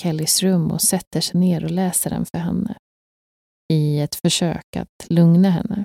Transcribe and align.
Kellys 0.00 0.42
rum 0.42 0.70
och 0.70 0.82
sätter 0.82 1.20
sig 1.20 1.40
ner 1.40 1.64
och 1.64 1.70
läser 1.70 2.10
den 2.10 2.26
för 2.26 2.38
henne 2.38 2.76
i 3.72 4.00
ett 4.00 4.14
försök 4.14 4.76
att 4.76 5.10
lugna 5.10 5.50
henne. 5.50 5.84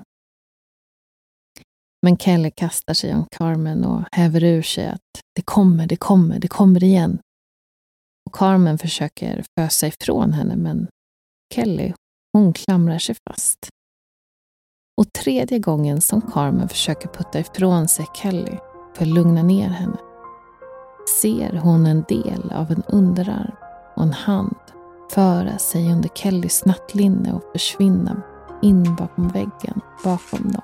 Men 2.02 2.16
Kelly 2.16 2.50
kastar 2.50 2.94
sig 2.94 3.14
om 3.14 3.26
Carmen 3.30 3.84
och 3.84 4.02
häver 4.12 4.44
ur 4.44 4.62
sig 4.62 4.86
att 4.88 5.20
det 5.34 5.42
kommer, 5.42 5.86
det 5.86 5.96
kommer, 5.96 6.38
det 6.38 6.48
kommer 6.48 6.84
igen. 6.84 7.18
Och 8.26 8.34
Carmen 8.34 8.78
försöker 8.78 9.44
fösa 9.58 9.86
ifrån 9.86 10.32
henne, 10.32 10.56
men 10.56 10.88
Kelly, 11.54 11.92
hon 12.32 12.52
klamrar 12.52 12.98
sig 12.98 13.16
fast. 13.28 13.68
Och 15.00 15.12
tredje 15.12 15.58
gången 15.58 16.00
som 16.00 16.20
Carmen 16.20 16.68
försöker 16.68 17.08
putta 17.08 17.40
ifrån 17.40 17.88
sig 17.88 18.06
Kelly 18.14 18.56
för 18.94 19.02
att 19.02 19.14
lugna 19.14 19.42
ner 19.42 19.68
henne 19.68 19.98
ser 21.20 21.52
hon 21.52 21.86
en 21.86 22.04
del 22.08 22.52
av 22.52 22.70
en 22.70 22.82
underarm 22.82 23.65
och 23.96 24.02
en 24.02 24.12
hand 24.12 24.56
föra 25.10 25.58
sig 25.58 25.92
under 25.92 26.08
Kellys 26.08 26.64
nattlinne 26.64 27.32
och 27.32 27.42
försvinna 27.52 28.22
in 28.62 28.94
bakom 28.94 29.28
väggen 29.28 29.80
bakom 30.04 30.52
dem. 30.52 30.62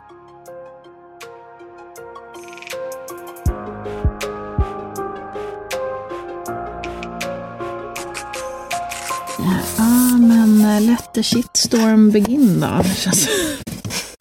Ja, 9.38 10.18
men 10.18 10.64
eh, 10.64 10.80
let 10.80 11.14
the 11.14 11.22
shitstorm 11.22 12.10
begin 12.10 12.60
då. 12.60 12.66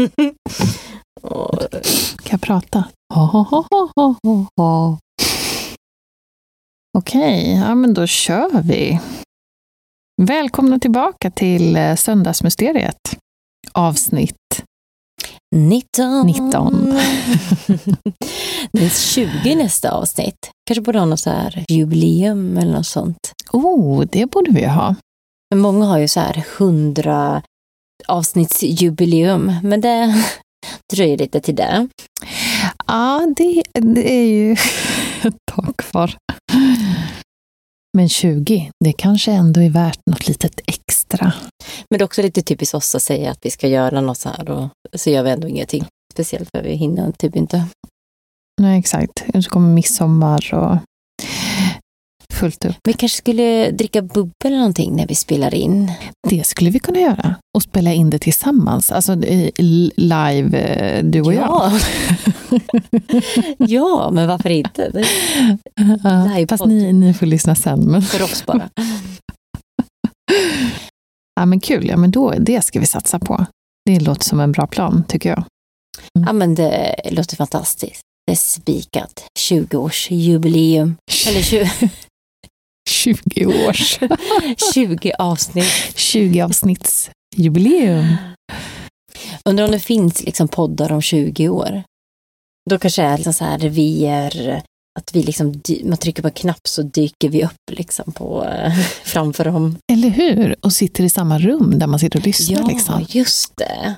Kan 2.24 2.40
jag 2.40 2.42
prata? 2.42 2.84
Ha, 3.14 3.26
ha, 3.26 3.44
ha, 3.50 3.66
ha, 3.70 4.16
ha, 4.24 4.46
ha. 4.58 4.98
Okej, 6.98 7.54
ja 7.54 7.76
men 7.76 7.94
då 7.94 8.08
kör 8.08 8.62
vi. 8.62 9.00
Välkomna 10.22 10.80
tillbaka 10.80 11.32
till 11.32 11.76
eh, 11.76 11.96
Söndagsmysteriet. 11.96 13.18
Avsnitt 13.72 14.36
19. 15.56 16.26
19. 16.28 16.92
det 18.72 18.86
är 18.86 19.14
20 19.14 19.56
nästa 19.56 19.92
avsnitt. 19.92 20.52
Kanske 20.68 20.82
borde 20.82 21.00
ha 21.00 21.06
något 21.06 21.20
så 21.20 21.30
här 21.30 21.66
jubileum 21.70 22.58
eller 22.58 22.72
något 22.72 22.88
sånt. 22.88 23.32
Oh, 23.52 24.04
det 24.12 24.26
borde 24.26 24.52
vi 24.52 24.66
ha. 24.66 24.96
Men 25.50 25.60
många 25.60 25.86
har 25.86 25.98
ju 25.98 26.08
så 26.08 26.20
här 26.20 26.46
100 26.58 27.42
avsnittsjubileum, 28.08 29.54
men 29.64 29.82
det 29.82 30.24
dröjer 30.94 31.18
lite 31.18 31.42
till 31.42 31.56
det. 31.56 31.88
Ja, 32.88 33.28
det, 33.38 33.64
det 33.74 34.12
är 34.14 34.26
ju 34.26 34.52
ett 35.24 35.38
tag 35.52 35.78
kvar. 35.78 36.16
Men 37.98 38.10
20, 38.10 38.72
det 38.86 38.94
kanske 38.94 39.32
ändå 39.32 39.62
är 39.62 39.70
värt 39.70 40.00
något 40.06 40.28
litet 40.28 40.60
extra. 40.68 41.34
Men 41.90 41.98
det 41.98 42.02
är 42.02 42.06
också 42.06 42.22
lite 42.22 42.42
typiskt 42.42 42.76
oss 42.76 42.96
att 42.96 43.04
säga 43.04 43.32
att 43.32 43.40
vi 43.42 43.52
ska 43.52 43.68
göra 43.68 44.02
något 44.02 44.18
så 44.18 44.30
här 44.30 44.50
och 44.50 44.70
så 44.94 45.10
gör 45.10 45.24
vi 45.24 45.30
ändå 45.30 45.48
ingenting. 45.48 45.86
Speciellt 46.14 46.50
för 46.56 46.64
vi 46.64 46.74
hinner 46.74 47.12
typ 47.12 47.36
inte. 47.36 47.66
Nej, 48.62 48.80
exakt. 48.80 49.24
Så 49.44 49.50
kommer 49.50 49.74
midsommar 49.74 50.54
och 50.54 50.78
fullt 52.34 52.66
upp. 52.66 52.76
Vi 52.84 52.94
kanske 52.94 53.18
skulle 53.18 53.72
dricka 53.72 54.02
bubbel 54.02 54.34
eller 54.46 54.58
någonting 54.58 54.96
när 54.96 55.08
vi 55.08 55.16
spelar 55.16 55.54
in. 55.54 55.92
Det 56.30 56.48
skulle 56.48 56.70
vi 56.70 56.80
kunna 56.80 57.00
göra. 57.00 57.36
Och 57.56 57.64
spela 57.64 57.94
in 57.94 58.10
det 58.10 58.20
tillsammans. 58.20 58.92
Alltså 58.92 59.16
live, 59.96 60.58
eh, 60.58 61.04
du 61.04 61.22
och 61.22 61.34
ja. 61.34 61.72
jag. 61.72 62.34
ja, 63.58 64.10
men 64.12 64.28
varför 64.28 64.50
inte? 64.50 64.90
Det... 64.90 65.06
Ja, 66.04 66.46
fast 66.50 66.66
ni, 66.66 66.94
ni 66.94 67.14
får 67.14 67.26
lyssna 67.26 67.56
sen. 67.56 67.80
Men... 67.80 68.02
För 68.02 68.24
oss 68.24 68.46
bara. 68.46 68.70
ja, 71.36 71.46
men 71.46 71.60
kul. 71.60 71.88
Ja, 71.88 71.98
men 71.98 72.12
då, 72.12 72.34
det 72.40 72.62
ska 72.62 72.80
vi 72.80 72.86
satsa 72.86 73.20
på. 73.20 73.46
Det 73.86 74.00
låter 74.00 74.24
som 74.24 74.40
en 74.40 74.52
bra 74.52 74.68
plan, 74.68 75.04
tycker 75.08 75.30
jag. 75.30 75.44
Mm. 76.18 76.28
Ja, 76.28 76.34
men 76.34 76.56
det 76.56 76.96
låter 77.12 77.36
fantastiskt. 77.36 78.02
Det 78.26 78.32
är 78.32 78.36
spikat. 78.36 79.24
20-årsjubileum. 79.40 80.96
Eller 81.28 81.42
20... 81.42 81.70
20 82.90 83.46
års. 83.68 84.00
20 84.74 85.14
avsnitt. 85.20 85.96
20 85.96 86.42
avsnittsjubileum. 86.42 88.16
Undrar 89.46 89.66
om 89.66 89.72
det 89.72 89.80
finns 89.80 90.24
liksom 90.24 90.48
poddar 90.48 90.92
om 90.92 91.02
20 91.02 91.50
år. 91.50 91.84
Då 92.70 92.80
kanske 92.80 93.02
det 93.02 93.08
är 93.08 93.18
liksom 93.18 93.34
så 93.34 93.46
här 93.46 93.58
revir, 93.58 94.62
att 95.00 95.16
vi 95.16 95.24
liksom, 95.24 95.62
man 95.86 95.98
trycker 95.98 96.22
på 96.22 96.28
en 96.28 96.34
knapp 96.34 96.68
så 96.68 96.82
dyker 96.82 97.30
vi 97.30 97.44
upp 97.46 97.72
liksom 97.72 98.12
på, 98.12 98.48
framför 99.04 99.46
dem. 99.46 99.78
Eller 99.92 100.10
hur? 100.10 100.56
Och 100.62 100.74
sitter 100.74 101.04
i 101.04 101.10
samma 101.10 101.40
rum 101.40 101.80
där 101.80 101.88
man 101.88 102.00
sitter 102.00 102.20
och 102.20 102.26
lyssnar. 102.26 102.60
Ja, 102.60 102.68
liksom. 102.68 103.06
just 103.10 103.58
det. 103.58 103.96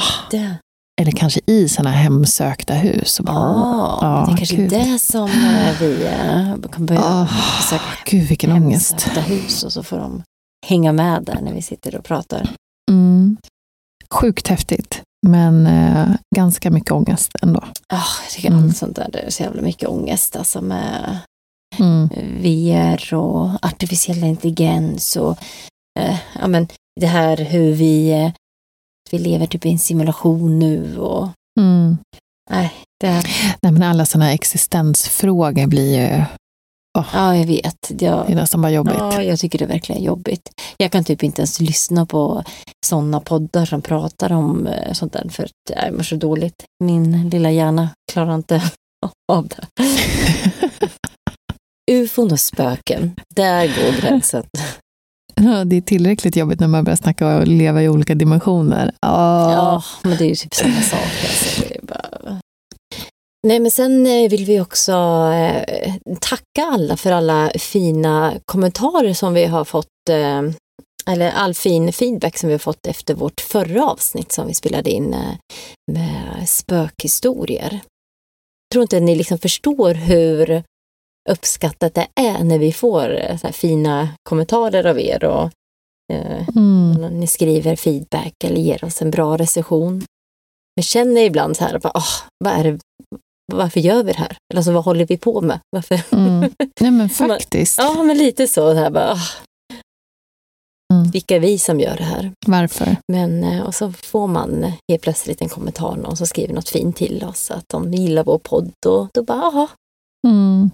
Ah. 0.00 0.30
det. 0.30 0.56
Eller 1.00 1.12
kanske 1.12 1.40
i 1.46 1.68
sådana 1.68 1.90
hemsökta 1.90 2.74
hus. 2.74 3.18
Och 3.18 3.24
bara, 3.24 3.36
ah, 3.36 3.98
ja, 4.02 4.24
det 4.26 4.32
är 4.32 4.36
kanske 4.36 4.56
gud. 4.56 4.70
det 4.70 4.98
som 4.98 5.30
eh, 5.30 5.80
vi 5.80 6.04
eh, 6.06 6.70
kan 6.72 6.86
börja 6.86 7.00
Oh, 7.00 7.58
besöka. 7.58 7.84
gud, 8.06 8.28
vilken 8.28 8.52
ångest. 8.52 9.08
Hus 9.26 9.62
och 9.64 9.72
så 9.72 9.82
får 9.82 9.98
de 9.98 10.22
hänga 10.66 10.92
med 10.92 11.22
där 11.24 11.40
när 11.42 11.52
vi 11.52 11.62
sitter 11.62 11.96
och 11.96 12.04
pratar. 12.04 12.50
Mm. 12.90 13.36
Sjukt 14.14 14.48
häftigt, 14.48 15.02
men 15.26 15.66
eh, 15.66 16.08
ganska 16.36 16.70
mycket 16.70 16.92
ångest 16.92 17.30
ändå. 17.42 17.60
Oh, 17.92 18.08
jag 18.24 18.30
tycker 18.30 18.48
Mm. 18.50 18.72
sånt 18.72 18.96
där, 18.96 19.08
det 19.12 19.18
är 19.18 19.30
så 19.30 19.42
jävla 19.42 19.62
mycket 19.62 19.88
ångest 19.88 20.36
alltså 20.36 20.60
med 20.60 21.18
Mm. 21.78 22.08
VR 22.42 23.14
och 23.14 23.64
artificiell 23.66 24.24
intelligens 24.24 25.16
och 25.16 25.38
eh, 26.00 26.16
ja, 26.40 26.46
men 26.46 26.68
det 27.00 27.06
här 27.06 27.36
hur 27.36 27.72
vi, 27.72 28.10
eh, 28.10 28.32
vi 29.10 29.18
lever 29.18 29.46
typ 29.46 29.66
i 29.66 29.70
en 29.70 29.78
simulation 29.78 30.58
nu 30.58 30.98
och 30.98 31.28
Mm. 31.60 31.98
nej, 32.50 32.72
det, 33.00 33.22
Nej, 33.62 33.72
men 33.72 33.82
alla 33.82 34.06
sådana 34.06 34.32
existensfrågor 34.32 35.66
blir 35.66 35.98
ju 35.98 36.24
Oh, 36.98 37.06
Ja, 37.12 37.36
jag 37.36 37.46
vet. 37.46 37.90
Jag, 37.98 38.26
det 38.26 38.32
är 38.32 38.36
nästan 38.36 38.62
bara 38.62 38.72
jobbigt. 38.72 38.94
Ja, 38.98 39.22
jag 39.22 39.38
tycker 39.38 39.58
det 39.58 39.64
är 39.64 39.68
verkligen 39.68 40.02
jobbigt. 40.02 40.50
Jag 40.76 40.92
kan 40.92 41.04
typ 41.04 41.22
inte 41.22 41.40
ens 41.40 41.60
lyssna 41.60 42.06
på 42.06 42.44
sådana 42.86 43.20
poddar 43.20 43.64
som 43.64 43.82
pratar 43.82 44.32
om 44.32 44.66
eh, 44.66 44.92
sånt 44.92 45.12
där 45.12 45.28
för 45.28 45.42
att 45.44 45.50
jag 45.84 45.94
mår 45.94 46.02
så 46.02 46.16
dåligt. 46.16 46.64
Min 46.84 47.30
lilla 47.30 47.50
hjärna 47.50 47.88
klarar 48.12 48.34
inte 48.34 48.62
av 49.32 49.48
det. 49.48 49.66
Ufon 51.92 52.32
och 52.32 52.40
spöken, 52.40 53.14
där 53.34 53.66
går 53.66 54.00
gränsen. 54.00 54.44
Ja, 55.34 55.64
det 55.64 55.76
är 55.76 55.80
tillräckligt 55.80 56.36
jobbigt 56.36 56.60
när 56.60 56.68
man 56.68 56.84
börjar 56.84 56.96
snacka 56.96 57.36
och 57.36 57.46
leva 57.46 57.82
i 57.82 57.88
olika 57.88 58.14
dimensioner. 58.14 58.92
Ja. 59.00 59.52
Ja, 59.52 59.82
men 60.02 60.16
det 60.18 60.24
är 60.24 60.28
ju 60.28 60.34
typ 60.34 60.54
samma 60.54 60.80
sak. 60.80 61.00
Alltså. 61.00 61.60
Det 61.60 61.76
är 61.76 61.82
bara... 61.82 62.40
Nej, 63.46 63.60
men 63.60 63.70
sen 63.70 64.06
eh, 64.06 64.30
vill 64.30 64.44
vi 64.44 64.60
också 64.60 64.92
eh, 65.32 65.94
tacka 66.20 66.64
alla 66.72 66.96
för 66.96 67.12
alla 67.12 67.50
fina 67.58 68.34
kommentarer 68.44 69.14
som 69.14 69.34
vi 69.34 69.44
har 69.44 69.64
fått, 69.64 70.08
eh, 70.10 70.42
eller 71.06 71.30
all 71.30 71.54
fin 71.54 71.92
feedback 71.92 72.38
som 72.38 72.48
vi 72.48 72.54
har 72.54 72.58
fått 72.58 72.86
efter 72.86 73.14
vårt 73.14 73.40
förra 73.40 73.90
avsnitt 73.90 74.32
som 74.32 74.46
vi 74.46 74.54
spelade 74.54 74.90
in 74.90 75.14
eh, 75.14 75.34
med 75.92 76.48
spökhistorier. 76.48 77.70
Jag 77.72 78.72
tror 78.72 78.82
inte 78.82 79.00
ni 79.00 79.14
liksom 79.14 79.38
förstår 79.38 79.94
hur 79.94 80.62
uppskattat 81.30 81.94
det 81.94 82.06
är 82.20 82.44
när 82.44 82.58
vi 82.58 82.72
får 82.72 83.36
fina 83.52 84.08
kommentarer 84.28 84.86
av 84.86 85.00
er 85.00 85.24
och 85.24 85.50
Mm. 86.56 86.92
ni 87.20 87.26
skriver 87.26 87.76
feedback 87.76 88.32
eller 88.44 88.56
ger 88.60 88.84
oss 88.84 89.02
en 89.02 89.10
bra 89.10 89.36
recension. 89.36 90.02
Jag 90.74 90.84
känner 90.84 91.20
ibland 91.20 91.56
så 91.56 91.64
här, 91.64 91.78
bara, 91.78 91.92
"Åh, 91.94 92.08
vad 92.44 92.52
är 92.52 92.64
det, 92.64 92.78
varför 93.52 93.80
gör 93.80 94.02
vi 94.02 94.12
det 94.12 94.18
här? 94.18 94.36
Eller 94.52 94.58
alltså, 94.58 94.72
vad 94.72 94.84
håller 94.84 95.06
vi 95.06 95.16
på 95.16 95.40
med? 95.40 95.60
Varför? 95.70 96.00
Mm. 96.12 96.50
Nej 96.80 96.90
men 96.90 97.08
faktiskt. 97.10 97.78
Ja, 97.78 98.02
men 98.02 98.18
lite 98.18 98.48
så. 98.48 98.72
här, 98.74 98.90
bara, 98.90 99.12
"Åh, 99.12 99.22
Mm. 100.94 101.10
vilka 101.10 101.36
är 101.36 101.40
vi 101.40 101.58
som 101.58 101.80
gör 101.80 101.96
det 101.96 102.04
här? 102.04 102.32
Varför? 102.46 102.96
Men, 103.12 103.44
eh, 103.44 103.62
och 103.62 103.74
så 103.74 103.92
får 103.92 104.26
man 104.26 104.64
eh, 104.64 104.72
helt 104.90 105.02
plötsligt 105.02 105.42
en 105.42 105.48
kommentar, 105.48 105.96
någon 105.96 106.16
som 106.16 106.26
skriver 106.26 106.54
något 106.54 106.68
fint 106.68 106.96
till 106.96 107.24
oss, 107.24 107.50
att 107.50 107.64
de 107.68 107.94
gillar 107.94 108.24
vår 108.24 108.38
podd 108.38 108.72
och 108.86 109.08
då 109.14 109.22
bara, 109.22 109.38
jaha, 109.38 109.68
Mm. 110.28 110.70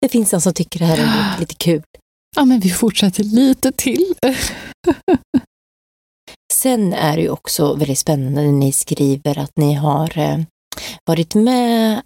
det 0.00 0.08
finns 0.08 0.32
någon 0.32 0.40
som 0.40 0.54
tycker 0.54 0.78
det 0.78 0.84
här 0.84 0.98
är 0.98 1.36
lite 1.40 1.54
kul. 1.54 1.82
Ja, 2.36 2.44
men 2.44 2.60
vi 2.60 2.70
fortsätter 2.70 3.24
lite 3.24 3.72
till. 3.72 4.14
Sen 6.52 6.92
är 6.92 7.16
det 7.16 7.22
ju 7.22 7.30
också 7.30 7.74
väldigt 7.74 7.98
spännande 7.98 8.42
när 8.42 8.52
ni 8.52 8.72
skriver 8.72 9.38
att 9.38 9.52
ni 9.56 9.74
har 9.74 10.18
eh, 10.18 10.38
varit 11.06 11.34
med 11.34 12.02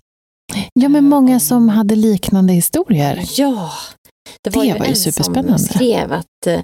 Ja, 0.75 0.89
men 0.89 1.05
många 1.09 1.41
som 1.41 1.69
hade 1.69 1.97
liknande 1.97 2.53
historier. 2.53 3.25
Ja, 3.37 3.71
det 4.45 4.51
var, 4.51 4.63
Det 4.63 4.69
ju 4.69 4.79
var 4.79 4.87
ju 4.87 4.95
superspännande. 4.95 5.59
som 5.59 5.69
skrev 5.75 6.13
att 6.13 6.47
eh, 6.47 6.61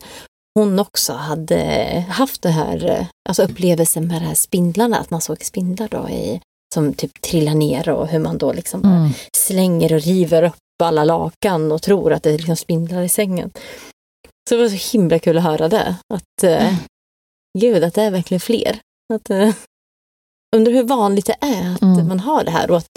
hon 0.54 0.78
också 0.78 1.12
hade 1.12 1.60
haft 2.08 2.42
det 2.42 2.50
här, 2.50 2.90
eh, 2.90 3.06
alltså 3.28 3.42
upplevelsen 3.42 4.06
med 4.08 4.22
de 4.22 4.26
här 4.26 4.34
spindlarna, 4.34 4.98
att 4.98 5.10
man 5.10 5.20
såg 5.20 5.44
spindlar 5.44 5.88
då 5.88 6.08
i, 6.08 6.40
som 6.74 6.94
typ 6.94 7.20
trillar 7.20 7.54
ner 7.54 7.88
och 7.88 8.08
hur 8.08 8.18
man 8.18 8.38
då 8.38 8.52
liksom 8.52 8.80
Mm. 8.84 9.10
slänger 9.36 9.92
och 9.94 10.00
river 10.02 10.42
upp 10.42 10.54
alla 10.82 11.04
lakan 11.04 11.72
och 11.72 11.82
tror 11.82 12.12
att 12.12 12.22
det 12.22 12.30
är 12.30 12.38
liksom 12.38 12.56
spindlar 12.56 13.02
i 13.02 13.08
sängen. 13.08 13.50
Så 14.48 14.54
det 14.56 14.62
var 14.62 14.68
så 14.68 14.92
himla 14.98 15.18
kul 15.18 15.38
att 15.38 15.44
höra 15.44 15.68
det, 15.68 15.96
att 16.14 16.42
eh, 16.44 16.74
gud, 17.58 17.84
att 17.84 17.94
det 17.94 18.02
är 18.02 18.10
verkligen 18.10 18.40
fler. 18.40 18.78
Att, 19.14 19.30
undrar 20.56 20.72
hur 20.72 20.82
vanligt 20.82 21.26
det 21.26 21.36
är 21.40 21.74
att 21.74 21.82
Mm. 21.82 22.08
man 22.08 22.20
har 22.20 22.44
det 22.44 22.50
här 22.50 22.70
och 22.70 22.76
att 22.76 22.88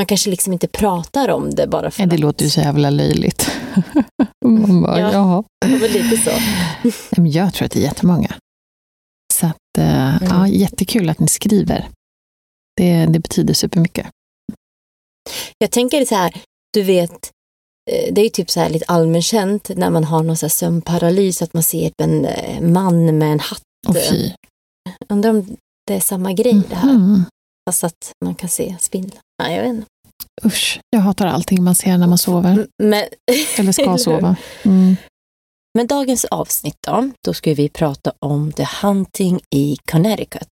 man 0.00 0.06
kanske 0.06 0.30
liksom 0.30 0.52
inte 0.52 0.68
pratar 0.68 1.28
om 1.28 1.50
det 1.50 1.66
bara 1.66 1.90
för 1.90 2.00
Nej, 2.02 2.08
det 2.08 2.14
att 2.14 2.20
låter 2.20 2.44
ju 2.44 2.50
så 2.50 2.60
jävla 2.60 2.90
löjligt. 2.90 3.50
Man 4.44 4.82
bara, 4.82 5.00
Ja. 5.00 5.12
jaha. 5.12 5.44
Ja, 5.60 5.68
men 5.68 5.80
lite 5.80 6.16
så. 6.16 6.30
Jag 7.22 7.54
tror 7.54 7.66
att 7.66 7.72
det 7.72 7.78
är 7.78 7.82
jättemånga. 7.82 8.34
Så 9.34 9.46
att, 9.46 9.78
eh, 9.78 10.16
Mm. 10.16 10.28
ja, 10.28 10.48
jättekul 10.48 11.08
att 11.10 11.18
ni 11.18 11.28
skriver. 11.28 11.88
Det, 12.76 13.06
det 13.06 13.18
betyder 13.18 13.54
supermycket. 13.54 14.06
Jag 15.58 15.70
tänker 15.70 16.04
så 16.04 16.14
här, 16.14 16.34
du 16.72 16.82
vet, 16.82 17.30
eh, 17.90 18.12
det 18.14 18.20
är 18.20 18.24
ju 18.24 18.30
typ 18.30 18.50
så 18.50 18.60
här 18.60 18.70
lite 18.70 18.84
allmänkänt 18.88 19.68
när 19.76 19.90
man 19.90 20.04
har 20.04 20.22
någon 20.22 20.36
så 20.36 20.46
här 20.46 20.50
sömnparalys, 20.50 21.42
att 21.42 21.54
man 21.54 21.62
ser 21.62 21.90
en 22.02 22.24
eh, 22.24 22.60
man 22.60 23.18
med 23.18 23.32
en 23.32 23.40
hatt. 23.40 23.62
Och 23.88 23.96
fy. 24.10 24.30
Undrar 25.08 25.30
om 25.30 25.56
det 25.86 25.94
är 25.94 26.00
samma 26.00 26.32
grej 26.32 26.62
det 26.68 26.74
här, 26.76 26.92
Mhm. 26.92 27.24
Fast 27.68 27.84
att 27.84 28.12
man 28.24 28.34
kan 28.34 28.48
se 28.48 28.76
spindlar. 28.80 29.20
Nej, 29.42 29.56
jag 29.56 29.62
vet 29.62 29.70
inte. 29.70 29.86
Usch, 30.44 30.80
jag 30.90 31.00
hatar 31.00 31.26
allting 31.26 31.62
man 31.64 31.74
ser 31.74 31.98
när 31.98 32.06
man 32.06 32.18
sover. 32.18 32.50
M- 32.52 32.66
Men, 32.82 33.04
Eller 33.58 33.72
ska 33.72 33.98
sova. 33.98 34.36
Mm. 34.64 34.96
men 35.78 35.86
dagens 35.86 36.24
avsnitt 36.24 36.76
då, 36.86 37.10
då 37.26 37.34
ska 37.34 37.54
vi 37.54 37.68
prata 37.68 38.12
om 38.18 38.52
The 38.52 38.66
Hunting 38.82 39.40
i 39.54 39.76
Connecticut, 39.90 40.48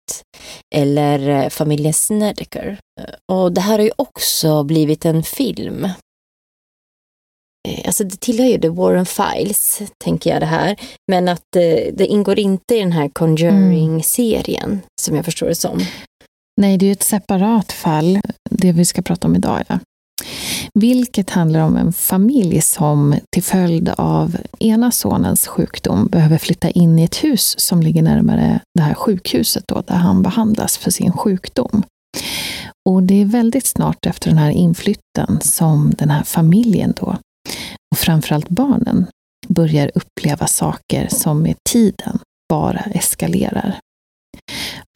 eller 0.74 1.28
eh, 1.28 1.48
familjen 1.48 1.94
Snedeker. 1.94 2.78
Eh, 3.00 3.36
Och 3.36 3.52
det 3.52 3.60
här 3.60 3.78
har 3.78 3.84
ju 3.84 3.90
också 3.96 4.62
blivit 4.64 5.04
en 5.04 5.22
film. 5.22 5.84
Eh, 7.68 7.86
Alltså 7.86 8.04
det 8.04 8.20
tillhör 8.20 8.46
ju 8.46 8.60
The 8.60 8.68
Warren 8.68 9.06
Files, 9.06 9.82
tänker 10.04 10.30
jag 10.30 10.40
det 10.42 10.46
här. 10.46 10.76
Men 11.10 11.28
att 11.28 11.56
eh, 11.56 11.92
det 11.94 12.06
ingår 12.06 12.38
inte 12.38 12.76
i 12.76 12.78
den 12.80 12.92
här 12.92 13.08
Conjuring-serien, 13.08 14.80
som 15.00 15.16
jag 15.16 15.24
förstår 15.24 15.46
det 15.46 15.54
som. 15.54 15.78
Nej, 16.60 16.78
det 16.78 16.84
är 16.84 16.86
ju 16.86 16.92
ett 16.92 17.02
separat 17.02 17.72
fall, 17.72 18.20
det 18.50 18.72
vi 18.72 18.84
ska 18.84 19.02
prata 19.02 19.28
om 19.28 19.36
idag. 19.36 19.64
Ja. 19.68 19.78
Vilket 20.74 21.30
handlar 21.30 21.60
om 21.60 21.76
en 21.76 21.92
familj 21.92 22.60
som 22.60 23.14
till 23.32 23.42
följd 23.42 23.88
av 23.88 24.36
ena 24.58 24.90
sonens 24.90 25.46
sjukdom 25.46 26.06
behöver 26.06 26.38
flytta 26.38 26.70
in 26.70 26.98
i 26.98 27.04
ett 27.04 27.24
hus 27.24 27.60
som 27.60 27.82
ligger 27.82 28.02
närmare 28.02 28.60
det 28.74 28.82
här 28.82 28.94
sjukhuset 28.94 29.64
då, 29.68 29.82
där 29.86 29.94
han 29.94 30.22
behandlas 30.22 30.78
för 30.78 30.90
sin 30.90 31.12
sjukdom. 31.12 31.82
Och 32.88 33.02
det 33.02 33.20
är 33.20 33.24
väldigt 33.24 33.66
snart 33.66 34.06
efter 34.06 34.28
den 34.28 34.38
här 34.38 34.50
inflytten 34.50 35.40
som 35.40 35.92
den 35.98 36.10
här 36.10 36.22
familjen 36.22 36.94
då, 37.00 37.16
och 37.92 37.98
framförallt 37.98 38.48
barnen, 38.48 39.06
börjar 39.48 39.90
uppleva 39.94 40.46
saker 40.46 41.08
som 41.10 41.42
med 41.42 41.56
tiden 41.70 42.18
bara 42.48 42.80
eskalerar. 42.80 43.78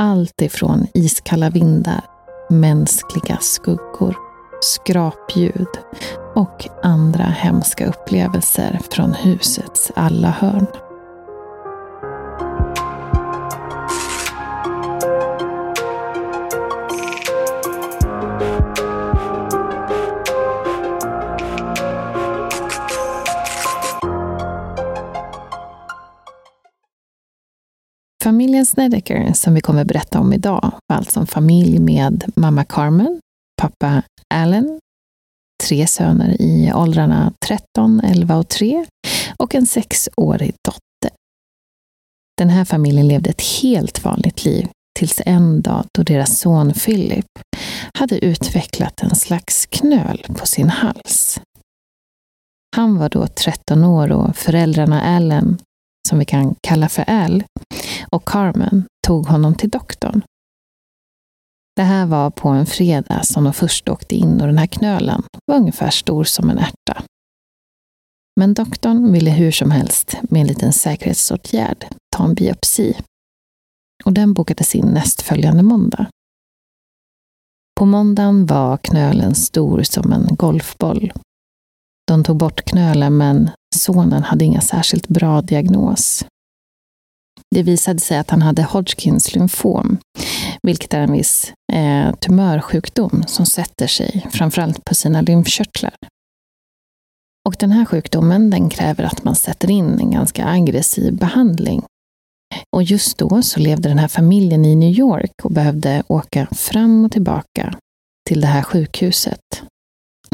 Allt 0.00 0.42
ifrån 0.42 0.86
iskalla 0.94 1.50
vindar, 1.50 2.04
mänskliga 2.50 3.38
skuggor, 3.40 4.16
skrapljud 4.60 5.68
och 6.34 6.68
andra 6.82 7.24
hemska 7.24 7.86
upplevelser 7.86 8.80
från 8.90 9.12
husets 9.12 9.92
alla 9.96 10.30
hörn. 10.30 10.66
Familjen 28.22 28.66
Snedeker 28.66 29.32
som 29.32 29.54
vi 29.54 29.60
kommer 29.60 29.84
berätta 29.84 30.20
om 30.20 30.32
idag 30.32 30.72
var 30.86 30.96
alltså 30.96 31.20
en 31.20 31.26
familj 31.26 31.78
med 31.78 32.32
mamma 32.36 32.64
Carmen, 32.64 33.20
pappa 33.62 34.02
Allen, 34.34 34.80
tre 35.64 35.86
söner 35.86 36.36
i 36.42 36.72
åldrarna 36.74 37.32
13, 37.46 38.00
11 38.00 38.36
och 38.36 38.48
3 38.48 38.86
och 39.36 39.54
en 39.54 39.66
sexårig 39.66 40.54
dotter. 40.64 41.18
Den 42.38 42.48
här 42.48 42.64
familjen 42.64 43.08
levde 43.08 43.30
ett 43.30 43.42
helt 43.62 44.04
vanligt 44.04 44.44
liv 44.44 44.68
tills 44.98 45.20
en 45.26 45.62
dag 45.62 45.84
då 45.94 46.02
deras 46.02 46.38
son 46.38 46.72
Philip 46.72 47.26
hade 47.94 48.24
utvecklat 48.24 49.02
en 49.02 49.14
slags 49.14 49.66
knöl 49.66 50.26
på 50.38 50.46
sin 50.46 50.68
hals. 50.68 51.40
Han 52.76 52.96
var 52.96 53.08
då 53.08 53.26
13 53.26 53.84
år 53.84 54.12
och 54.12 54.36
föräldrarna 54.36 55.02
Allen, 55.02 55.58
som 56.08 56.18
vi 56.18 56.24
kan 56.24 56.54
kalla 56.62 56.88
för 56.88 57.10
Al, 57.10 57.44
och 58.12 58.24
Carmen 58.24 58.84
tog 59.06 59.26
honom 59.26 59.54
till 59.54 59.70
doktorn. 59.70 60.22
Det 61.76 61.82
här 61.82 62.06
var 62.06 62.30
på 62.30 62.48
en 62.48 62.66
fredag 62.66 63.22
som 63.22 63.44
de 63.44 63.52
först 63.52 63.88
åkte 63.88 64.16
in 64.16 64.40
och 64.40 64.46
den 64.46 64.58
här 64.58 64.66
knölen 64.66 65.22
var 65.46 65.56
ungefär 65.56 65.90
stor 65.90 66.24
som 66.24 66.50
en 66.50 66.58
ärta. 66.58 67.02
Men 68.40 68.54
doktorn 68.54 69.12
ville 69.12 69.30
hur 69.30 69.50
som 69.50 69.70
helst 69.70 70.16
med 70.22 70.40
en 70.40 70.46
liten 70.46 70.72
säkerhetsåtgärd 70.72 71.86
ta 72.16 72.24
en 72.24 72.34
biopsi. 72.34 72.96
Och 74.04 74.12
den 74.12 74.34
bokades 74.34 74.74
in 74.74 74.86
nästföljande 74.86 75.62
måndag. 75.62 76.06
På 77.78 77.84
måndagen 77.84 78.46
var 78.46 78.76
knölen 78.76 79.34
stor 79.34 79.82
som 79.82 80.12
en 80.12 80.26
golfboll. 80.36 81.12
De 82.06 82.24
tog 82.24 82.36
bort 82.36 82.62
knölen 82.64 83.16
men 83.16 83.50
sonen 83.76 84.22
hade 84.22 84.44
inga 84.44 84.60
särskilt 84.60 85.08
bra 85.08 85.42
diagnos. 85.42 86.24
Det 87.54 87.62
visade 87.62 88.00
sig 88.00 88.18
att 88.18 88.30
han 88.30 88.42
hade 88.42 88.62
Hodgkins 88.62 89.34
lymfom, 89.34 89.98
vilket 90.62 90.94
är 90.94 91.00
en 91.00 91.12
viss 91.12 91.52
eh, 91.72 92.14
tumörsjukdom 92.14 93.24
som 93.26 93.46
sätter 93.46 93.86
sig 93.86 94.26
framförallt 94.32 94.84
på 94.84 94.94
sina 94.94 95.20
lymfkörtlar. 95.20 95.94
Och 97.48 97.56
den 97.58 97.72
här 97.72 97.84
sjukdomen 97.84 98.50
den 98.50 98.70
kräver 98.70 99.04
att 99.04 99.24
man 99.24 99.34
sätter 99.34 99.70
in 99.70 99.98
en 99.98 100.10
ganska 100.10 100.46
aggressiv 100.46 101.16
behandling. 101.16 101.82
Och 102.76 102.82
just 102.82 103.18
då 103.18 103.42
så 103.42 103.60
levde 103.60 103.88
den 103.88 103.98
här 103.98 104.08
familjen 104.08 104.64
i 104.64 104.74
New 104.74 104.98
York 104.98 105.32
och 105.42 105.52
behövde 105.52 106.02
åka 106.08 106.46
fram 106.46 107.04
och 107.04 107.12
tillbaka 107.12 107.74
till 108.28 108.40
det 108.40 108.46
här 108.46 108.62
sjukhuset 108.62 109.62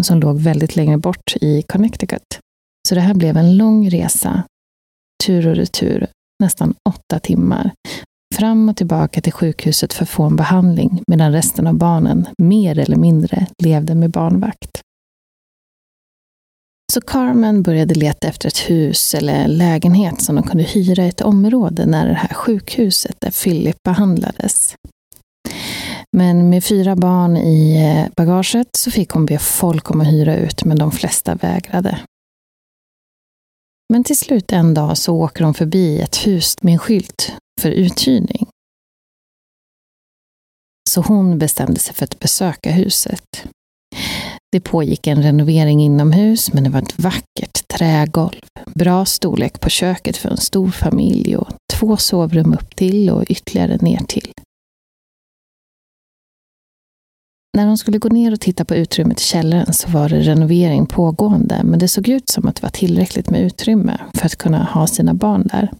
som 0.02 0.20
låg 0.20 0.40
väldigt 0.40 0.76
längre 0.76 0.98
bort 0.98 1.36
i 1.40 1.62
Connecticut. 1.62 2.38
Så 2.88 2.94
det 2.94 3.00
här 3.00 3.14
blev 3.14 3.36
en 3.36 3.56
lång 3.56 3.90
resa, 3.90 4.42
tur 5.24 5.46
och 5.46 5.56
retur, 5.56 6.06
nästan 6.42 6.74
åtta 6.88 7.18
timmar, 7.18 7.70
fram 8.34 8.68
och 8.68 8.76
tillbaka 8.76 9.20
till 9.20 9.32
sjukhuset 9.32 9.92
för 9.92 10.02
att 10.02 10.10
få 10.10 10.22
en 10.22 10.36
behandling 10.36 11.02
medan 11.06 11.32
resten 11.32 11.66
av 11.66 11.74
barnen 11.74 12.26
mer 12.38 12.78
eller 12.78 12.96
mindre 12.96 13.46
levde 13.62 13.94
med 13.94 14.10
barnvakt. 14.10 14.80
Så 16.92 17.00
Carmen 17.00 17.62
började 17.62 17.94
leta 17.94 18.28
efter 18.28 18.48
ett 18.48 18.70
hus 18.70 19.14
eller 19.14 19.48
lägenhet 19.48 20.22
som 20.22 20.36
de 20.36 20.44
kunde 20.44 20.64
hyra 20.64 21.04
i 21.04 21.08
ett 21.08 21.20
område 21.20 21.86
nära 21.86 22.08
det 22.08 22.14
här 22.14 22.34
sjukhuset 22.34 23.16
där 23.20 23.30
Philip 23.30 23.76
behandlades. 23.84 24.74
Men 26.16 26.50
med 26.50 26.64
fyra 26.64 26.96
barn 26.96 27.36
i 27.36 27.76
eh, 27.76 28.12
bagaget 28.16 28.68
så 28.76 28.90
fick 28.90 29.10
hon 29.10 29.26
be 29.26 29.38
folk 29.38 29.90
om 29.90 30.00
att 30.00 30.06
hyra 30.06 30.36
ut, 30.36 30.64
men 30.64 30.78
de 30.78 30.92
flesta 30.92 31.34
vägrade. 31.34 31.98
Men 33.92 34.04
till 34.04 34.18
slut 34.18 34.52
en 34.52 34.74
dag 34.74 34.98
så 34.98 35.16
åker 35.16 35.44
hon 35.44 35.54
förbi 35.54 36.00
ett 36.00 36.26
hus 36.26 36.56
med 36.62 36.72
en 36.72 36.78
skylt 36.78 37.32
för 37.60 37.70
uthyrning. 37.70 38.46
Så 40.90 41.00
hon 41.00 41.38
bestämde 41.38 41.80
sig 41.80 41.94
för 41.94 42.04
att 42.04 42.18
besöka 42.18 42.70
huset. 42.70 43.44
Det 44.52 44.60
pågick 44.60 45.06
en 45.06 45.22
renovering 45.22 45.80
inomhus, 45.80 46.52
men 46.52 46.64
det 46.64 46.70
var 46.70 46.82
ett 46.82 46.98
vackert 46.98 47.68
trägolv, 47.68 48.40
bra 48.66 49.04
storlek 49.04 49.60
på 49.60 49.68
köket 49.68 50.16
för 50.16 50.28
en 50.28 50.36
stor 50.36 50.70
familj 50.70 51.36
och 51.36 51.48
två 51.72 51.96
sovrum 51.96 52.52
upp 52.52 52.76
till 52.76 53.10
och 53.10 53.24
ytterligare 53.28 53.76
ner 53.76 54.00
till. 54.08 54.32
När 57.54 57.66
hon 57.66 57.78
skulle 57.78 57.98
gå 57.98 58.08
ner 58.08 58.32
och 58.32 58.40
titta 58.40 58.64
på 58.64 58.74
utrymmet 58.74 59.20
i 59.20 59.24
källaren 59.24 59.72
så 59.72 59.88
var 59.88 60.08
det 60.08 60.20
renovering 60.20 60.86
pågående, 60.86 61.60
men 61.64 61.78
det 61.78 61.88
såg 61.88 62.08
ut 62.08 62.28
som 62.28 62.48
att 62.48 62.56
det 62.56 62.62
var 62.62 62.70
tillräckligt 62.70 63.30
med 63.30 63.40
utrymme 63.40 64.00
för 64.14 64.26
att 64.26 64.36
kunna 64.36 64.64
ha 64.64 64.86
sina 64.86 65.14
barn 65.14 65.46
där. 65.52 65.72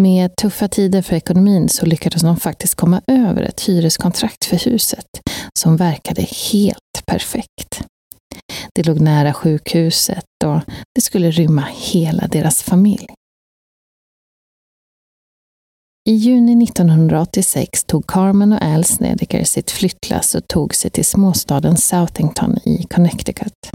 Med 0.00 0.36
tuffa 0.36 0.68
tider 0.68 1.02
för 1.02 1.16
ekonomin 1.16 1.68
så 1.68 1.86
lyckades 1.86 2.22
de 2.22 2.36
faktiskt 2.36 2.74
komma 2.74 3.02
över 3.06 3.42
ett 3.42 3.60
hyreskontrakt 3.60 4.44
för 4.44 4.56
huset 4.70 5.06
som 5.58 5.76
verkade 5.76 6.22
helt 6.52 7.06
perfekt. 7.06 7.82
Det 8.74 8.86
låg 8.86 9.00
nära 9.00 9.34
sjukhuset 9.34 10.24
och 10.44 10.60
det 10.94 11.00
skulle 11.00 11.30
rymma 11.30 11.64
hela 11.92 12.26
deras 12.26 12.62
familj. 12.62 13.06
I 16.08 16.12
juni 16.12 16.64
1986 16.64 17.84
tog 17.84 18.06
Carmen 18.06 18.52
och 18.52 18.62
Al 18.62 18.84
Snedeker 18.84 19.44
sitt 19.44 19.70
flyttlass 19.70 20.34
och 20.34 20.48
tog 20.48 20.74
sig 20.74 20.90
till 20.90 21.04
småstaden 21.04 21.76
Southington 21.76 22.58
i 22.64 22.86
Connecticut. 22.90 23.70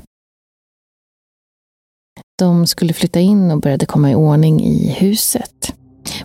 De 2.40 2.68
skulle 2.68 2.94
flytta 2.94 3.20
in 3.20 3.52
och 3.52 3.62
började 3.62 3.86
komma 3.86 4.12
i 4.12 4.16
ordning 4.16 4.62
i 4.62 4.90
huset. 4.90 5.74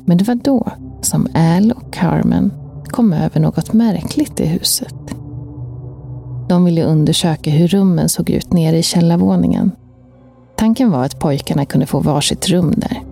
Men 0.04 0.18
det 0.18 0.24
var 0.24 0.34
då 0.34 0.68
som 1.02 1.28
Al 1.34 1.72
och 1.72 1.92
Carmen 1.92 2.52
kom 2.84 3.12
över 3.12 3.40
något 3.40 3.72
märkligt 3.72 4.40
i 4.40 4.46
huset. 4.46 4.94
De 6.48 6.64
ville 6.64 6.84
undersöka 6.84 7.50
hur 7.50 7.68
rummen 7.68 8.08
såg 8.08 8.30
ut 8.30 8.52
nere 8.52 8.78
i 8.78 8.82
källarvåningen. 8.82 9.70
Tanken 10.56 10.90
var 10.90 11.04
att 11.04 11.18
pojkarna 11.18 11.64
kunde 11.64 11.86
få 11.86 12.00
varsitt 12.00 12.48
rum 12.48 12.74
där. 12.76 13.11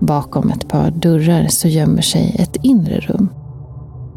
Bakom 0.00 0.50
ett 0.50 0.68
par 0.68 0.90
dörrar 0.90 1.46
så 1.48 1.68
gömmer 1.68 2.02
sig 2.02 2.36
ett 2.38 2.56
inre 2.62 3.00
rum. 3.00 3.28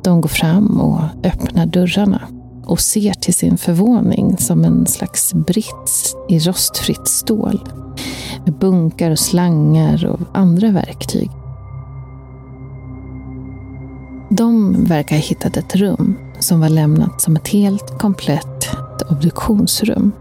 De 0.03 0.21
går 0.21 0.29
fram 0.29 0.79
och 0.79 1.01
öppnar 1.23 1.65
dörrarna 1.65 2.21
och 2.65 2.79
ser 2.79 3.13
till 3.13 3.33
sin 3.33 3.57
förvåning 3.57 4.37
som 4.37 4.65
en 4.65 4.85
slags 4.85 5.33
brits 5.33 6.15
i 6.29 6.39
rostfritt 6.39 7.07
stål 7.07 7.69
med 8.45 8.53
bunkar 8.53 9.11
och 9.11 9.19
slangar 9.19 10.05
och 10.05 10.19
andra 10.33 10.71
verktyg. 10.71 11.29
De 14.29 14.75
verkar 14.85 15.15
ha 15.15 15.23
hittat 15.23 15.57
ett 15.57 15.75
rum 15.75 16.15
som 16.39 16.59
var 16.59 16.69
lämnat 16.69 17.21
som 17.21 17.35
ett 17.35 17.47
helt 17.47 17.99
komplett 17.99 18.75
obduktionsrum. 19.09 20.11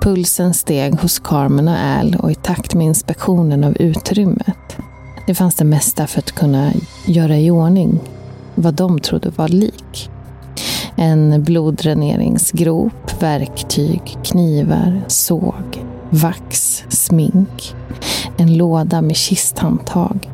Pulsen 0.00 0.54
steg 0.54 0.94
hos 0.94 1.18
Carmen 1.18 1.68
och 1.68 1.78
Al 1.78 2.16
och 2.18 2.30
i 2.30 2.34
takt 2.34 2.74
med 2.74 2.86
inspektionen 2.86 3.64
av 3.64 3.76
utrymmet. 3.76 4.76
Det 5.26 5.34
fanns 5.34 5.54
det 5.54 5.64
mesta 5.64 6.06
för 6.06 6.18
att 6.18 6.32
kunna 6.32 6.72
göra 7.06 7.38
i 7.38 7.50
ordning 7.50 8.00
vad 8.54 8.74
de 8.74 9.00
trodde 9.00 9.30
var 9.30 9.48
lik. 9.48 10.10
En 10.96 11.42
bloddräneringsgrop, 11.44 13.22
verktyg, 13.22 14.16
knivar, 14.24 15.00
såg, 15.06 15.84
vax, 16.10 16.84
smink. 16.88 17.74
En 18.36 18.56
låda 18.56 19.02
med 19.02 19.16
kisthandtag. 19.16 20.30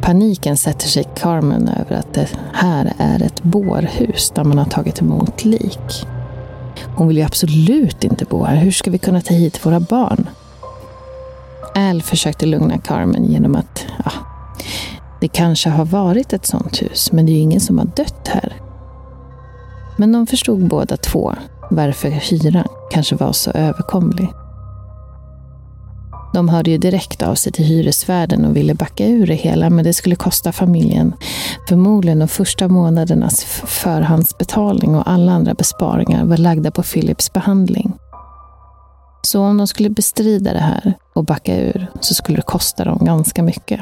Paniken 0.00 0.56
sätter 0.56 0.86
sig 0.86 1.02
i 1.02 1.18
Carmen 1.20 1.68
över 1.68 1.96
att 1.96 2.14
det 2.14 2.28
här 2.52 2.92
är 2.98 3.22
ett 3.22 3.42
bårhus 3.42 4.32
där 4.34 4.44
man 4.44 4.58
har 4.58 4.64
tagit 4.64 5.00
emot 5.00 5.44
lik. 5.44 6.06
Hon 6.96 7.08
vill 7.08 7.16
ju 7.16 7.22
absolut 7.22 8.04
inte 8.04 8.24
bo 8.24 8.44
här. 8.44 8.56
Hur 8.56 8.70
ska 8.70 8.90
vi 8.90 8.98
kunna 8.98 9.20
ta 9.20 9.34
hit 9.34 9.66
våra 9.66 9.80
barn? 9.80 10.28
Al 11.74 12.02
försökte 12.02 12.46
lugna 12.46 12.78
Carmen 12.78 13.24
genom 13.24 13.56
att 13.56 13.86
ja, 14.04 14.12
det 15.20 15.28
kanske 15.28 15.70
har 15.70 15.84
varit 15.84 16.32
ett 16.32 16.46
sånt 16.46 16.82
hus, 16.82 17.12
men 17.12 17.26
det 17.26 17.32
är 17.32 17.34
ju 17.34 17.40
ingen 17.40 17.60
som 17.60 17.78
har 17.78 17.86
dött 17.96 18.28
här. 18.28 18.56
Men 19.96 20.12
de 20.12 20.26
förstod 20.26 20.68
båda 20.68 20.96
två 20.96 21.34
varför 21.70 22.08
hyran 22.08 22.68
kanske 22.90 23.16
var 23.16 23.32
så 23.32 23.50
överkomlig. 23.50 24.28
De 26.32 26.48
hörde 26.48 26.70
ju 26.70 26.78
direkt 26.78 27.22
av 27.22 27.34
sig 27.34 27.52
till 27.52 27.64
hyresvärden 27.64 28.44
och 28.44 28.56
ville 28.56 28.74
backa 28.74 29.06
ur 29.06 29.26
det 29.26 29.34
hela, 29.34 29.70
men 29.70 29.84
det 29.84 29.94
skulle 29.94 30.16
kosta 30.16 30.52
familjen 30.52 31.14
förmodligen 31.68 32.18
de 32.18 32.28
första 32.28 32.68
månadernas 32.68 33.44
förhandsbetalning 33.66 34.94
och 34.94 35.10
alla 35.10 35.32
andra 35.32 35.54
besparingar 35.54 36.24
var 36.24 36.36
lagda 36.36 36.70
på 36.70 36.82
Philips 36.82 37.32
behandling. 37.32 37.92
Så 39.22 39.40
om 39.40 39.56
de 39.56 39.66
skulle 39.66 39.90
bestrida 39.90 40.52
det 40.52 40.58
här 40.58 40.94
och 41.14 41.24
backa 41.24 41.56
ur 41.60 41.86
så 42.00 42.14
skulle 42.14 42.38
det 42.38 42.42
kosta 42.42 42.84
dem 42.84 42.98
ganska 43.04 43.42
mycket. 43.42 43.80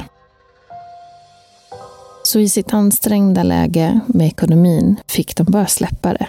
Så 2.23 2.39
i 2.39 2.49
sitt 2.49 2.75
ansträngda 2.75 3.43
läge 3.43 4.01
med 4.07 4.27
ekonomin 4.27 4.97
fick 5.09 5.37
de 5.37 5.45
bara 5.45 5.67
släppa 5.67 6.13
det. 6.13 6.27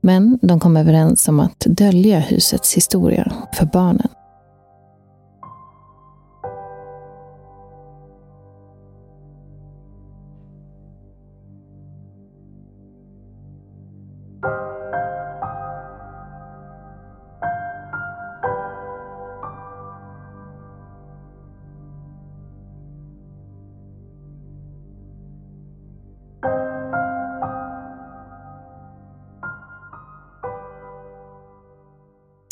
Men 0.00 0.38
de 0.42 0.60
kom 0.60 0.76
överens 0.76 1.28
om 1.28 1.40
att 1.40 1.60
dölja 1.60 2.18
husets 2.18 2.74
historia 2.74 3.32
för 3.54 3.66
barnen. 3.66 4.08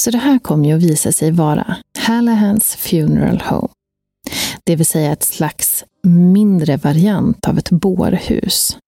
Så 0.07 0.11
det 0.11 0.19
här 0.19 0.39
kom 0.39 0.65
ju 0.65 0.77
att 0.77 0.83
visa 0.83 1.13
sig 1.13 1.31
vara 1.31 1.77
Hallahans 1.99 2.77
Funeral 2.77 3.41
Home. 3.41 3.69
Det 4.65 4.77
vill 4.77 4.87
säga 4.87 5.13
ett 5.13 5.25
slags 5.25 5.85
mindre 6.03 6.77
variant 6.77 7.49
av 7.49 7.59
ett 7.59 7.71
bårhus. 7.71 8.79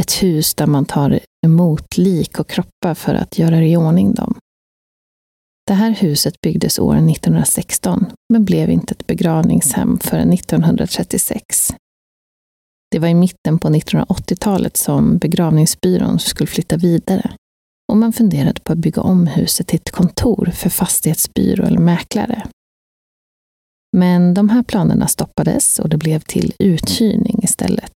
Ett 0.00 0.22
hus 0.22 0.54
där 0.54 0.66
man 0.66 0.84
tar 0.84 1.20
emot 1.46 1.96
lik 1.96 2.40
och 2.40 2.48
kroppar 2.48 2.94
för 2.94 3.14
att 3.14 3.38
göra 3.38 3.64
i 3.64 3.76
ordning 3.76 4.14
dem. 4.14 4.34
Det 5.66 5.74
här 5.74 5.90
huset 5.90 6.40
byggdes 6.40 6.78
år 6.78 6.94
1916, 6.94 8.06
men 8.32 8.44
blev 8.44 8.70
inte 8.70 8.92
ett 8.92 9.06
begravningshem 9.06 9.98
förrän 9.98 10.32
1936. 10.32 11.74
Det 12.90 12.98
var 12.98 13.08
i 13.08 13.14
mitten 13.14 13.58
på 13.58 13.68
1980-talet 13.68 14.76
som 14.76 15.18
begravningsbyrån 15.18 16.18
skulle 16.18 16.46
flytta 16.46 16.76
vidare 16.76 17.30
och 17.94 17.98
man 17.98 18.12
funderade 18.12 18.60
på 18.60 18.72
att 18.72 18.78
bygga 18.78 19.02
om 19.02 19.26
huset 19.26 19.66
till 19.66 19.76
ett 19.76 19.90
kontor 19.90 20.50
för 20.54 20.70
fastighetsbyrå 20.70 21.64
eller 21.64 21.78
mäklare. 21.78 22.46
Men 23.96 24.34
de 24.34 24.48
här 24.48 24.62
planerna 24.62 25.08
stoppades 25.08 25.78
och 25.78 25.88
det 25.88 25.96
blev 25.96 26.20
till 26.20 26.54
uthyrning 26.58 27.40
istället. 27.42 27.92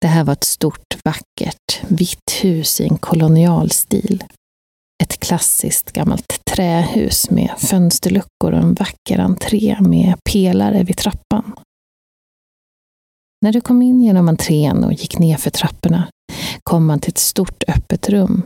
Det 0.00 0.06
här 0.06 0.24
var 0.24 0.32
ett 0.32 0.44
stort, 0.44 0.96
vackert, 1.04 1.82
vitt 1.88 2.30
hus 2.42 2.80
i 2.80 2.84
en 2.84 2.98
kolonialstil. 2.98 4.24
Ett 5.02 5.20
klassiskt 5.20 5.92
gammalt 5.92 6.44
trähus 6.44 7.30
med 7.30 7.50
fönsterluckor 7.58 8.52
och 8.52 8.58
en 8.58 8.74
vacker 8.74 9.18
entré 9.18 9.76
med 9.80 10.14
pelare 10.32 10.82
vid 10.82 10.96
trappan. 10.96 11.54
När 13.44 13.52
du 13.52 13.60
kom 13.60 13.82
in 13.82 14.00
genom 14.00 14.28
entrén 14.28 14.84
och 14.84 14.92
gick 14.92 15.18
ner 15.18 15.36
för 15.36 15.50
trapporna 15.50 16.08
kom 16.62 16.86
man 16.86 17.00
till 17.00 17.10
ett 17.10 17.18
stort 17.18 17.64
öppet 17.68 18.08
rum 18.08 18.42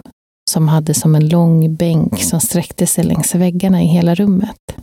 som 0.50 0.68
hade 0.68 0.94
som 0.94 1.14
en 1.14 1.28
lång 1.28 1.74
bänk 1.74 2.22
som 2.22 2.40
sträckte 2.40 2.86
sig 2.86 3.04
längs 3.04 3.34
väggarna 3.34 3.82
i 3.82 3.86
hela 3.86 4.14
rummet. 4.14 4.76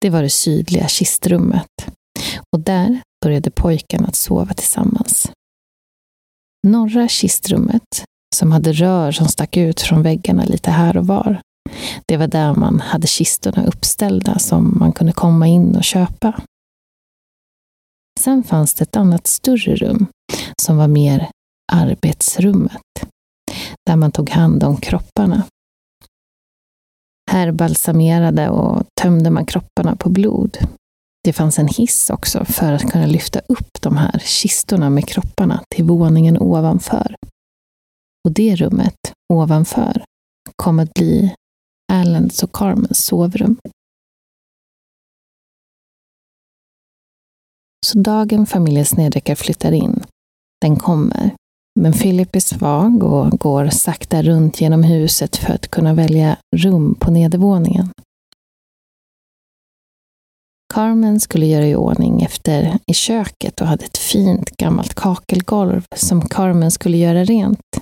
Det 0.00 0.10
var 0.10 0.22
det 0.22 0.30
sydliga 0.30 0.88
kistrummet 0.88 1.86
och 2.52 2.60
där 2.60 3.00
började 3.24 3.50
pojkarna 3.50 4.08
att 4.08 4.16
sova 4.16 4.54
tillsammans. 4.54 5.30
Norra 6.66 7.08
kistrummet, 7.08 8.04
som 8.34 8.52
hade 8.52 8.72
rör 8.72 9.12
som 9.12 9.28
stack 9.28 9.56
ut 9.56 9.80
från 9.80 10.02
väggarna 10.02 10.44
lite 10.44 10.70
här 10.70 10.96
och 10.96 11.06
var, 11.06 11.40
det 12.06 12.16
var 12.16 12.26
där 12.26 12.54
man 12.54 12.80
hade 12.80 13.06
kistorna 13.06 13.66
uppställda 13.66 14.38
som 14.38 14.78
man 14.78 14.92
kunde 14.92 15.12
komma 15.12 15.46
in 15.46 15.76
och 15.76 15.84
köpa. 15.84 16.40
Sen 18.20 18.42
fanns 18.44 18.74
det 18.74 18.82
ett 18.82 18.96
annat 18.96 19.26
större 19.26 19.76
rum 19.76 20.06
som 20.62 20.76
var 20.76 20.88
mer 20.88 21.30
arbetsrummet, 21.72 22.82
där 23.86 23.96
man 23.96 24.12
tog 24.12 24.30
hand 24.30 24.64
om 24.64 24.76
kropparna. 24.76 25.42
Här 27.30 27.52
balsamerade 27.52 28.48
och 28.48 28.84
tömde 29.00 29.30
man 29.30 29.46
kropparna 29.46 29.96
på 29.96 30.10
blod. 30.10 30.58
Det 31.24 31.32
fanns 31.32 31.58
en 31.58 31.68
hiss 31.68 32.10
också 32.10 32.44
för 32.44 32.72
att 32.72 32.90
kunna 32.92 33.06
lyfta 33.06 33.40
upp 33.48 33.82
de 33.82 33.96
här 33.96 34.18
kistorna 34.18 34.90
med 34.90 35.08
kropparna 35.08 35.62
till 35.74 35.84
våningen 35.84 36.38
ovanför. 36.38 37.16
Och 38.24 38.32
det 38.32 38.56
rummet 38.56 39.12
ovanför 39.32 40.04
kom 40.56 40.78
att 40.78 40.94
bli 40.94 41.34
Allens 41.92 42.42
och 42.42 42.52
Carmens 42.52 43.06
sovrum. 43.06 43.58
Så 47.86 47.98
dagen 47.98 48.46
familjen 48.46 48.86
Snedrekar 48.86 49.34
flyttar 49.34 49.72
in, 49.72 50.04
den 50.60 50.76
kommer. 50.76 51.34
Men 51.78 51.92
Philip 51.92 52.36
är 52.36 52.40
svag 52.40 53.02
och 53.02 53.30
går 53.30 53.68
sakta 53.68 54.22
runt 54.22 54.60
genom 54.60 54.82
huset 54.82 55.36
för 55.36 55.52
att 55.52 55.68
kunna 55.68 55.94
välja 55.94 56.36
rum 56.56 56.94
på 56.94 57.10
nedervåningen. 57.10 57.90
Carmen 60.74 61.20
skulle 61.20 61.46
göra 61.46 61.66
i 61.66 61.76
ordning 61.76 62.22
efter 62.22 62.78
i 62.86 62.94
köket 62.94 63.60
och 63.60 63.66
hade 63.66 63.84
ett 63.84 63.98
fint 63.98 64.50
gammalt 64.50 64.94
kakelgolv 64.94 65.84
som 65.96 66.28
Carmen 66.28 66.70
skulle 66.70 66.96
göra 66.96 67.24
rent. 67.24 67.80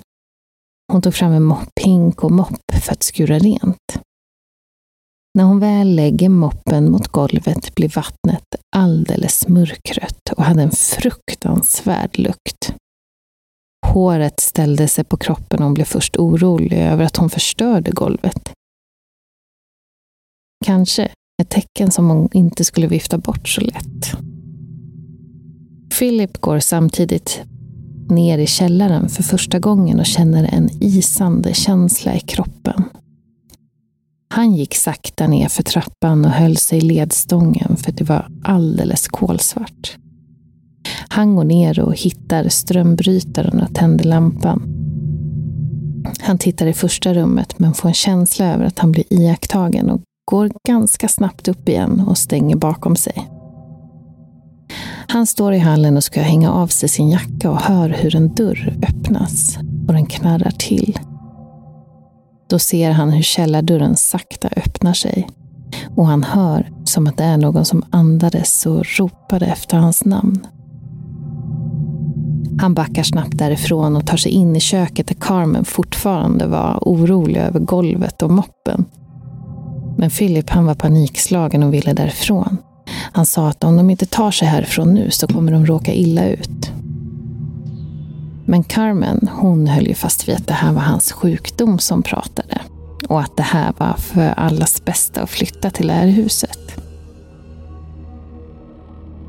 Hon 0.92 1.02
tog 1.02 1.14
fram 1.14 1.32
en 1.32 1.56
pink 1.84 2.24
och 2.24 2.30
mopp 2.30 2.72
för 2.82 2.92
att 2.92 3.02
skura 3.02 3.38
rent. 3.38 3.98
När 5.38 5.44
hon 5.44 5.60
väl 5.60 5.94
lägger 5.94 6.28
moppen 6.28 6.90
mot 6.90 7.08
golvet 7.08 7.74
blir 7.74 7.88
vattnet 7.88 8.46
alldeles 8.76 9.48
mörkrött 9.48 10.32
och 10.36 10.44
hade 10.44 10.62
en 10.62 10.70
fruktansvärd 10.70 12.18
lukt. 12.18 12.74
Håret 13.94 14.40
ställde 14.40 14.88
sig 14.88 15.04
på 15.04 15.16
kroppen 15.16 15.58
och 15.58 15.64
hon 15.64 15.74
blev 15.74 15.84
först 15.84 16.16
orolig 16.16 16.72
över 16.72 17.04
att 17.04 17.16
hon 17.16 17.30
förstörde 17.30 17.90
golvet. 17.90 18.52
Kanske 20.64 21.10
ett 21.42 21.50
tecken 21.50 21.90
som 21.90 22.08
hon 22.08 22.28
inte 22.32 22.64
skulle 22.64 22.86
vifta 22.86 23.18
bort 23.18 23.48
så 23.48 23.60
lätt. 23.60 24.12
Philip 25.98 26.40
går 26.40 26.58
samtidigt 26.58 27.42
ner 28.08 28.38
i 28.38 28.46
källaren 28.46 29.08
för 29.08 29.22
första 29.22 29.58
gången 29.58 30.00
och 30.00 30.06
känner 30.06 30.44
en 30.44 30.70
isande 30.80 31.54
känsla 31.54 32.14
i 32.14 32.20
kroppen. 32.20 32.84
Han 34.28 34.54
gick 34.54 34.74
sakta 34.74 35.26
ner 35.26 35.48
för 35.48 35.62
trappan 35.62 36.24
och 36.24 36.30
höll 36.30 36.56
sig 36.56 36.78
i 36.78 36.80
ledstången 36.80 37.76
för 37.76 37.92
det 37.92 38.04
var 38.04 38.28
alldeles 38.44 39.08
kolsvart. 39.08 39.96
Han 41.08 41.36
går 41.36 41.44
ner 41.44 41.80
och 41.80 41.94
hittar 41.94 42.48
strömbrytaren 42.48 43.60
och 43.60 43.74
tänder 43.74 44.04
lampan. 44.04 44.62
Han 46.20 46.38
tittar 46.38 46.66
i 46.66 46.72
första 46.72 47.14
rummet 47.14 47.58
men 47.58 47.74
får 47.74 47.88
en 47.88 47.94
känsla 47.94 48.54
över 48.54 48.64
att 48.64 48.78
han 48.78 48.92
blir 48.92 49.04
iakttagen 49.10 49.90
och 49.90 50.00
går 50.30 50.50
ganska 50.68 51.08
snabbt 51.08 51.48
upp 51.48 51.68
igen 51.68 52.00
och 52.00 52.18
stänger 52.18 52.56
bakom 52.56 52.96
sig. 52.96 53.30
Han 55.08 55.26
står 55.26 55.52
i 55.52 55.58
hallen 55.58 55.96
och 55.96 56.04
ska 56.04 56.20
hänga 56.20 56.52
av 56.52 56.66
sig 56.66 56.88
sin 56.88 57.08
jacka 57.08 57.50
och 57.50 57.60
hör 57.60 57.88
hur 57.88 58.16
en 58.16 58.34
dörr 58.34 58.76
öppnas 58.88 59.58
och 59.88 59.94
den 59.94 60.06
knarrar 60.06 60.50
till. 60.50 60.98
Då 62.48 62.58
ser 62.58 62.90
han 62.90 63.10
hur 63.10 63.22
källardörren 63.22 63.96
sakta 63.96 64.48
öppnar 64.56 64.92
sig 64.92 65.28
och 65.96 66.06
han 66.06 66.22
hör 66.22 66.70
som 66.84 67.06
att 67.06 67.16
det 67.16 67.24
är 67.24 67.36
någon 67.36 67.64
som 67.64 67.84
andades 67.90 68.66
och 68.66 68.84
ropade 68.98 69.46
efter 69.46 69.76
hans 69.76 70.04
namn. 70.04 70.46
Han 72.58 72.74
backar 72.74 73.02
snabbt 73.02 73.38
därifrån 73.38 73.96
och 73.96 74.06
tar 74.06 74.16
sig 74.16 74.32
in 74.32 74.56
i 74.56 74.60
köket 74.60 75.06
där 75.06 75.14
Carmen 75.14 75.64
fortfarande 75.64 76.46
var 76.46 76.78
orolig 76.82 77.40
över 77.40 77.60
golvet 77.60 78.22
och 78.22 78.30
moppen. 78.30 78.84
Men 79.98 80.10
Philip 80.10 80.50
han 80.50 80.66
var 80.66 80.74
panikslagen 80.74 81.62
och 81.62 81.74
ville 81.74 81.92
därifrån. 81.92 82.56
Han 83.12 83.26
sa 83.26 83.48
att 83.48 83.64
om 83.64 83.76
de 83.76 83.90
inte 83.90 84.06
tar 84.06 84.30
sig 84.30 84.48
härifrån 84.48 84.94
nu 84.94 85.10
så 85.10 85.26
kommer 85.26 85.52
de 85.52 85.66
råka 85.66 85.92
illa 85.92 86.28
ut. 86.28 86.72
Men 88.46 88.64
Carmen, 88.64 89.28
hon 89.32 89.66
höll 89.66 89.86
ju 89.86 89.94
fast 89.94 90.28
vid 90.28 90.36
att 90.36 90.46
det 90.46 90.54
här 90.54 90.72
var 90.72 90.80
hans 90.80 91.12
sjukdom 91.12 91.78
som 91.78 92.02
pratade. 92.02 92.60
Och 93.08 93.20
att 93.20 93.36
det 93.36 93.42
här 93.42 93.72
var 93.78 93.94
för 93.96 94.28
allas 94.28 94.84
bästa 94.84 95.22
att 95.22 95.30
flytta 95.30 95.70
till 95.70 95.86
det 95.86 95.92
här 95.92 96.06
huset. 96.06 96.63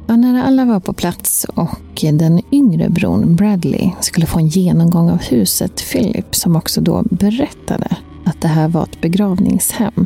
Och 0.07 0.19
när 0.19 0.43
alla 0.43 0.65
var 0.65 0.79
på 0.79 0.93
plats 0.93 1.45
och 1.55 2.05
den 2.13 2.41
yngre 2.51 2.89
bron 2.89 3.35
Bradley 3.35 3.91
skulle 4.01 4.25
få 4.25 4.39
en 4.39 4.47
genomgång 4.47 5.09
av 5.09 5.17
huset 5.17 5.83
Philip, 5.91 6.35
som 6.35 6.55
också 6.55 6.81
då 6.81 7.03
berättade 7.09 7.97
att 8.25 8.41
det 8.41 8.47
här 8.47 8.67
var 8.67 8.83
ett 8.83 9.01
begravningshem. 9.01 10.05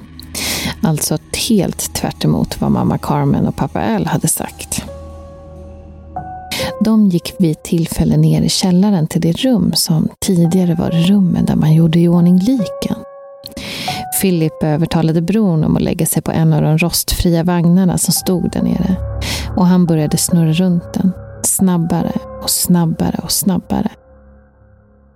Alltså 0.81 1.17
helt 1.49 1.93
tvärt 1.93 2.25
vad 2.61 2.71
mamma 2.71 2.97
Carmen 2.97 3.47
och 3.47 3.55
pappa 3.55 3.95
Al 3.95 4.05
hade 4.05 4.27
sagt. 4.27 4.83
De 6.81 7.07
gick 7.09 7.33
vid 7.39 7.63
tillfälle 7.63 8.17
ner 8.17 8.41
i 8.41 8.49
källaren 8.49 9.07
till 9.07 9.21
det 9.21 9.31
rum 9.31 9.71
som 9.73 10.09
tidigare 10.19 10.75
var 10.75 10.91
rummet 10.91 11.47
där 11.47 11.55
man 11.55 11.73
gjorde 11.73 11.99
i 11.99 12.07
ordning 12.07 12.37
liken. 12.37 12.95
Philip 14.21 14.63
övertalade 14.63 15.21
bron 15.21 15.63
om 15.63 15.75
att 15.75 15.81
lägga 15.81 16.05
sig 16.05 16.21
på 16.21 16.31
en 16.31 16.53
av 16.53 16.61
de 16.61 16.77
rostfria 16.77 17.43
vagnarna 17.43 17.97
som 17.97 18.13
stod 18.13 18.51
där 18.51 18.61
nere. 18.61 18.95
Och 19.55 19.67
han 19.67 19.85
började 19.85 20.17
snurra 20.17 20.53
runt 20.53 20.93
den. 20.93 21.11
Snabbare 21.43 22.13
och 22.43 22.49
snabbare 22.49 23.19
och 23.23 23.31
snabbare. 23.31 23.89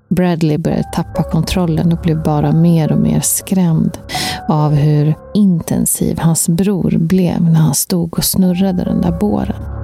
Bradley 0.09 0.57
började 0.57 0.89
tappa 0.93 1.23
kontrollen 1.23 1.91
och 1.91 1.99
blev 1.99 2.23
bara 2.23 2.51
mer 2.51 2.91
och 2.91 2.99
mer 2.99 3.19
skrämd 3.19 3.97
av 4.47 4.73
hur 4.73 5.15
intensiv 5.33 6.19
hans 6.19 6.49
bror 6.49 6.97
blev 6.97 7.41
när 7.41 7.59
han 7.59 7.75
stod 7.75 8.17
och 8.17 8.23
snurrade 8.23 8.83
den 8.83 9.01
där 9.01 9.11
båren. 9.19 9.82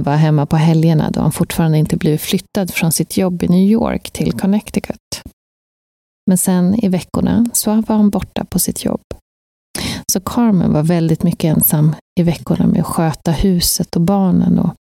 Han 0.00 0.04
var 0.04 0.16
hemma 0.16 0.46
på 0.46 0.56
helgerna 0.56 1.10
då 1.10 1.20
han 1.20 1.32
fortfarande 1.32 1.78
inte 1.78 1.96
blivit 1.96 2.20
flyttad 2.20 2.70
från 2.70 2.92
sitt 2.92 3.16
jobb 3.16 3.42
i 3.42 3.48
New 3.48 3.70
York 3.70 4.10
till 4.10 4.32
Connecticut. 4.32 5.22
Men 6.26 6.38
sen 6.38 6.84
i 6.84 6.88
veckorna 6.88 7.46
så 7.52 7.70
var 7.70 7.96
han 7.96 8.10
borta 8.10 8.44
på 8.44 8.58
sitt 8.58 8.84
jobb. 8.84 9.02
Så 10.12 10.20
Carmen 10.20 10.72
var 10.72 10.82
väldigt 10.82 11.22
mycket 11.22 11.56
ensam 11.56 11.96
i 12.20 12.22
veckorna 12.22 12.66
med 12.66 12.80
att 12.80 12.86
sköta 12.86 13.30
huset 13.30 13.96
och 13.96 14.02
barnen 14.02 14.58
och 14.58 14.74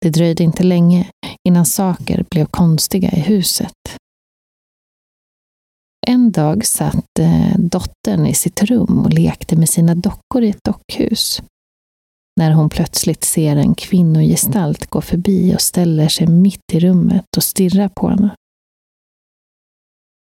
det 0.00 0.10
dröjde 0.10 0.42
inte 0.42 0.62
länge 0.62 1.06
innan 1.48 1.66
saker 1.66 2.24
blev 2.30 2.46
konstiga 2.46 3.10
i 3.10 3.20
huset. 3.20 3.96
En 6.06 6.32
dag 6.32 6.66
satt 6.66 7.18
eh, 7.20 7.58
dottern 7.58 8.26
i 8.26 8.34
sitt 8.34 8.62
rum 8.62 8.98
och 8.98 9.12
lekte 9.12 9.56
med 9.56 9.68
sina 9.68 9.94
dockor 9.94 10.42
i 10.42 10.48
ett 10.48 10.64
dockhus 10.64 11.42
när 12.40 12.50
hon 12.50 12.68
plötsligt 12.68 13.24
ser 13.24 13.56
en 13.56 13.74
kvinnogestalt 13.74 14.86
gå 14.86 15.00
förbi 15.00 15.54
och 15.54 15.60
ställer 15.60 16.08
sig 16.08 16.26
mitt 16.26 16.72
i 16.72 16.80
rummet 16.80 17.36
och 17.36 17.44
stirrar 17.44 17.88
på 17.88 18.08
henne. 18.08 18.34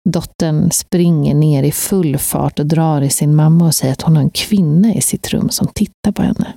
Dottern 0.08 0.70
springer 0.70 1.34
ner 1.34 1.62
i 1.62 1.72
full 1.72 2.18
fart 2.18 2.58
och 2.58 2.66
drar 2.66 3.02
i 3.02 3.10
sin 3.10 3.36
mamma 3.36 3.66
och 3.66 3.74
säger 3.74 3.92
att 3.92 4.02
hon 4.02 4.16
har 4.16 4.22
en 4.22 4.30
kvinna 4.30 4.94
i 4.94 5.00
sitt 5.00 5.28
rum 5.28 5.48
som 5.50 5.68
tittar 5.74 6.12
på 6.12 6.22
henne. 6.22 6.54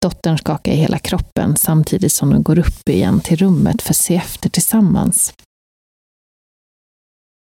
Dottern 0.00 0.38
skakar 0.38 0.72
i 0.72 0.76
hela 0.76 0.98
kroppen 0.98 1.56
samtidigt 1.56 2.12
som 2.12 2.30
de 2.30 2.42
går 2.42 2.58
upp 2.58 2.88
igen 2.88 3.20
till 3.20 3.36
rummet 3.36 3.82
för 3.82 3.90
att 3.90 3.96
se 3.96 4.16
efter 4.16 4.48
tillsammans. 4.50 5.34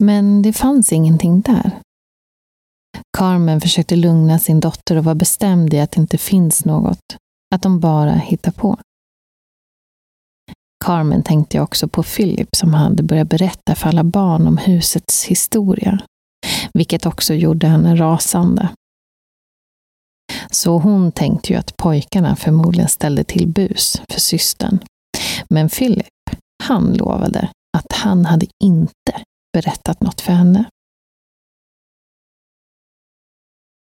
Men 0.05 0.43
det 0.43 0.53
fanns 0.53 0.93
ingenting 0.93 1.41
där. 1.41 1.81
Carmen 3.19 3.61
försökte 3.61 3.97
lugna 3.97 4.39
sin 4.39 4.61
dotter 4.61 4.97
och 4.97 5.05
var 5.05 5.15
bestämd 5.15 5.75
i 5.75 5.81
att 5.81 5.91
det 5.91 6.01
inte 6.01 6.19
finns 6.19 6.65
något, 6.65 7.17
att 7.55 7.63
de 7.63 7.81
bara 7.81 8.13
hittar 8.13 8.53
på. 8.53 8.79
Carmen 10.85 11.23
tänkte 11.23 11.61
också 11.61 11.89
på 11.89 12.03
Philip 12.03 12.57
som 12.57 12.75
hade 12.75 13.03
börjat 13.03 13.29
berätta 13.29 13.75
för 13.75 13.89
alla 13.89 14.05
barn 14.05 14.47
om 14.47 14.57
husets 14.57 15.25
historia, 15.25 15.99
vilket 16.73 17.07
också 17.07 17.35
gjorde 17.35 17.67
henne 17.67 17.97
rasande. 17.97 18.69
Så 20.51 20.79
hon 20.79 21.13
tänkte 21.13 21.53
ju 21.53 21.59
att 21.59 21.77
pojkarna 21.77 22.37
förmodligen 22.37 22.89
ställde 22.89 23.25
till 23.25 23.49
bus 23.49 24.03
för 24.09 24.21
systern. 24.21 24.79
Men 25.49 25.69
Philip, 25.69 26.07
han 26.65 26.93
lovade 26.95 27.51
att 27.79 27.93
han 27.93 28.27
hade 28.27 28.47
inte 28.65 29.23
berättat 29.53 30.01
något 30.01 30.21
för 30.21 30.33
henne. 30.33 30.65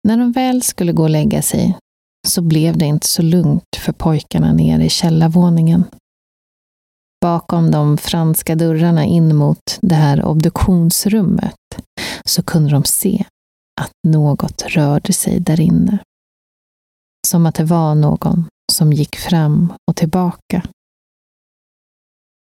När 0.08 0.16
de 0.16 0.32
väl 0.32 0.62
skulle 0.62 0.92
gå 0.92 1.02
och 1.02 1.10
lägga 1.10 1.42
sig 1.42 1.78
så 2.28 2.42
blev 2.42 2.78
det 2.78 2.84
inte 2.84 3.06
så 3.06 3.22
lugnt 3.22 3.76
för 3.76 3.92
pojkarna 3.92 4.52
nere 4.52 4.84
i 4.84 4.88
källarvåningen. 4.88 5.84
Bakom 7.20 7.70
de 7.70 7.98
franska 7.98 8.54
dörrarna 8.54 9.04
in 9.04 9.36
mot 9.36 9.78
det 9.80 9.94
här 9.94 10.24
obduktionsrummet 10.24 11.54
så 12.24 12.42
kunde 12.42 12.70
de 12.70 12.84
se 12.84 13.24
att 13.80 13.92
något 14.08 14.62
rörde 14.62 15.12
sig 15.12 15.40
där 15.40 15.60
inne. 15.60 15.98
Som 17.26 17.46
att 17.46 17.54
det 17.54 17.64
var 17.64 17.94
någon 17.94 18.44
som 18.72 18.92
gick 18.92 19.16
fram 19.16 19.72
och 19.90 19.96
tillbaka. 19.96 20.62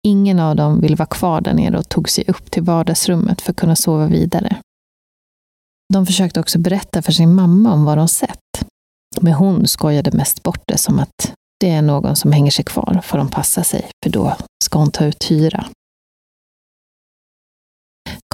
Ingen 0.07 0.39
av 0.39 0.55
dem 0.55 0.81
ville 0.81 0.95
vara 0.95 1.07
kvar 1.07 1.41
där 1.41 1.53
nere 1.53 1.77
och 1.77 1.89
tog 1.89 2.09
sig 2.09 2.23
upp 2.27 2.51
till 2.51 2.63
vardagsrummet 2.63 3.41
för 3.41 3.51
att 3.51 3.57
kunna 3.57 3.75
sova 3.75 4.05
vidare. 4.05 4.57
De 5.93 6.05
försökte 6.05 6.39
också 6.39 6.59
berätta 6.59 7.01
för 7.01 7.11
sin 7.11 7.33
mamma 7.33 7.73
om 7.73 7.85
vad 7.85 7.97
de 7.97 8.07
sett. 8.07 8.39
Men 9.21 9.33
hon 9.33 9.67
skojade 9.67 10.11
mest 10.11 10.43
bort 10.43 10.63
det 10.67 10.77
som 10.77 10.99
att 10.99 11.33
det 11.59 11.69
är 11.69 11.81
någon 11.81 12.15
som 12.15 12.31
hänger 12.31 12.51
sig 12.51 12.65
kvar, 12.65 13.01
får 13.03 13.17
de 13.17 13.29
passa 13.29 13.63
sig, 13.63 13.89
för 14.03 14.11
då 14.11 14.35
ska 14.63 14.79
hon 14.79 14.91
ta 14.91 15.05
ut 15.05 15.31
hyra. 15.31 15.65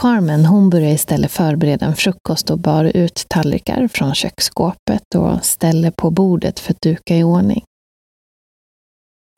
Carmen 0.01 0.45
hon 0.45 0.69
började 0.69 0.93
istället 0.93 1.31
förbereda 1.31 1.85
en 1.85 1.95
frukost 1.95 2.49
och 2.49 2.59
bar 2.59 2.85
ut 2.85 3.25
tallrikar 3.27 3.87
från 3.87 4.15
köksskåpet 4.15 5.15
och 5.15 5.45
ställde 5.45 5.91
på 5.91 6.11
bordet 6.11 6.59
för 6.59 6.73
att 6.73 6.81
duka 6.81 7.15
i 7.17 7.23
ordning. 7.23 7.63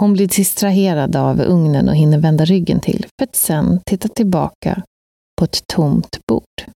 Hon 0.01 0.13
blir 0.13 0.27
distraherad 0.27 1.15
av 1.15 1.41
ugnen 1.41 1.89
och 1.89 1.95
hinner 1.95 2.17
vända 2.17 2.45
ryggen 2.45 2.79
till 2.79 3.05
för 3.19 3.23
att 3.23 3.35
sen 3.35 3.79
titta 3.85 4.07
tillbaka 4.07 4.83
på 5.39 5.45
ett 5.45 5.67
tomt 5.67 6.19
bord. 6.27 6.76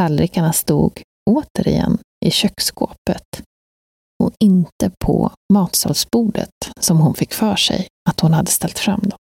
Tallrikarna 0.00 0.52
stod 0.52 1.02
återigen 1.30 1.98
i 2.26 2.30
köksskåpet 2.30 3.42
och 4.22 4.32
inte 4.38 4.90
på 5.04 5.32
matsalsbordet 5.52 6.50
som 6.80 6.98
hon 6.98 7.14
fick 7.14 7.34
för 7.34 7.56
sig 7.56 7.86
att 8.08 8.20
hon 8.20 8.32
hade 8.32 8.50
ställt 8.50 8.78
fram 8.78 9.00
dem. 9.00 9.18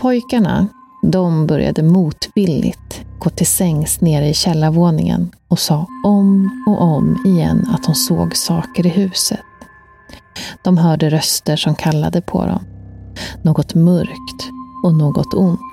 Pojkarna, 0.00 0.68
de 1.02 1.46
började 1.46 1.82
motvilligt 1.82 3.00
gå 3.18 3.30
till 3.30 3.46
sängs 3.46 4.00
nere 4.00 4.28
i 4.28 4.34
källarvåningen 4.34 5.30
och 5.48 5.58
sa 5.58 5.86
om 6.04 6.50
och 6.66 6.82
om 6.82 7.22
igen 7.26 7.68
att 7.74 7.84
de 7.84 7.94
såg 7.94 8.36
saker 8.36 8.86
i 8.86 8.90
huset. 8.90 9.40
De 10.64 10.78
hörde 10.78 11.10
röster 11.10 11.56
som 11.56 11.74
kallade 11.74 12.22
på 12.22 12.46
dem. 12.46 12.64
Något 13.42 13.74
mörkt 13.74 14.48
och 14.84 14.94
något 14.94 15.34
ont. 15.34 15.69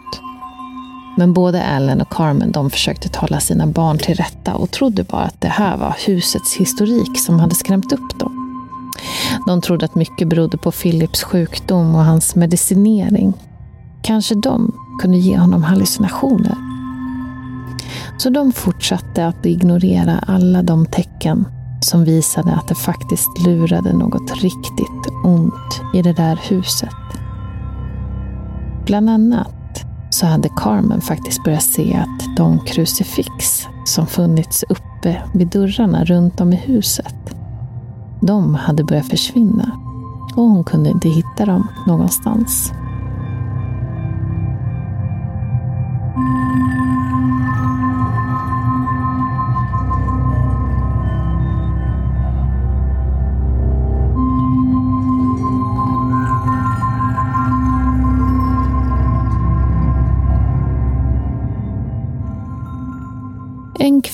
Men 1.17 1.33
både 1.33 1.63
Allen 1.63 2.01
och 2.01 2.09
Carmen 2.09 2.51
de 2.51 2.69
försökte 2.69 3.09
tala 3.09 3.39
sina 3.39 3.67
barn 3.67 3.97
till 3.97 4.15
rätta 4.15 4.55
och 4.55 4.71
trodde 4.71 5.03
bara 5.03 5.21
att 5.21 5.41
det 5.41 5.47
här 5.47 5.77
var 5.77 5.95
husets 6.07 6.55
historik 6.55 7.19
som 7.19 7.39
hade 7.39 7.55
skrämt 7.55 7.91
upp 7.91 8.19
dem. 8.19 8.63
De 9.47 9.61
trodde 9.61 9.85
att 9.85 9.95
mycket 9.95 10.27
berodde 10.27 10.57
på 10.57 10.71
Philips 10.71 11.23
sjukdom 11.23 11.95
och 11.95 12.05
hans 12.05 12.35
medicinering. 12.35 13.33
Kanske 14.01 14.35
de 14.35 14.71
kunde 15.01 15.17
ge 15.17 15.37
honom 15.37 15.63
hallucinationer. 15.63 16.57
Så 18.17 18.29
de 18.29 18.51
fortsatte 18.51 19.27
att 19.27 19.45
ignorera 19.45 20.19
alla 20.27 20.63
de 20.63 20.85
tecken 20.85 21.45
som 21.81 22.03
visade 22.03 22.53
att 22.53 22.67
det 22.67 22.75
faktiskt 22.75 23.39
lurade 23.45 23.93
något 23.93 24.31
riktigt 24.41 25.07
ont 25.23 25.81
i 25.93 26.01
det 26.01 26.13
där 26.13 26.39
huset. 26.49 26.89
Bland 28.85 29.09
annat 29.09 29.56
så 30.09 30.25
hade 30.25 30.49
Carmen 30.49 31.01
faktiskt 31.01 31.43
börjat 31.43 31.63
se 31.63 31.95
att 31.95 32.37
de 32.37 32.59
krucifix 32.59 33.67
som 33.85 34.07
funnits 34.07 34.63
uppe 34.69 35.21
vid 35.33 35.47
dörrarna 35.47 36.05
runt 36.05 36.41
om 36.41 36.53
i 36.53 36.55
huset, 36.55 37.15
de 38.21 38.55
hade 38.55 38.83
börjat 38.83 39.07
försvinna 39.07 39.71
och 40.35 40.43
hon 40.43 40.63
kunde 40.63 40.89
inte 40.89 41.09
hitta 41.09 41.45
dem 41.45 41.67
någonstans. 41.87 42.73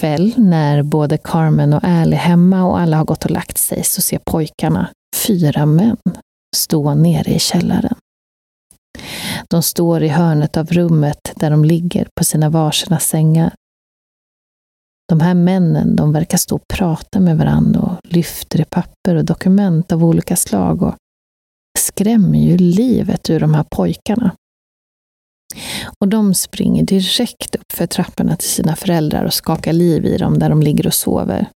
Kväll 0.04 0.34
när 0.38 0.84
både 0.84 1.18
Carmen 1.18 1.74
och 1.74 1.84
Al 1.84 2.14
är 2.14 2.18
hemma 2.18 2.64
och 2.64 2.80
alla 2.80 2.98
har 2.98 3.06
gått 3.06 3.26
och 3.26 3.32
lagt 3.32 3.58
sig 3.58 3.84
så 3.84 4.02
ser 4.02 4.20
pojkarna 4.26 4.90
fyra 5.16 5.66
män 5.66 5.98
stå 6.56 6.94
nere 6.94 7.32
i 7.32 7.40
källaren. 7.40 7.96
De 9.50 9.64
står 9.64 10.04
i 10.04 10.08
hörnet 10.08 10.58
av 10.58 10.68
rummet 10.68 11.20
där 11.36 11.52
de 11.52 11.66
ligger 11.66 12.08
på 12.16 12.24
sina 12.24 12.50
varsina 12.50 13.00
sängar. 13.00 13.54
De 15.10 15.20
här 15.20 15.34
männen 15.34 15.96
de 15.96 16.14
verkar 16.14 16.38
stå 16.38 16.56
och 16.56 16.68
prata 16.68 17.20
med 17.20 17.38
varandra 17.38 17.82
och 17.82 17.98
lyfter 18.04 18.62
i 18.62 18.66
papper 18.66 19.16
och 19.16 19.26
dokument 19.26 19.92
av 19.92 20.06
olika 20.06 20.36
slag 20.36 20.82
och 20.82 20.96
skrämmer 21.80 22.40
ju 22.40 22.58
livet 22.58 23.30
ur 23.30 23.40
de 23.40 23.54
här 23.54 23.66
pojkarna. 23.72 24.36
Och 26.00 26.08
de 26.08 26.34
springer 26.34 26.84
direkt 26.84 27.56
upp 27.56 27.72
för 27.74 27.88
trapporna 27.88 28.36
till 28.36 28.50
sina 28.50 28.76
föräldrar 28.76 29.26
och 29.26 29.34
skakar 29.34 29.74
liv 29.74 30.06
i 30.06 30.18
dem 30.18 30.40
där 30.40 30.50
de 30.50 30.62
ligger 30.62 30.88
och 30.88 30.94
sover. 30.94 31.50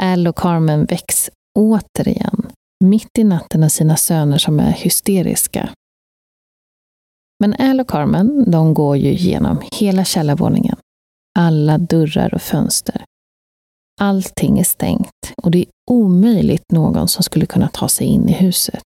Al 0.00 0.26
och 0.26 0.36
Carmen 0.36 0.84
väcks 0.84 1.30
återigen, 1.58 2.46
mitt 2.84 3.18
i 3.18 3.24
natten 3.24 3.62
av 3.62 3.68
sina 3.68 3.96
söner 3.96 4.38
som 4.38 4.60
är 4.60 4.72
hysteriska. 4.72 5.70
Men 7.40 7.54
Al 7.58 7.80
och 7.80 7.88
Carmen, 7.88 8.50
de 8.50 8.74
går 8.74 8.96
ju 8.96 9.14
genom 9.14 9.62
hela 9.72 10.04
källarvåningen. 10.04 10.76
Alla 11.38 11.78
dörrar 11.78 12.34
och 12.34 12.42
fönster. 12.42 13.04
Allting 14.00 14.58
är 14.58 14.64
stängt 14.64 15.32
och 15.42 15.50
det 15.50 15.58
är 15.58 15.66
omöjligt 15.90 16.72
någon 16.72 17.08
som 17.08 17.22
skulle 17.22 17.46
kunna 17.46 17.68
ta 17.68 17.88
sig 17.88 18.06
in 18.06 18.28
i 18.28 18.32
huset. 18.32 18.82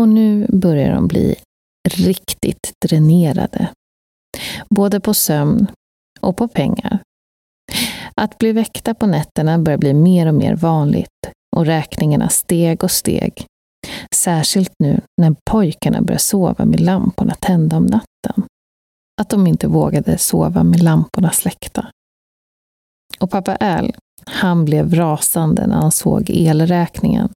Och 0.00 0.08
nu 0.08 0.46
börjar 0.52 0.94
de 0.94 1.08
bli 1.08 1.36
riktigt 1.88 2.72
dränerade. 2.86 3.68
Både 4.70 5.00
på 5.00 5.14
sömn 5.14 5.66
och 6.20 6.36
på 6.36 6.48
pengar. 6.48 6.98
Att 8.16 8.38
bli 8.38 8.52
väckta 8.52 8.94
på 8.94 9.06
nätterna 9.06 9.58
börjar 9.58 9.78
bli 9.78 9.94
mer 9.94 10.26
och 10.26 10.34
mer 10.34 10.56
vanligt 10.56 11.08
och 11.56 11.66
räkningarna 11.66 12.28
steg 12.28 12.84
och 12.84 12.90
steg. 12.90 13.46
Särskilt 14.14 14.72
nu 14.78 15.00
när 15.20 15.36
pojkarna 15.50 16.02
börjar 16.02 16.18
sova 16.18 16.64
med 16.64 16.80
lamporna 16.80 17.34
tända 17.34 17.76
om 17.76 17.84
natten. 17.84 18.46
Att 19.20 19.28
de 19.28 19.46
inte 19.46 19.68
vågade 19.68 20.18
sova 20.18 20.62
med 20.62 20.82
lamporna 20.82 21.30
släckta. 21.30 21.86
Och 23.20 23.30
pappa 23.30 23.56
Al, 23.56 23.92
han 24.26 24.64
blev 24.64 24.94
rasande 24.94 25.66
när 25.66 25.76
han 25.76 25.92
såg 25.92 26.30
elräkningen 26.30 27.28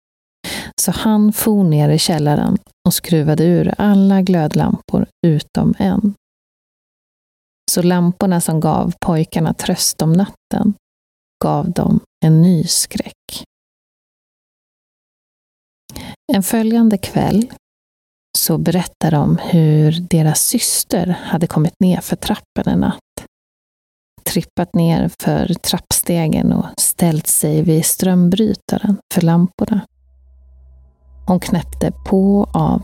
så 0.81 0.91
han 0.91 1.33
for 1.33 1.65
ner 1.65 1.89
i 1.89 1.99
källaren 1.99 2.59
och 2.87 2.95
skruvade 2.95 3.45
ur 3.45 3.75
alla 3.79 4.23
glödlampor 4.23 5.07
utom 5.27 5.75
en. 5.79 6.15
Så 7.71 7.83
lamporna 7.83 8.41
som 8.41 8.61
gav 8.61 8.95
pojkarna 9.01 9.55
tröst 9.55 10.03
om 10.03 10.13
natten 10.13 10.75
gav 11.45 11.71
dem 11.71 12.01
en 12.25 12.43
ny 12.43 12.65
skräck. 12.65 13.45
En 16.33 16.43
följande 16.43 16.99
kväll 16.99 17.53
så 18.39 18.59
berättar 18.59 19.11
de 19.11 19.39
hur 19.43 20.01
deras 20.01 20.41
syster 20.41 21.07
hade 21.07 21.47
kommit 21.47 21.81
ner 21.81 22.01
för 22.01 22.17
trappen 22.17 22.67
en 22.67 22.81
natt. 22.81 23.01
trippat 24.25 24.75
ner 24.75 25.11
för 25.21 25.55
trappstegen 25.55 26.53
och 26.53 26.67
ställt 26.81 27.27
sig 27.27 27.63
vid 27.63 27.85
strömbrytaren 27.85 28.99
för 29.15 29.23
lamporna. 29.23 29.87
Hon 31.27 31.41
knäppte 31.41 31.93
på 32.05 32.41
och 32.41 32.57
av, 32.57 32.83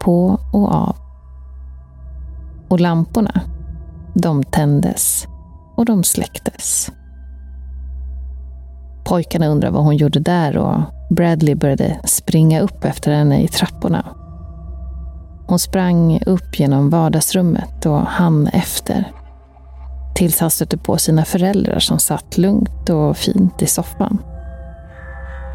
på 0.00 0.38
och 0.52 0.72
av. 0.72 0.96
Och 2.68 2.80
lamporna, 2.80 3.40
de 4.14 4.44
tändes 4.44 5.26
och 5.76 5.84
de 5.84 6.04
släcktes. 6.04 6.90
Pojkarna 9.04 9.46
undrade 9.46 9.74
vad 9.74 9.84
hon 9.84 9.96
gjorde 9.96 10.20
där 10.20 10.56
och 10.56 10.80
Bradley 11.10 11.54
började 11.54 12.00
springa 12.04 12.60
upp 12.60 12.84
efter 12.84 13.12
henne 13.12 13.42
i 13.42 13.48
trapporna. 13.48 14.04
Hon 15.46 15.58
sprang 15.58 16.20
upp 16.26 16.60
genom 16.60 16.90
vardagsrummet 16.90 17.86
och 17.86 18.00
han 18.00 18.46
efter. 18.46 19.12
Tills 20.14 20.40
han 20.40 20.50
stötte 20.50 20.78
på 20.78 20.96
sina 20.96 21.24
föräldrar 21.24 21.78
som 21.78 21.98
satt 21.98 22.38
lugnt 22.38 22.90
och 22.90 23.16
fint 23.16 23.62
i 23.62 23.66
soffan. 23.66 24.18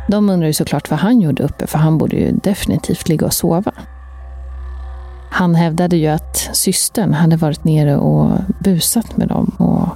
De 0.07 0.29
undrar 0.29 0.47
ju 0.47 0.53
såklart 0.53 0.89
vad 0.89 0.99
han 0.99 1.21
gjorde 1.21 1.43
uppe, 1.43 1.67
för 1.67 1.77
han 1.77 1.97
borde 1.97 2.15
ju 2.15 2.31
definitivt 2.31 3.09
ligga 3.09 3.25
och 3.25 3.33
sova. 3.33 3.73
Han 5.31 5.55
hävdade 5.55 5.97
ju 5.97 6.07
att 6.07 6.49
systern 6.53 7.13
hade 7.13 7.35
varit 7.35 7.63
nere 7.63 7.97
och 7.97 8.31
busat 8.59 9.17
med 9.17 9.27
dem 9.27 9.55
och 9.57 9.89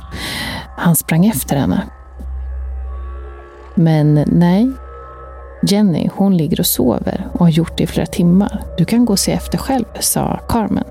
han 0.77 0.95
sprang 0.95 1.25
efter 1.25 1.55
henne. 1.55 1.81
Men 3.75 4.25
nej, 4.27 4.71
Jenny, 5.63 6.09
hon 6.13 6.37
ligger 6.37 6.59
och 6.59 6.65
sover 6.65 7.27
och 7.33 7.39
har 7.39 7.49
gjort 7.49 7.77
det 7.77 7.83
i 7.83 7.87
flera 7.87 8.05
timmar. 8.05 8.63
Du 8.77 8.85
kan 8.85 9.05
gå 9.05 9.13
och 9.13 9.19
se 9.19 9.31
efter 9.31 9.57
själv, 9.57 9.85
sa 9.99 10.39
Carmen. 10.49 10.83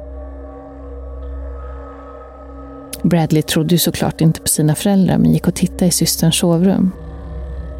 Bradley 3.02 3.42
trodde 3.42 3.74
ju 3.74 3.78
såklart 3.78 4.20
inte 4.20 4.40
på 4.40 4.48
sina 4.48 4.74
föräldrar 4.74 5.18
men 5.18 5.32
gick 5.32 5.48
och 5.48 5.54
tittade 5.54 5.86
i 5.86 5.90
systerns 5.90 6.38
sovrum. 6.38 6.92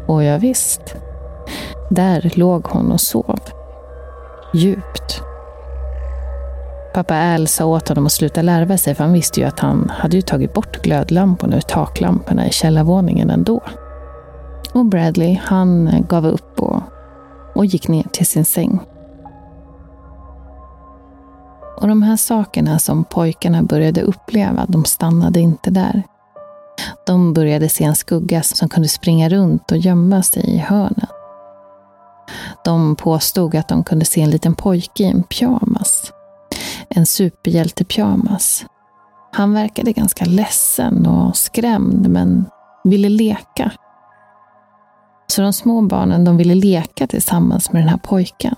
Och 0.05 0.23
ja, 0.23 0.37
visst. 0.37 0.95
Där 1.89 2.31
låg 2.35 2.67
hon 2.67 2.91
och 2.91 3.01
sov. 3.01 3.39
Djupt. 4.53 5.21
Pappa 6.93 7.15
Al 7.15 7.47
sa 7.47 7.65
åt 7.65 7.87
honom 7.87 8.05
att 8.05 8.11
sluta 8.11 8.41
larva 8.41 8.77
sig 8.77 8.95
för 8.95 9.03
han 9.03 9.13
visste 9.13 9.39
ju 9.39 9.45
att 9.45 9.59
han 9.59 9.89
hade 9.89 10.15
ju 10.15 10.21
tagit 10.21 10.53
bort 10.53 10.81
glödlamporna 10.81 11.57
ur 11.57 11.61
taklamporna 11.61 12.47
i 12.47 12.51
källarvåningen 12.51 13.29
ändå. 13.29 13.61
Och 14.73 14.85
Bradley, 14.85 15.39
han 15.43 15.89
gav 16.09 16.25
upp 16.25 16.59
och, 16.59 16.81
och 17.55 17.65
gick 17.65 17.87
ner 17.87 18.03
till 18.11 18.25
sin 18.25 18.45
säng. 18.45 18.79
Och 21.77 21.87
de 21.87 22.01
här 22.01 22.17
sakerna 22.17 22.79
som 22.79 23.03
pojkarna 23.03 23.63
började 23.63 24.01
uppleva, 24.01 24.65
de 24.67 24.85
stannade 24.85 25.39
inte 25.39 25.71
där. 25.71 26.03
De 27.05 27.33
började 27.33 27.69
se 27.69 27.83
en 27.83 27.95
skugga 27.95 28.41
som 28.43 28.69
kunde 28.69 28.89
springa 28.89 29.29
runt 29.29 29.71
och 29.71 29.77
gömma 29.77 30.23
sig 30.23 30.43
i 30.49 30.57
hörnet. 30.57 31.09
De 32.63 32.95
påstod 32.95 33.55
att 33.55 33.67
de 33.67 33.83
kunde 33.83 34.05
se 34.05 34.21
en 34.21 34.29
liten 34.29 34.55
pojke 34.55 35.03
i 35.03 35.07
en 35.07 35.23
pyjamas. 35.23 36.11
En 36.89 37.05
superhjältepyjamas. 37.05 38.65
Han 39.31 39.53
verkade 39.53 39.91
ganska 39.91 40.25
ledsen 40.25 41.05
och 41.05 41.37
skrämd 41.37 42.09
men 42.09 42.45
ville 42.83 43.09
leka. 43.09 43.71
Så 45.27 45.41
de 45.41 45.53
små 45.53 45.81
barnen 45.81 46.25
de 46.25 46.37
ville 46.37 46.55
leka 46.55 47.07
tillsammans 47.07 47.71
med 47.71 47.81
den 47.81 47.89
här 47.89 47.97
pojken. 47.97 48.55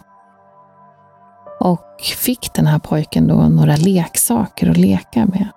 Och 1.60 2.02
fick 2.18 2.54
den 2.54 2.68
här 2.68 2.80
pojken 2.80 3.28
då 3.28 3.36
några 3.36 3.76
leksaker 3.76 4.70
att 4.70 4.78
leka 4.78 5.26
med. 5.26 5.48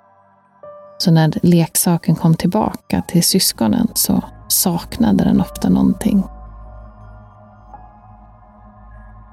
Så 0.99 1.11
när 1.11 1.33
leksaken 1.43 2.15
kom 2.15 2.35
tillbaka 2.35 3.03
till 3.09 3.23
syskonen 3.23 3.89
så 3.95 4.23
saknade 4.49 5.25
den 5.25 5.41
ofta 5.41 5.69
någonting. 5.69 6.25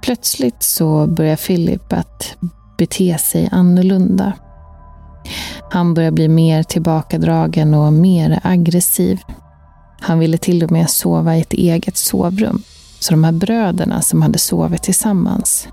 Plötsligt 0.01 0.63
så 0.63 1.07
börjar 1.07 1.35
Philip 1.35 1.93
att 1.93 2.37
bete 2.77 3.17
sig 3.17 3.49
annorlunda. 3.51 4.33
Han 5.71 5.93
börjar 5.93 6.11
bli 6.11 6.27
mer 6.27 6.63
tillbakadragen 6.63 7.73
och 7.73 7.93
mer 7.93 8.39
aggressiv. 8.43 9.19
Han 9.99 10.19
ville 10.19 10.37
till 10.37 10.63
och 10.63 10.71
med 10.71 10.89
sova 10.89 11.35
i 11.35 11.41
ett 11.41 11.53
eget 11.53 11.97
sovrum. 11.97 12.61
Så 12.99 13.13
de 13.13 13.23
här 13.23 13.31
bröderna 13.31 14.01
som 14.01 14.21
hade 14.21 14.39
sovit 14.39 14.83
tillsammans, 14.83 15.67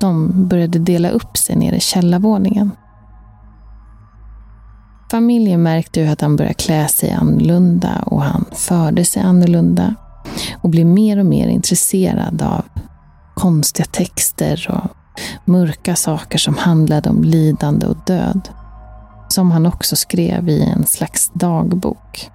de 0.00 0.32
började 0.48 0.78
dela 0.78 1.08
upp 1.08 1.36
sig 1.36 1.56
nere 1.56 1.76
i 1.76 1.80
källarvåningen. 1.80 2.70
Familjen 5.10 5.62
märkte 5.62 6.00
ju 6.00 6.06
att 6.06 6.20
han 6.20 6.36
började 6.36 6.54
klä 6.54 6.88
sig 6.88 7.10
annorlunda 7.10 8.02
och 8.06 8.22
han 8.22 8.44
förde 8.52 9.04
sig 9.04 9.22
annorlunda 9.22 9.94
och 10.62 10.70
blev 10.70 10.86
mer 10.86 11.18
och 11.18 11.26
mer 11.26 11.48
intresserad 11.48 12.42
av 12.42 12.64
konstiga 13.36 13.86
texter 13.86 14.66
och 14.70 15.20
mörka 15.44 15.96
saker 15.96 16.38
som 16.38 16.56
handlade 16.56 17.10
om 17.10 17.24
lidande 17.24 17.86
och 17.86 17.96
död. 18.06 18.48
Som 19.28 19.50
han 19.50 19.66
också 19.66 19.96
skrev 19.96 20.48
i 20.48 20.62
en 20.62 20.86
slags 20.86 21.30
dagbok. 21.34 22.30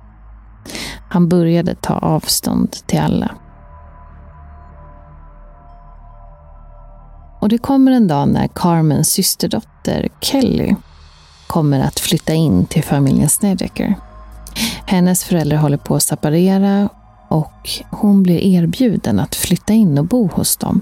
Han 1.09 1.29
började 1.29 1.75
ta 1.75 1.93
avstånd 1.93 2.71
till 2.71 2.99
alla. 2.99 3.31
Och 7.39 7.49
det 7.49 7.57
kommer 7.57 7.91
en 7.91 8.07
dag 8.07 8.27
när 8.27 8.47
Carmens 8.47 9.09
systerdotter 9.09 10.07
Kelly 10.21 10.75
kommer 11.47 11.79
att 11.79 11.99
flytta 11.99 12.33
in 12.33 12.65
till 12.65 12.83
familjen 12.83 13.29
Snedeker. 13.29 13.95
Hennes 14.85 15.23
föräldrar 15.23 15.57
håller 15.57 15.77
på 15.77 15.95
att 15.95 16.03
separera 16.03 16.89
och 17.31 17.69
hon 17.91 18.23
blir 18.23 18.39
erbjuden 18.39 19.19
att 19.19 19.35
flytta 19.35 19.73
in 19.73 19.97
och 19.97 20.05
bo 20.05 20.27
hos 20.27 20.57
dem. 20.57 20.81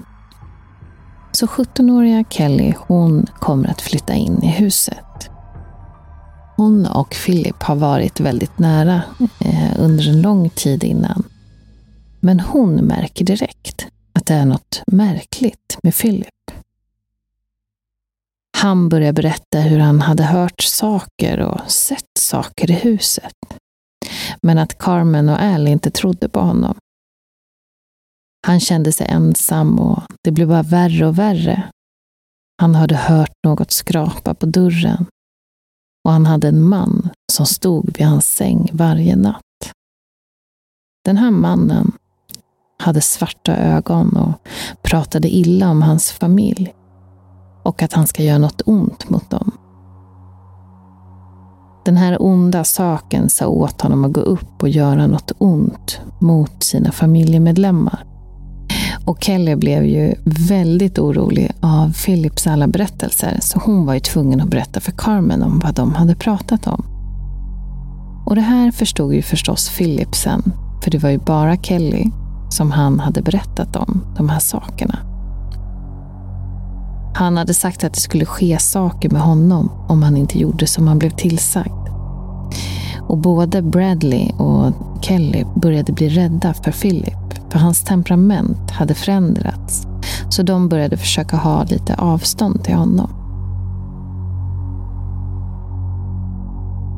Så 1.32 1.46
17-åriga 1.46 2.24
Kelly, 2.30 2.74
hon 2.78 3.26
kommer 3.38 3.68
att 3.68 3.80
flytta 3.80 4.14
in 4.14 4.42
i 4.42 4.46
huset. 4.46 5.30
Hon 6.56 6.86
och 6.86 7.16
Philip 7.26 7.62
har 7.62 7.76
varit 7.76 8.20
väldigt 8.20 8.58
nära 8.58 9.02
eh, 9.40 9.72
under 9.78 10.08
en 10.08 10.22
lång 10.22 10.50
tid 10.50 10.84
innan. 10.84 11.22
Men 12.20 12.40
hon 12.40 12.74
märker 12.74 13.24
direkt 13.24 13.86
att 14.12 14.26
det 14.26 14.34
är 14.34 14.46
något 14.46 14.82
märkligt 14.86 15.78
med 15.82 15.94
Philip. 15.94 16.50
Han 18.56 18.88
börjar 18.88 19.12
berätta 19.12 19.58
hur 19.58 19.78
han 19.78 20.00
hade 20.00 20.22
hört 20.22 20.60
saker 20.60 21.40
och 21.40 21.70
sett 21.70 22.18
saker 22.18 22.70
i 22.70 22.74
huset. 22.74 23.34
Men 24.42 24.58
att 24.58 24.78
Carmen 24.78 25.28
och 25.28 25.42
Al 25.42 25.68
inte 25.68 25.90
trodde 25.90 26.28
på 26.28 26.40
honom. 26.40 26.74
Han 28.46 28.60
kände 28.60 28.92
sig 28.92 29.06
ensam 29.06 29.78
och 29.78 30.02
det 30.24 30.30
blev 30.30 30.48
bara 30.48 30.62
värre 30.62 31.06
och 31.06 31.18
värre. 31.18 31.70
Han 32.60 32.74
hade 32.74 32.96
hört 32.96 33.34
något 33.46 33.70
skrapa 33.70 34.34
på 34.34 34.46
dörren 34.46 35.06
och 36.04 36.12
han 36.12 36.26
hade 36.26 36.48
en 36.48 36.62
man 36.62 37.10
som 37.32 37.46
stod 37.46 37.98
vid 37.98 38.06
hans 38.06 38.34
säng 38.34 38.70
varje 38.72 39.16
natt. 39.16 39.42
Den 41.04 41.16
här 41.16 41.30
mannen 41.30 41.92
hade 42.78 43.00
svarta 43.00 43.56
ögon 43.56 44.16
och 44.16 44.48
pratade 44.82 45.28
illa 45.28 45.70
om 45.70 45.82
hans 45.82 46.12
familj 46.12 46.74
och 47.62 47.82
att 47.82 47.92
han 47.92 48.06
ska 48.06 48.22
göra 48.22 48.38
något 48.38 48.62
ont 48.64 49.10
mot 49.10 49.30
dem. 49.30 49.52
Den 51.90 51.96
här 51.96 52.22
onda 52.22 52.64
saken 52.64 53.30
sa 53.30 53.48
åt 53.48 53.80
honom 53.80 54.04
att 54.04 54.12
gå 54.12 54.20
upp 54.20 54.62
och 54.62 54.68
göra 54.68 55.06
något 55.06 55.32
ont 55.38 56.00
mot 56.18 56.62
sina 56.62 56.92
familjemedlemmar. 56.92 58.04
Och 59.04 59.24
Kelly 59.24 59.56
blev 59.56 59.84
ju 59.84 60.14
väldigt 60.24 60.98
orolig 60.98 61.52
av 61.60 61.92
Philips 62.04 62.46
alla 62.46 62.66
berättelser, 62.66 63.38
så 63.40 63.58
hon 63.58 63.86
var 63.86 63.94
ju 63.94 64.00
tvungen 64.00 64.40
att 64.40 64.48
berätta 64.48 64.80
för 64.80 64.92
Carmen 64.92 65.42
om 65.42 65.58
vad 65.58 65.74
de 65.74 65.94
hade 65.94 66.14
pratat 66.14 66.66
om. 66.66 66.84
Och 68.26 68.34
det 68.34 68.40
här 68.40 68.70
förstod 68.70 69.14
ju 69.14 69.22
förstås 69.22 69.70
Philip 69.78 70.14
sen, 70.14 70.52
för 70.84 70.90
det 70.90 70.98
var 70.98 71.10
ju 71.10 71.18
bara 71.18 71.56
Kelly 71.56 72.10
som 72.50 72.70
han 72.70 73.00
hade 73.00 73.22
berättat 73.22 73.76
om, 73.76 74.04
de 74.16 74.28
här 74.28 74.40
sakerna. 74.40 74.98
Han 77.14 77.36
hade 77.36 77.54
sagt 77.54 77.84
att 77.84 77.94
det 77.94 78.00
skulle 78.00 78.24
ske 78.24 78.58
saker 78.58 79.10
med 79.10 79.22
honom 79.22 79.70
om 79.88 80.02
han 80.02 80.16
inte 80.16 80.38
gjorde 80.38 80.66
som 80.66 80.88
han 80.88 80.98
blev 80.98 81.10
tillsagd. 81.10 81.79
Och 83.10 83.18
både 83.18 83.62
Bradley 83.62 84.30
och 84.30 84.72
Kelly 85.00 85.44
började 85.54 85.92
bli 85.92 86.08
rädda 86.08 86.54
för 86.54 86.72
Philip, 86.72 87.52
för 87.52 87.58
hans 87.58 87.84
temperament 87.84 88.70
hade 88.70 88.94
förändrats. 88.94 89.86
Så 90.28 90.42
de 90.42 90.68
började 90.68 90.96
försöka 90.96 91.36
ha 91.36 91.64
lite 91.64 91.94
avstånd 91.94 92.64
till 92.64 92.74
honom. 92.74 93.10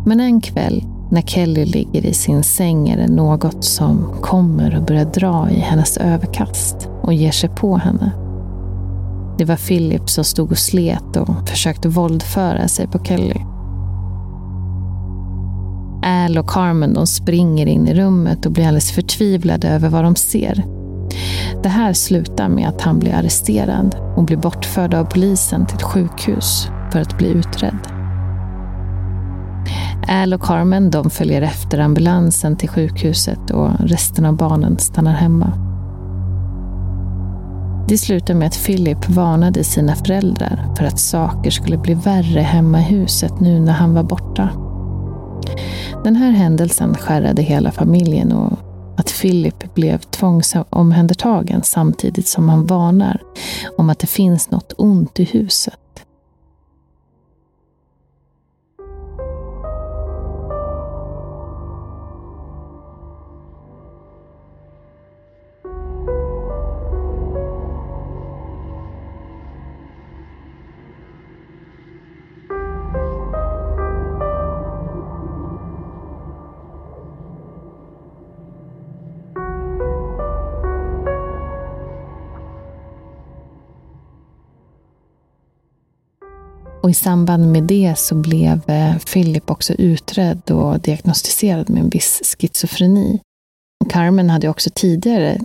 Men 0.06 0.20
en 0.20 0.40
kväll 0.40 0.84
när 1.10 1.22
Kelly 1.22 1.64
ligger 1.64 2.06
i 2.06 2.14
sin 2.14 2.42
säng 2.42 2.88
är 2.88 2.96
det 2.96 3.08
något 3.08 3.64
som 3.64 4.06
kommer 4.20 4.76
och 4.76 4.84
börjar 4.84 5.04
dra 5.04 5.50
i 5.50 5.60
hennes 5.60 5.96
överkast 5.96 6.88
och 7.02 7.14
ger 7.14 7.32
sig 7.32 7.50
på 7.50 7.76
henne. 7.76 8.12
Det 9.38 9.44
var 9.44 9.56
Philip 9.56 10.10
som 10.10 10.24
stod 10.24 10.50
och 10.50 10.58
slet 10.58 11.16
och 11.16 11.48
försökte 11.48 11.88
våldföra 11.88 12.68
sig 12.68 12.86
på 12.86 12.98
Kelly. 13.04 13.40
Al 16.02 16.38
och 16.38 16.50
Carmen 16.50 16.94
de 16.94 17.06
springer 17.06 17.66
in 17.66 17.88
i 17.88 17.94
rummet 17.94 18.46
och 18.46 18.52
blir 18.52 18.64
alldeles 18.66 18.92
förtvivlade 18.92 19.68
över 19.68 19.88
vad 19.88 20.04
de 20.04 20.16
ser. 20.16 20.64
Det 21.62 21.68
här 21.68 21.92
slutar 21.92 22.48
med 22.48 22.68
att 22.68 22.80
han 22.80 22.98
blir 22.98 23.14
arresterad 23.14 23.96
och 24.16 24.24
blir 24.24 24.36
bortförd 24.36 24.94
av 24.94 25.04
polisen 25.04 25.66
till 25.66 25.76
ett 25.76 25.82
sjukhus 25.82 26.68
för 26.92 27.00
att 27.00 27.18
bli 27.18 27.28
utredd. 27.28 27.78
Al 30.08 30.34
och 30.34 30.42
Carmen 30.42 30.90
de 30.90 31.10
följer 31.10 31.42
efter 31.42 31.78
ambulansen 31.78 32.56
till 32.56 32.68
sjukhuset 32.68 33.50
och 33.50 33.70
resten 33.80 34.24
av 34.24 34.36
barnen 34.36 34.78
stannar 34.78 35.12
hemma. 35.12 35.52
Det 37.88 37.98
slutar 37.98 38.34
med 38.34 38.46
att 38.46 38.64
Philip 38.66 39.08
varnade 39.08 39.64
sina 39.64 39.94
föräldrar 39.94 40.74
för 40.76 40.84
att 40.84 41.00
saker 41.00 41.50
skulle 41.50 41.78
bli 41.78 41.94
värre 41.94 42.40
hemma 42.40 42.80
i 42.80 42.82
huset 42.82 43.40
nu 43.40 43.60
när 43.60 43.72
han 43.72 43.94
var 43.94 44.02
borta. 44.02 44.48
Den 46.04 46.16
här 46.16 46.30
händelsen 46.30 46.94
skärrade 46.94 47.42
hela 47.42 47.72
familjen 47.72 48.32
och 48.32 48.58
att 48.96 49.20
Philip 49.20 49.74
blev 49.74 49.98
tvångsomhändertagen 49.98 51.62
samtidigt 51.62 52.28
som 52.28 52.48
han 52.48 52.66
varnar 52.66 53.22
om 53.76 53.90
att 53.90 53.98
det 53.98 54.06
finns 54.06 54.50
något 54.50 54.72
ont 54.78 55.20
i 55.20 55.24
huset. 55.24 55.78
Och 86.82 86.90
i 86.90 86.94
samband 86.94 87.52
med 87.52 87.62
det 87.62 87.94
så 87.98 88.14
blev 88.14 88.70
eh, 88.70 88.98
Philip 88.98 89.50
också 89.50 89.74
utredd 89.74 90.50
och 90.50 90.80
diagnostiserad 90.80 91.70
med 91.70 91.82
en 91.82 91.88
viss 91.88 92.36
schizofreni. 92.38 93.20
Carmen 93.88 94.30
hade 94.30 94.48
också 94.48 94.70
tidigare 94.74 95.38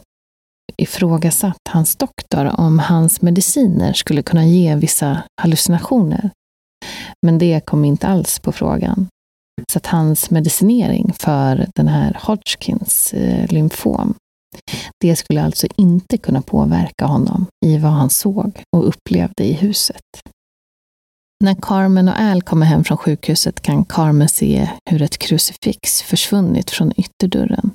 ifrågasatt 0.77 1.61
hans 1.69 1.95
doktor 1.95 2.59
om 2.59 2.79
hans 2.79 3.21
mediciner 3.21 3.93
skulle 3.93 4.21
kunna 4.21 4.45
ge 4.45 4.75
vissa 4.75 5.23
hallucinationer. 5.41 6.29
Men 7.25 7.37
det 7.37 7.65
kom 7.65 7.85
inte 7.85 8.07
alls 8.07 8.39
på 8.39 8.51
frågan. 8.51 9.07
Så 9.71 9.77
att 9.77 9.85
hans 9.85 10.29
medicinering 10.29 11.13
för 11.13 11.67
den 11.75 11.87
här 11.87 12.17
Hodgkins 12.21 13.13
eh, 13.13 13.51
lymfom, 13.51 14.13
det 15.01 15.15
skulle 15.15 15.43
alltså 15.43 15.67
inte 15.75 16.17
kunna 16.17 16.41
påverka 16.41 17.05
honom 17.05 17.45
i 17.65 17.77
vad 17.77 17.91
han 17.91 18.09
såg 18.09 18.63
och 18.75 18.87
upplevde 18.87 19.43
i 19.43 19.53
huset. 19.53 20.01
När 21.43 21.55
Carmen 21.61 22.09
och 22.09 22.19
Al 22.19 22.41
kommer 22.41 22.65
hem 22.65 22.83
från 22.83 22.97
sjukhuset 22.97 23.61
kan 23.61 23.85
Carmen 23.85 24.29
se 24.29 24.69
hur 24.89 25.01
ett 25.01 25.17
krucifix 25.17 26.01
försvunnit 26.01 26.69
från 26.69 26.91
ytterdörren. 26.97 27.71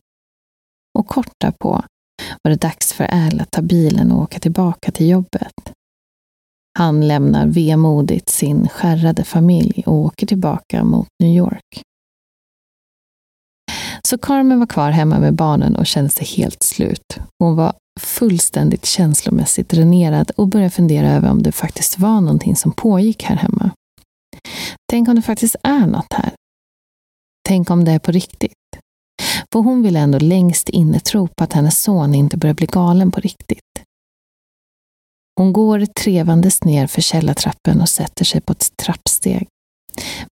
Och 0.98 1.06
kort 1.06 1.32
därpå 1.40 1.84
var 2.42 2.50
det 2.50 2.60
dags 2.60 2.92
för 2.92 3.04
Al 3.04 3.40
att 3.40 3.50
ta 3.50 3.62
bilen 3.62 4.12
och 4.12 4.22
åka 4.22 4.38
tillbaka 4.38 4.90
till 4.92 5.08
jobbet. 5.08 5.72
Han 6.78 7.08
lämnar 7.08 7.46
vemodigt 7.46 8.28
sin 8.28 8.68
skärrade 8.68 9.24
familj 9.24 9.82
och 9.86 9.94
åker 9.94 10.26
tillbaka 10.26 10.84
mot 10.84 11.08
New 11.22 11.36
York. 11.36 11.82
Så 14.02 14.18
Carmen 14.18 14.58
var 14.58 14.66
kvar 14.66 14.90
hemma 14.90 15.18
med 15.18 15.34
barnen 15.34 15.76
och 15.76 15.86
kände 15.86 16.10
sig 16.10 16.26
helt 16.26 16.62
slut. 16.62 17.18
Hon 17.38 17.56
var 17.56 17.72
fullständigt 18.00 18.86
känslomässigt 18.86 19.68
dränerad 19.68 20.30
och 20.36 20.48
börjar 20.48 20.70
fundera 20.70 21.10
över 21.10 21.30
om 21.30 21.42
det 21.42 21.52
faktiskt 21.52 21.98
var 21.98 22.20
någonting 22.20 22.56
som 22.56 22.72
pågick 22.72 23.22
här 23.22 23.36
hemma. 23.36 23.70
Tänk 24.90 25.08
om 25.08 25.14
det 25.14 25.22
faktiskt 25.22 25.56
är 25.62 25.86
något 25.86 26.12
här? 26.12 26.32
Tänk 27.48 27.70
om 27.70 27.84
det 27.84 27.92
är 27.92 27.98
på 27.98 28.12
riktigt? 28.12 28.52
För 29.52 29.60
hon 29.60 29.82
vill 29.82 29.96
ändå 29.96 30.18
längst 30.18 30.68
inne 30.68 31.00
tro 31.00 31.28
på 31.28 31.44
att 31.44 31.52
hennes 31.52 31.82
son 31.82 32.14
inte 32.14 32.36
börjar 32.36 32.54
bli 32.54 32.66
galen 32.66 33.10
på 33.10 33.20
riktigt. 33.20 33.58
Hon 35.36 35.52
går 35.52 35.86
trevandes 35.86 36.64
ner 36.64 36.86
för 36.86 37.00
källartrappen 37.00 37.80
och 37.80 37.88
sätter 37.88 38.24
sig 38.24 38.40
på 38.40 38.52
ett 38.52 38.76
trappsteg. 38.76 39.48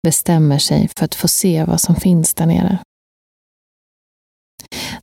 Bestämmer 0.02 0.58
sig 0.58 0.88
för 0.96 1.04
att 1.04 1.14
få 1.14 1.28
se 1.28 1.64
vad 1.64 1.80
som 1.80 1.94
finns 1.94 2.34
där 2.34 2.46
nere. 2.46 2.78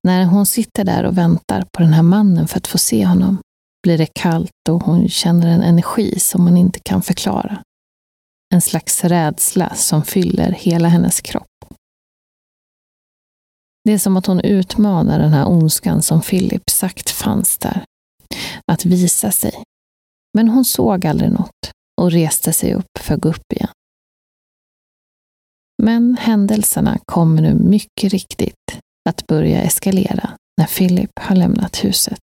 När 0.08 0.26
hon 0.26 0.46
sitter 0.46 0.84
där 0.84 1.04
och 1.04 1.18
väntar 1.18 1.66
på 1.72 1.82
den 1.82 1.94
här 1.94 2.04
mannen 2.04 2.48
för 2.48 2.58
att 2.58 2.68
få 2.68 2.78
se 2.78 3.06
honom 3.06 3.42
blir 3.84 3.98
det 3.98 4.06
kallt 4.14 4.70
och 4.70 4.84
hon 4.84 5.10
känner 5.10 5.48
en 5.48 5.62
energi 5.62 6.20
som 6.20 6.48
hon 6.48 6.58
inte 6.58 6.80
kan 6.80 7.02
förklara. 7.02 7.64
En 8.54 8.62
slags 8.62 9.04
rädsla 9.04 9.76
som 9.76 10.04
fyller 10.04 10.52
hela 10.52 10.88
hennes 10.88 11.22
kropp. 11.22 11.66
Det 13.84 13.92
är 13.92 13.98
som 13.98 14.18
att 14.18 14.26
hon 14.26 14.40
utmanar 14.40 15.20
den 15.20 15.34
här 15.34 15.48
ondskan 15.48 16.02
som 16.02 16.22
Philip 16.22 16.70
sagt 16.70 17.10
fanns 17.10 17.58
där. 17.58 17.84
Att 18.72 18.86
visa 18.86 19.32
sig. 19.32 19.64
Men 20.38 20.50
hon 20.50 20.66
såg 20.66 21.06
aldrig 21.06 21.32
något 21.32 21.72
och 22.02 22.12
reste 22.12 22.54
sig 22.54 22.74
upp 22.74 22.98
för 23.00 23.14
att 23.14 23.22
gå 23.22 23.30
upp 23.30 23.54
igen. 23.54 23.72
Men 25.84 26.18
händelserna 26.18 27.00
kommer 27.06 27.42
nu 27.42 27.54
mycket 27.54 28.12
riktigt 28.12 28.80
att 29.08 29.28
börja 29.28 29.62
eskalera 29.62 30.30
när 30.58 30.68
Philip 30.68 31.20
har 31.20 31.36
lämnat 31.36 31.84
huset. 31.84 32.20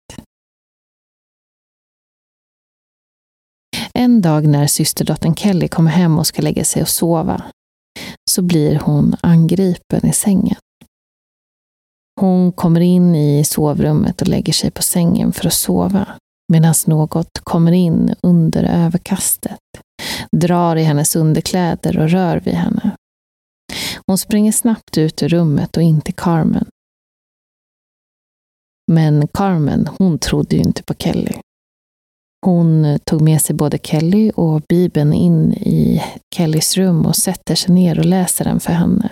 En 3.95 4.23
dag 4.23 4.47
när 4.47 4.67
systerdottern 4.67 5.35
Kelly 5.35 5.69
kommer 5.69 5.91
hem 5.91 6.19
och 6.19 6.27
ska 6.27 6.43
lägga 6.43 6.65
sig 6.65 6.83
och 6.83 6.89
sova 6.89 7.43
så 8.31 8.43
blir 8.43 8.79
hon 8.79 9.17
angripen 9.21 10.07
i 10.07 10.13
sängen. 10.13 10.57
Hon 12.21 12.53
kommer 12.53 12.81
in 12.81 13.15
i 13.15 13.45
sovrummet 13.45 14.23
och 14.23 14.29
lägger 14.29 14.53
sig 14.53 14.71
på 14.71 14.83
sängen 14.83 15.33
för 15.33 15.47
att 15.47 15.53
sova 15.53 16.09
medan 16.53 16.75
något 16.87 17.39
kommer 17.43 17.73
in 17.73 18.15
under 18.21 18.65
överkastet, 18.65 19.61
drar 20.37 20.77
i 20.77 20.83
hennes 20.83 21.17
underkläder 21.17 21.99
och 21.99 22.11
rör 22.11 22.41
vid 22.41 22.55
henne. 22.55 22.97
Hon 24.07 24.19
springer 24.19 24.53
snabbt 24.53 24.99
ut 24.99 25.23
ur 25.23 25.29
rummet 25.29 25.77
och 25.77 25.83
in 25.83 26.01
till 26.01 26.15
Carmen. 26.15 26.67
Men 28.87 29.29
Carmen, 29.29 29.89
hon 29.99 30.19
trodde 30.19 30.57
ju 30.57 30.63
inte 30.63 30.83
på 30.83 30.95
Kelly. 30.95 31.33
Hon 32.45 32.85
eh, 32.85 32.99
tog 32.99 33.21
med 33.21 33.43
sig 33.43 33.57
både 33.57 33.79
Kelly 33.79 34.31
och 34.31 34.63
Bibeln 34.69 35.13
in 35.13 35.53
i 35.53 36.03
Kellys 36.37 36.77
rum 36.77 37.07
och 37.07 37.17
sätter 37.17 37.55
sig 37.55 37.75
ner 37.75 37.99
och 37.99 38.05
läser 38.05 38.45
den 38.45 38.61
för 38.61 38.73
henne. 38.73 39.11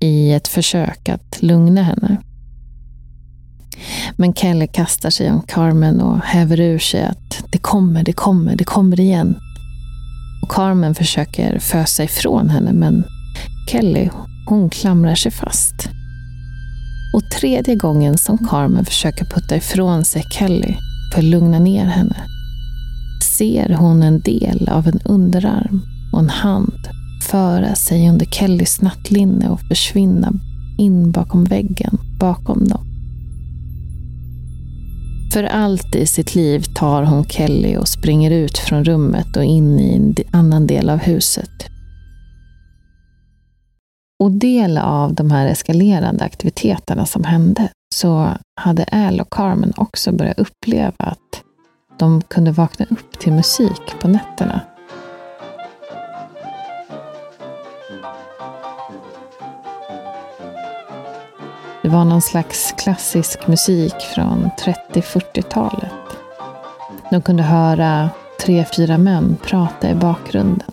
I 0.00 0.32
ett 0.32 0.48
försök 0.48 1.08
att 1.08 1.42
lugna 1.42 1.82
henne. 1.82 2.16
Men 4.16 4.34
Kelly 4.34 4.66
kastar 4.66 5.10
sig 5.10 5.30
om 5.30 5.42
Carmen 5.42 6.00
och 6.00 6.18
häver 6.18 6.60
ur 6.60 6.78
sig 6.78 7.04
att 7.04 7.44
det 7.52 7.58
kommer, 7.58 8.04
det 8.04 8.12
kommer, 8.12 8.56
det 8.56 8.64
kommer 8.64 9.00
igen. 9.00 9.36
Och 10.42 10.50
Carmen 10.50 10.94
försöker 10.94 11.58
fösa 11.58 12.04
ifrån 12.04 12.50
henne 12.50 12.72
men 12.72 13.04
Kelly, 13.68 14.08
hon 14.46 14.70
klamrar 14.70 15.14
sig 15.14 15.32
fast. 15.32 15.88
Och 17.12 17.30
tredje 17.30 17.76
gången 17.76 18.18
som 18.18 18.38
Carmen 18.38 18.84
försöker 18.84 19.24
putta 19.24 19.56
ifrån 19.56 20.04
sig 20.04 20.22
Kelly 20.30 20.74
för 21.12 21.18
att 21.18 21.24
lugna 21.24 21.58
ner 21.58 21.86
henne 21.86 22.16
ser 23.38 23.74
hon 23.74 24.02
en 24.02 24.20
del 24.20 24.68
av 24.68 24.88
en 24.88 25.00
underarm 25.04 25.82
och 26.12 26.18
en 26.18 26.30
hand 26.30 26.88
föra 27.30 27.74
sig 27.74 28.08
under 28.08 28.26
Kellys 28.26 28.82
nattlinne 28.82 29.48
och 29.48 29.60
försvinna 29.60 30.32
in 30.78 31.10
bakom 31.10 31.44
väggen 31.44 31.98
bakom 32.18 32.68
dem. 32.68 32.86
För 35.32 35.44
allt 35.44 35.94
i 35.94 36.06
sitt 36.06 36.34
liv 36.34 36.64
tar 36.74 37.02
hon 37.02 37.24
Kelly 37.24 37.76
och 37.76 37.88
springer 37.88 38.30
ut 38.30 38.58
från 38.58 38.84
rummet 38.84 39.36
och 39.36 39.44
in 39.44 39.78
i 39.78 39.94
en 39.94 40.14
annan 40.30 40.66
del 40.66 40.90
av 40.90 40.98
huset 40.98 41.71
och 44.22 44.30
del 44.30 44.78
av 44.78 45.14
de 45.14 45.30
här 45.30 45.46
eskalerande 45.46 46.24
aktiviteterna 46.24 47.06
som 47.06 47.24
hände 47.24 47.68
så 47.94 48.28
hade 48.60 48.84
Al 48.92 49.20
och 49.20 49.30
Carmen 49.30 49.72
också 49.76 50.12
börjat 50.12 50.38
uppleva 50.38 50.92
att 50.96 51.42
de 51.98 52.22
kunde 52.22 52.52
vakna 52.52 52.86
upp 52.90 53.18
till 53.18 53.32
musik 53.32 53.94
på 54.00 54.08
nätterna. 54.08 54.60
Det 61.82 61.88
var 61.88 62.04
någon 62.04 62.22
slags 62.22 62.74
klassisk 62.78 63.46
musik 63.46 63.94
från 64.14 64.50
30-40-talet. 64.92 65.92
De 67.10 67.22
kunde 67.22 67.42
höra 67.42 68.10
tre, 68.46 68.64
fyra 68.76 68.98
män 68.98 69.36
prata 69.42 69.90
i 69.90 69.94
bakgrunden. 69.94 70.71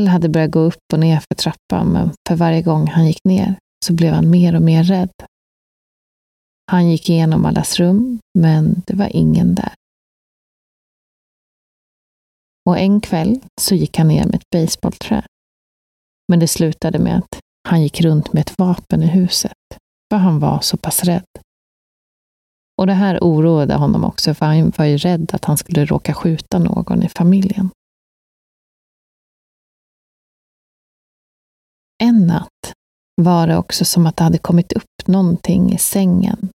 Al 0.00 0.08
hade 0.08 0.28
börjat 0.28 0.50
gå 0.50 0.60
upp 0.60 0.92
och 0.92 1.00
ner 1.00 1.20
för 1.20 1.34
trappan, 1.34 1.92
men 1.92 2.10
för 2.28 2.36
varje 2.36 2.62
gång 2.62 2.86
han 2.86 3.06
gick 3.06 3.24
ner 3.24 3.58
så 3.84 3.92
blev 3.92 4.14
han 4.14 4.30
mer 4.30 4.56
och 4.56 4.62
mer 4.62 4.84
rädd. 4.84 5.12
Han 6.70 6.90
gick 6.90 7.10
igenom 7.10 7.44
allas 7.44 7.78
rum, 7.80 8.18
men 8.38 8.82
det 8.86 8.94
var 8.94 9.16
ingen 9.16 9.54
där. 9.54 9.72
Och 12.68 12.78
en 12.78 13.00
kväll 13.00 13.40
så 13.60 13.74
gick 13.74 13.98
han 13.98 14.08
ner 14.08 14.24
med 14.24 14.34
ett 14.34 14.50
baseballträ. 14.50 15.24
Men 16.28 16.38
det 16.38 16.48
slutade 16.48 16.98
med 16.98 17.18
att 17.18 17.40
han 17.68 17.82
gick 17.82 18.00
runt 18.00 18.32
med 18.32 18.40
ett 18.40 18.58
vapen 18.58 19.02
i 19.02 19.06
huset, 19.06 19.52
för 20.12 20.16
han 20.16 20.38
var 20.38 20.60
så 20.60 20.76
pass 20.76 21.04
rädd. 21.04 21.28
Och 22.78 22.86
det 22.86 22.92
här 22.92 23.18
oroade 23.18 23.74
honom 23.74 24.04
också, 24.04 24.34
för 24.34 24.46
han 24.46 24.72
var 24.76 24.84
ju 24.84 24.96
rädd 24.96 25.30
att 25.32 25.44
han 25.44 25.56
skulle 25.56 25.84
råka 25.84 26.14
skjuta 26.14 26.58
någon 26.58 27.02
i 27.02 27.08
familjen. 27.08 27.70
En 32.02 32.26
natt 32.26 32.72
var 33.22 33.46
det 33.46 33.56
också 33.56 33.84
som 33.84 34.06
att 34.06 34.16
det 34.16 34.24
hade 34.24 34.38
kommit 34.38 34.72
upp 34.72 35.06
någonting 35.06 35.72
i 35.72 35.78
sängen. 35.78 36.48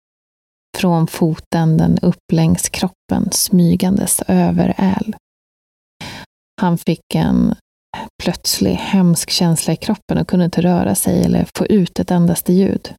Från 0.78 1.06
fotänden 1.06 1.98
upp 1.98 2.32
längs 2.32 2.68
kroppen, 2.68 3.28
smygandes 3.32 4.22
över 4.28 4.74
Al. 4.78 5.16
Han 6.60 6.78
fick 6.78 7.14
en 7.14 7.54
plötslig 8.22 8.74
hemsk 8.74 9.30
känsla 9.30 9.72
i 9.72 9.76
kroppen 9.76 10.18
och 10.18 10.28
kunde 10.28 10.44
inte 10.44 10.62
röra 10.62 10.94
sig 10.94 11.24
eller 11.24 11.46
få 11.56 11.66
ut 11.66 11.98
ett 11.98 12.10
endaste 12.10 12.52
ljud. 12.52 12.94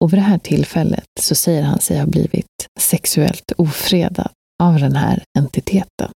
Och 0.00 0.12
vid 0.12 0.18
det 0.18 0.24
här 0.24 0.38
tillfället 0.38 1.06
så 1.20 1.34
säger 1.34 1.62
han 1.62 1.78
sig 1.78 1.98
ha 1.98 2.06
blivit 2.06 2.66
sexuellt 2.80 3.52
ofredad 3.56 4.30
av 4.62 4.78
den 4.78 4.96
här 4.96 5.22
entiteten. 5.38 6.10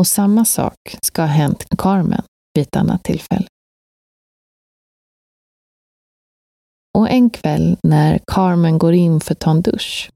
Och 0.00 0.06
samma 0.06 0.44
sak 0.44 0.76
ska 1.02 1.22
ha 1.22 1.28
hänt 1.28 1.64
Carmen 1.78 2.22
vid 2.54 2.62
ett 2.62 2.76
annat 2.76 3.04
tillfälle. 3.04 3.46
Och 6.98 7.10
en 7.10 7.30
kväll 7.30 7.76
när 7.82 8.20
Carmen 8.26 8.78
går 8.78 8.92
in 8.94 9.20
för 9.20 9.32
att 9.32 9.38
ta 9.38 9.50
en 9.50 9.62
dusch 9.62 10.10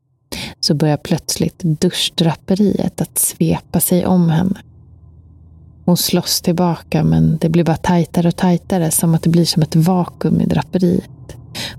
så 0.60 0.74
börjar 0.74 0.96
plötsligt 0.96 1.58
duschdraperiet 1.58 3.00
att 3.00 3.18
svepa 3.18 3.80
sig 3.80 4.06
om 4.06 4.30
henne. 4.30 4.60
Hon 5.84 5.96
slåss 5.96 6.40
tillbaka 6.40 7.04
men 7.04 7.38
det 7.40 7.48
blir 7.48 7.64
bara 7.64 7.76
tajtare 7.76 8.28
och 8.28 8.36
tajtare 8.36 8.90
som 8.90 9.14
att 9.14 9.22
det 9.22 9.30
blir 9.30 9.44
som 9.44 9.62
ett 9.62 9.76
vakuum 9.76 10.40
i 10.40 10.46
draperiet. 10.46 11.10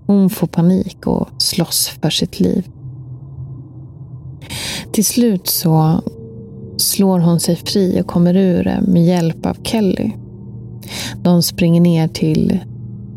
Hon 0.06 0.30
får 0.30 0.48
panik 0.48 1.08
och 1.08 1.30
slåss 1.42 1.88
för 2.02 2.10
sitt 2.10 2.40
liv. 2.40 2.70
Till 4.92 5.06
slut 5.06 5.48
så 5.48 6.02
slår 6.78 7.20
hon 7.20 7.40
sig 7.40 7.56
fri 7.56 8.02
och 8.02 8.08
kommer 8.08 8.36
ur 8.36 8.64
det 8.64 8.82
med 8.88 9.06
hjälp 9.06 9.46
av 9.46 9.58
Kelly. 9.64 10.12
De 11.24 11.44
springer 11.44 11.82
ner 11.82 12.08
till 12.08 12.60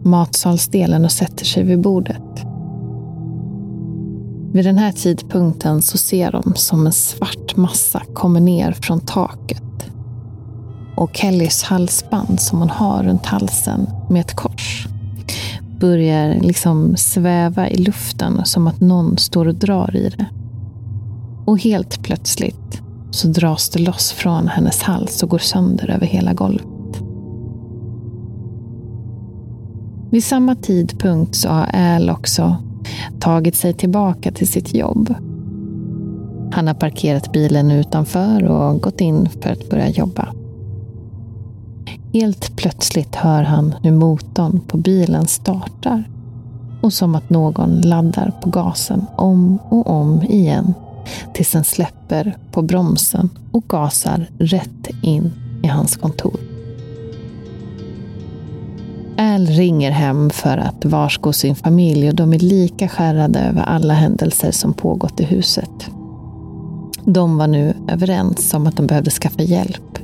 matsalsdelen 0.04 1.04
och 1.04 1.12
sätter 1.12 1.44
sig 1.44 1.62
vid 1.62 1.80
bordet. 1.80 2.22
Vid 4.52 4.64
den 4.64 4.78
här 4.78 4.92
tidpunkten 4.92 5.82
så 5.82 5.98
ser 5.98 6.32
de 6.32 6.54
som 6.56 6.86
en 6.86 6.92
svart 6.92 7.56
massa 7.56 8.02
kommer 8.14 8.40
ner 8.40 8.72
från 8.72 9.00
taket. 9.00 9.62
Och 10.96 11.16
Kellys 11.16 11.62
halsband 11.62 12.40
som 12.40 12.58
hon 12.58 12.70
har 12.70 13.02
runt 13.02 13.26
halsen 13.26 13.86
med 14.10 14.20
ett 14.20 14.34
kors 14.34 14.86
börjar 15.80 16.34
liksom 16.34 16.96
sväva 16.96 17.68
i 17.70 17.76
luften 17.76 18.44
som 18.44 18.66
att 18.66 18.80
någon 18.80 19.18
står 19.18 19.48
och 19.48 19.54
drar 19.54 19.96
i 19.96 20.08
det. 20.08 20.26
Och 21.44 21.58
helt 21.58 22.02
plötsligt 22.02 22.82
så 23.10 23.28
dras 23.28 23.68
det 23.68 23.78
loss 23.78 24.12
från 24.12 24.48
hennes 24.48 24.82
hals 24.82 25.22
och 25.22 25.28
går 25.28 25.38
sönder 25.38 25.90
över 25.90 26.06
hela 26.06 26.32
golvet. 26.32 26.77
Vid 30.10 30.24
samma 30.24 30.54
tidpunkt 30.54 31.34
så 31.34 31.48
har 31.48 31.70
Al 31.74 32.10
också 32.10 32.56
tagit 33.20 33.54
sig 33.54 33.72
tillbaka 33.72 34.32
till 34.32 34.48
sitt 34.48 34.74
jobb. 34.74 35.14
Han 36.52 36.66
har 36.66 36.74
parkerat 36.74 37.32
bilen 37.32 37.70
utanför 37.70 38.44
och 38.44 38.80
gått 38.80 39.00
in 39.00 39.28
för 39.40 39.50
att 39.50 39.70
börja 39.70 39.88
jobba. 39.88 40.28
Helt 42.12 42.56
plötsligt 42.56 43.14
hör 43.14 43.42
han 43.42 43.74
hur 43.82 43.92
motorn 43.92 44.60
på 44.60 44.76
bilen 44.76 45.26
startar 45.26 46.04
och 46.82 46.92
som 46.92 47.14
att 47.14 47.30
någon 47.30 47.80
laddar 47.80 48.32
på 48.42 48.50
gasen 48.50 49.06
om 49.16 49.58
och 49.68 49.86
om 49.86 50.22
igen 50.22 50.74
tills 51.34 51.52
den 51.52 51.64
släpper 51.64 52.36
på 52.52 52.62
bromsen 52.62 53.30
och 53.52 53.64
gasar 53.68 54.30
rätt 54.38 54.88
in 55.02 55.32
i 55.62 55.66
hans 55.66 55.96
kontor. 55.96 56.57
Al 59.20 59.46
ringer 59.46 59.90
hem 59.90 60.30
för 60.30 60.58
att 60.58 60.84
varsko 60.84 61.32
sin 61.32 61.54
familj 61.54 62.08
och 62.08 62.14
de 62.14 62.32
är 62.32 62.38
lika 62.38 62.88
skärrade 62.88 63.40
över 63.40 63.62
alla 63.62 63.94
händelser 63.94 64.50
som 64.50 64.74
pågått 64.74 65.20
i 65.20 65.24
huset. 65.24 65.90
De 67.04 67.38
var 67.38 67.46
nu 67.46 67.74
överens 67.88 68.54
om 68.54 68.66
att 68.66 68.76
de 68.76 68.86
behövde 68.86 69.10
skaffa 69.10 69.42
hjälp 69.42 69.98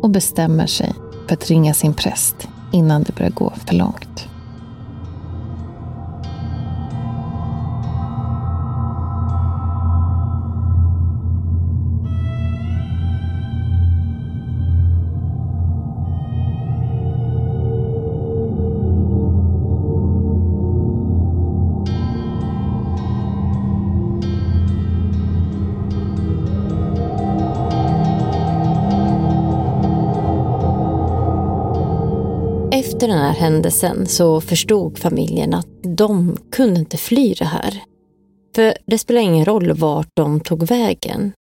och 0.00 0.10
bestämmer 0.10 0.66
sig 0.66 0.92
för 1.26 1.34
att 1.34 1.50
ringa 1.50 1.74
sin 1.74 1.94
präst 1.94 2.48
innan 2.72 3.02
det 3.02 3.14
börjar 3.16 3.30
gå 3.30 3.52
för 3.66 3.74
långt. 3.74 4.28
Sen 33.74 34.06
så 34.06 34.40
förstod 34.40 34.98
familjen 34.98 35.54
att 35.54 35.66
de 35.82 36.36
kunde 36.50 36.80
inte 36.80 36.96
fly 36.96 37.34
det 37.34 37.44
här. 37.44 37.82
För 38.54 38.74
det 38.86 38.98
spelar 38.98 39.20
ingen 39.20 39.44
roll 39.44 39.72
vart 39.72 40.08
de 40.16 40.40
tog 40.40 40.66
vägen. 40.66 41.32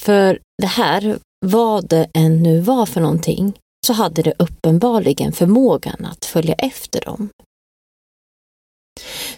För 0.00 0.38
det 0.62 0.66
här, 0.66 1.18
vad 1.46 1.88
det 1.88 2.06
än 2.14 2.42
nu 2.42 2.60
var 2.60 2.86
för 2.86 3.00
någonting, 3.00 3.52
så 3.86 3.92
hade 3.92 4.22
det 4.22 4.34
uppenbarligen 4.38 5.32
förmågan 5.32 6.04
att 6.04 6.24
följa 6.24 6.54
efter 6.54 7.00
dem. 7.00 7.28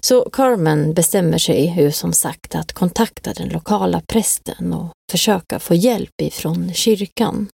Så 0.01 0.30
Carmen 0.30 0.95
bestämmer 0.95 1.39
sig 1.39 1.66
hur 1.66 1.91
som 1.91 2.12
sagt 2.12 2.55
att 2.55 2.72
kontakta 2.72 3.32
den 3.32 3.49
lokala 3.49 4.01
prästen 4.01 4.72
och 4.72 4.93
försöka 5.11 5.59
få 5.59 5.74
hjälp 5.74 6.20
ifrån 6.22 6.74
kyrkan. 6.74 7.49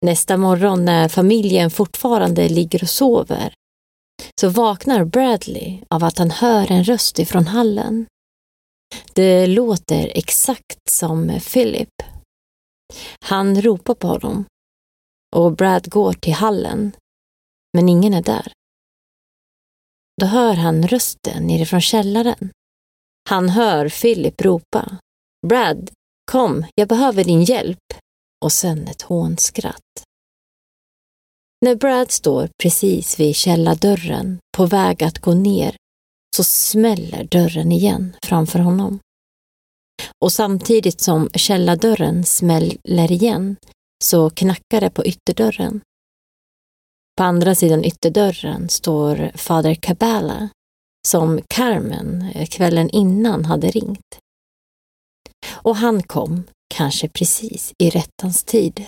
Nästa 0.00 0.36
morgon 0.36 0.84
när 0.84 1.08
familjen 1.08 1.70
fortfarande 1.70 2.48
ligger 2.48 2.82
och 2.82 2.90
sover 2.90 3.54
så 4.40 4.48
vaknar 4.48 5.04
Bradley 5.04 5.80
av 5.90 6.04
att 6.04 6.18
han 6.18 6.30
hör 6.30 6.72
en 6.72 6.84
röst 6.84 7.18
ifrån 7.18 7.46
hallen. 7.46 8.06
Det 9.14 9.46
låter 9.46 10.12
exakt 10.14 10.90
som 10.90 11.40
Philip. 11.52 11.88
Han 13.24 13.62
ropar 13.62 13.94
på 13.94 14.08
honom 14.08 14.44
och 15.36 15.52
Brad 15.52 15.90
går 15.90 16.12
till 16.12 16.32
hallen, 16.32 16.92
men 17.76 17.88
ingen 17.88 18.14
är 18.14 18.22
där. 18.22 18.52
Då 20.20 20.26
hör 20.26 20.54
han 20.54 20.88
rösten 20.88 21.46
nerifrån 21.46 21.80
källaren. 21.80 22.50
Han 23.28 23.48
hör 23.48 23.88
Philip 23.88 24.42
ropa. 24.42 24.98
Brad, 25.46 25.90
kom, 26.32 26.64
jag 26.74 26.88
behöver 26.88 27.24
din 27.24 27.44
hjälp 27.44 27.84
och 28.44 28.52
sen 28.52 28.88
ett 28.88 29.02
hånskratt. 29.02 29.82
När 31.60 31.74
Brad 31.74 32.10
står 32.10 32.48
precis 32.62 33.20
vid 33.20 33.36
källardörren 33.36 34.38
på 34.56 34.66
väg 34.66 35.04
att 35.04 35.18
gå 35.18 35.34
ner 35.34 35.76
så 36.36 36.44
smäller 36.44 37.24
dörren 37.24 37.72
igen 37.72 38.16
framför 38.22 38.58
honom. 38.58 38.98
Och 40.24 40.32
samtidigt 40.32 41.00
som 41.00 41.30
källardörren 41.34 42.24
smäller 42.24 43.12
igen 43.12 43.56
så 44.04 44.30
knackar 44.30 44.80
det 44.80 44.90
på 44.90 45.06
ytterdörren. 45.06 45.80
På 47.16 47.22
andra 47.22 47.54
sidan 47.54 47.84
ytterdörren 47.84 48.68
står 48.68 49.32
fader 49.34 49.74
Cabala 49.74 50.48
som 51.08 51.40
Carmen 51.48 52.22
eh, 52.34 52.46
kvällen 52.46 52.90
innan 52.90 53.44
hade 53.44 53.70
ringt. 53.70 54.18
Och 55.52 55.76
han 55.76 56.02
kom 56.02 56.44
kanske 56.74 57.08
precis 57.08 57.72
i 57.78 57.90
rättans 57.90 58.44
tid. 58.44 58.86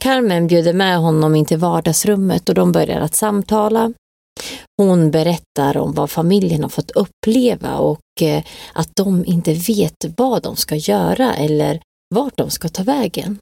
Carmen 0.00 0.46
bjuder 0.46 0.72
med 0.72 0.98
honom 0.98 1.34
in 1.34 1.44
till 1.44 1.58
vardagsrummet 1.58 2.48
och 2.48 2.54
de 2.54 2.72
börjar 2.72 3.00
att 3.00 3.14
samtala. 3.14 3.92
Hon 4.76 5.10
berättar 5.10 5.76
om 5.76 5.92
vad 5.92 6.10
familjen 6.10 6.62
har 6.62 6.68
fått 6.68 6.90
uppleva 6.90 7.76
och 7.76 8.22
eh, 8.22 8.44
att 8.72 8.90
de 8.96 9.24
inte 9.24 9.54
vet 9.54 10.04
vad 10.16 10.42
de 10.42 10.56
ska 10.56 10.76
göra 10.76 11.34
eller 11.34 11.80
vart 12.14 12.36
de 12.36 12.50
ska 12.50 12.68
ta 12.68 12.82
vägen. 12.82 13.38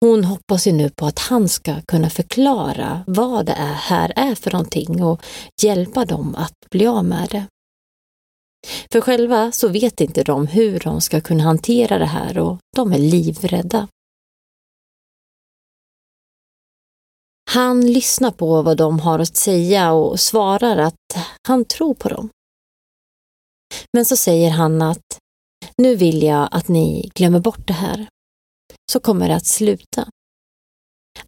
Hon 0.00 0.24
hoppas 0.24 0.66
ju 0.66 0.72
nu 0.72 0.90
på 0.90 1.06
att 1.06 1.18
han 1.18 1.48
ska 1.48 1.80
kunna 1.80 2.10
förklara 2.10 3.04
vad 3.06 3.46
det 3.46 3.52
är, 3.52 3.72
här 3.72 4.12
är 4.16 4.34
för 4.34 4.50
någonting 4.50 5.02
och 5.02 5.22
hjälpa 5.62 6.04
dem 6.04 6.34
att 6.34 6.70
bli 6.70 6.86
av 6.86 7.04
med 7.04 7.28
det. 7.30 7.46
För 8.92 9.00
själva 9.00 9.52
så 9.52 9.68
vet 9.68 10.00
inte 10.00 10.22
de 10.22 10.46
hur 10.46 10.80
de 10.80 11.00
ska 11.00 11.20
kunna 11.20 11.42
hantera 11.42 11.98
det 11.98 12.06
här 12.06 12.38
och 12.38 12.58
de 12.76 12.92
är 12.92 12.98
livrädda. 12.98 13.88
Han 17.50 17.92
lyssnar 17.92 18.30
på 18.30 18.62
vad 18.62 18.76
de 18.76 19.00
har 19.00 19.18
att 19.18 19.36
säga 19.36 19.92
och 19.92 20.20
svarar 20.20 20.76
att 20.76 20.94
han 21.48 21.64
tror 21.64 21.94
på 21.94 22.08
dem. 22.08 22.30
Men 23.92 24.04
så 24.04 24.16
säger 24.16 24.50
han 24.50 24.82
att 24.82 25.18
nu 25.82 25.96
vill 25.96 26.22
jag 26.22 26.48
att 26.50 26.68
ni 26.68 27.10
glömmer 27.14 27.40
bort 27.40 27.66
det 27.66 27.72
här. 27.72 28.08
Så 28.92 29.00
kommer 29.00 29.28
det 29.28 29.34
att 29.36 29.46
sluta. 29.46 30.08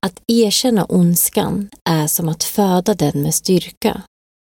Att 0.00 0.22
erkänna 0.26 0.86
ondskan 0.88 1.70
är 1.84 2.06
som 2.06 2.28
att 2.28 2.44
föda 2.44 2.94
den 2.94 3.22
med 3.22 3.34
styrka. 3.34 4.02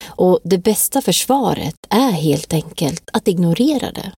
Och 0.09 0.41
det 0.45 0.59
bästa 0.59 1.03
försvaret 1.03 1.77
är 1.91 2.11
helt 2.11 2.53
enkelt 2.53 3.11
att 3.13 3.29
ignorera 3.29 3.93
det. 3.93 4.13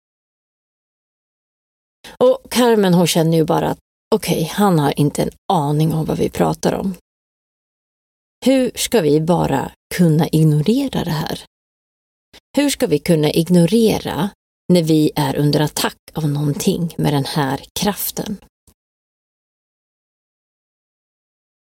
Och 2.19 2.51
Carmen 2.51 2.95
hon 2.95 3.07
känner 3.07 3.37
ju 3.37 3.45
bara 3.45 3.69
att 3.69 3.79
okej, 4.15 4.35
okay, 4.35 4.49
han 4.49 4.79
har 4.79 5.01
inte 5.01 5.23
en 5.23 5.31
aning 5.53 5.95
om 5.95 6.05
vad 6.05 6.19
vi 6.19 6.31
pratar 6.31 6.75
om. 6.75 6.95
Hur 8.45 8.71
ska 8.75 9.01
vi 9.01 9.21
bara 9.21 9.73
kunna 9.95 10.29
ignorera 10.29 11.05
det 11.05 11.11
här? 11.11 11.45
Hur 12.57 12.71
ska 12.71 12.87
vi 12.87 12.99
kunna 12.99 13.31
ignorera 13.31 14.31
när 14.73 14.83
vi 14.83 15.11
är 15.17 15.37
under 15.37 15.61
attack 15.61 15.97
av 16.15 16.29
någonting 16.29 16.95
med 16.99 17.13
den 17.13 17.25
här 17.25 17.65
kraften? 17.81 18.37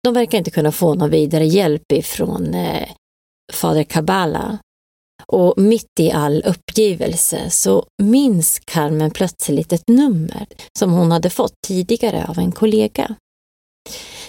De 0.04 0.14
verkar 0.14 0.38
inte 0.38 0.50
kunna 0.50 0.72
få 0.72 0.94
någon 0.94 1.10
vidare 1.10 1.46
hjälp 1.46 1.92
ifrån 1.92 2.54
eh, 2.54 2.88
fader 3.54 3.84
Kabbala. 3.84 4.58
Och 5.26 5.54
mitt 5.56 6.00
i 6.00 6.12
all 6.12 6.42
uppgivelse 6.42 7.50
så 7.50 7.86
minns 8.02 8.58
Carmen 8.64 9.10
plötsligt 9.10 9.72
ett 9.72 9.88
nummer 9.88 10.46
som 10.78 10.92
hon 10.92 11.12
hade 11.12 11.30
fått 11.30 11.54
tidigare 11.66 12.26
av 12.28 12.38
en 12.38 12.52
kollega. 12.52 13.16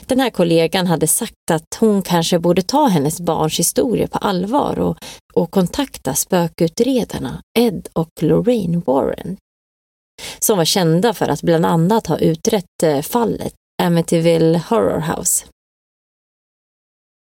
Den 0.05 0.19
här 0.19 0.29
kollegan 0.29 0.87
hade 0.87 1.07
sagt 1.07 1.51
att 1.51 1.77
hon 1.79 2.01
kanske 2.01 2.39
borde 2.39 2.61
ta 2.61 2.87
hennes 2.87 3.21
barns 3.21 3.59
historia 3.59 4.07
på 4.07 4.17
allvar 4.17 4.79
och, 4.79 4.97
och 5.33 5.51
kontakta 5.51 6.13
spökutredarna 6.13 7.41
Ed 7.59 7.87
och 7.93 8.09
Lorraine 8.21 8.81
Warren, 8.85 9.37
som 10.39 10.57
var 10.57 10.65
kända 10.65 11.13
för 11.13 11.29
att 11.29 11.41
bland 11.41 11.65
annat 11.65 12.07
ha 12.07 12.17
utrett 12.17 12.83
eh, 12.83 13.01
fallet 13.01 13.53
Amityville 13.81 14.61
Horror 14.69 14.99
House. 14.99 15.45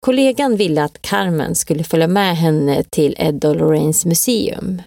Kollegan 0.05 0.57
ville 0.57 0.85
att 0.85 1.03
Carmen 1.03 1.55
skulle 1.55 1.85
följa 1.85 2.07
med 2.07 2.37
henne 2.37 2.83
till 2.83 3.15
Ed 3.19 3.45
och 3.45 3.57
Lorraines 3.57 4.05
museum. 4.05 4.83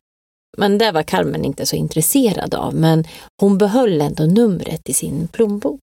Men 0.57 0.77
det 0.77 0.91
var 0.91 1.03
Carmen 1.03 1.45
inte 1.45 1.65
så 1.65 1.75
intresserad 1.75 2.55
av, 2.55 2.75
men 2.75 3.03
hon 3.41 3.57
behöll 3.57 4.01
ändå 4.01 4.23
numret 4.23 4.89
i 4.89 4.93
sin 4.93 5.27
plånbok. 5.27 5.81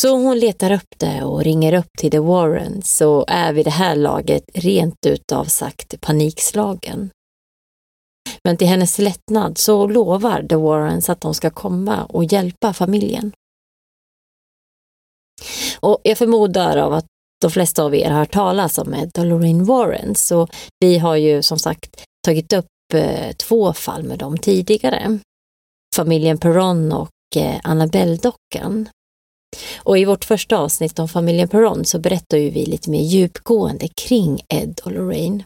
Så 0.00 0.16
hon 0.16 0.38
letar 0.38 0.72
upp 0.72 0.98
det 0.98 1.22
och 1.22 1.44
ringer 1.44 1.72
upp 1.72 1.90
till 1.98 2.10
The 2.10 2.18
Warrens 2.18 3.00
och 3.00 3.24
är 3.28 3.52
vid 3.52 3.66
det 3.66 3.70
här 3.70 3.96
laget 3.96 4.44
rent 4.54 5.06
utav 5.06 5.44
sagt 5.44 6.00
panikslagen. 6.00 7.10
Men 8.44 8.56
till 8.56 8.68
hennes 8.68 8.98
lättnad 8.98 9.58
så 9.58 9.86
lovar 9.86 10.42
The 10.42 10.56
Warrens 10.56 11.08
att 11.08 11.20
de 11.20 11.34
ska 11.34 11.50
komma 11.50 12.04
och 12.04 12.24
hjälpa 12.24 12.72
familjen. 12.72 13.32
Och 15.80 16.00
jag 16.02 16.18
förmodar 16.18 16.76
av 16.76 16.92
att 16.92 17.06
de 17.42 17.50
flesta 17.50 17.84
av 17.84 17.94
er 17.94 18.10
har 18.10 18.18
hört 18.18 18.32
talas 18.32 18.78
om 18.78 18.94
är 18.94 19.10
och 19.18 19.26
Lorraine 19.26 19.64
Warrens 19.64 20.26
så 20.26 20.48
vi 20.80 20.98
har 20.98 21.16
ju 21.16 21.42
som 21.42 21.58
sagt 21.58 22.04
tagit 22.26 22.52
upp 22.52 22.66
eh, 22.94 23.32
två 23.32 23.72
fall 23.72 24.02
med 24.02 24.18
dem 24.18 24.38
tidigare. 24.38 25.18
Familjen 25.96 26.38
Perron 26.38 26.92
och 26.92 27.10
eh, 27.36 27.60
Annabelle-dockan. 27.64 28.88
Och 29.76 29.98
i 29.98 30.04
vårt 30.04 30.24
första 30.24 30.58
avsnitt 30.58 30.98
om 30.98 31.08
familjen 31.08 31.48
Perron 31.48 31.84
så 31.84 31.98
berättar 31.98 32.36
ju 32.36 32.50
vi 32.50 32.66
lite 32.66 32.90
mer 32.90 33.02
djupgående 33.02 33.88
kring 33.88 34.40
Ed 34.48 34.80
och 34.84 34.92
Lorraine. 34.92 35.44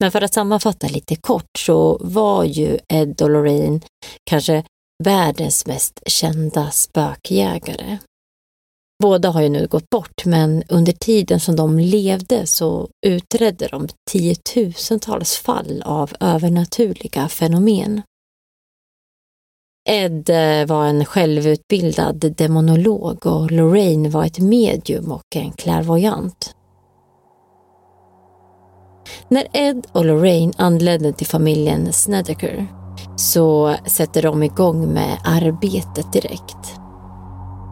Men 0.00 0.12
för 0.12 0.22
att 0.22 0.34
sammanfatta 0.34 0.88
lite 0.88 1.16
kort 1.16 1.58
så 1.58 1.98
var 2.00 2.44
ju 2.44 2.78
Ed 2.88 3.22
och 3.22 3.30
Lorraine 3.30 3.80
kanske 4.30 4.64
världens 5.04 5.66
mest 5.66 6.00
kända 6.06 6.70
spökjägare. 6.70 7.98
Båda 9.02 9.30
har 9.30 9.42
ju 9.42 9.48
nu 9.48 9.66
gått 9.66 9.90
bort, 9.90 10.24
men 10.24 10.62
under 10.68 10.92
tiden 10.92 11.40
som 11.40 11.56
de 11.56 11.78
levde 11.78 12.46
så 12.46 12.88
utredde 13.06 13.68
de 13.68 13.88
tiotusentals 14.10 15.36
fall 15.36 15.82
av 15.86 16.12
övernaturliga 16.20 17.28
fenomen. 17.28 18.02
Ed 19.88 20.30
eh, 20.30 20.66
var 20.66 20.86
en 20.86 21.04
självutbildad 21.04 22.34
demonolog 22.36 23.26
och 23.26 23.50
Lorraine 23.50 24.10
var 24.10 24.24
ett 24.24 24.38
medium 24.38 25.12
och 25.12 25.36
en 25.36 25.52
klärvoajant. 25.52 26.54
När 29.28 29.46
Ed 29.52 29.86
och 29.92 30.04
Lorraine 30.04 30.52
anlände 30.56 31.12
till 31.12 31.26
familjen 31.26 31.92
Snedeker 31.92 32.66
så 33.16 33.76
sätter 33.86 34.22
de 34.22 34.42
igång 34.42 34.92
med 34.92 35.18
arbetet 35.24 36.12
direkt. 36.12 36.85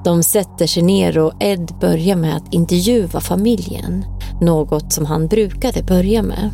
De 0.04 0.22
sätter 0.22 0.66
sig 0.66 0.82
ner 0.82 1.18
och 1.18 1.32
Ed 1.40 1.72
börjar 1.80 2.16
med 2.16 2.36
att 2.36 2.54
intervjua 2.54 3.20
familjen, 3.20 4.04
något 4.40 4.92
som 4.92 5.06
han 5.06 5.26
brukade 5.26 5.82
börja 5.82 6.22
med. 6.22 6.50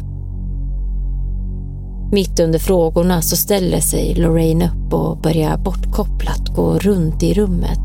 Mitt 2.13 2.41
under 2.41 2.59
frågorna 2.59 3.23
så 3.23 3.37
ställer 3.37 3.81
sig 3.81 4.15
Lorraine 4.15 4.63
upp 4.63 4.95
och 4.95 5.19
börjar 5.19 5.57
bortkopplat 5.57 6.57
gå 6.57 6.79
runt 6.79 7.23
i 7.23 7.35
rummet. 7.35 7.79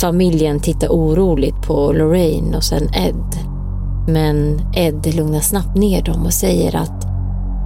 Familjen 0.00 0.60
tittar 0.60 0.88
oroligt 0.88 1.62
på 1.66 1.92
Lorraine 1.92 2.56
och 2.56 2.64
sen 2.64 2.88
Ed. 2.94 3.36
Men 4.08 4.60
Ed 4.74 5.14
lugnar 5.14 5.40
snabbt 5.40 5.76
ner 5.76 6.02
dem 6.02 6.26
och 6.26 6.32
säger 6.32 6.76
att 6.76 7.06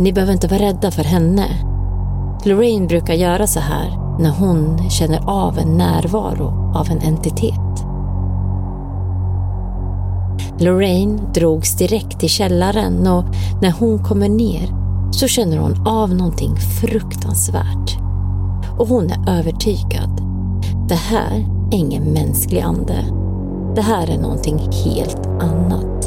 ni 0.01 0.13
behöver 0.13 0.33
inte 0.33 0.49
vara 0.49 0.63
rädda 0.63 0.91
för 0.91 1.05
henne. 1.05 1.47
Lorraine 2.45 2.87
brukar 2.87 3.15
göra 3.15 3.47
så 3.47 3.61
här 3.61 4.08
när 4.19 4.31
hon 4.31 4.91
känner 4.91 5.21
av 5.27 5.59
en 5.59 5.77
närvaro 5.77 6.73
av 6.75 6.91
en 6.91 6.99
entitet. 6.99 7.55
Lorraine 10.59 11.21
drogs 11.35 11.77
direkt 11.77 12.21
till 12.21 12.29
källaren 12.29 13.07
och 13.07 13.25
när 13.63 13.71
hon 13.71 14.05
kommer 14.05 14.29
ner 14.29 14.79
så 15.13 15.29
känner 15.29 15.59
hon 15.59 15.87
av 15.87 16.15
någonting 16.15 16.57
fruktansvärt. 16.57 17.99
Och 18.79 18.89
hon 18.89 19.11
är 19.11 19.39
övertygad. 19.39 20.23
Det 20.89 20.95
här 20.95 21.45
är 21.73 21.77
ingen 21.77 22.05
mänsklig 22.05 22.61
ande. 22.61 23.05
Det 23.75 23.83
här 23.83 24.11
är 24.11 24.19
någonting 24.19 24.59
helt 24.85 25.27
annat. 25.27 25.98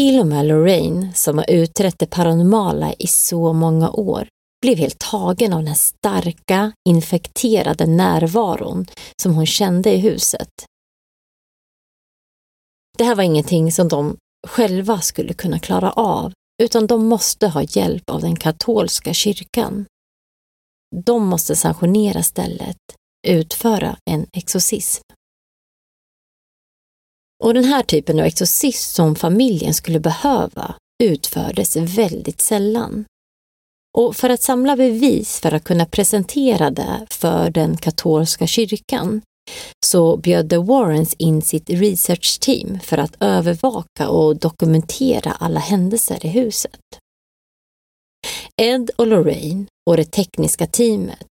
Till 0.00 0.20
och 0.20 0.26
med 0.26 0.46
Lorraine, 0.46 1.12
som 1.14 1.38
har 1.38 1.50
utrett 1.50 1.98
det 1.98 2.06
paranormala 2.06 2.94
i 2.98 3.06
så 3.06 3.52
många 3.52 3.90
år, 3.90 4.28
blev 4.62 4.78
helt 4.78 4.98
tagen 4.98 5.52
av 5.52 5.64
den 5.64 5.74
starka, 5.74 6.72
infekterade 6.88 7.86
närvaron 7.86 8.86
som 9.22 9.34
hon 9.34 9.46
kände 9.46 9.92
i 9.92 9.96
huset. 9.96 10.48
Det 12.98 13.04
här 13.04 13.14
var 13.14 13.22
ingenting 13.22 13.72
som 13.72 13.88
de 13.88 14.16
själva 14.48 15.00
skulle 15.00 15.34
kunna 15.34 15.58
klara 15.58 15.90
av, 15.90 16.32
utan 16.62 16.86
de 16.86 17.06
måste 17.06 17.48
ha 17.48 17.62
hjälp 17.62 18.10
av 18.10 18.20
den 18.20 18.36
katolska 18.36 19.14
kyrkan. 19.14 19.86
De 21.04 21.26
måste 21.26 21.56
sanktionera 21.56 22.22
stället, 22.22 22.78
utföra 23.28 23.96
en 24.10 24.26
exorcism. 24.32 25.02
Och 27.40 27.54
den 27.54 27.64
här 27.64 27.82
typen 27.82 28.20
av 28.20 28.26
exorcism 28.26 28.94
som 28.94 29.16
familjen 29.16 29.74
skulle 29.74 30.00
behöva 30.00 30.74
utfördes 31.02 31.76
väldigt 31.76 32.40
sällan. 32.40 33.04
Och 33.98 34.16
för 34.16 34.30
att 34.30 34.42
samla 34.42 34.76
bevis 34.76 35.40
för 35.40 35.54
att 35.54 35.64
kunna 35.64 35.86
presentera 35.86 36.70
det 36.70 37.06
för 37.10 37.50
den 37.50 37.76
katolska 37.76 38.46
kyrkan 38.46 39.22
så 39.86 40.16
bjöd 40.16 40.50
The 40.50 40.56
Warrens 40.56 41.14
in 41.14 41.42
sitt 41.42 41.70
research-team 41.70 42.80
för 42.80 42.98
att 42.98 43.16
övervaka 43.20 44.08
och 44.08 44.36
dokumentera 44.36 45.32
alla 45.32 45.60
händelser 45.60 46.26
i 46.26 46.28
huset. 46.28 46.80
Ed 48.56 48.90
och 48.96 49.06
Lorraine 49.06 49.66
och 49.90 49.96
det 49.96 50.04
tekniska 50.04 50.66
teamet 50.66 51.28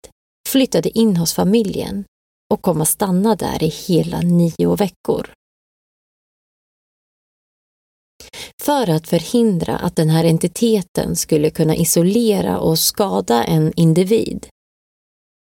flyttade 0.49 0.99
in 0.99 1.17
hos 1.17 1.35
familjen 1.35 2.05
och 2.53 2.63
kom 2.63 2.81
att 2.81 2.89
stanna 2.89 3.37
där 3.37 3.63
i 3.63 3.69
hela 3.69 4.21
nio 4.21 4.77
veckor. 4.77 5.31
För 8.63 8.91
att 8.91 9.09
förhindra 9.09 9.77
att 9.77 9.97
den 9.97 10.09
här 10.09 10.25
entiteten 10.25 11.17
skulle 11.17 11.51
kunna 11.51 11.77
isolera 11.77 12.59
och 12.59 12.79
skada 12.79 13.45
en 13.45 13.73
individ 13.77 14.47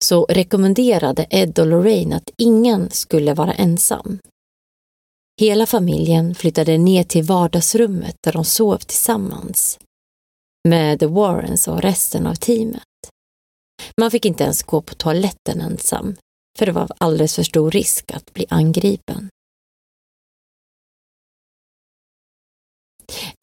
så 0.03 0.25
rekommenderade 0.25 1.25
Ed 1.29 1.59
och 1.59 1.67
Lorraine 1.67 2.13
att 2.13 2.29
ingen 2.37 2.89
skulle 2.91 3.33
vara 3.33 3.53
ensam. 3.53 4.19
Hela 5.41 5.65
familjen 5.65 6.35
flyttade 6.35 6.77
ner 6.77 7.03
till 7.03 7.23
vardagsrummet 7.23 8.15
där 8.23 8.33
de 8.33 8.45
sov 8.45 8.77
tillsammans 8.77 9.79
med 10.67 10.99
The 10.99 11.05
Warrens 11.05 11.67
och 11.67 11.81
resten 11.81 12.27
av 12.27 12.35
teamet. 12.35 12.83
Man 13.97 14.11
fick 14.11 14.25
inte 14.25 14.43
ens 14.43 14.63
gå 14.63 14.81
på 14.81 14.95
toaletten 14.95 15.61
ensam, 15.61 16.15
för 16.59 16.65
det 16.65 16.71
var 16.71 16.87
alldeles 16.97 17.35
för 17.35 17.43
stor 17.43 17.71
risk 17.71 18.11
att 18.11 18.33
bli 18.33 18.45
angripen. 18.49 19.29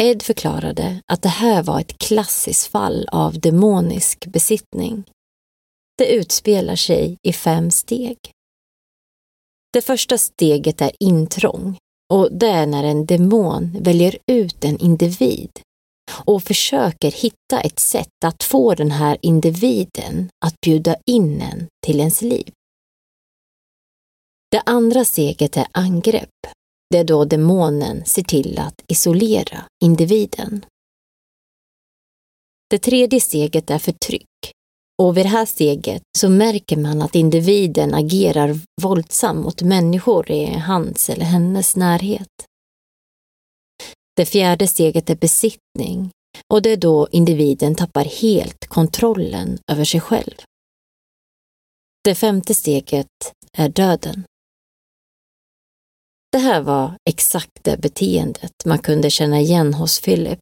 Ed 0.02 0.22
förklarade 0.22 1.02
att 1.06 1.22
det 1.22 1.28
här 1.28 1.62
var 1.62 1.80
ett 1.80 1.98
klassiskt 1.98 2.66
fall 2.66 3.08
av 3.12 3.40
demonisk 3.40 4.26
besittning. 4.26 5.04
Det 5.98 6.06
utspelar 6.14 6.76
sig 6.76 7.16
i 7.22 7.32
fem 7.32 7.70
steg. 7.70 8.18
Det 9.72 9.82
första 9.82 10.18
steget 10.18 10.80
är 10.80 10.92
intrång 11.00 11.78
och 12.12 12.32
det 12.32 12.48
är 12.48 12.66
när 12.66 12.84
en 12.84 13.06
demon 13.06 13.76
väljer 13.80 14.18
ut 14.26 14.64
en 14.64 14.78
individ 14.78 15.50
och 16.24 16.42
försöker 16.42 17.10
hitta 17.10 17.60
ett 17.60 17.78
sätt 17.78 18.24
att 18.24 18.42
få 18.44 18.74
den 18.74 18.90
här 18.90 19.18
individen 19.22 20.30
att 20.44 20.60
bjuda 20.60 20.96
in 21.06 21.40
en 21.40 21.66
till 21.86 22.00
ens 22.00 22.22
liv. 22.22 22.50
Det 24.50 24.62
andra 24.66 25.04
steget 25.04 25.56
är 25.56 25.66
angrepp. 25.72 26.57
Det 26.90 26.98
är 26.98 27.04
då 27.04 27.24
demonen 27.24 28.04
ser 28.04 28.22
till 28.22 28.58
att 28.58 28.82
isolera 28.88 29.64
individen. 29.84 30.64
Det 32.70 32.78
tredje 32.78 33.20
steget 33.20 33.70
är 33.70 33.78
förtryck. 33.78 34.26
Och 35.02 35.16
vid 35.16 35.24
det 35.24 35.28
här 35.28 35.46
steget 35.46 36.02
så 36.18 36.28
märker 36.28 36.76
man 36.76 37.02
att 37.02 37.14
individen 37.14 37.94
agerar 37.94 38.60
våldsamt 38.82 39.44
mot 39.44 39.62
människor 39.62 40.30
i 40.30 40.46
hans 40.46 41.10
eller 41.10 41.24
hennes 41.24 41.76
närhet. 41.76 42.28
Det 44.16 44.26
fjärde 44.26 44.68
steget 44.68 45.10
är 45.10 45.16
besittning 45.16 46.10
och 46.52 46.62
det 46.62 46.70
är 46.70 46.76
då 46.76 47.08
individen 47.12 47.74
tappar 47.74 48.04
helt 48.04 48.66
kontrollen 48.68 49.58
över 49.72 49.84
sig 49.84 50.00
själv. 50.00 50.34
Det 52.04 52.14
femte 52.14 52.54
steget 52.54 53.06
är 53.52 53.68
döden. 53.68 54.24
Det 56.32 56.38
här 56.38 56.60
var 56.60 56.96
exakt 57.10 57.64
det 57.64 57.76
beteendet 57.76 58.52
man 58.64 58.78
kunde 58.78 59.10
känna 59.10 59.40
igen 59.40 59.74
hos 59.74 60.00
Philip. 60.00 60.38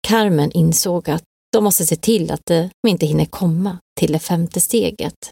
Carmen 0.00 0.52
insåg 0.52 1.10
att 1.10 1.22
de 1.52 1.64
måste 1.64 1.86
se 1.86 1.96
till 1.96 2.30
att 2.30 2.46
de 2.46 2.70
inte 2.88 3.06
hinner 3.06 3.24
komma 3.24 3.78
till 4.00 4.12
det 4.12 4.18
femte 4.18 4.60
steget. 4.60 5.30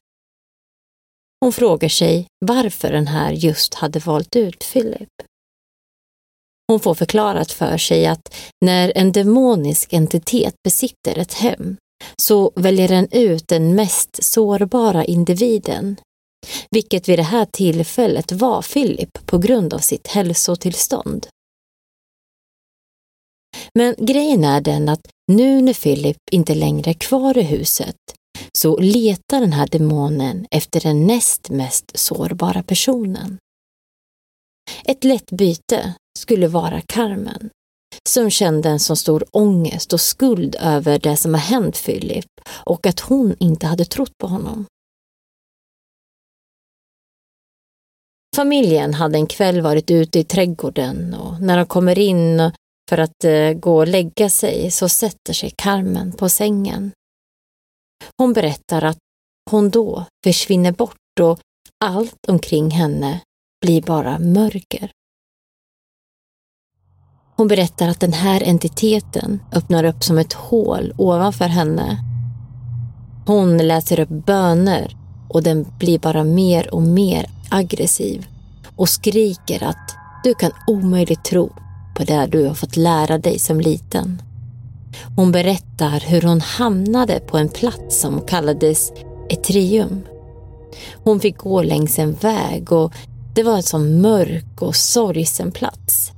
Hon 1.40 1.52
frågar 1.52 1.88
sig 1.88 2.26
varför 2.46 2.92
den 2.92 3.06
här 3.06 3.32
just 3.32 3.74
hade 3.74 3.98
valt 3.98 4.36
ut 4.36 4.64
Philip. 4.72 5.08
Hon 6.68 6.80
får 6.80 6.94
förklarat 6.94 7.52
för 7.52 7.78
sig 7.78 8.06
att 8.06 8.34
när 8.64 8.92
en 8.94 9.12
demonisk 9.12 9.92
entitet 9.92 10.54
besitter 10.64 11.18
ett 11.18 11.34
hem 11.34 11.76
så 12.16 12.52
väljer 12.56 12.88
den 12.88 13.08
ut 13.10 13.48
den 13.48 13.74
mest 13.74 14.24
sårbara 14.24 15.04
individen, 15.04 15.96
vilket 16.70 17.08
vid 17.08 17.18
det 17.18 17.22
här 17.22 17.46
tillfället 17.52 18.32
var 18.32 18.62
Philip 18.62 19.26
på 19.26 19.38
grund 19.38 19.74
av 19.74 19.78
sitt 19.78 20.06
hälsotillstånd. 20.06 21.26
Men 23.74 23.94
grejen 23.98 24.44
är 24.44 24.60
den 24.60 24.88
att 24.88 25.00
nu 25.32 25.62
när 25.62 25.74
Philip 25.74 26.16
inte 26.30 26.54
längre 26.54 26.90
är 26.90 26.94
kvar 26.94 27.38
i 27.38 27.42
huset 27.42 27.96
så 28.52 28.76
letar 28.76 29.40
den 29.40 29.52
här 29.52 29.66
demonen 29.66 30.46
efter 30.50 30.80
den 30.80 31.06
näst 31.06 31.50
mest 31.50 31.98
sårbara 31.98 32.62
personen. 32.62 33.38
Ett 34.84 35.04
lätt 35.04 35.30
byte 35.30 35.94
skulle 36.18 36.48
vara 36.48 36.80
Carmen, 36.80 37.50
som 38.08 38.30
kände 38.30 38.68
en 38.68 38.80
så 38.80 38.96
stor 38.96 39.24
ångest 39.30 39.92
och 39.92 40.00
skuld 40.00 40.56
över 40.60 40.98
det 40.98 41.16
som 41.16 41.34
har 41.34 41.40
hänt 41.40 41.84
Philip 41.84 42.26
och 42.48 42.86
att 42.86 43.00
hon 43.00 43.36
inte 43.38 43.66
hade 43.66 43.84
trott 43.84 44.12
på 44.18 44.26
honom. 44.26 44.66
Familjen 48.38 48.94
hade 48.94 49.18
en 49.18 49.26
kväll 49.26 49.60
varit 49.60 49.90
ute 49.90 50.18
i 50.18 50.24
trädgården 50.24 51.14
och 51.14 51.40
när 51.40 51.56
de 51.56 51.66
kommer 51.66 51.98
in 51.98 52.52
för 52.90 52.98
att 52.98 53.24
eh, 53.24 53.52
gå 53.52 53.76
och 53.76 53.88
lägga 53.88 54.30
sig 54.30 54.70
så 54.70 54.88
sätter 54.88 55.32
sig 55.32 55.52
Carmen 55.56 56.12
på 56.12 56.28
sängen. 56.28 56.92
Hon 58.18 58.32
berättar 58.32 58.84
att 58.84 58.98
hon 59.50 59.70
då 59.70 60.04
försvinner 60.24 60.72
bort 60.72 61.20
och 61.20 61.38
allt 61.84 62.28
omkring 62.28 62.70
henne 62.70 63.20
blir 63.60 63.82
bara 63.82 64.18
mörker. 64.18 64.90
Hon 67.36 67.48
berättar 67.48 67.88
att 67.88 68.00
den 68.00 68.12
här 68.12 68.42
entiteten 68.48 69.42
öppnar 69.52 69.84
upp 69.84 70.04
som 70.04 70.18
ett 70.18 70.32
hål 70.32 70.94
ovanför 70.98 71.48
henne. 71.48 71.98
Hon 73.26 73.58
läser 73.58 74.00
upp 74.00 74.08
böner 74.08 74.96
och 75.28 75.42
den 75.42 75.66
blir 75.78 75.98
bara 75.98 76.24
mer 76.24 76.74
och 76.74 76.82
mer 76.82 77.26
aggressiv 77.48 78.26
och 78.76 78.88
skriker 78.88 79.64
att 79.64 79.96
du 80.24 80.34
kan 80.34 80.50
omöjligt 80.66 81.24
tro 81.24 81.52
på 81.96 82.04
det 82.04 82.26
du 82.26 82.46
har 82.46 82.54
fått 82.54 82.76
lära 82.76 83.18
dig 83.18 83.38
som 83.38 83.60
liten. 83.60 84.22
Hon 85.16 85.32
berättar 85.32 86.00
hur 86.00 86.22
hon 86.22 86.40
hamnade 86.40 87.20
på 87.20 87.38
en 87.38 87.48
plats 87.48 88.00
som 88.00 88.20
kallades 88.20 88.92
Etrium. 89.28 90.00
Hon 91.04 91.20
fick 91.20 91.36
gå 91.36 91.62
längs 91.62 91.98
en 91.98 92.12
väg 92.12 92.72
och 92.72 92.92
det 93.34 93.42
var 93.42 93.56
en 93.56 93.62
sån 93.62 94.00
mörk 94.00 94.62
och 94.62 94.76
sorgsen 94.76 95.52
plats. 95.52 96.12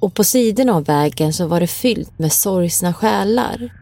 Och 0.00 0.14
på 0.14 0.24
sidorna 0.24 0.74
av 0.74 0.84
vägen 0.84 1.32
så 1.32 1.46
var 1.46 1.60
det 1.60 1.66
fyllt 1.66 2.18
med 2.18 2.32
sorgsna 2.32 2.94
själar 2.94 3.72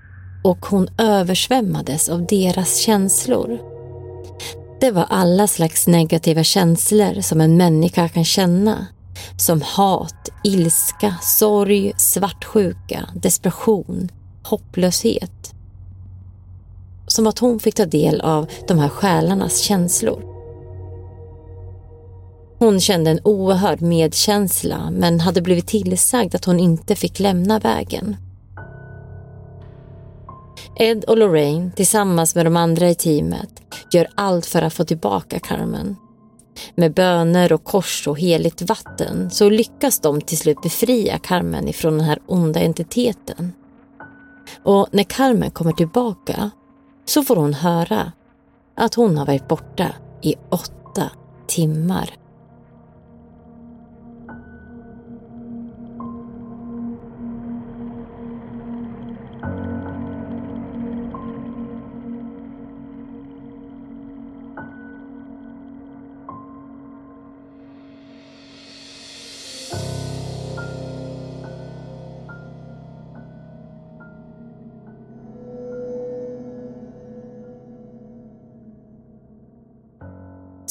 och 0.44 0.66
hon 0.66 0.88
översvämmades 0.98 2.08
av 2.08 2.26
deras 2.26 2.76
känslor. 2.76 3.71
Det 4.83 4.91
var 4.91 5.07
alla 5.11 5.47
slags 5.47 5.87
negativa 5.87 6.45
känslor 6.45 7.20
som 7.20 7.41
en 7.41 7.57
människa 7.57 8.09
kan 8.09 8.24
känna. 8.24 8.87
Som 9.37 9.62
hat, 9.62 10.28
ilska, 10.45 11.14
sorg, 11.22 11.93
svartsjuka, 11.97 13.09
desperation, 13.14 14.09
hopplöshet. 14.43 15.55
Som 17.07 17.26
att 17.26 17.39
hon 17.39 17.61
fick 17.61 17.74
ta 17.74 17.87
del 17.87 18.20
av 18.20 18.47
de 18.68 18.78
här 18.78 18.89
själarnas 18.89 19.59
känslor. 19.59 20.22
Hon 22.59 22.80
kände 22.80 23.11
en 23.11 23.20
oerhörd 23.24 23.80
medkänsla 23.80 24.91
men 24.91 25.20
hade 25.20 25.43
blivit 25.43 25.66
tillsagd 25.66 26.35
att 26.35 26.45
hon 26.45 26.61
inte 26.61 26.97
fick 26.97 27.20
lämna 27.20 27.59
vägen. 27.59 28.16
Ed 30.83 31.05
och 31.05 31.18
Lorraine 31.18 31.70
tillsammans 31.76 32.35
med 32.35 32.47
de 32.47 32.57
andra 32.57 32.91
i 32.91 32.95
teamet 32.95 33.62
gör 33.93 34.09
allt 34.14 34.47
för 34.47 34.62
att 34.62 34.74
få 34.74 34.85
tillbaka 34.85 35.39
Carmen. 35.39 35.97
Med 36.74 36.95
böner 36.95 37.53
och 37.53 37.64
kors 37.64 38.09
och 38.09 38.18
heligt 38.18 38.62
vatten 38.62 39.30
så 39.30 39.51
lyckas 39.51 40.01
de 40.01 40.20
till 40.20 40.39
slut 40.39 40.62
befria 40.62 41.18
Carmen 41.18 41.68
ifrån 41.68 41.99
den 41.99 42.07
här 42.07 42.18
onda 42.26 42.61
entiteten. 42.61 43.53
Och 44.62 44.89
när 44.93 45.05
Carmen 45.05 45.51
kommer 45.51 45.72
tillbaka 45.72 46.51
så 47.05 47.22
får 47.22 47.37
hon 47.37 47.55
höra 47.55 48.12
att 48.76 48.95
hon 48.95 49.18
har 49.18 49.26
varit 49.26 49.49
borta 49.49 49.87
i 50.22 50.35
åtta 50.51 51.11
timmar. 51.47 52.11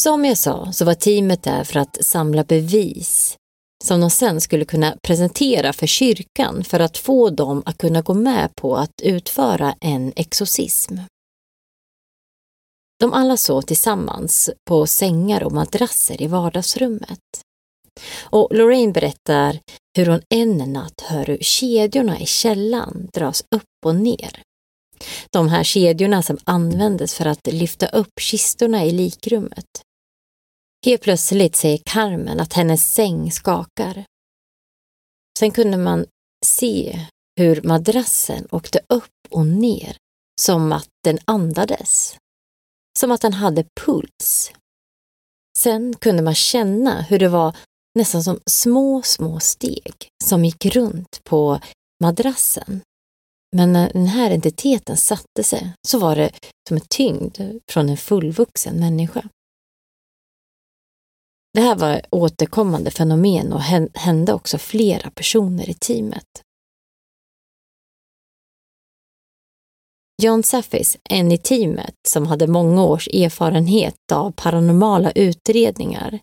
Som 0.01 0.25
jag 0.25 0.37
sa 0.37 0.71
så 0.71 0.85
var 0.85 0.93
teamet 0.93 1.43
där 1.43 1.63
för 1.63 1.79
att 1.79 2.05
samla 2.05 2.43
bevis 2.43 3.37
som 3.83 4.01
de 4.01 4.09
sen 4.09 4.41
skulle 4.41 4.65
kunna 4.65 4.97
presentera 5.03 5.73
för 5.73 5.87
kyrkan 5.87 6.63
för 6.63 6.79
att 6.79 6.97
få 6.97 7.29
dem 7.29 7.63
att 7.65 7.77
kunna 7.77 8.01
gå 8.01 8.13
med 8.13 8.55
på 8.55 8.75
att 8.75 9.01
utföra 9.01 9.75
en 9.81 10.13
exorcism. 10.15 10.97
De 12.99 13.13
alla 13.13 13.37
sov 13.37 13.61
tillsammans 13.61 14.49
på 14.69 14.87
sängar 14.87 15.43
och 15.43 15.51
madrasser 15.51 16.21
i 16.21 16.27
vardagsrummet. 16.27 17.19
Och 18.19 18.47
Lorraine 18.51 18.93
berättar 18.93 19.59
hur 19.97 20.05
hon 20.05 20.21
en 20.29 20.57
natt 20.57 21.01
hör 21.01 21.25
hur 21.25 21.37
kedjorna 21.41 22.19
i 22.19 22.25
källan 22.25 23.09
dras 23.13 23.43
upp 23.55 23.85
och 23.85 23.95
ner. 23.95 24.41
De 25.31 25.47
här 25.47 25.63
kedjorna 25.63 26.23
som 26.23 26.37
användes 26.43 27.13
för 27.13 27.25
att 27.25 27.47
lyfta 27.47 27.87
upp 27.87 28.19
kistorna 28.19 28.85
i 28.85 28.91
likrummet. 28.91 29.65
Helt 30.85 31.01
plötsligt 31.01 31.55
säger 31.55 31.79
Carmen 31.85 32.39
att 32.39 32.53
hennes 32.53 32.93
säng 32.93 33.31
skakar. 33.31 34.05
Sen 35.39 35.51
kunde 35.51 35.77
man 35.77 36.05
se 36.45 36.99
hur 37.35 37.61
madrassen 37.61 38.47
åkte 38.51 38.79
upp 38.89 39.27
och 39.29 39.47
ner 39.47 39.97
som 40.41 40.71
att 40.71 40.89
den 41.03 41.19
andades. 41.25 42.15
Som 42.99 43.11
att 43.11 43.21
den 43.21 43.33
hade 43.33 43.65
puls. 43.81 44.51
Sen 45.57 45.95
kunde 45.95 46.21
man 46.21 46.35
känna 46.35 47.01
hur 47.01 47.19
det 47.19 47.29
var 47.29 47.55
nästan 47.99 48.23
som 48.23 48.39
små, 48.45 49.01
små 49.01 49.39
steg 49.39 49.93
som 50.23 50.45
gick 50.45 50.65
runt 50.65 51.23
på 51.23 51.59
madrassen. 52.03 52.81
Men 53.55 53.73
när 53.73 53.93
den 53.93 54.07
här 54.07 54.31
entiteten 54.31 54.97
satte 54.97 55.43
sig 55.43 55.73
så 55.87 55.99
var 55.99 56.15
det 56.15 56.31
som 56.67 56.77
en 56.77 56.85
tyngd 56.89 57.39
från 57.71 57.89
en 57.89 57.97
fullvuxen 57.97 58.79
människa. 58.79 59.29
Det 61.53 61.61
här 61.61 61.75
var 61.75 62.01
återkommande 62.09 62.91
fenomen 62.91 63.53
och 63.53 63.61
hände 63.93 64.33
också 64.33 64.57
flera 64.57 65.09
personer 65.11 65.69
i 65.69 65.73
teamet. 65.73 66.27
John 70.23 70.43
Saffis, 70.43 70.97
en 71.09 71.31
i 71.31 71.37
teamet 71.37 71.95
som 72.07 72.27
hade 72.27 72.47
många 72.47 72.83
års 72.83 73.07
erfarenhet 73.07 74.11
av 74.11 74.31
paranormala 74.31 75.11
utredningar, 75.11 76.19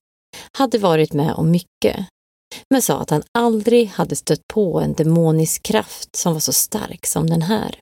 hade 0.52 0.78
varit 0.78 1.12
med 1.12 1.32
om 1.32 1.50
mycket, 1.50 2.06
men 2.70 2.82
sa 2.82 3.00
att 3.00 3.10
han 3.10 3.22
aldrig 3.38 3.88
hade 3.88 4.16
stött 4.16 4.46
på 4.52 4.80
en 4.80 4.92
demonisk 4.92 5.62
kraft 5.62 6.16
som 6.16 6.32
var 6.32 6.40
så 6.40 6.52
stark 6.52 7.06
som 7.06 7.30
den 7.30 7.42
här. 7.42 7.80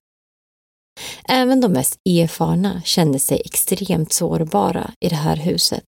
Även 1.29 1.61
de 1.61 1.73
mest 1.73 1.97
erfarna 2.05 2.83
kände 2.85 3.19
sig 3.19 3.43
extremt 3.45 4.13
sårbara 4.13 4.91
i 5.01 5.09
det 5.09 5.17
här 5.17 5.37
huset. 5.37 5.85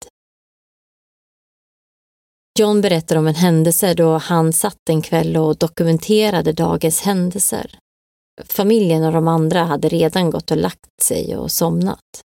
John 2.58 2.80
berättar 2.80 3.16
om 3.16 3.26
en 3.26 3.34
händelse 3.34 3.94
då 3.94 4.18
han 4.18 4.52
satt 4.52 4.88
en 4.88 5.02
kväll 5.02 5.36
och 5.36 5.56
dokumenterade 5.56 6.52
dagens 6.52 7.00
händelser. 7.00 7.78
Familjen 8.44 9.04
och 9.04 9.12
de 9.12 9.28
andra 9.28 9.64
hade 9.64 9.88
redan 9.88 10.30
gått 10.30 10.50
och 10.50 10.56
lagt 10.56 11.02
sig 11.02 11.36
och 11.36 11.52
somnat. 11.52 12.22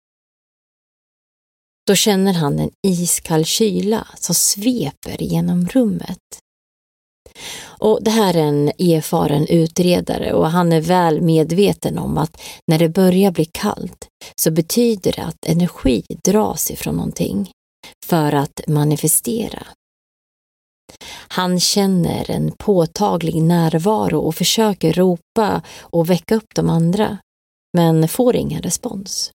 Då 1.86 1.94
känner 1.94 2.32
han 2.32 2.58
en 2.58 2.70
iskall 2.86 3.44
kyla 3.44 4.06
som 4.14 4.34
sveper 4.34 5.22
genom 5.22 5.68
rummet. 5.68 6.18
Och 7.62 7.98
det 8.02 8.10
här 8.10 8.36
är 8.36 8.42
en 8.42 8.68
erfaren 8.68 9.46
utredare 9.46 10.32
och 10.32 10.50
han 10.50 10.72
är 10.72 10.80
väl 10.80 11.20
medveten 11.20 11.98
om 11.98 12.18
att 12.18 12.40
när 12.66 12.78
det 12.78 12.88
börjar 12.88 13.30
bli 13.30 13.44
kallt 13.44 14.08
så 14.40 14.50
betyder 14.50 15.12
det 15.12 15.22
att 15.22 15.46
energi 15.46 16.04
dras 16.24 16.70
ifrån 16.70 16.96
någonting 16.96 17.50
för 18.06 18.32
att 18.32 18.60
manifestera. 18.66 19.66
Han 21.28 21.61
känner 21.61 22.30
en 22.30 22.53
påtaglig 22.59 23.42
närvaro 23.42 24.18
och 24.18 24.34
försöker 24.34 24.92
ropa 24.92 25.62
och 25.80 26.11
väcka 26.11 26.34
upp 26.34 26.55
de 26.55 26.70
andra, 26.70 27.18
men 27.76 28.09
får 28.09 28.36
ingen 28.36 28.62
respons. 28.62 29.30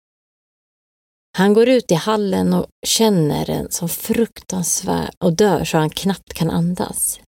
Han 1.36 1.54
går 1.54 1.68
ut 1.68 1.92
i 1.92 1.94
hallen 1.94 2.54
och 2.54 2.66
känner 2.86 3.50
en 3.50 3.70
som 3.70 3.88
fruktansvärd 3.88 5.14
och 5.24 5.32
dör 5.32 5.64
så 5.64 5.78
han 5.78 5.90
knappt 5.90 6.34
kan 6.34 6.50
andas. 6.50 7.20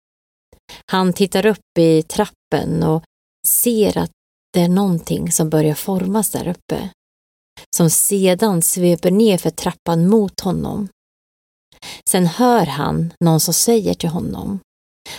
Han 0.91 1.12
tittar 1.12 1.47
upp 1.47 1.79
i 1.79 2.03
trappen 2.03 2.83
och 2.83 3.03
ser 3.47 3.99
att 3.99 4.11
det 4.53 4.61
är 4.61 4.68
någonting 4.68 5.33
som 5.33 5.51
börjar 5.51 5.74
formas 5.74 6.31
där 6.31 6.49
uppe, 6.49 6.91
som 7.76 7.91
sedan 7.91 8.62
sveper 8.62 9.11
ner 9.11 9.39
för 9.39 9.51
trappan 9.51 10.09
mot 10.09 10.41
honom. 10.41 10.89
Sen 12.11 12.26
hör 12.26 12.66
han 12.66 13.12
någon 13.24 13.41
som 13.41 13.55
säger 13.55 13.95
till 13.95 14.09
honom. 14.09 14.61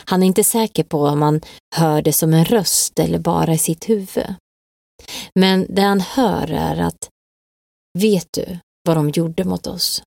Han 0.06 0.24
är 0.24 0.28
inte 0.28 0.44
säker 0.44 0.84
på 0.84 1.04
om 1.04 1.22
han 1.22 1.42
hör 1.76 2.02
det 2.02 2.14
som 2.14 2.34
en 2.34 2.46
röst 2.46 3.00
eller 3.00 3.20
bara 3.20 3.54
i 3.54 3.58
sitt 3.58 3.90
huvud. 3.90 4.36
Men 5.36 5.66
det 5.70 5.82
han 5.82 6.02
hör 6.02 6.52
är 6.52 6.82
att 6.82 7.10
Vet 8.00 8.28
du 8.32 8.60
vad 8.88 8.98
de 8.98 9.10
gjorde 9.10 9.44
mot 9.44 9.68
oss? 9.68 10.04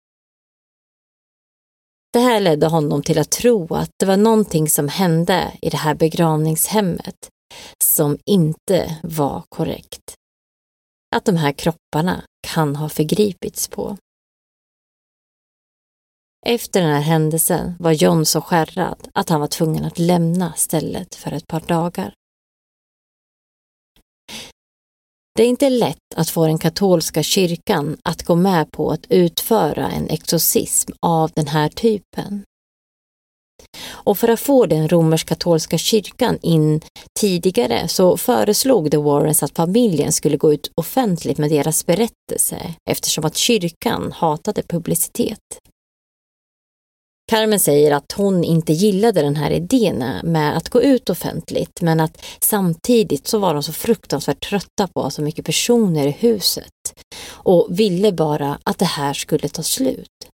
Det 2.14 2.20
här 2.20 2.40
ledde 2.40 2.68
honom 2.68 3.04
till 3.04 3.20
att 3.20 3.32
tro 3.32 3.74
att 3.76 3.90
det 4.00 4.06
var 4.06 4.18
någonting 4.18 4.70
som 4.70 4.88
hände 4.88 5.54
i 5.62 5.70
det 5.70 5.78
här 5.78 5.96
begravningshemmet 5.96 7.30
som 7.84 8.18
inte 8.26 9.00
var 9.04 9.44
korrekt. 9.50 10.16
Att 11.16 11.26
de 11.26 11.36
här 11.36 11.52
kropparna 11.52 12.24
kan 12.48 12.76
ha 12.76 12.90
förgripits 12.90 13.68
på. 13.68 13.98
Efter 16.46 16.82
den 16.82 16.90
här 16.90 17.02
händelsen 17.02 17.76
var 17.80 17.92
John 17.92 18.26
så 18.26 18.42
skärrad 18.42 19.08
att 19.14 19.30
han 19.30 19.40
var 19.40 19.48
tvungen 19.48 19.86
att 19.86 20.00
lämna 20.00 20.54
stället 20.54 21.16
för 21.16 21.32
ett 21.32 21.48
par 21.48 21.60
dagar. 21.60 22.14
Det 25.36 25.44
är 25.44 25.48
inte 25.48 25.70
lätt 25.70 25.98
att 26.16 26.30
få 26.30 26.46
den 26.46 26.58
katolska 26.58 27.24
kyrkan 27.24 27.98
att 28.04 28.24
gå 28.24 28.36
med 28.36 28.72
på 28.72 28.92
att 28.92 29.06
utföra 29.10 29.92
en 29.92 30.10
exorcism 30.10 30.92
av 31.02 31.32
den 31.36 31.48
här 31.48 31.70
typen. 31.70 32.44
Och 33.88 34.18
för 34.18 34.28
att 34.28 34.40
få 34.40 34.66
den 34.66 34.90
romersk-katolska 34.90 35.78
kyrkan 35.78 36.40
in 36.42 36.82
tidigare 37.20 37.88
så 37.88 38.18
föreslog 38.18 38.92
The 38.92 38.98
Warrens 38.98 39.44
att 39.44 39.56
familjen 39.56 40.12
skulle 40.12 40.38
gå 40.38 40.54
ut 40.54 40.72
offentligt 40.76 41.38
med 41.38 41.50
deras 41.50 41.86
berättelse 41.86 42.74
eftersom 42.90 43.26
att 43.26 43.38
kyrkan 43.38 44.12
hatade 44.12 44.64
publicitet. 44.64 45.60
Carmen 47.30 47.60
säger 47.60 47.92
att 47.92 48.12
hon 48.12 48.44
inte 48.44 48.74
gillade 48.74 49.22
den 49.22 49.36
här 49.36 49.52
idén 49.52 50.04
med 50.24 50.58
att 50.58 50.70
gå 50.70 50.82
ut 50.82 51.10
offentligt 51.10 51.82
men 51.82 52.00
att 52.00 52.26
samtidigt 52.40 53.28
så 53.28 53.40
var 53.40 53.54
de 53.54 53.64
så 53.64 53.74
fruktansvärt 53.74 54.50
trötta 54.50 54.88
på 54.88 55.10
så 55.10 55.22
mycket 55.22 55.46
personer 55.46 56.08
i 56.08 56.12
huset 56.12 56.74
och 57.28 57.68
ville 57.70 58.12
bara 58.12 58.60
att 58.64 58.78
det 58.78 58.86
här 58.86 59.14
skulle 59.14 59.50
ta 59.50 59.64
slut. 59.64 60.30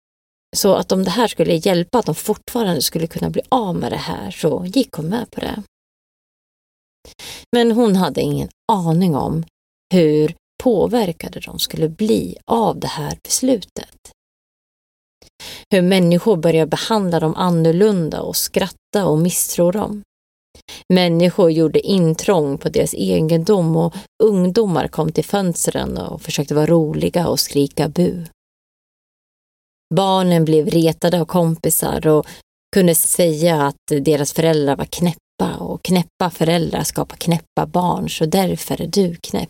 Så 0.55 0.73
att 0.73 0.91
om 0.91 1.03
det 1.03 1.09
här 1.09 1.27
skulle 1.27 1.55
hjälpa 1.55 1.99
att 1.99 2.05
de 2.05 2.15
fortfarande 2.15 2.81
skulle 2.81 3.07
kunna 3.07 3.29
bli 3.29 3.41
av 3.49 3.75
med 3.75 3.91
det 3.91 3.97
här 3.97 4.31
så 4.31 4.65
gick 4.65 4.93
hon 4.93 5.05
med 5.05 5.31
på 5.31 5.39
det. 5.39 5.63
Men 7.55 7.71
hon 7.71 7.95
hade 7.95 8.21
ingen 8.21 8.49
aning 8.71 9.15
om 9.15 9.45
hur 9.93 10.35
påverkade 10.63 11.39
de 11.39 11.59
skulle 11.59 11.89
bli 11.89 12.37
av 12.45 12.79
det 12.79 12.87
här 12.87 13.17
beslutet. 13.23 14.11
Hur 15.71 15.81
människor 15.81 16.37
börjar 16.37 16.65
behandla 16.65 17.19
dem 17.19 17.35
annorlunda 17.35 18.21
och 18.21 18.35
skratta 18.35 19.05
och 19.05 19.17
misstro 19.17 19.71
dem. 19.71 20.03
Människor 20.93 21.51
gjorde 21.51 21.79
intrång 21.79 22.57
på 22.57 22.69
deras 22.69 22.93
egendom 22.93 23.75
och 23.75 23.93
ungdomar 24.23 24.87
kom 24.87 25.11
till 25.11 25.25
fönstren 25.25 25.97
och 25.97 26.21
försökte 26.21 26.55
vara 26.55 26.65
roliga 26.65 27.27
och 27.27 27.39
skrika 27.39 27.89
bu. 27.89 28.25
Barnen 29.95 30.45
blev 30.45 30.69
retade 30.69 31.21
av 31.21 31.25
kompisar 31.25 32.07
och 32.07 32.27
kunde 32.75 32.95
säga 32.95 33.61
att 33.61 33.75
deras 34.01 34.33
föräldrar 34.33 34.75
var 34.75 34.85
knäppa 34.85 35.57
och 35.59 35.83
knäppa 35.83 36.29
föräldrar 36.29 36.83
skapar 36.83 37.17
knäppa 37.17 37.65
barn 37.65 38.09
så 38.09 38.25
därför 38.25 38.81
är 38.81 38.87
du 38.87 39.15
knäpp. 39.15 39.49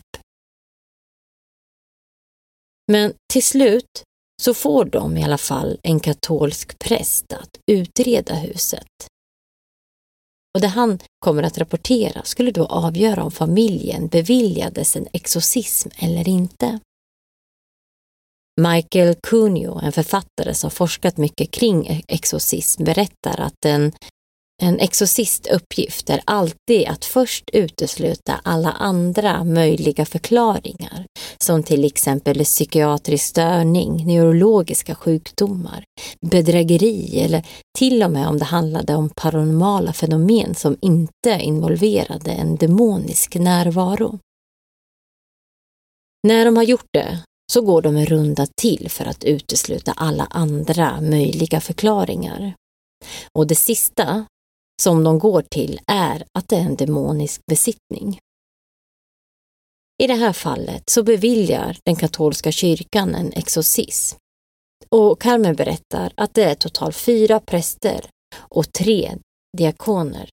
Men 2.92 3.12
till 3.32 3.42
slut 3.42 4.02
så 4.42 4.54
får 4.54 4.84
de 4.84 5.16
i 5.16 5.24
alla 5.24 5.38
fall 5.38 5.78
en 5.82 6.00
katolsk 6.00 6.78
präst 6.78 7.32
att 7.32 7.58
utreda 7.66 8.34
huset. 8.34 9.08
Och 10.54 10.60
det 10.60 10.68
han 10.68 10.98
kommer 11.18 11.42
att 11.42 11.58
rapportera 11.58 12.22
skulle 12.22 12.50
då 12.50 12.66
avgöra 12.66 13.24
om 13.24 13.30
familjen 13.30 14.08
beviljades 14.08 14.96
en 14.96 15.06
exorcism 15.12 15.88
eller 15.98 16.28
inte. 16.28 16.80
Michael 18.60 19.14
Cunio, 19.22 19.80
en 19.82 19.92
författare 19.92 20.54
som 20.54 20.70
forskat 20.70 21.16
mycket 21.16 21.50
kring 21.50 22.02
exorcism, 22.08 22.84
berättar 22.84 23.40
att 23.40 23.54
den 23.62 23.92
en 24.62 24.80
exorcist 24.80 25.46
uppgift 25.46 26.10
är 26.10 26.20
alltid 26.24 26.88
att 26.88 27.04
först 27.04 27.50
utesluta 27.52 28.40
alla 28.44 28.70
andra 28.70 29.44
möjliga 29.44 30.04
förklaringar, 30.04 31.06
som 31.38 31.62
till 31.62 31.84
exempel 31.84 32.44
psykiatrisk 32.44 33.24
störning, 33.24 34.06
neurologiska 34.06 34.94
sjukdomar, 34.94 35.84
bedrägeri 36.20 37.20
eller 37.20 37.46
till 37.78 38.02
och 38.02 38.10
med 38.10 38.28
om 38.28 38.38
det 38.38 38.44
handlade 38.44 38.94
om 38.94 39.10
paranormala 39.16 39.92
fenomen 39.92 40.54
som 40.54 40.76
inte 40.80 41.38
involverade 41.40 42.30
en 42.30 42.56
demonisk 42.56 43.34
närvaro. 43.34 44.18
När 46.26 46.44
de 46.44 46.56
har 46.56 46.64
gjort 46.64 46.88
det 46.92 47.18
så 47.52 47.60
går 47.60 47.82
de 47.82 47.96
en 47.96 48.06
runda 48.06 48.46
till 48.60 48.90
för 48.90 49.04
att 49.04 49.24
utesluta 49.24 49.92
alla 49.92 50.26
andra 50.30 51.00
möjliga 51.00 51.60
förklaringar. 51.60 52.54
Och 53.38 53.46
det 53.46 53.54
sista 53.54 54.26
som 54.82 55.04
de 55.04 55.18
går 55.18 55.42
till 55.42 55.80
är 55.86 56.24
att 56.32 56.48
det 56.48 56.56
är 56.56 56.60
en 56.60 56.76
demonisk 56.76 57.40
besittning. 57.50 58.18
I 60.02 60.06
det 60.06 60.14
här 60.14 60.32
fallet 60.32 60.90
så 60.90 61.02
beviljar 61.02 61.78
den 61.84 61.96
katolska 61.96 62.52
kyrkan 62.52 63.14
en 63.14 63.32
exorcism. 63.32 64.16
Och 64.88 65.20
Carmen 65.20 65.56
berättar 65.56 66.12
att 66.16 66.34
det 66.34 66.44
är 66.44 66.54
totalt 66.54 66.96
fyra 66.96 67.40
präster 67.40 68.10
och 68.38 68.72
tre 68.72 69.18
diakoner 69.58 70.28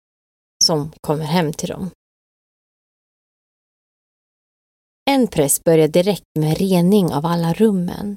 som 0.64 0.92
kommer 1.00 1.24
hem 1.24 1.52
till 1.52 1.68
dem. 1.68 1.90
En 5.10 5.26
präst 5.26 5.64
börjar 5.64 5.88
direkt 5.88 6.26
med 6.38 6.58
rening 6.58 7.12
av 7.12 7.26
alla 7.26 7.52
rummen. 7.52 8.16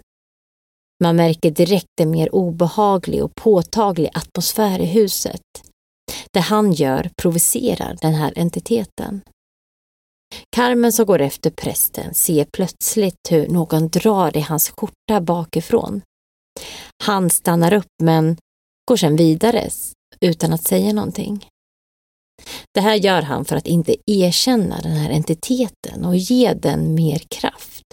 Man 1.03 1.15
märker 1.15 1.51
direkt 1.51 1.99
en 2.01 2.11
mer 2.11 2.35
obehaglig 2.35 3.23
och 3.23 3.35
påtaglig 3.35 4.09
atmosfär 4.13 4.79
i 4.79 4.85
huset. 4.85 5.41
Det 6.33 6.39
han 6.39 6.73
gör 6.73 7.09
provocerar 7.21 7.97
den 8.01 8.13
här 8.13 8.33
entiteten. 8.35 9.21
Carmen 10.55 10.91
som 10.91 11.05
går 11.05 11.21
efter 11.21 11.49
prästen 11.49 12.13
ser 12.13 12.45
plötsligt 12.53 13.31
hur 13.31 13.47
någon 13.47 13.87
drar 13.87 14.37
i 14.37 14.41
hans 14.41 14.69
skjorta 14.69 15.21
bakifrån. 15.21 16.01
Han 17.03 17.29
stannar 17.29 17.73
upp 17.73 17.91
men 18.03 18.37
går 18.89 18.97
sedan 18.97 19.15
vidare 19.15 19.69
utan 20.21 20.53
att 20.53 20.63
säga 20.67 20.93
någonting. 20.93 21.47
Det 22.73 22.81
här 22.81 22.95
gör 22.95 23.21
han 23.21 23.45
för 23.45 23.55
att 23.55 23.67
inte 23.67 23.95
erkänna 24.05 24.81
den 24.81 24.91
här 24.91 25.09
entiteten 25.09 26.05
och 26.05 26.15
ge 26.15 26.53
den 26.53 26.95
mer 26.95 27.19
kraft, 27.19 27.83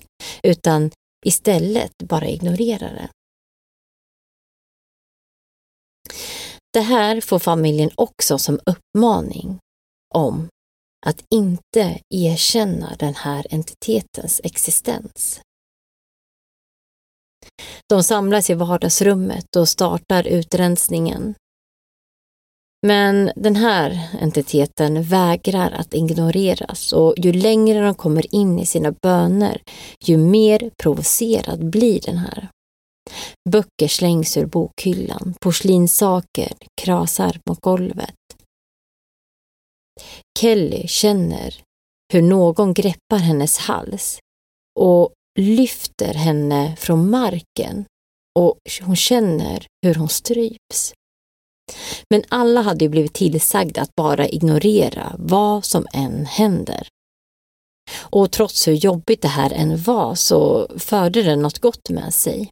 utan 0.42 0.90
istället 1.26 1.92
bara 2.04 2.28
ignorera 2.28 2.88
den. 2.88 3.08
Det 6.72 6.80
här 6.80 7.20
får 7.20 7.38
familjen 7.38 7.90
också 7.94 8.38
som 8.38 8.60
uppmaning 8.66 9.58
om 10.14 10.48
att 11.06 11.24
inte 11.30 12.00
erkänna 12.10 12.96
den 12.98 13.14
här 13.14 13.46
entitetens 13.50 14.40
existens. 14.44 15.40
De 17.88 18.02
samlas 18.02 18.50
i 18.50 18.54
vardagsrummet 18.54 19.56
och 19.56 19.68
startar 19.68 20.26
utrensningen. 20.26 21.34
Men 22.86 23.30
den 23.36 23.56
här 23.56 24.08
entiteten 24.20 25.02
vägrar 25.02 25.70
att 25.70 25.94
ignoreras 25.94 26.92
och 26.92 27.14
ju 27.16 27.32
längre 27.32 27.80
de 27.80 27.94
kommer 27.94 28.34
in 28.34 28.58
i 28.58 28.66
sina 28.66 28.92
böner, 29.02 29.62
ju 30.04 30.16
mer 30.16 30.70
provocerad 30.82 31.70
blir 31.70 32.00
den 32.00 32.16
här. 32.16 32.48
Böcker 33.50 33.88
slängs 33.88 34.36
ur 34.36 34.46
bokhyllan, 34.46 35.34
porslinssaker 35.40 36.52
krasar 36.80 37.40
mot 37.48 37.60
golvet. 37.60 38.14
Kelly 40.38 40.88
känner 40.88 41.62
hur 42.12 42.22
någon 42.22 42.74
greppar 42.74 43.18
hennes 43.18 43.58
hals 43.58 44.18
och 44.80 45.12
lyfter 45.38 46.14
henne 46.14 46.76
från 46.76 47.10
marken 47.10 47.84
och 48.38 48.58
hon 48.82 48.96
känner 48.96 49.66
hur 49.86 49.94
hon 49.94 50.08
stryps. 50.08 50.94
Men 52.10 52.22
alla 52.28 52.62
hade 52.62 52.84
ju 52.84 52.88
blivit 52.88 53.14
tillsagda 53.14 53.82
att 53.82 53.94
bara 53.96 54.28
ignorera 54.28 55.16
vad 55.18 55.64
som 55.64 55.86
än 55.92 56.26
händer. 56.26 56.88
Och 57.94 58.30
trots 58.30 58.68
hur 58.68 58.72
jobbigt 58.72 59.22
det 59.22 59.28
här 59.28 59.52
än 59.52 59.82
var 59.82 60.14
så 60.14 60.68
förde 60.78 61.22
det 61.22 61.36
något 61.36 61.58
gott 61.58 61.90
med 61.90 62.14
sig. 62.14 62.50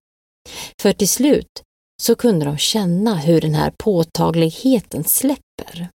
För 0.82 0.92
till 0.92 1.08
slut 1.08 1.62
så 2.02 2.14
kunde 2.14 2.44
de 2.44 2.58
känna 2.58 3.14
hur 3.14 3.40
den 3.40 3.54
här 3.54 3.72
påtagligheten 3.78 5.04
släpper. 5.04 5.88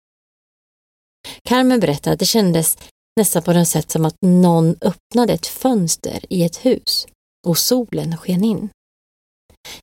Carmen 1.45 1.81
berättade 1.81 2.15
att 2.15 2.21
det 2.21 2.27
kändes 2.27 2.79
nästan 3.17 3.43
på 3.43 3.53
något 3.53 3.69
sätt 3.69 3.91
som 3.91 4.05
att 4.05 4.17
någon 4.23 4.77
öppnade 4.81 5.33
ett 5.33 5.47
fönster 5.47 6.25
i 6.29 6.45
ett 6.45 6.57
hus 6.57 7.07
och 7.47 7.59
solen 7.59 8.17
sken 8.17 8.45
in. 8.45 8.69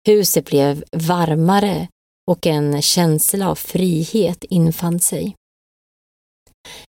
Huset 0.07 0.45
blev 0.45 0.83
varmare 0.91 1.87
och 2.31 2.47
en 2.47 2.81
känsla 2.81 3.49
av 3.49 3.55
frihet 3.55 4.43
infann 4.43 4.99
sig. 4.99 5.35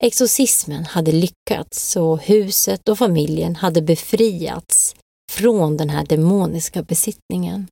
Exorcismen 0.05 0.85
hade 0.85 1.13
lyckats 1.13 1.97
och 1.97 2.21
huset 2.21 2.89
och 2.89 2.99
familjen 2.99 3.57
hade 3.57 3.83
befriats 3.83 4.97
från 5.35 5.77
den 5.77 5.91
här 5.91 6.07
demoniska 6.07 6.83
besittningen. 6.83 7.67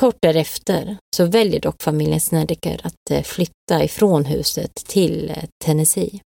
Kort 0.00 0.16
därefter 0.22 0.96
så 1.16 1.24
väljer 1.24 1.60
dock 1.60 1.82
familjen 1.82 2.20
Snedeker 2.20 2.80
att 2.84 3.10
eh, 3.10 3.22
flytta 3.22 3.84
ifrån 3.84 4.24
huset 4.24 4.74
till 4.74 5.30
eh, 5.30 5.44
Tennessee. 5.64 6.20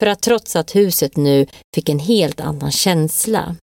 För 0.00 0.06
att 0.06 0.20
trots 0.22 0.56
att 0.56 0.76
huset 0.76 1.16
nu 1.16 1.46
fick 1.74 1.88
en 1.88 1.98
helt 1.98 2.40
annan 2.40 2.72
känsla 2.72 3.56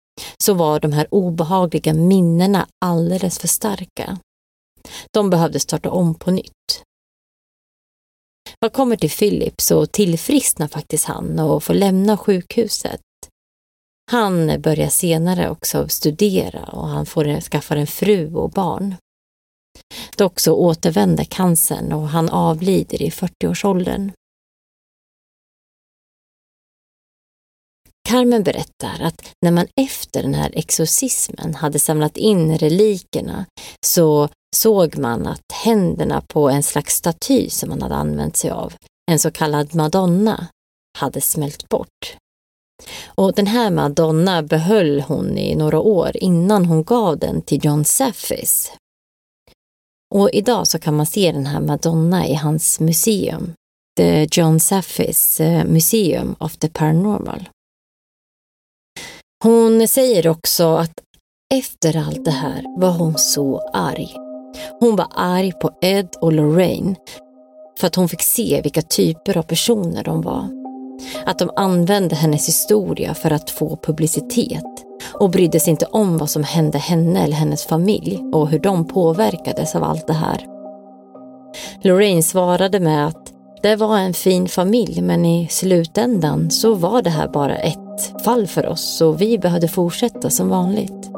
så 0.43 0.53
var 0.53 0.79
de 0.79 0.91
här 0.91 1.07
obehagliga 1.11 1.93
minnena 1.93 2.67
alldeles 2.85 3.39
för 3.39 3.47
starka. 3.47 4.19
De 5.13 5.29
behövde 5.29 5.59
starta 5.59 5.91
om 5.91 6.15
på 6.15 6.31
nytt. 6.31 6.83
Vad 8.59 8.73
kommer 8.73 8.95
till 8.95 9.11
Philip 9.11 9.61
så 9.61 9.85
tillfrisknar 9.85 10.67
faktiskt 10.67 11.05
han 11.05 11.39
och 11.39 11.63
får 11.63 11.73
lämna 11.73 12.17
sjukhuset. 12.17 13.01
Han 14.11 14.61
börjar 14.61 14.89
senare 14.89 15.49
också 15.49 15.87
studera 15.87 16.63
och 16.63 16.87
han 16.87 17.05
får 17.05 17.41
skaffa 17.41 17.75
en 17.75 17.87
fru 17.87 18.35
och 18.35 18.49
barn. 18.49 18.95
Dock 20.17 20.39
så 20.39 20.55
återvänder 20.55 21.23
cancern 21.23 21.93
och 21.93 22.09
han 22.09 22.29
avlider 22.29 23.01
i 23.01 23.09
40-årsåldern. 23.09 24.11
Carmen 28.09 28.43
berättar 28.43 29.01
att 29.01 29.29
när 29.41 29.51
man 29.51 29.67
efter 29.75 30.23
den 30.23 30.33
här 30.33 30.51
exorcismen 30.53 31.55
hade 31.55 31.79
samlat 31.79 32.17
in 32.17 32.57
relikerna 32.57 33.45
så 33.85 34.29
såg 34.55 34.97
man 34.97 35.27
att 35.27 35.51
händerna 35.53 36.21
på 36.21 36.49
en 36.49 36.63
slags 36.63 36.95
staty 36.95 37.49
som 37.49 37.69
man 37.69 37.81
hade 37.81 37.95
använt 37.95 38.37
sig 38.37 38.51
av, 38.51 38.73
en 39.11 39.19
så 39.19 39.31
kallad 39.31 39.75
madonna, 39.75 40.47
hade 40.97 41.21
smält 41.21 41.69
bort. 41.69 42.17
Och 43.05 43.33
den 43.33 43.47
här 43.47 43.71
Madonna 43.71 44.43
behöll 44.43 45.01
hon 45.01 45.37
i 45.37 45.55
några 45.55 45.79
år 45.79 46.11
innan 46.15 46.65
hon 46.65 46.83
gav 46.83 47.17
den 47.17 47.41
till 47.41 47.65
John 47.65 47.85
Saffis. 47.85 48.71
Och 50.15 50.29
idag 50.33 50.67
så 50.67 50.79
kan 50.79 50.95
man 50.95 51.05
se 51.05 51.31
den 51.31 51.45
här 51.45 51.59
Madonna 51.61 52.27
i 52.27 52.33
hans 52.33 52.79
museum, 52.79 53.53
The 53.97 54.27
John 54.31 54.59
Saffis 54.59 55.39
eh, 55.39 55.65
Museum 55.65 56.35
of 56.39 56.57
the 56.57 56.69
Paranormal. 56.69 57.49
Hon 59.43 59.87
säger 59.87 60.27
också 60.27 60.75
att 60.75 60.93
efter 61.53 61.97
allt 61.97 62.25
det 62.25 62.31
här 62.31 62.79
var 62.79 62.91
hon 62.91 63.17
så 63.17 63.69
arg. 63.73 64.15
Hon 64.79 64.95
var 64.95 65.07
arg 65.15 65.51
på 65.51 65.71
Ed 65.81 66.09
och 66.21 66.33
Lorraine 66.33 66.95
för 67.79 67.87
att 67.87 67.95
hon 67.95 68.09
fick 68.09 68.21
se 68.21 68.61
vilka 68.63 68.81
typer 68.81 69.37
av 69.37 69.43
personer 69.43 70.03
de 70.03 70.21
var. 70.21 70.62
Att 71.25 71.39
de 71.39 71.49
använde 71.55 72.15
hennes 72.15 72.47
historia 72.47 73.13
för 73.13 73.31
att 73.31 73.49
få 73.49 73.77
publicitet 73.83 74.63
och 75.13 75.29
brydde 75.29 75.59
sig 75.59 75.71
inte 75.71 75.85
om 75.85 76.17
vad 76.17 76.29
som 76.29 76.43
hände 76.43 76.77
henne 76.77 77.23
eller 77.23 77.35
hennes 77.35 77.65
familj 77.65 78.19
och 78.33 78.49
hur 78.49 78.59
de 78.59 78.87
påverkades 78.87 79.75
av 79.75 79.83
allt 79.83 80.07
det 80.07 80.13
här. 80.13 80.45
Lorraine 81.81 82.23
svarade 82.23 82.79
med 82.79 83.07
att 83.07 83.33
det 83.61 83.75
var 83.75 83.97
en 83.97 84.13
fin 84.13 84.47
familj 84.47 85.01
men 85.01 85.25
i 85.25 85.47
slutändan 85.47 86.51
så 86.51 86.73
var 86.73 87.01
det 87.01 87.09
här 87.09 87.27
bara 87.27 87.55
ett 87.55 88.23
fall 88.25 88.47
för 88.47 88.65
oss 88.65 89.01
och 89.01 89.21
vi 89.21 89.37
behövde 89.37 89.67
fortsätta 89.67 90.29
som 90.29 90.49
vanligt. 90.49 91.09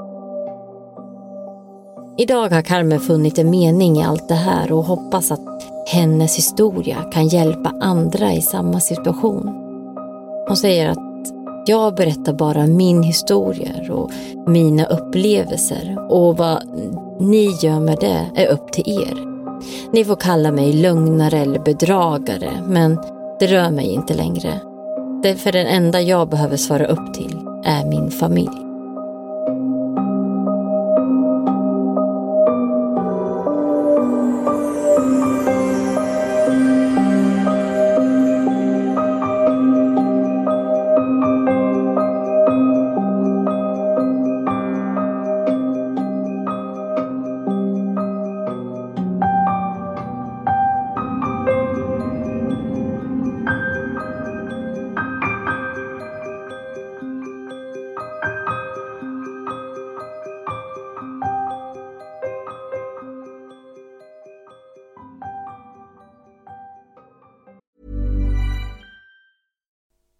Idag 2.17 2.49
har 2.49 2.61
Carmen 2.61 2.99
funnit 2.99 3.38
en 3.38 3.49
mening 3.49 3.97
i 3.97 4.03
allt 4.03 4.28
det 4.28 4.36
här 4.36 4.71
och 4.71 4.84
hoppas 4.84 5.32
att 5.32 5.63
hennes 5.88 6.38
historia 6.38 6.97
kan 7.13 7.28
hjälpa 7.28 7.73
andra 7.82 8.34
i 8.34 8.41
samma 8.41 8.80
situation. 8.80 9.64
Hon 10.48 10.58
säger 10.58 10.89
att 10.89 10.98
jag 11.66 11.96
berättar 11.96 12.34
bara 12.34 12.68
min 12.68 13.04
historia 13.04 13.72
och 13.91 14.12
mina 14.48 14.86
upplevelser 14.86 15.98
och 16.10 16.38
vad 16.38 16.64
ni 17.20 17.58
gör 17.62 17.80
med 17.80 17.98
det 18.00 18.26
är 18.36 18.48
upp 18.48 18.72
till 18.72 18.84
er. 18.88 19.18
Ni 19.91 20.06
får 20.06 20.16
kalla 20.16 20.52
mig 20.52 20.74
lögnare 20.74 21.38
eller 21.38 21.60
bedragare, 21.60 22.52
men 22.68 23.00
det 23.39 23.48
rör 23.48 23.72
mig 23.72 23.86
inte 23.86 24.14
längre. 24.14 24.62
Därför 25.24 25.52
den 25.52 25.68
enda 25.68 26.02
jag 26.02 26.30
behöver 26.30 26.58
svara 26.58 26.86
upp 26.86 27.14
till 27.14 27.39
är 27.64 27.86
min 27.86 28.12
familj. 28.12 28.66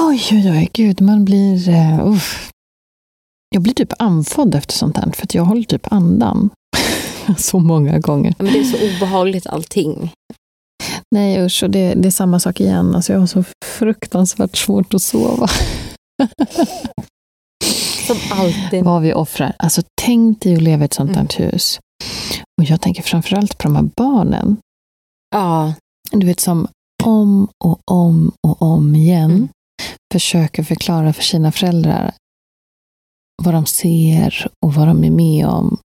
Oj, 0.00 0.28
oj, 0.32 0.50
oj, 0.50 0.68
gud, 0.72 1.00
man 1.00 1.24
blir... 1.24 1.68
Uh, 1.68 2.06
uff. 2.06 2.50
Jag 3.50 3.62
blir 3.62 3.74
typ 3.74 3.92
andfådd 3.98 4.54
efter 4.54 4.72
sånt 4.74 4.96
här, 4.96 5.10
för 5.10 5.26
jag 5.30 5.44
håller 5.44 5.62
typ 5.62 5.92
andan. 5.92 6.50
så 7.38 7.58
många 7.58 7.98
gånger. 7.98 8.34
Men 8.38 8.52
det 8.52 8.58
är 8.58 8.64
så 8.64 8.96
obehagligt 8.96 9.46
allting. 9.46 10.12
Nej 11.14 11.44
usch, 11.44 11.62
och 11.62 11.70
det, 11.70 11.94
det 11.94 12.08
är 12.08 12.10
samma 12.10 12.40
sak 12.40 12.60
igen. 12.60 12.94
Alltså, 12.94 13.12
jag 13.12 13.20
har 13.20 13.26
så 13.26 13.44
fruktansvärt 13.64 14.56
svårt 14.56 14.94
att 14.94 15.02
sova. 15.02 15.48
Som 18.06 18.16
alltid. 18.30 18.84
Vad 18.84 19.02
vi 19.02 19.12
offrar. 19.12 19.54
Alltså 19.58 19.82
tänk 20.02 20.42
dig 20.42 20.56
att 20.56 20.62
leva 20.62 20.82
i 20.82 20.84
ett 20.84 20.94
sånt 20.94 21.16
här 21.16 21.28
hus. 21.38 21.78
Och 22.60 22.64
jag 22.64 22.80
tänker 22.80 23.02
framförallt 23.02 23.58
på 23.58 23.68
de 23.68 23.76
här 23.76 23.88
barnen. 23.96 24.56
Ja, 25.30 25.74
Du 26.10 26.26
vet 26.26 26.40
som 26.40 26.68
om 27.04 27.48
och 27.64 27.80
om 27.84 28.32
och 28.46 28.62
om 28.62 28.94
igen 28.94 29.30
Mm. 29.30 29.48
Försöker 30.12 30.62
förklara 30.62 31.12
för 31.12 31.22
sina 31.22 31.52
föräldrar 31.52 32.14
vad 33.42 33.54
de 33.54 33.66
ser 33.66 34.48
och 34.66 34.74
vad 34.74 34.86
de 34.88 35.04
är 35.04 35.10
med 35.10 35.46
om. 35.46 35.78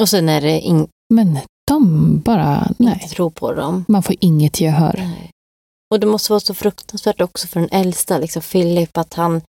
och 0.00 0.08
sen 0.08 0.28
är 0.28 0.40
det 0.40 0.60
ing- 0.60 0.88
Men 1.14 1.38
de 1.68 2.18
bara, 2.20 2.70
nej, 2.78 2.92
inte 3.02 3.14
tro 3.14 3.30
på 3.30 3.52
dem. 3.52 3.84
man 3.88 4.02
får 4.02 4.16
inget 4.20 4.60
gehör. 4.60 4.94
Nej. 4.98 5.30
Och 5.94 6.00
det 6.00 6.06
måste 6.06 6.32
vara 6.32 6.40
så 6.40 6.54
fruktansvärt 6.54 7.20
också 7.20 7.48
för 7.48 7.60
den 7.60 7.68
äldsta, 7.72 8.18
liksom 8.18 8.42
Philip, 8.42 8.96
att 8.96 9.14
han 9.14 9.40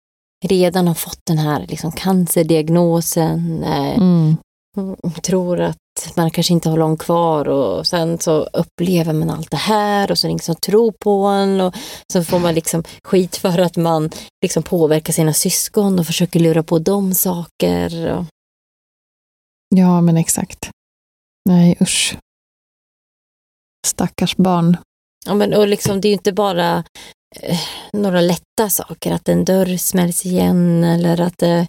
redan 0.46 0.86
har 0.86 0.94
fått 0.94 1.20
den 1.26 1.38
här 1.38 1.66
liksom, 1.66 1.92
cancerdiagnosen. 1.92 3.62
Eh, 3.64 3.94
Mm. 3.96 4.36
mm, 4.76 4.96
tror 5.22 5.60
att 5.60 5.76
man 6.16 6.30
kanske 6.30 6.52
inte 6.52 6.68
har 6.68 6.76
långt 6.76 7.00
kvar 7.02 7.48
och 7.48 7.86
sen 7.86 8.18
så 8.18 8.48
upplever 8.52 9.12
man 9.12 9.30
allt 9.30 9.50
det 9.50 9.56
här 9.56 10.10
och 10.10 10.18
så 10.18 10.26
är 10.26 10.28
det 10.28 10.30
ingen 10.30 10.40
som 10.40 10.56
tror 10.56 10.92
på 11.00 11.24
en 11.24 11.60
och 11.60 11.74
så 12.12 12.24
får 12.24 12.38
man 12.38 12.54
liksom 12.54 12.84
skit 13.04 13.36
för 13.36 13.58
att 13.58 13.76
man 13.76 14.10
liksom 14.42 14.62
påverkar 14.62 15.12
sina 15.12 15.32
syskon 15.32 15.98
och 15.98 16.06
försöker 16.06 16.40
lura 16.40 16.62
på 16.62 16.78
dem 16.78 17.14
saker. 17.14 18.12
Och, 18.12 18.24
Ja, 19.76 20.00
men 20.00 20.16
exakt. 20.16 20.70
Nej, 21.48 21.76
usch. 21.80 22.16
Stackars 23.86 24.36
barn. 24.36 24.76
ja, 25.26 25.34
men, 25.34 25.54
och 25.54 25.68
liksom, 25.68 26.00
det 26.00 26.08
är 26.08 26.10
ju 26.10 26.14
inte 26.14 26.32
bara 26.32 26.84
eh, 27.40 27.58
några 27.92 28.20
lätta 28.20 28.70
saker, 28.70 29.12
att 29.12 29.28
en 29.28 29.44
dörr 29.44 29.76
smälls 29.76 30.26
igen 30.26 30.84
eller 30.84 31.20
att 31.20 31.42
eh, 31.42 31.64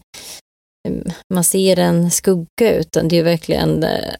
man 1.33 1.43
ser 1.43 1.79
en 1.79 2.11
skugga, 2.11 2.75
utan 2.75 3.07
det 3.07 3.17
är 3.17 3.23
verkligen 3.23 3.83
eh, 3.83 4.13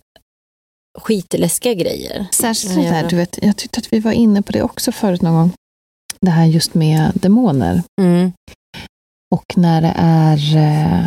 skitläskiga 0.98 1.74
grejer. 1.74 2.28
Särskilt 2.32 2.74
sånt 2.74 2.88
här, 2.88 3.10
du 3.10 3.16
vet, 3.16 3.40
jag 3.42 3.58
tyckte 3.58 3.80
att 3.80 3.94
vi 3.94 4.00
var 4.00 4.12
inne 4.12 4.42
på 4.42 4.52
det 4.52 4.62
också 4.62 4.92
förut 4.92 5.22
någon 5.22 5.34
gång. 5.34 5.52
Det 6.22 6.32
här 6.32 6.46
just 6.46 6.74
med 6.74 7.12
demoner. 7.16 7.84
Mm. 8.02 8.32
Och 9.36 9.58
när 9.58 9.82
det 9.82 9.94
är 9.98 10.38
eh, 10.58 11.06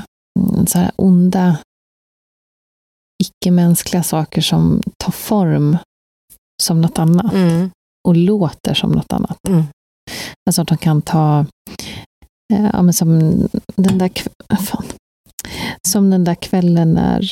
så 0.66 0.78
här 0.78 0.90
onda, 0.96 1.58
icke-mänskliga 3.22 4.02
saker 4.02 4.40
som 4.40 4.82
tar 5.04 5.12
form 5.12 5.78
som 6.62 6.80
något 6.80 6.98
annat 6.98 7.32
Mm. 7.32 7.70
och 8.08 8.16
låter 8.16 8.74
som 8.74 8.92
något 8.92 9.12
annat. 9.12 9.38
Mm. 9.48 9.64
Alltså 10.46 10.62
att 10.62 10.68
de 10.68 10.78
kan 10.78 11.02
ta, 11.02 11.46
eh, 12.54 12.70
ja, 12.72 12.82
men 12.82 12.94
som 12.94 13.18
den 13.76 13.98
där, 13.98 14.10
fan, 14.66 14.84
som 15.88 16.10
den 16.10 16.24
där 16.24 16.34
kvällen 16.34 16.92
när 16.92 17.22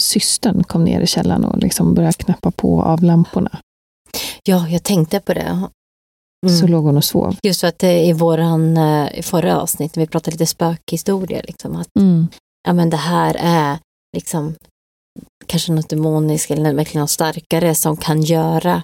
systern 0.00 0.62
kom 0.64 0.84
ner 0.84 1.00
i 1.00 1.06
källaren 1.06 1.44
och 1.44 1.58
liksom 1.58 1.94
började 1.94 2.12
knäppa 2.12 2.50
på 2.50 2.82
av 2.82 3.02
lamporna. 3.02 3.58
Ja, 4.44 4.68
jag 4.68 4.82
tänkte 4.82 5.20
på 5.20 5.34
det. 5.34 5.68
Så 6.60 6.66
låg 6.66 6.84
hon 6.84 6.96
och 6.96 7.04
sov. 7.04 7.36
Just 7.42 7.60
för 7.60 7.68
att 7.68 7.78
det 7.78 8.04
i 8.06 8.12
våran, 8.12 8.76
eh, 8.76 9.18
i 9.18 9.22
förra 9.22 9.60
avsnitt, 9.60 9.96
när 9.96 10.02
vi 10.02 10.06
pratade 10.06 10.30
lite 10.34 10.46
spökhistoria, 10.46 11.40
liksom, 11.44 11.76
att 11.76 11.88
Mm. 11.98 12.28
ja, 12.66 12.72
men 12.72 12.90
det 12.90 12.96
här 12.96 13.36
är 13.38 13.78
liksom 14.16 14.54
kanske 15.46 15.72
något 15.72 15.88
demoniskt 15.88 16.50
eller 16.50 16.74
verkligen 16.74 17.00
något 17.00 17.10
starkare 17.10 17.74
som 17.74 17.96
kan 17.96 18.22
göra, 18.22 18.82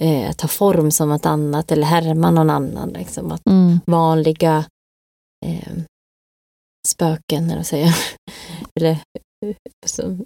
eh, 0.00 0.32
ta 0.32 0.48
form 0.48 0.90
som 0.90 1.08
något 1.08 1.26
annat 1.26 1.72
eller 1.72 1.86
härma 1.86 2.30
någon 2.30 2.50
annan. 2.50 2.88
Liksom, 2.88 3.32
att 3.32 3.46
Mm. 3.46 3.80
vanliga 3.86 4.64
eh, 5.46 5.72
spöken, 6.88 7.44
eller 7.44 7.56
vad 7.56 7.66
säger 7.66 7.94
eller 8.80 8.90
eh, 9.46 9.56
som 9.86 10.24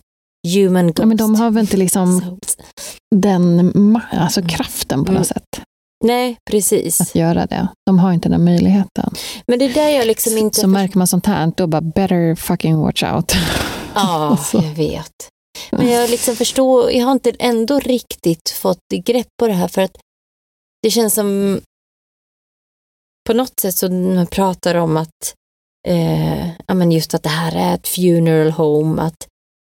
human 0.55 0.87
ghost. 0.87 0.99
Ja, 0.99 1.07
men 1.07 1.17
de 1.17 1.35
har 1.35 1.51
väl 1.51 1.61
inte 1.61 1.77
liksom 1.77 2.39
den 3.15 3.73
alltså 4.13 4.43
kraften 4.43 5.05
på 5.05 5.13
något 5.13 5.17
Mm. 5.17 5.25
sätt 5.25 5.63
Nej, 6.05 6.37
precis. 6.51 7.01
att 7.01 7.15
göra 7.15 7.47
det. 7.47 7.69
De 7.87 7.99
har 7.99 8.13
inte 8.13 8.29
den 8.29 8.45
möjligheten. 8.45 9.15
Men 9.47 9.59
det 9.59 9.65
är 9.65 9.75
där 9.75 9.89
jag 9.89 10.07
liksom 10.07 10.39
inte... 10.39 10.61
Så 10.61 10.67
märker 10.69 10.99
man 10.99 11.07
sånt 11.07 11.27
här, 11.27 11.53
då 11.57 11.67
bara 11.67 11.81
better 11.81 12.35
fucking 12.35 12.79
watch 12.79 13.03
out. 13.03 13.33
Ja, 13.95 14.39
jag 14.53 14.63
vet. 14.75 15.13
Men 15.73 15.89
jag 15.91 16.11
liksom 16.11 16.37
förstår, 16.37 16.93
jag 16.93 17.05
har 17.05 17.13
inte 17.13 17.33
ändå 17.39 17.79
riktigt 17.81 18.51
fått 18.51 18.79
grepp 19.05 19.27
på 19.41 19.47
det 19.47 19.53
här 19.53 19.69
för 19.69 19.83
att 19.83 19.97
det 20.83 20.91
känns 20.91 21.15
som 21.15 21.61
på 23.27 23.33
något 23.33 23.61
sätt 23.61 23.75
så 23.77 23.91
man 23.91 24.27
pratar 24.27 24.75
om 24.75 24.97
att 24.97 25.35
eh, 25.89 26.49
ja, 26.49 26.75
men 26.75 26.93
just 26.93 27.15
att 27.15 27.23
det 27.23 27.29
här 27.29 27.57
är 27.57 27.75
ett 27.75 27.89
funeral 27.89 28.51
home, 28.51 29.03
att 29.03 29.27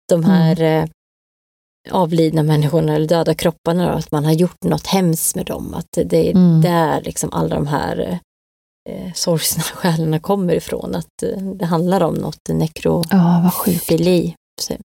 de 0.10 0.24
här 0.24 0.62
eh, 0.62 0.86
avlidna 1.92 2.44
människorna 2.44 2.96
eller 2.96 3.08
döda 3.08 3.34
kropparna, 3.34 3.92
då, 3.92 3.98
att 3.98 4.12
man 4.12 4.26
har 4.26 4.32
gjort 4.32 4.64
något 4.66 4.88
hemskt 4.88 5.36
med 5.36 5.46
dem, 5.46 5.74
att 5.74 5.88
det 6.06 6.30
är 6.30 6.32
Mm. 6.36 6.62
där 6.62 7.02
liksom 7.02 7.30
alla 7.34 7.56
de 7.56 7.68
här 7.68 8.20
eh, 8.90 9.14
sorgsna 9.14 9.64
själarna 9.76 10.20
kommer 10.20 10.54
ifrån, 10.54 10.96
att 10.96 11.24
eh, 11.24 11.38
det 11.44 11.66
handlar 11.66 12.02
om 12.04 12.14
något 12.16 12.48
nekro 12.50 13.04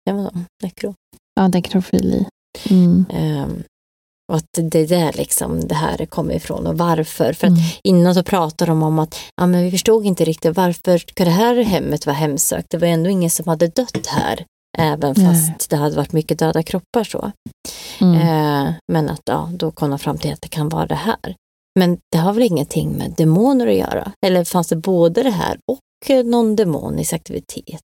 Ja? 0.04 0.26
Nekro. 0.62 0.94
Ja, 1.36 1.48
nekrofili. 1.48 2.26
Mm. 2.70 3.04
Ehm, 3.10 3.62
och 4.32 4.36
att 4.36 4.46
det 4.72 4.78
är 4.78 4.86
där 4.88 5.12
liksom 5.12 5.60
det 5.68 5.74
här 5.74 6.06
kommer 6.06 6.34
ifrån 6.34 6.66
och 6.66 6.78
varför. 6.78 7.32
För 7.32 7.46
att 7.46 7.50
Mm. 7.58 7.62
innan 7.84 8.14
så 8.14 8.22
pratade 8.22 8.70
de 8.70 8.82
om 8.82 8.98
att 8.98 9.16
ja, 9.36 9.46
men 9.46 9.64
vi 9.64 9.70
förstod 9.70 10.06
inte 10.06 10.24
riktigt 10.24 10.56
varför 10.56 10.98
ska 10.98 11.24
det 11.24 11.30
här 11.30 11.62
hemmet 11.62 12.06
vara 12.06 12.16
hemsökt? 12.16 12.70
Det 12.70 12.78
var 12.78 12.88
ändå 12.88 13.10
ingen 13.10 13.30
som 13.30 13.48
hade 13.48 13.68
dött 13.68 14.06
här. 14.06 14.44
Även 14.78 15.14
Nej. 15.16 15.26
fast 15.26 15.70
det 15.70 15.76
hade 15.76 15.96
varit 15.96 16.12
mycket 16.12 16.38
döda 16.38 16.62
kroppar 16.62 17.04
så. 17.04 17.32
Mm. 18.00 18.14
Eh, 18.14 18.74
men 18.92 19.10
att 19.10 19.22
ja, 19.24 19.50
då 19.52 19.70
kom 19.70 19.90
de 19.90 19.98
fram 19.98 20.18
till 20.18 20.32
att 20.32 20.42
det 20.42 20.48
kan 20.48 20.68
vara 20.68 20.86
det 20.86 20.94
här. 20.94 21.36
Men 21.78 21.98
det 22.12 22.18
har 22.18 22.32
väl 22.32 22.42
ingenting 22.42 22.92
med 22.92 23.14
demoner 23.16 23.66
att 23.66 23.74
göra? 23.74 24.12
Eller 24.26 24.44
fanns 24.44 24.68
det 24.68 24.76
både 24.76 25.22
det 25.22 25.30
här 25.30 25.58
och 25.72 26.10
eh, 26.10 26.24
någon 26.24 26.56
demonisk 26.56 27.12
aktivitet? 27.12 27.80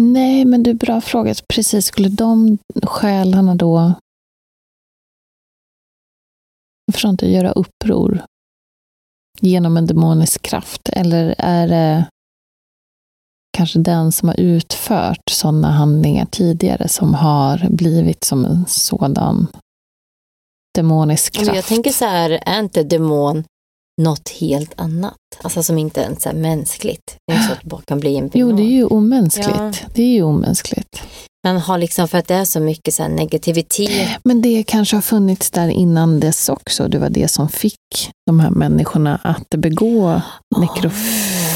Nej, 0.00 0.44
men 0.44 0.66
är 0.66 0.74
bra 0.74 1.00
fråga. 1.00 1.34
Precis, 1.48 1.86
skulle 1.86 2.08
de 2.08 2.58
själarna 2.82 3.54
då 3.54 3.92
förstår 6.92 7.10
inte, 7.10 7.26
göra 7.30 7.52
uppror 7.52 8.24
genom 9.40 9.76
en 9.76 9.86
demonisk 9.86 10.42
kraft? 10.42 10.88
Eller 10.92 11.34
är 11.38 11.68
det 11.68 12.08
kanske 13.58 13.78
den 13.78 14.12
som 14.12 14.28
har 14.28 14.40
utfört 14.40 15.30
sådana 15.30 15.70
handlingar 15.70 16.26
tidigare 16.30 16.88
som 16.88 17.14
har 17.14 17.66
blivit 17.70 18.24
som 18.24 18.44
en 18.44 18.64
sådan 18.68 19.46
demonisk 20.76 21.36
Men 21.36 21.44
kraft? 21.44 21.56
jag 21.56 21.64
tänker 21.64 21.90
så 21.90 22.04
här, 22.04 22.30
är 22.46 22.60
inte 22.60 22.82
demon 22.82 23.44
något 24.02 24.28
helt 24.28 24.80
annat? 24.80 25.14
Alltså 25.42 25.62
som 25.62 25.78
inte 25.78 26.00
ens 26.00 26.26
är 26.26 26.32
mänskligt. 26.32 27.16
Det 27.26 27.32
är 27.32 27.42
så 27.42 27.52
att 27.52 27.62
bara 27.64 27.82
kan 27.82 28.00
bli 28.00 28.16
en 28.16 28.30
Jo, 28.34 28.46
demon. 28.46 28.56
det 28.56 28.62
är 28.62 28.72
ju 28.72 28.84
omänskligt. 28.84 29.48
Ja. 29.58 29.72
Det 29.94 30.02
är 30.02 30.12
ju 30.12 30.22
omänskligt. 30.22 31.02
Man 31.44 31.56
har 31.56 31.78
liksom, 31.78 32.08
för 32.08 32.18
att 32.18 32.28
det 32.28 32.34
är 32.34 32.44
så 32.44 32.60
mycket 32.60 32.94
så 32.94 33.08
negativitet. 33.08 34.08
Men 34.24 34.42
det 34.42 34.62
kanske 34.62 34.96
har 34.96 35.00
funnits 35.02 35.50
där 35.50 35.68
innan 35.68 36.20
dess 36.20 36.48
också. 36.48 36.88
Det 36.88 36.98
var 36.98 37.10
det 37.10 37.28
som 37.28 37.48
fick 37.48 38.10
de 38.26 38.40
här 38.40 38.50
människorna 38.50 39.16
att 39.22 39.48
begå 39.60 40.20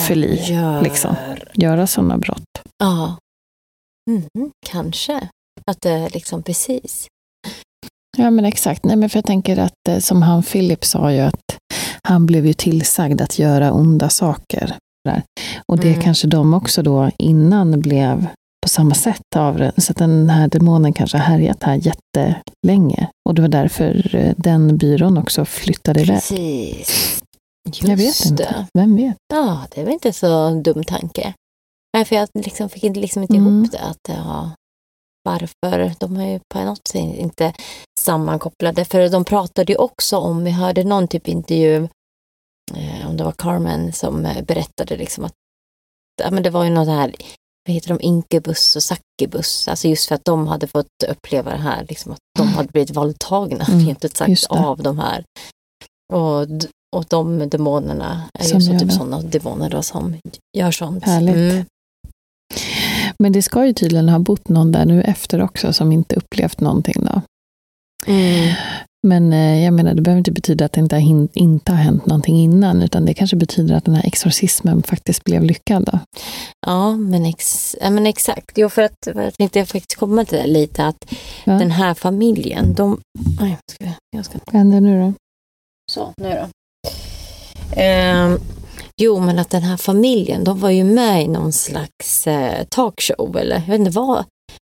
nekrofili. 0.02 0.52
Gör- 0.54 0.82
liksom. 0.82 1.14
Göra 1.54 1.86
sådana 1.86 2.18
brott. 2.18 2.44
Ja. 2.78 3.16
Mhm, 4.10 4.50
kanske. 4.66 5.28
Att 5.66 5.80
det 5.80 5.90
är 5.90 6.10
liksom 6.10 6.42
precis. 6.42 7.06
Ja, 8.18 8.30
men 8.30 8.44
exakt. 8.44 8.84
Nej, 8.84 8.96
men 8.96 9.10
för 9.10 9.16
jag 9.18 9.24
tänker 9.24 9.58
att 9.58 9.88
eh, 9.88 9.98
som 9.98 10.22
han 10.22 10.42
Philip 10.42 10.84
sa 10.84 11.12
ju 11.12 11.20
att 11.20 11.58
han 12.02 12.26
blev 12.26 12.46
ju 12.46 12.52
tillsagd 12.52 13.20
att 13.20 13.38
göra 13.38 13.72
onda 13.72 14.08
saker. 14.08 14.76
Där. 15.08 15.22
Och 15.68 15.78
det 15.78 15.88
Mm. 15.88 16.02
kanske 16.02 16.26
de 16.28 16.54
också 16.54 16.82
då 16.82 17.10
innan 17.18 17.80
blev 17.80 18.26
på 18.62 18.68
samma 18.68 18.94
sätt 18.94 19.36
av 19.36 19.58
det. 19.58 19.72
Så 19.76 19.92
att 19.92 19.98
den 19.98 20.30
här 20.30 20.48
demonen 20.48 20.92
kanske 20.92 21.18
har 21.18 21.24
härjat 21.24 21.62
här 21.62 21.74
jättelänge. 21.82 23.08
Och 23.28 23.34
det 23.34 23.42
var 23.42 23.48
därför 23.48 24.16
eh, 24.16 24.32
den 24.36 24.76
byrån 24.76 25.18
också 25.18 25.44
flyttade 25.44 26.00
iväg. 26.00 26.20
Just 27.68 27.82
Jag 27.82 27.96
vet 27.96 28.26
inte. 28.26 28.42
det. 28.44 28.66
Vem 28.74 28.96
vet? 28.96 29.16
Ja, 29.34 29.66
det 29.74 29.84
var 29.84 29.92
inte 29.92 30.12
så 30.12 30.50
dum 30.50 30.84
tanke. 30.84 31.34
Nej, 31.96 32.04
för 32.04 32.16
jag 32.16 32.28
liksom 32.34 32.68
fick 32.68 32.82
liksom 32.96 33.22
inte 33.22 33.34
Mm. 33.36 33.56
ihop 33.58 33.72
det. 33.72 33.78
Att, 33.80 33.98
ja, 34.08 34.50
varför? 35.24 35.94
De 36.00 36.16
är 36.16 36.30
ju 36.32 36.40
på 36.54 36.64
något 36.64 36.88
sätt 36.88 37.16
inte 37.16 37.52
sammankopplade. 38.00 38.84
För 38.84 39.08
de 39.08 39.24
pratade 39.24 39.72
ju 39.72 39.78
också 39.78 40.16
om, 40.18 40.44
vi 40.44 40.50
hörde 40.50 40.84
någon 40.84 41.08
typ 41.08 41.28
intervju, 41.28 41.88
eh, 42.74 43.08
om 43.08 43.16
det 43.16 43.24
var 43.24 43.32
Carmen 43.32 43.92
som 43.92 44.26
eh, 44.26 44.44
berättade 44.44 44.96
liksom 44.96 45.24
att 45.24 45.32
ja, 46.22 46.30
men 46.30 46.42
det 46.42 46.50
var 46.50 46.64
ju 46.64 46.70
något 46.70 46.88
här, 46.88 47.14
vad 47.66 47.74
heter 47.74 47.88
de, 47.88 48.00
inkubus 48.00 48.76
och 48.76 48.82
succubus. 48.82 49.68
Alltså 49.68 49.88
just 49.88 50.08
för 50.08 50.14
att 50.14 50.24
de 50.24 50.46
hade 50.46 50.66
fått 50.66 50.86
uppleva 51.08 51.50
det 51.50 51.56
här, 51.62 51.86
liksom 51.88 52.12
att 52.12 52.18
de 52.38 52.48
hade 52.48 52.68
blivit 52.68 52.96
våldtagna, 52.96 53.64
Mm, 53.64 53.86
rent 53.86 54.04
ut 54.04 54.16
sagt, 54.16 54.46
av 54.48 54.82
de 54.82 54.98
här. 54.98 55.24
Och, 56.12 56.46
och 56.96 57.04
de 57.08 57.48
demonerna 57.48 58.22
är 58.38 58.44
Som 58.44 58.58
ju 58.60 58.66
så 58.66 58.78
typ 58.78 58.92
sådana 58.92 59.22
demoner 59.22 59.70
då 59.70 59.82
som 59.82 60.16
gör 60.56 60.70
sånt. 60.70 61.04
Härligt. 61.04 61.36
Mm. 61.36 61.64
Men 63.18 63.32
det 63.32 63.42
ska 63.42 63.66
ju 63.66 63.72
tydligen 63.72 64.08
ha 64.08 64.18
bott 64.18 64.48
någon 64.48 64.72
där 64.72 64.84
nu 64.84 65.02
efter 65.02 65.42
också 65.42 65.72
som 65.72 65.92
inte 65.92 66.16
upplevt 66.16 66.60
någonting 66.60 67.04
då. 67.04 67.22
Mm. 68.06 68.54
Men 69.06 69.32
eh, 69.32 69.64
jag 69.64 69.74
menar, 69.74 69.94
det 69.94 70.02
behöver 70.02 70.18
inte 70.18 70.32
betyda 70.32 70.64
att 70.64 70.72
det 70.72 70.80
inte 70.80 70.96
har, 70.96 71.28
inte 71.38 71.72
har 71.72 71.78
hänt 71.78 72.06
någonting 72.06 72.36
innan, 72.36 72.82
utan 72.82 73.04
det 73.04 73.14
kanske 73.14 73.36
betyder 73.36 73.74
att 73.74 73.84
den 73.84 73.94
här 73.94 74.06
exorcismen 74.06 74.82
faktiskt 74.82 75.24
blev 75.24 75.42
lyckad. 75.42 75.84
Då. 75.84 75.98
Ja, 76.66 76.96
men, 76.96 77.26
ex, 77.26 77.76
ja, 77.80 77.90
men 77.90 78.06
exakt. 78.06 78.58
Jo, 78.58 78.68
för 78.68 78.82
att 78.82 79.08
jag 79.14 79.34
tänkte 79.34 79.66
faktiskt 79.66 79.98
komma 79.98 80.24
till 80.24 80.38
det 80.38 80.46
lite 80.46 80.86
att 80.86 81.14
Ja. 81.44 81.52
den 81.52 81.70
här 81.70 81.94
familjen, 81.94 82.74
de... 82.74 83.00
Oj, 83.40 83.58
ska 83.70 83.84
jag, 83.84 83.94
jag 84.16 84.24
ska 84.24 84.38
Vad 84.46 84.54
händer 84.54 84.80
nu 84.80 85.00
då? 85.00 85.12
Så, 85.90 86.12
nu 86.16 86.28
då. 86.28 86.48
Ehm, 87.76 88.38
jo, 88.96 89.20
men 89.20 89.38
att 89.38 89.50
den 89.50 89.62
här 89.62 89.76
familjen, 89.76 90.44
de 90.44 90.60
var 90.60 90.70
ju 90.70 90.84
med 90.84 91.22
i 91.22 91.28
någon 91.28 91.52
slags 91.52 92.26
eh, 92.26 92.64
talkshow, 92.70 93.36
eller 93.36 93.56
jag 93.56 93.66
vet 93.66 93.78
inte 93.78 93.90
vad. 93.90 94.24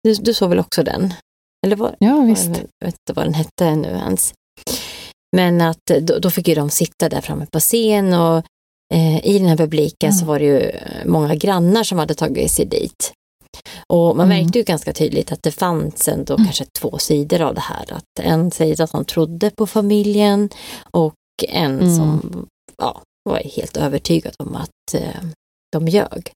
Du, 0.04 0.14
du 0.14 0.34
såg 0.34 0.48
väl 0.48 0.58
också 0.58 0.82
den? 0.82 1.14
Eller 1.66 1.76
vad? 1.76 1.94
Ja, 1.98 2.20
visst. 2.20 2.46
Jag 2.78 2.86
vet 2.86 2.94
inte 3.08 3.12
vad 3.14 3.26
den 3.26 3.34
hette 3.34 3.76
nu 3.76 3.88
ens. 3.88 4.34
Men 5.36 5.60
att 5.60 5.90
eh, 5.90 5.96
då, 6.02 6.18
då 6.18 6.30
fick 6.30 6.48
ju 6.48 6.54
de 6.54 6.70
sitta 6.70 7.08
där 7.08 7.20
framme 7.20 7.46
på 7.52 7.60
scen 7.60 8.14
och 8.14 8.36
eh, 8.94 9.26
i 9.26 9.38
den 9.38 9.48
här 9.48 9.56
publiken 9.56 10.12
så 10.12 10.18
Mm. 10.24 10.28
var 10.28 10.38
det 10.38 10.44
ju 10.44 10.58
eh, 10.60 11.06
många 11.06 11.34
grannar 11.34 11.84
som 11.84 11.98
hade 11.98 12.14
tagit 12.14 12.50
sig 12.52 12.66
dit. 12.66 13.12
Och 13.88 14.16
man 14.16 14.26
Mm. 14.26 14.38
märkte 14.42 14.58
ju 14.58 14.64
ganska 14.64 14.92
tydligt 14.92 15.32
att 15.32 15.42
det 15.42 15.52
fanns 15.52 16.08
ändå 16.08 16.36
kanske 16.36 16.64
två 16.80 16.98
sidor 16.98 17.40
av 17.40 17.54
det 17.54 17.60
här. 17.60 17.92
Att 17.92 18.20
en 18.24 18.50
sida 18.50 18.86
som 18.86 19.04
trodde 19.04 19.50
på 19.50 19.66
familjen 19.66 20.48
och 20.90 21.14
en 21.48 21.80
Mm. 21.80 21.96
som 21.96 22.46
ja, 22.78 23.02
var 23.24 23.36
helt 23.38 23.76
övertygad 23.76 24.34
om 24.38 24.56
att 24.56 24.94
eh, 24.94 25.22
de 25.72 25.88
ljög. 25.88 26.32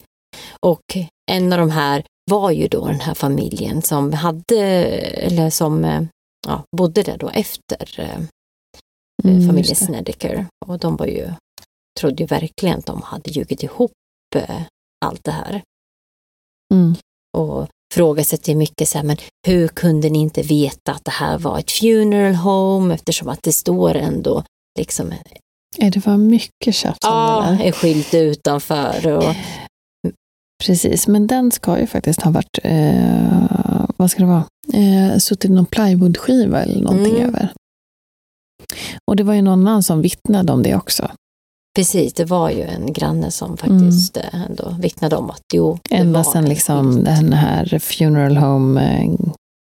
Och 0.61 0.97
en 1.31 1.53
av 1.53 1.59
de 1.59 1.71
här 1.71 2.05
var 2.31 2.51
ju 2.51 2.69
då 2.69 2.87
den 2.87 3.01
här 3.01 3.15
familjen 3.15 3.83
som 3.83 4.13
hade, 4.13 4.63
eller 5.01 5.51
som 5.51 5.85
eh, 5.85 6.03
ja, 6.47 6.65
bodde 6.77 7.03
där 7.03 7.19
då 7.19 7.29
efter 7.29 8.01
eh, 8.01 8.21
Mm, 9.25 9.47
familjen. 9.47 9.77
Snedeker. 9.77 10.47
Och 10.67 10.79
de 10.79 10.97
var 10.97 11.07
ju, 11.07 11.33
trodde 12.01 12.23
ju 12.23 12.27
verkligen 12.27 12.79
att 12.79 12.87
de 12.87 13.03
hade 13.03 13.31
ljugit 13.31 13.63
ihop 13.63 13.93
eh, 14.37 14.63
allt 15.05 15.25
det 15.25 15.31
här. 15.31 15.63
Mm. 16.75 16.95
Och 17.37 17.69
frågasätter 17.95 18.53
ju 18.53 18.59
mycket 18.59 18.89
så 18.89 18.99
här, 18.99 19.05
men 19.05 19.17
hur 19.47 19.69
kunde 19.69 20.09
ni 20.09 20.19
inte 20.19 20.43
veta 20.43 20.93
att 20.93 21.05
det 21.05 21.11
här 21.11 21.39
var 21.39 21.59
ett 21.59 21.71
funeral 21.71 22.35
home 22.35 22.95
eftersom 22.95 23.29
att 23.29 23.43
det 23.43 23.53
står 23.53 23.95
ändå 23.95 24.45
liksom 24.79 25.13
Det 25.79 26.07
var 26.07 26.17
mycket 26.17 26.75
tjafs 26.75 26.99
om 27.05 27.11
ja, 27.13 27.47
en 27.61 27.73
skylt 27.73 28.15
utanför 28.15 29.07
och 29.17 29.35
Precis, 30.65 31.09
men 31.09 31.27
den 31.27 31.51
ska 31.53 31.81
ju 31.81 31.87
faktiskt 31.87 32.23
ha 32.23 32.31
varit, 32.31 32.59
eh, 32.63 33.85
vad 33.97 34.11
ska 34.11 34.21
det 34.23 34.29
vara, 34.29 34.45
eh, 34.73 35.19
suttit 35.19 35.51
någon 35.51 35.67
plywoodskiva 35.67 36.63
eller 36.63 36.81
någonting 36.83 37.15
Mm. 37.17 37.29
över. 37.29 37.53
Och 39.11 39.17
det 39.17 39.23
var 39.23 39.35
ju 39.35 39.43
någon 39.43 39.67
annan 39.69 39.83
som 39.83 40.03
vittnade 40.03 40.53
om 40.53 40.63
det 40.63 40.75
också. 40.77 41.11
precis, 41.77 42.13
det 42.13 42.25
var 42.25 42.51
ju 42.51 42.63
en 42.63 42.93
granne 42.93 43.31
som 43.31 43.57
faktiskt 43.57 44.17
eh, 44.17 44.43
ändå 44.51 44.77
vittnade 44.81 45.17
om 45.17 45.31
att 45.31 45.43
jo, 45.55 45.79
det 45.89 45.95
Ända 45.97 46.19
var 46.19 46.33
sedan 46.33 46.49
liksom 46.49 47.05
den 47.05 47.33
här 47.33 47.79
funeral 47.79 48.37
home 48.37 48.81
eh, 48.83 49.11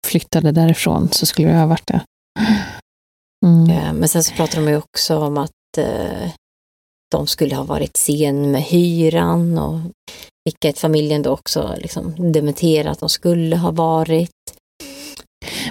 flyttade 0.07 0.51
därifrån 0.51 1.09
så 1.11 1.25
skulle 1.25 1.47
det 1.47 1.57
ha 1.59 1.65
varit 1.65 1.87
det. 1.87 2.01
Mm. 3.45 3.69
Eh, 3.69 3.93
Men 3.93 4.09
sen 4.09 4.23
så 4.23 4.33
pratar 4.33 4.61
de 4.61 4.67
ju 4.71 4.77
också 4.77 5.17
om 5.17 5.37
att 5.37 5.51
eh, 5.77 6.29
de 7.11 7.27
skulle 7.27 7.55
ha 7.55 7.63
varit 7.63 7.97
sen 7.97 8.51
med 8.51 8.61
hyran 8.61 9.57
och 9.57 9.79
vilket 10.45 10.79
familjen 10.79 11.21
då 11.21 11.29
också 11.29 11.75
liksom 11.77 12.31
dementerat 12.31 12.91
att 12.91 12.99
de 12.99 13.09
skulle 13.09 13.55
ha 13.55 13.71
varit. 13.71 14.31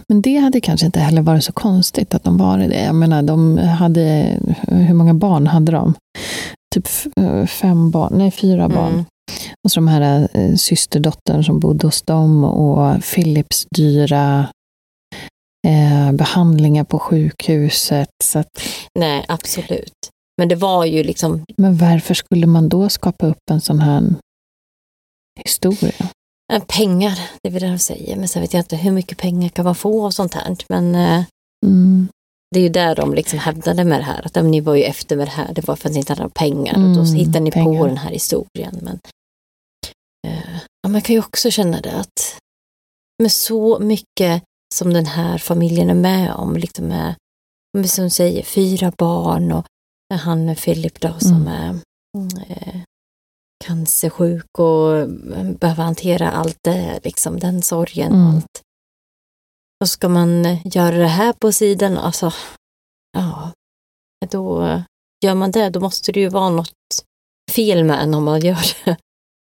Men 0.09 0.23
det 0.23 0.37
hade 0.37 0.61
kanske 0.61 0.87
inte 0.87 1.01
heller 1.01 1.23
varit 1.23 1.45
så 1.45 1.53
konstigt 1.53 2.15
att 2.15 2.25
de 2.25 2.39
var 2.39 2.59
det. 2.59 2.85
Jag 2.85 2.95
menar, 2.95 3.23
de 3.23 3.59
hade, 3.59 4.39
hur 4.69 4.95
många 4.95 5.15
barn 5.15 5.47
hade 5.47 5.73
de? 5.73 5.95
Typ 6.75 6.89
eh, 7.21 7.47
fem 7.47 7.91
barn, 7.91 8.13
nej 8.19 8.31
fyra 8.31 8.69
barn. 8.69 8.93
Mm. 8.93 9.05
Och 9.65 9.71
så 9.71 9.81
de 9.81 9.89
här 9.89 10.29
eh, 10.33 10.55
systerdottern 10.55 11.45
som 11.45 11.61
bodde 11.61 11.87
hos 11.87 12.03
dem 12.03 12.45
och 12.45 13.05
Philips 13.15 13.67
dyra 13.77 14.49
eh, 15.67 16.13
behandlingar 16.13 16.85
på 16.85 16.99
sjukhuset. 16.99 18.11
Så 18.25 18.39
att, 18.39 18.49
Nej, 18.99 19.25
absolut. 19.29 20.11
Men 20.39 20.49
det 20.49 20.55
var 20.57 20.85
ju 20.85 21.03
liksom, 21.03 21.45
men 21.57 21.77
varför 21.77 22.15
skulle 22.15 22.47
man 22.47 22.69
då 22.69 22.89
skapa 22.89 23.27
upp 23.27 23.51
en 23.51 23.61
sån 23.61 23.79
här 23.79 24.15
historia? 25.45 26.11
eh, 26.53 26.65
pengar, 26.65 27.19
det 27.43 27.49
är 27.49 27.53
väl 27.53 27.63
det 27.63 27.69
de 27.69 27.79
säger. 27.79 28.17
Men 28.17 28.29
sen 28.29 28.43
vet 28.43 28.53
jag 28.53 28.61
inte 28.61 28.77
hur 28.77 28.93
mycket 28.93 29.19
pengar 29.19 29.49
kan 29.49 29.65
man 29.65 29.75
få 29.75 30.05
och 30.05 30.15
sånt 30.15 30.35
här. 30.35 30.57
Men 30.69 30.95
eh, 30.95 31.25
Mm. 31.67 32.09
det 32.55 32.59
är 32.61 32.63
ju 32.63 32.69
där 32.69 32.95
de 32.95 33.15
liksom 33.15 33.39
hävdade 33.39 33.85
med 33.85 34.01
det 34.01 34.05
här. 34.05 34.27
Att 34.27 34.45
ni 34.45 34.61
var 34.61 34.75
ju 34.75 34.83
efter 34.83 35.17
med 35.17 35.27
det 35.27 35.31
här, 35.31 35.53
det 35.55 35.67
var 35.69 35.77
för 35.77 35.89
att 35.89 35.93
ni 35.93 35.99
inte 35.99 36.13
hade 36.13 36.23
några 36.23 36.31
pengar. 36.35 36.75
och 36.75 36.95
då 36.95 37.01
Mm, 37.01 37.15
hittar 37.15 37.41
ni 37.41 37.51
på 37.51 37.55
pengar. 37.55 37.87
den 37.89 37.97
här 37.97 38.11
historien. 38.11 38.79
Men 38.83 38.99
eh, 40.27 40.57
ja, 40.83 40.89
man 40.89 41.03
kan 41.03 41.15
ju 41.15 41.19
också 41.21 41.51
känna 41.51 41.81
det 41.81 41.93
att 41.93 42.39
med 43.23 43.33
så 43.33 43.79
mycket 43.79 44.43
som 44.75 44.93
den 44.93 45.07
här 45.07 45.39
familjen 45.39 45.91
är 45.91 45.95
med 45.95 46.33
om, 46.35 46.57
liksom 46.57 46.87
med 46.87 47.15
som 47.89 48.11
säger, 48.11 48.43
fyra 48.43 48.93
barn 48.99 49.53
och 49.53 49.67
han 50.15 50.55
Philip 50.57 51.01
då 51.01 51.15
som 51.19 51.47
Mm. 51.47 51.49
är 51.49 51.81
mm, 52.19 52.29
eh, 52.49 52.81
cancersjuk 53.65 54.59
och 54.59 54.97
eh, 54.97 55.07
behöver 55.61 55.83
hantera 55.85 56.31
allt 56.31 56.59
det, 56.63 57.01
liksom 57.05 57.39
den 57.39 57.63
sorgen 57.63 58.13
och 58.13 58.19
Mm. 58.19 58.35
allt. 58.37 58.61
Och 59.81 59.89
ska 59.89 60.09
man 60.09 60.47
eh, 60.47 60.59
göra 60.67 60.97
det 60.99 61.07
här 61.07 61.33
på 61.33 61.53
sidan, 61.53 61.99
alltså, 61.99 62.33
ja, 63.13 63.53
då 64.31 64.67
eh, 64.67 64.83
gör 65.25 65.35
man 65.35 65.51
det, 65.51 65.71
då 65.71 65.81
måste 65.81 66.13
det 66.13 66.21
ju 66.21 66.29
vara 66.29 66.51
något 66.51 66.73
fel 67.53 67.85
med 67.85 68.03
en 68.03 68.15
om 68.15 68.25
man 68.25 68.41
gör 68.41 68.85
det. 68.85 68.97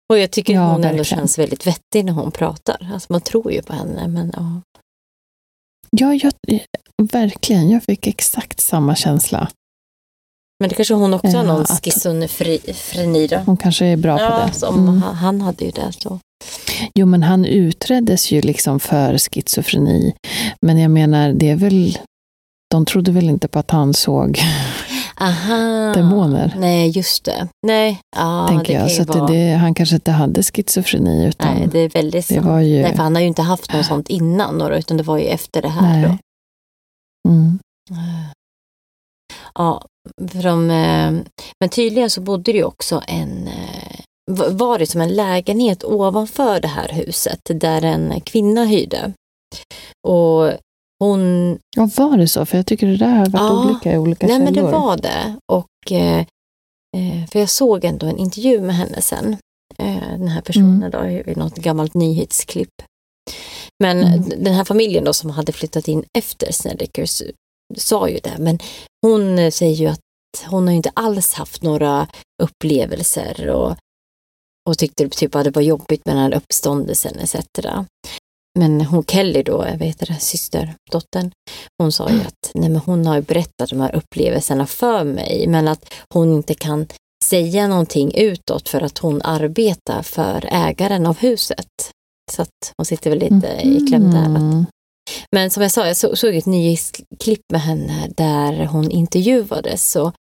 Och 0.09 0.19
jag 0.19 0.31
tycker 0.31 0.53
Ja, 0.53 0.61
hon 0.67 0.75
ändå 0.75 0.83
verkligen. 0.83 1.05
känns 1.05 1.39
väldigt 1.39 1.67
vettig 1.67 2.05
när 2.05 2.13
hon 2.13 2.31
pratar. 2.33 2.91
Alltså 2.93 3.13
man 3.13 3.21
tror 3.21 3.53
ju 3.53 3.63
på 3.63 3.73
henne, 3.73 4.09
men 4.09 4.33
ja. 4.37 4.61
Ja, 5.97 6.15
jag, 6.15 6.33
verkligen. 7.13 7.71
Jag 7.71 7.83
fick 7.85 8.07
exakt 8.07 8.61
samma 8.61 8.95
känsla. 8.97 9.49
Men 10.61 10.69
det 10.69 10.75
kanske 10.75 10.95
hon 10.95 11.15
också 11.15 11.27
har 11.29 11.35
Ja, 11.35 11.43
någon 11.43 11.63
att- 11.63 11.85
schizofreni 11.85 13.27
då. 13.27 13.37
Hon 13.37 13.57
kanske 13.57 13.87
är 13.87 13.97
bra 13.97 14.17
på 14.17 14.23
Ja, 14.23 14.47
det. 14.47 14.59
som 14.59 14.79
Mm. 14.89 15.03
han, 15.03 15.15
han 15.15 15.41
hade 15.41 15.65
ju 15.65 15.71
det. 15.71 15.93
Så. 15.99 16.19
Jo, 16.95 17.07
men 17.07 17.23
han 17.23 17.45
utreddes 17.45 18.33
ju 18.33 18.41
liksom 18.41 18.81
för 18.81 19.19
schizofreni. 19.19 20.15
Men 20.67 20.79
jag 20.79 20.91
menar, 20.91 21.33
det 21.33 21.51
är 21.51 21.57
väl... 21.57 21.99
De 22.71 22.85
trodde 22.85 23.13
väl 23.13 23.29
inte 23.29 23.49
på 23.49 23.59
att 23.59 23.71
han 23.71 23.95
såg, 23.95 24.39
Aha. 25.21 25.93
Demoner. 25.95 26.55
Nej, 26.59 26.91
just 26.91 27.25
det. 27.25 27.49
Nej, 27.67 28.01
ja, 28.17 28.47
tänker 28.49 28.73
det 28.73 28.81
jag. 28.81 28.91
Så 28.91 29.05
vara. 29.05 29.27
det, 29.27 29.53
han 29.53 29.75
kanske 29.75 29.95
inte 29.95 30.11
hade 30.11 30.43
schizofreni, 30.43 31.27
utan 31.27 31.55
Nej, 31.55 31.69
det 31.73 31.79
är 31.79 31.89
väldigt 31.89 32.29
det 32.29 32.35
sant. 32.35 32.47
var 32.47 32.61
ju... 32.61 32.83
Nej, 32.83 32.97
för 32.97 33.03
han 33.03 33.15
har 33.15 33.23
ju 33.23 33.29
inte 33.29 33.43
haft 33.43 33.73
något 33.73 33.87
sånt 33.87 34.09
innan, 34.09 34.59
då, 34.59 34.75
utan 34.75 34.97
det 34.97 35.03
var 35.03 35.19
ju 35.19 35.25
efter 35.25 35.63
det 35.63 35.69
här. 35.69 36.03
Då. 36.03 36.09
Nej. 36.09 36.19
Mm. 37.29 37.59
Ja, 39.55 39.87
för 40.33 40.43
de, 40.43 40.71
eh, 40.71 41.13
men 41.61 41.69
tydligen 41.71 42.11
så 42.11 42.21
bodde 42.21 42.53
det 42.53 42.59
ju 42.59 42.65
också 42.65 43.03
en, 43.07 43.49
eh, 43.49 44.01
var 44.51 44.79
det 44.79 44.87
som 44.87 45.01
en 45.01 45.09
lägenhet 45.09 45.85
ovanför 45.85 46.61
det 46.61 46.69
här 46.69 46.89
huset 46.89 47.41
där 47.45 47.85
en 47.85 48.21
kvinna 48.21 48.65
hyrde. 48.65 49.13
Och 50.07 50.53
hon, 51.01 51.59
Ja, 51.77 51.89
var 51.97 52.17
det 52.17 52.29
så? 52.29 52.47
För 52.47 52.57
jag 52.59 52.67
tycker 52.67 52.87
det 52.87 52.97
där 52.97 53.09
har 53.11 53.27
varit 53.27 53.35
Ja. 53.35 53.65
olika 53.71 53.93
i 53.93 53.99
olika 53.99 54.27
nej 54.27 54.39
men 54.39 54.55
källor. 54.55 54.67
det 54.71 54.77
var 54.79 54.97
det. 54.97 55.37
Och, 55.53 55.93
eh, 55.93 56.19
eh, 56.97 57.27
för 57.33 57.39
jag 57.39 57.51
såg 57.51 57.85
ändå 57.85 58.07
en 58.07 58.19
intervju 58.19 58.61
med 58.61 58.75
henne 58.77 59.01
sen. 59.01 59.37
Eh, 59.79 60.09
den 60.19 60.29
här 60.29 60.41
personen 60.41 60.83
Mm. 60.83 60.91
då, 60.91 61.31
i 61.31 61.35
något 61.37 61.57
gammalt 61.57 61.95
nyhetsklipp. 61.95 62.83
Men 63.83 64.03
Mm. 64.05 64.29
den 64.29 64.55
här 64.55 64.65
familjen 64.65 65.05
då 65.05 65.13
som 65.13 65.31
hade 65.31 65.53
flyttat 65.53 65.89
in 65.89 66.05
efter 66.19 66.53
Snedekers 66.53 67.23
sa 67.77 68.09
ju 68.09 68.19
det, 68.19 68.37
men 68.39 68.59
hon 69.03 69.39
eh, 69.39 69.51
säger 69.51 69.75
ju 69.75 69.87
att 69.87 70.01
hon 70.47 70.67
har 70.67 70.75
inte 70.75 70.91
alls 70.95 71.33
haft 71.35 71.63
några 71.63 72.09
upplevelser 72.43 73.49
och, 73.51 73.77
och 74.69 74.79
tyckte 74.79 75.09
typ 75.09 75.35
att 75.35 75.45
det 75.45 75.51
var 75.51 75.63
jobbigt 75.63 76.07
med 76.07 76.17
den 76.17 76.23
här 76.23 76.35
uppståndelsen 76.35 77.19
etc. 77.19 77.37
Men 78.59 78.81
hon 78.81 79.05
Kelly 79.05 79.43
då, 79.43 79.67
jag 79.71 79.79
vet 79.79 79.99
det, 79.99 80.21
systerdottern, 80.21 81.31
hon 81.79 81.93
sa 81.93 82.11
ju 82.11 82.21
att 82.21 82.51
nej, 82.55 82.71
men 82.71 82.81
hon 82.81 83.07
har 83.07 83.17
ju 83.17 83.23
berättat 83.23 83.71
de 83.71 83.81
här 83.81 83.95
upplevelserna 83.95 84.67
för 84.67 85.05
mig, 85.05 85.47
men 85.49 85.69
att 85.69 85.95
hon 86.15 86.33
inte 86.33 86.55
kan 86.55 86.87
säga 87.25 87.69
någonting 87.69 88.15
utåt 88.15 88.69
för 88.69 88.81
att 88.81 88.99
hon 88.99 89.23
arbetar 89.23 90.03
för 90.03 90.49
ägaren 90.53 91.07
av 91.07 91.19
huset. 91.19 91.91
Så 92.33 92.43
att 92.43 92.73
hon 92.77 92.87
sitter 92.87 93.11
väl 93.11 93.19
lite 93.19 93.61
i 93.63 93.87
kläm 93.89 94.11
där. 94.11 94.25
Mm. 94.25 94.67
men 95.33 95.51
som 95.51 95.63
jag 95.63 95.73
sa, 95.73 95.87
jag 95.87 95.97
så, 95.97 96.17
såg 96.17 96.35
ett 96.35 96.47
nyhetsklipp 96.47 97.45
med 97.53 97.61
henne 97.61 98.09
där 98.17 98.67
hon 98.67 98.91
intervjuades. 98.91 99.97
Och, 99.97 100.13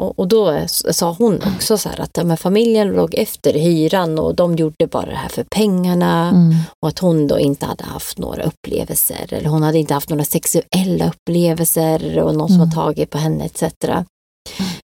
och, 0.00 0.18
och 0.18 0.28
då 0.28 0.66
sa 0.68 1.12
hon 1.18 1.40
också 1.54 1.78
så 1.78 1.88
här 1.88 2.00
att 2.00 2.10
ja, 2.16 2.24
men 2.24 2.36
familjen 2.36 2.88
låg 2.88 3.14
efter 3.14 3.52
hyran 3.52 4.18
och 4.18 4.34
de 4.34 4.56
gjorde 4.56 4.86
bara 4.86 5.06
det 5.06 5.16
här 5.16 5.28
för 5.28 5.44
pengarna. 5.50 6.28
Mm. 6.28 6.54
Och 6.82 6.88
att 6.88 6.98
hon 6.98 7.26
då 7.26 7.38
inte 7.38 7.66
hade 7.66 7.84
haft 7.84 8.18
några 8.18 8.42
upplevelser. 8.42 9.26
Eller 9.34 9.48
hon 9.48 9.62
hade 9.62 9.78
inte 9.78 9.94
haft 9.94 10.10
några 10.10 10.24
sexuella 10.24 11.10
upplevelser 11.10 12.18
och 12.18 12.34
någon 12.34 12.48
som 12.48 12.56
Mm. 12.56 12.68
har 12.68 12.74
tagit 12.84 13.10
på 13.10 13.18
henne 13.18 13.44
etc. 13.44 13.62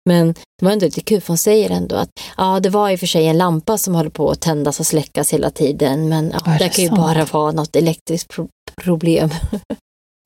Men 0.08 0.26
det 0.58 0.64
var 0.64 0.72
ändå 0.72 0.84
lite 0.84 1.00
kul 1.00 1.20
för 1.20 1.28
hon 1.28 1.38
säger 1.38 1.70
ändå 1.70 1.96
att 1.96 2.08
ja, 2.36 2.60
det 2.60 2.68
var 2.70 2.90
i 2.90 2.96
och 2.96 3.00
för 3.00 3.06
sig 3.06 3.26
en 3.26 3.38
lampa 3.38 3.78
som 3.78 3.94
höll 3.94 4.10
på 4.10 4.30
att 4.30 4.40
tändas 4.40 4.80
och 4.80 4.86
släckas 4.86 5.32
hela 5.32 5.50
tiden. 5.50 6.08
Men 6.08 6.30
ja, 6.34 6.40
det 6.52 6.58
det 6.64 6.68
kan 6.68 6.82
ju 6.84 6.88
sant? 6.88 7.00
bara 7.00 7.24
vara 7.24 7.52
något 7.52 7.76
elektriskt 7.76 8.28
pro- 8.34 8.48
problem. 8.82 9.30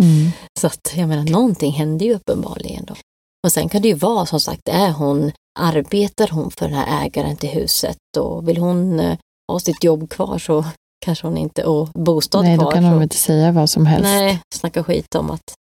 Mm. 0.03 0.31
Så 0.61 0.67
att 0.67 0.93
jag 0.97 1.09
menar, 1.09 1.25
någonting 1.31 1.73
hände 1.73 2.05
ju 2.05 2.15
uppenbarligen 2.15 2.85
då. 2.85 2.95
Och 3.47 3.53
sen 3.53 3.69
kan 3.69 3.83
det 3.83 3.89
ju 3.89 3.95
vara 3.95 4.27
som 4.27 4.41
sagt, 4.41 4.69
är 4.69 4.91
hon, 4.91 5.33
arbetar 5.59 6.29
hon 6.29 6.51
för 6.51 6.69
den 6.69 6.75
här 6.75 7.05
ägaren 7.07 7.37
till 7.37 7.49
huset 7.49 7.97
och 8.19 8.49
vill 8.49 8.57
hon 8.57 9.01
eh, 9.01 9.19
ha 9.53 9.61
sitt 9.61 9.85
jobb 9.85 10.11
kvar 10.11 10.39
så 10.39 10.65
kanske 11.05 11.27
hon 11.27 11.37
inte, 11.37 11.65
och 11.65 11.89
bostad 11.89 12.45
Nej, 12.45 12.57
kvar. 12.57 12.65
då 12.65 12.71
kan 12.71 12.83
så, 12.83 12.91
de 12.91 13.03
inte 13.03 13.17
säga 13.17 13.53
vad 13.53 13.71
som 13.71 13.87
helst. 13.87 14.05
nej, 14.05 14.41
snacka 14.55 14.85
skit 14.85 15.15
om 15.15 15.31
att 15.31 15.55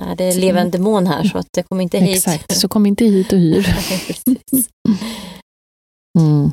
nej, 0.00 0.16
det 0.16 0.24
är 0.24 0.56
en 0.56 0.70
demon 0.70 1.06
här 1.06 1.24
så 1.24 1.38
att 1.38 1.46
det 1.54 1.62
kommer 1.62 1.82
inte 1.82 1.98
hit. 1.98 2.16
Exakt, 2.16 2.56
så 2.56 2.68
kom 2.74 2.86
inte 2.86 3.04
hit 3.04 3.32
och 3.32 3.38
hyr. 3.38 3.76
Mm. 6.18 6.52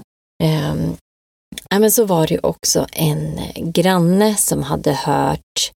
Ja, 1.70 1.80
men 1.80 1.91
så 1.91 2.06
var 2.06 2.28
det 2.28 2.34
ju 2.34 2.40
också 2.44 2.88
en 2.91 3.38
eh, 3.38 3.64
granne 3.70 4.36
som 4.36 4.64
hade 4.64 4.94
hört, 4.94 5.72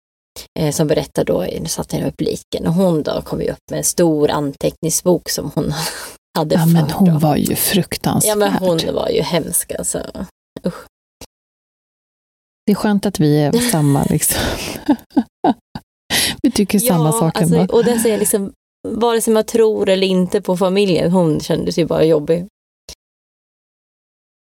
som 0.72 0.88
berättade 0.88 1.34
då, 1.34 1.42
nu 1.62 1.66
satt 1.68 1.94
jag 1.94 2.02
i 2.02 2.12
publiken, 2.12 2.68
och 2.68 2.74
hon 2.74 3.04
då 3.04 3.22
kom 3.22 3.42
ju 3.42 3.50
upp 3.52 3.70
med 3.72 3.78
en 3.78 3.84
stor 3.84 4.32
anteckningsbok 4.32 5.30
som 5.30 5.52
hon 5.56 5.74
hade 6.38 6.56
Ja, 6.56 6.66
men 6.66 6.90
hon 6.92 7.14
då. 7.14 7.20
var 7.20 7.36
ju 7.36 7.56
fruktansvärd. 7.56 8.32
Ja, 8.32 8.36
men 8.36 8.52
hon 8.54 8.80
var 8.94 9.10
ju 9.10 9.22
hemsk 9.22 9.72
alltså. 9.78 10.26
Det 12.66 12.72
är 12.72 12.76
skönt 12.76 13.06
att 13.06 13.20
vi 13.20 13.38
är 13.40 13.52
samma 13.72 14.04
liksom. 14.04 14.42
vi 16.42 16.52
tycker 16.52 16.80
samma 16.80 17.12
sak 17.12 17.42
alltså, 17.42 17.66
och 17.66 17.84
den 17.86 18.00
säger 18.00 18.18
liksom, 18.20 18.52
vare 18.88 19.22
sig 19.22 19.34
man 19.34 19.44
tror 19.44 19.90
eller 19.90 20.08
inte 20.08 20.42
på 20.42 20.58
familjen, 20.58 21.12
hon 21.12 21.40
kändes 21.40 21.78
ju 21.78 21.86
bara 21.86 22.04
jobbig. 22.04 22.48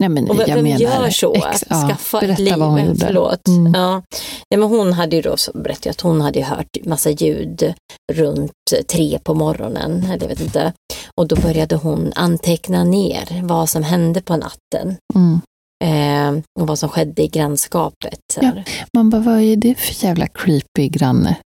Nej, 0.03 0.09
men 0.09 0.31
Och 0.31 0.39
vem, 0.41 0.63
menar, 0.63 0.81
gör 0.81 1.11
så? 1.11 1.35
ex- 1.35 1.65
ja, 1.71 1.89
Skaffa 1.89 2.21
ett 2.21 2.39
liv. 2.39 2.55
vad 2.57 2.69
hon. 2.69 2.97
Förlåt. 2.97 3.49
Mm. 3.49 3.73
Ja. 3.75 4.03
ja, 4.49 4.59
men 4.59 4.69
hon 4.69 4.93
hade 4.93 5.17
ju 5.17 5.23
då, 5.23 5.37
så 5.37 5.53
berättade 5.55 5.91
att 5.91 6.01
hon 6.01 6.21
hade 6.21 6.43
hört 6.43 6.67
massa 6.85 7.11
ljud 7.11 7.75
runt 8.13 8.53
tre 8.93 9.19
på 9.25 9.35
morgonen, 9.35 10.05
eller 10.05 10.21
jag 10.21 10.29
vet 10.29 10.41
inte. 10.41 10.73
Och 11.17 11.29
då 11.29 11.37
började 11.37 11.77
hon 11.77 12.13
anteckna 12.17 12.85
ner 12.85 13.41
vad 13.43 13.69
som 13.69 13.83
hände 13.83 14.21
på 14.23 14.37
natten. 14.37 14.97
Mm. 15.15 15.41
Eh, 15.85 16.43
och 16.61 16.67
vad 16.67 16.79
som 16.79 16.89
skedde 16.89 17.23
i 17.23 17.29
grannskapet. 17.29 18.21
Här. 18.41 18.65
Man 18.97 19.11
bara, 19.11 19.23
vad 19.23 19.41
är 19.41 19.57
det 19.57 19.75
för 19.75 20.05
jävla 20.05 20.27
creepy 20.27 20.89
granne? 20.89 21.37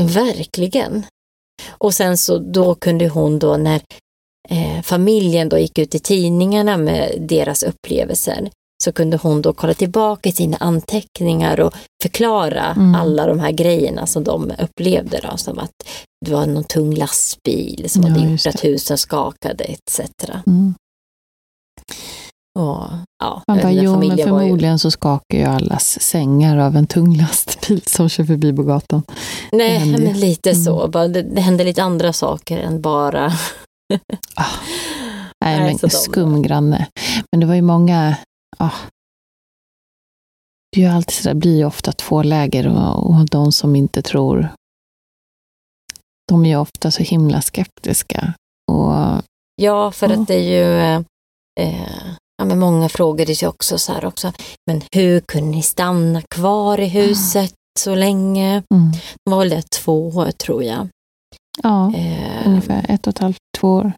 Verkligen. 0.00 1.06
Och 1.68 1.94
sen 1.94 2.18
så 2.18 2.38
då 2.38 2.74
kunde 2.74 3.08
hon 3.08 3.38
då 3.38 3.56
när 3.56 3.80
eh, 4.48 4.82
familjen 4.82 5.48
då 5.48 5.58
gick 5.58 5.78
ut 5.78 5.94
i 5.94 5.98
tidningarna 5.98 6.76
med 6.76 7.14
deras 7.28 7.62
upplevelser 7.62 8.50
så 8.84 8.92
kunde 8.92 9.16
hon 9.16 9.42
då 9.42 9.52
kolla 9.52 9.74
tillbaka 9.74 10.28
i 10.28 10.32
sina 10.32 10.56
anteckningar 10.56 11.60
och 11.60 11.74
förklara 12.02 12.64
Mm. 12.64 12.94
alla 12.94 13.26
de 13.26 13.40
här 13.40 13.50
grejerna 13.52 14.06
som 14.06 14.24
de 14.24 14.52
upplevde. 14.58 15.20
Då, 15.30 15.36
som 15.36 15.58
att 15.58 15.70
det 16.26 16.32
var 16.32 16.46
någon 16.46 16.64
tung 16.64 16.94
lastbil 16.94 17.84
som 17.90 18.02
Ja, 18.02 18.08
hade 18.08 18.30
gjort 18.30 18.46
att 18.46 18.64
husen 18.64 18.98
skakade 18.98 19.64
etc. 19.64 20.00
Mm. 20.46 20.74
Och, 22.58 22.84
ja, 23.22 23.42
Man 23.48 23.58
bara, 23.62 23.72
jo, 23.72 23.98
men 23.98 24.08
var 24.08 24.16
ju- 24.16 24.24
förmodligen 24.24 24.78
så 24.78 24.90
skakar 24.90 25.38
ju 25.38 25.44
allas 25.44 26.00
sängar 26.02 26.58
av 26.58 26.76
en 26.76 26.86
tung 26.86 27.16
lastbil 27.20 27.82
som 27.86 28.08
kör 28.08 28.24
förbi 28.24 28.52
på 28.52 28.62
gatan. 28.62 29.02
Nej, 29.52 29.86
men 29.86 30.20
lite 30.20 30.50
Mm. 30.50 30.64
så. 30.64 30.88
Bara, 30.88 31.08
det, 31.08 31.22
det 31.22 31.40
hände 31.40 31.64
lite 31.64 31.82
andra 31.82 32.12
saker 32.12 32.58
än 32.58 32.80
bara... 32.80 33.32
Nej, 33.90 34.00
Nej, 35.44 35.60
men 35.60 35.78
så 35.78 35.86
de- 35.86 35.90
skum 35.90 36.42
granne. 36.42 36.86
Men 37.32 37.40
det 37.40 37.46
var 37.46 37.54
ju 37.54 37.62
många, 37.62 38.16
ah. 38.58 38.70
Det 40.72 40.80
är 40.82 40.84
ju 40.88 40.92
alltid 40.96 41.14
så 41.14 41.28
där, 41.28 41.34
blir 41.34 41.56
ju 41.56 41.64
ofta 41.64 41.92
två 41.92 42.22
läger 42.22 42.68
och, 42.68 43.10
och 43.10 43.26
de 43.30 43.52
som 43.52 43.76
inte 43.76 44.02
tror, 44.02 44.48
de 46.28 46.44
är 46.44 46.48
ju 46.48 46.56
ofta 46.56 46.90
så 46.90 47.02
himla 47.02 47.42
skeptiska. 47.42 48.34
Och 48.72 49.22
Ja, 49.62 49.90
för 49.90 50.08
Ja. 50.08 50.20
att 50.20 50.28
det 50.28 50.34
är 50.34 50.42
ju... 50.42 51.04
Eh, 51.60 52.06
ja, 52.38 52.44
men 52.44 52.58
många 52.58 52.88
frågade 52.88 53.34
sig 53.36 53.48
också 53.48 53.78
så 53.78 53.92
här 53.92 54.04
också. 54.04 54.32
Men 54.70 54.82
hur 54.92 55.20
kunde 55.20 55.50
ni 55.50 55.62
stanna 55.62 56.22
kvar 56.22 56.80
i 56.80 56.86
huset 56.88 57.54
så 57.78 57.94
länge? 57.94 58.62
mm, 58.74 58.92
Det 59.24 59.30
var 59.30 59.38
väl 59.38 59.48
det 59.48 59.62
två 59.70 60.08
år 60.08 60.30
tror 60.30 60.62
jag. 60.64 60.88
ja, 61.62 61.92
Eh, 61.94 62.46
ungefär 62.48 62.86
ett 62.88 63.06
och 63.06 63.10
ett 63.10 63.18
halvt, 63.18 63.38
två 63.60 63.68
år. 63.68 63.92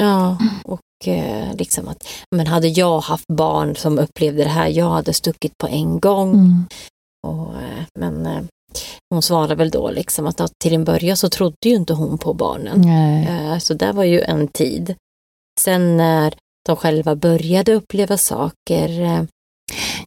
Ja, 0.00 0.38
och 0.64 1.08
eh, 1.08 1.54
liksom 1.54 1.88
att, 1.88 2.08
men 2.36 2.46
hade 2.46 2.68
jag 2.68 3.00
haft 3.00 3.26
barn 3.26 3.76
som 3.76 3.98
upplevde 3.98 4.44
det 4.44 4.50
här, 4.50 4.68
jag 4.68 4.90
hade 4.90 5.12
stuckit 5.12 5.52
på 5.58 5.66
en 5.68 6.00
gång. 6.00 6.34
Mm. 6.34 6.64
Och, 7.26 7.54
eh, 7.54 7.84
men 7.98 8.26
eh, 8.26 8.42
hon 9.10 9.22
svarade 9.22 9.54
väl 9.54 9.70
då 9.70 9.90
liksom 9.90 10.26
att, 10.26 10.40
att 10.40 10.52
till 10.62 10.74
en 10.74 10.84
början 10.84 11.16
så 11.16 11.28
trodde 11.28 11.68
ju 11.68 11.74
inte 11.74 11.94
hon 11.94 12.18
på 12.18 12.34
barnen. 12.34 12.88
Eh, 13.28 13.58
så 13.58 13.74
det 13.74 13.92
var 13.92 14.04
ju 14.04 14.20
en 14.20 14.48
tid. 14.48 14.94
Sen 15.60 15.96
när 15.96 16.34
de 16.66 16.76
själva 16.76 17.16
började 17.16 17.74
uppleva 17.74 18.16
saker, 18.16 19.26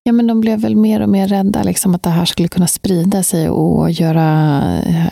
Ja, 0.03 0.11
men 0.11 0.27
de 0.27 0.41
blev 0.41 0.59
väl 0.59 0.75
mer 0.75 1.01
och 1.01 1.09
mer 1.09 1.27
rädda 1.27 1.63
liksom, 1.63 1.95
att 1.95 2.03
det 2.03 2.09
här 2.09 2.25
skulle 2.25 2.47
kunna 2.47 2.67
sprida 2.67 3.23
sig 3.23 3.49
och 3.49 3.91
göra 3.91 4.61
eh, 4.85 5.07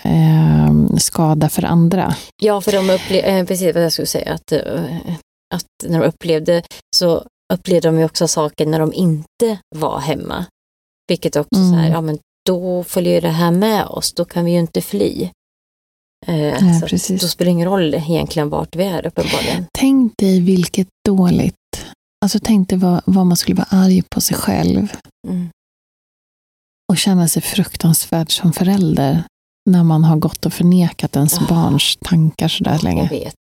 skada 0.99 1.49
för 1.49 1.63
andra. 1.63 2.15
ja 2.41 2.61
för 2.61 2.71
de 2.71 2.89
upplevde, 2.89 3.27
eh, 3.27 3.45
precis 3.45 3.75
vad 3.75 3.83
jag 3.83 3.91
skulle 3.93 4.05
säga, 4.05 4.33
att, 4.33 4.51
eh, 4.51 4.83
att 5.55 5.65
när 5.87 5.99
de 5.99 6.05
upplevde 6.07 6.63
så 6.95 7.25
upplevde 7.53 7.87
de 7.87 7.99
ju 7.99 8.05
också 8.05 8.27
saker 8.27 8.65
när 8.65 8.79
de 8.79 8.93
inte 8.93 9.57
var 9.75 9.99
hemma. 9.99 10.45
Vilket 11.07 11.35
också 11.35 11.55
så 11.55 11.73
här, 11.75 11.79
Mm. 11.79 11.91
ja 11.91 12.01
men 12.01 12.19
då 12.45 12.83
följer 12.83 13.21
det 13.21 13.29
här 13.29 13.51
med 13.51 13.85
oss, 13.85 14.13
då 14.13 14.25
kan 14.25 14.45
vi 14.45 14.51
ju 14.51 14.59
inte 14.59 14.81
fly. 14.81 15.29
Eh, 16.27 16.79
så 16.79 16.87
precis. 16.87 17.21
Då 17.21 17.27
spelar 17.27 17.45
det 17.45 17.51
ingen 17.51 17.67
roll 17.69 17.93
egentligen 17.93 18.49
vart 18.49 18.75
vi 18.75 18.83
är 18.83 19.05
uppenbarligen. 19.07 19.65
Tänk 19.73 20.13
dig 20.17 20.39
vilket 20.41 20.87
dåligt, 21.07 21.55
alltså 22.25 22.39
tänk 22.43 22.69
dig 22.69 22.77
vad, 22.77 23.01
vad 23.05 23.25
man 23.25 23.37
skulle 23.37 23.55
vara 23.57 23.67
arg 23.83 24.01
på 24.09 24.21
sig 24.21 24.37
själv 24.37 24.93
Mm. 25.27 25.49
och 26.91 26.97
känna 26.97 27.27
sig 27.27 27.41
fruktansvärd 27.41 28.31
som 28.31 28.53
förälder 28.53 29.23
när 29.69 29.83
man 29.83 30.03
har 30.03 30.17
gått 30.17 30.45
och 30.45 30.53
förnekat 30.53 31.15
ens 31.15 31.33
Ja. 31.41 31.45
barns 31.49 31.97
tankar 32.01 32.47
så 32.47 32.63
där 32.63 32.71
Jag 32.71 32.83
länge 32.83 33.07
vet. 33.09 33.35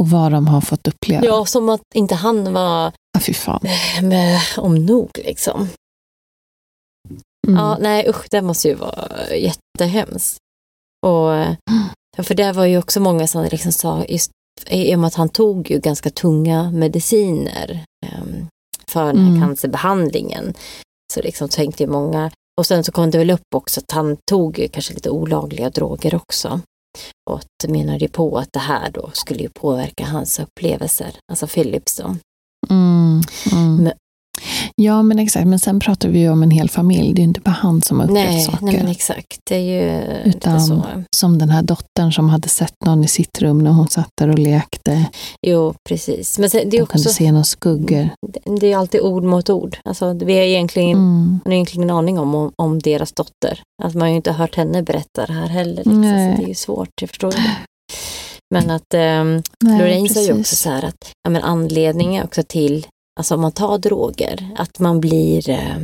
och 0.00 0.10
vad 0.10 0.32
de 0.32 0.46
har 0.46 0.60
fått 0.60 0.88
uppleva. 0.88 1.24
Ja, 1.24 1.46
som 1.46 1.68
att 1.68 1.80
inte 1.94 2.14
han 2.14 2.52
var 2.52 2.92
Ah, 3.18 3.20
fy 3.20 3.34
fan. 3.34 3.60
med 4.02 4.40
om 4.58 4.74
nog 4.86 5.10
liksom. 5.24 5.68
Mm. 7.48 7.58
Ja, 7.60 7.76
nej 7.80 8.08
usch, 8.08 8.26
det 8.30 8.42
måste 8.42 8.68
ju 8.68 8.74
vara 8.74 9.08
jättehemskt. 9.36 10.36
Och, 11.06 11.34
eh, 11.34 11.54
ja, 12.16 12.22
för 12.22 12.34
det 12.34 12.52
var 12.52 12.64
ju 12.64 12.78
också 12.78 13.00
många 13.00 13.26
som 13.26 13.48
liksom 13.52 13.72
sa, 13.72 14.04
just 14.08 14.30
i 14.70 14.94
och 14.94 14.98
med 14.98 15.08
att 15.08 15.14
han 15.14 15.28
tog 15.28 15.70
ju 15.70 15.78
ganska 15.80 16.10
tunga 16.10 16.70
mediciner 16.70 17.84
ehm, 18.06 18.46
för 18.88 19.06
den 19.06 19.18
här 19.22 19.28
Mm. 19.28 19.40
cancerbehandlingen. 19.40 20.54
Så 21.14 21.22
liksom 21.22 21.48
tänkte 21.48 21.82
ju 21.82 21.90
många, 21.90 22.30
och 22.58 22.66
sen 22.66 22.84
så 22.84 22.92
kom 22.92 23.10
det 23.10 23.18
väl 23.18 23.30
upp 23.30 23.54
också 23.54 23.80
att 23.80 23.90
han 23.90 24.16
tog 24.30 24.68
kanske 24.72 24.94
lite 24.94 25.10
olagliga 25.10 25.70
droger 25.70 26.14
också. 26.14 26.60
Och 27.30 27.42
menade 27.68 27.98
ju 27.98 28.08
på 28.08 28.38
att 28.38 28.52
det 28.52 28.58
här 28.58 28.90
då 28.90 29.10
skulle 29.12 29.40
ju 29.42 29.48
påverka 29.48 30.04
hans 30.04 30.38
upplevelser, 30.38 31.16
alltså 31.32 31.46
Philips 31.46 31.96
då. 31.96 32.16
Mm. 32.70 33.22
Mm. 33.52 33.92
Ja, 34.80 35.02
men 35.02 35.18
exakt. 35.18 35.46
Men 35.46 35.58
sen 35.58 35.80
pratar 35.80 36.08
vi 36.08 36.18
ju 36.18 36.30
om 36.30 36.42
en 36.42 36.50
hel 36.50 36.70
familj. 36.70 37.12
Det 37.14 37.18
är 37.20 37.22
ju 37.22 37.28
inte 37.28 37.40
bara 37.40 37.50
han 37.50 37.82
som 37.82 37.98
har 38.00 38.04
upplevt 38.06 38.26
Nej, 38.28 38.44
saker. 38.44 38.58
nej 38.64 38.76
men 38.76 38.88
exakt, 38.88 39.38
det 39.48 39.54
är 39.56 39.60
ju 39.60 40.02
Utan- 40.30 40.60
så. 40.60 40.82
Som 41.16 41.38
den 41.38 41.48
här 41.50 41.62
dottern 41.62 42.12
som 42.12 42.28
hade 42.28 42.48
sett 42.48 42.74
någon 42.86 43.04
i 43.04 43.08
sitt 43.08 43.42
rum 43.42 43.58
när 43.58 43.70
hon 43.70 43.88
satt 43.88 44.08
där 44.20 44.28
och 44.28 44.38
lekte. 44.38 45.04
Jo, 45.46 45.74
precis. 45.88 46.38
Men 46.38 46.50
sen, 46.50 46.60
det 46.70 46.76
är 46.76 46.78
De 46.78 46.82
också, 46.82 46.92
kunde 46.92 47.08
se 47.08 47.32
några 47.32 47.44
skuggor. 47.44 48.08
det, 48.32 48.56
det 48.60 48.72
är 48.72 48.76
alltid 48.76 49.00
ord 49.00 49.22
mot 49.24 49.50
ord. 49.50 49.78
Alltså, 49.84 50.12
vi 50.12 50.34
har 50.36 50.42
egentligen, 50.42 50.90
Mm. 50.98 51.40
har 51.44 51.52
egentligen 51.52 51.82
ingen 51.84 51.96
aning 51.96 52.18
om, 52.18 52.34
om, 52.34 52.52
om 52.56 52.78
deras 52.78 53.12
dotter. 53.12 53.62
Alltså, 53.82 53.98
man 53.98 54.02
har 54.06 54.10
ju 54.10 54.16
inte 54.16 54.32
hört 54.32 54.56
henne 54.56 54.82
berätta 54.82 55.26
det 55.26 55.32
här 55.32 55.46
heller. 55.48 55.76
Liksom, 55.76 56.00
Nej. 56.00 56.36
så 56.36 56.40
det 56.40 56.46
är 56.46 56.48
ju 56.48 56.54
svårt, 56.54 56.88
jag 57.00 57.08
förstår 57.10 57.30
det. 57.30 57.56
Men 58.54 58.70
att 58.70 58.94
um, 58.94 59.42
Nej, 59.64 59.78
Lorraine 59.78 60.08
sa 60.08 60.20
ju 60.22 60.40
också 60.40 60.56
så 60.56 60.70
här 60.70 60.84
att 60.84 61.12
ja, 61.22 61.30
men 61.30 61.42
anledningen 61.42 62.24
också 62.24 62.42
till, 62.42 62.86
alltså 63.18 63.34
om 63.34 63.40
man 63.40 63.52
tar 63.52 63.78
droger, 63.78 64.54
att 64.58 64.78
man 64.78 65.00
blir, 65.00 65.50
eh, 65.50 65.76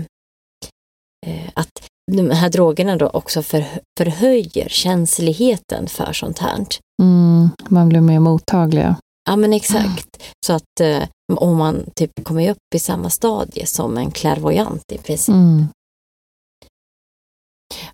eh, 1.27 1.51
att 1.55 1.71
de 2.13 2.31
här 2.31 2.51
drogerna 2.51 2.97
då 2.97 3.09
också 3.09 3.43
för, 3.43 3.65
förhöjer 3.99 4.69
känsligheten 4.69 5.87
för 5.87 6.13
sånt 6.13 6.39
här. 6.39 6.67
Mm. 7.03 7.49
Man 7.69 7.89
blir 7.89 8.01
mer 8.01 8.19
mottagliga. 8.21 8.97
Ja 9.31 9.37
men 9.37 9.53
exakt. 9.53 10.23
Så 10.47 10.53
att 10.53 10.81
eh, 10.81 11.03
om 11.37 11.57
man 11.57 11.85
typ 11.97 12.25
kommer 12.25 12.51
upp 12.51 12.75
i 12.75 12.79
samma 12.79 13.11
stadie 13.11 13.67
som 13.67 13.99
en 13.99 14.11
clairvoyant 14.11 14.93
i 14.93 14.99
princip. 14.99 15.35
Mm. 15.35 15.67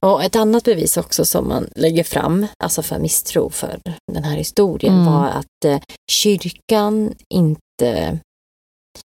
Och 0.00 0.24
ett 0.24 0.36
annat 0.36 0.64
bevis 0.64 0.96
också 0.96 1.24
som 1.24 1.48
man 1.48 1.66
lägger 1.76 2.04
fram, 2.04 2.46
alltså 2.64 2.82
för 2.82 2.98
misstro 2.98 3.50
för 3.50 3.80
den 4.12 4.24
här 4.24 4.36
historien, 4.36 4.94
Mm. 4.94 5.12
var 5.12 5.26
att 5.28 5.64
eh, 5.64 5.80
kyrkan 6.10 7.14
inte 7.34 8.18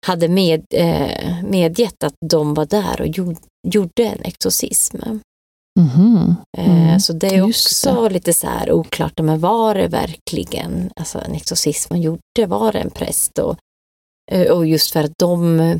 hade 0.05 0.27
med, 0.27 0.65
eh, 0.73 1.43
medgett 1.43 2.03
att 2.03 2.13
de 2.25 2.53
var 2.53 2.65
där 2.65 3.01
och 3.01 3.07
gjorde, 3.07 3.39
gjorde 3.67 4.03
en 4.03 4.21
exorcism. 4.23 4.97
Mhm. 5.79 6.35
Eh, 6.57 6.87
Mm. 6.87 6.99
Så 6.99 7.13
det 7.13 7.27
är 7.27 7.41
också 7.41 8.09
lite 8.09 8.33
så 8.33 8.47
här 8.47 8.71
oklart, 8.71 9.19
men 9.21 9.39
var 9.39 9.75
det 9.75 9.87
verkligen 9.87 10.89
alltså 10.95 11.19
en 11.19 11.31
exorcism 11.35 11.93
man 11.93 12.01
gjorde? 12.01 12.45
Var 12.47 12.71
det 12.71 12.79
en 12.79 12.89
präst? 12.91 13.39
Och, 13.39 13.57
eh, 14.31 14.51
och 14.51 14.67
just 14.67 14.91
för 14.93 15.03
att 15.03 15.11
de 15.19 15.59
eh, 15.59 15.77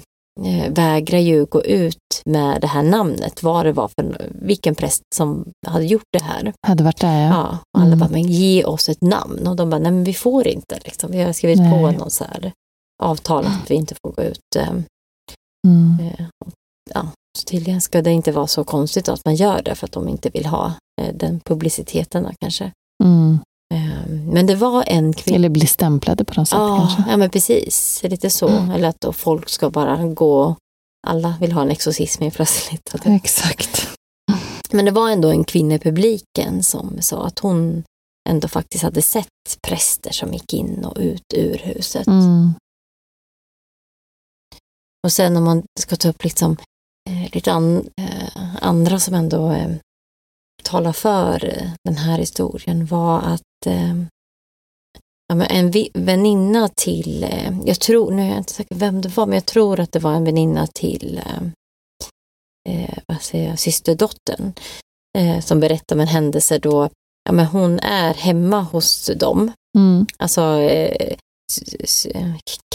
vägrar 0.70 1.20
ju 1.20 1.46
gå 1.46 1.64
ut 1.64 2.22
med 2.26 2.62
det 2.62 2.68
här 2.68 2.84
namnet, 2.84 3.44
vad 3.44 3.66
det 3.66 3.72
var 3.72 3.88
för, 3.88 4.30
vilken 4.42 4.76
präst 4.76 5.02
som 5.16 5.46
hade 5.68 5.86
gjort 5.86 6.08
det 6.14 6.24
här. 6.24 6.54
Hade 6.68 6.84
varit 6.84 7.02
där, 7.02 7.22
ja. 7.22 7.30
Ja, 7.30 7.48
och 7.50 7.80
alla 7.82 7.88
Mm. 7.88 8.00
bara, 8.00 8.10
men 8.10 8.24
ge 8.24 8.64
oss 8.66 8.90
ett 8.90 9.02
namn. 9.02 9.48
Och 9.48 9.56
de 9.56 9.70
bara, 9.70 9.80
nej 9.80 9.92
men 9.92 10.04
vi 10.04 10.14
får 10.14 10.48
inte. 10.48 10.80
Liksom. 10.86 11.12
Vi 11.12 11.22
har 11.22 11.34
skrivit 11.34 11.58
på 11.58 11.64
Nej. 11.88 11.98
någon 11.98 12.12
så 12.12 12.24
här 12.24 12.52
avtal 13.04 13.46
att 13.46 13.72
vi 13.72 13.76
inte 13.76 13.96
får 14.04 14.12
gå 14.12 14.22
ut. 14.24 14.56
Eh, 14.56 14.74
Mm. 15.68 16.00
eh, 16.00 16.26
ja, 16.94 17.08
så 17.38 17.44
tydligen 17.46 17.82
ska 17.82 18.02
det 18.02 18.12
inte 18.12 18.32
vara 18.32 18.48
så 18.48 18.64
konstigt 18.64 19.10
att 19.10 19.26
man 19.26 19.36
gör 19.36 19.62
det 19.62 19.76
för 19.76 19.86
att 19.88 19.92
de 19.92 20.08
inte 20.08 20.30
vill 20.30 20.46
ha 20.46 20.74
eh, 21.02 21.14
den 21.16 21.40
publiciteten 21.46 22.24
då, 22.24 22.32
kanske. 22.42 22.72
Mm. 23.04 23.40
Eh, 23.74 24.08
Men 24.34 24.46
det 24.48 24.56
var 24.56 24.84
en 24.88 25.14
kvinna. 25.14 25.36
Eller 25.36 25.50
bli 25.50 25.68
stämplade 25.68 26.26
på 26.26 26.34
något 26.40 26.50
sätt 26.50 26.58
Ja, 26.60 26.78
kanske. 26.78 27.12
ja, 27.12 27.18
men 27.18 27.30
precis. 27.30 28.02
Lite 28.04 28.30
så. 28.30 28.48
Mm. 28.48 28.72
Eller 28.72 28.88
att 28.88 29.16
folk 29.16 29.50
ska 29.50 29.70
bara 29.70 30.04
gå, 30.08 30.56
alla 31.08 31.36
vill 31.40 31.52
ha 31.52 31.62
en 31.62 31.72
exorcism 31.72 32.24
helt 32.24 32.36
plötsligt. 32.36 32.96
Det- 33.04 33.10
Exakt. 33.10 33.88
Men 34.72 34.86
det 34.86 34.92
var 34.92 35.10
ändå 35.10 35.30
en 35.30 35.44
kvinna 35.44 35.76
i 35.76 35.80
publiken 35.80 36.64
som 36.64 37.02
sa 37.02 37.26
att 37.26 37.40
hon 37.40 37.84
ändå 38.30 38.48
faktiskt 38.48 38.84
hade 38.84 39.02
sett 39.02 39.28
präster 39.68 40.12
som 40.12 40.34
gick 40.34 40.54
in 40.54 40.86
och 40.86 40.98
ut 40.98 41.24
ur 41.36 41.58
huset. 41.58 42.08
Mm. 42.08 42.54
Och 45.08 45.12
sen 45.14 45.38
om 45.38 45.44
man 45.44 45.64
ska 45.80 45.96
ta 45.96 46.10
upp 46.10 46.24
liksom, 46.24 46.58
eh, 47.10 47.34
lite 47.34 47.52
an, 47.52 47.90
eh, 48.02 48.56
andra 48.62 49.00
som 49.00 49.14
ändå 49.14 49.52
eh, 49.52 49.70
talar 50.64 50.94
för 50.94 51.46
eh, 51.46 51.70
den 51.84 51.98
här 51.98 52.18
historien 52.18 52.86
var 52.86 53.20
att 53.22 53.66
eh, 53.66 53.96
ja, 55.28 55.46
en 55.46 55.74
väninna 55.94 56.70
till, 56.70 57.24
eh, 57.24 57.58
jag 57.66 57.80
tror, 57.80 58.12
nu 58.12 58.22
är 58.22 58.28
jag 58.28 58.38
inte 58.38 58.54
säker 58.54 58.76
vem 58.76 59.02
det 59.02 59.18
var, 59.18 59.26
men 59.26 59.34
jag 59.34 59.46
tror 59.46 59.80
att 59.80 59.92
det 59.92 60.00
var 60.00 60.14
en 60.14 60.24
väninna 60.24 60.68
till 60.68 61.22
vad 63.08 63.22
säger 63.22 63.50
jag, 63.50 63.60
systerdottern 63.60 64.54
som 65.44 65.60
berättar 65.60 65.96
om 65.96 66.00
en 66.00 66.08
händelse 66.08 66.60
då 66.60 66.90
ja, 67.24 67.32
men 67.32 67.46
hon 67.46 67.80
är 67.80 68.14
hemma 68.14 68.62
hos 68.62 69.12
dem 69.16 69.52
Mm. 69.78 70.06
alltså 70.18 70.42
eh, 70.42 71.18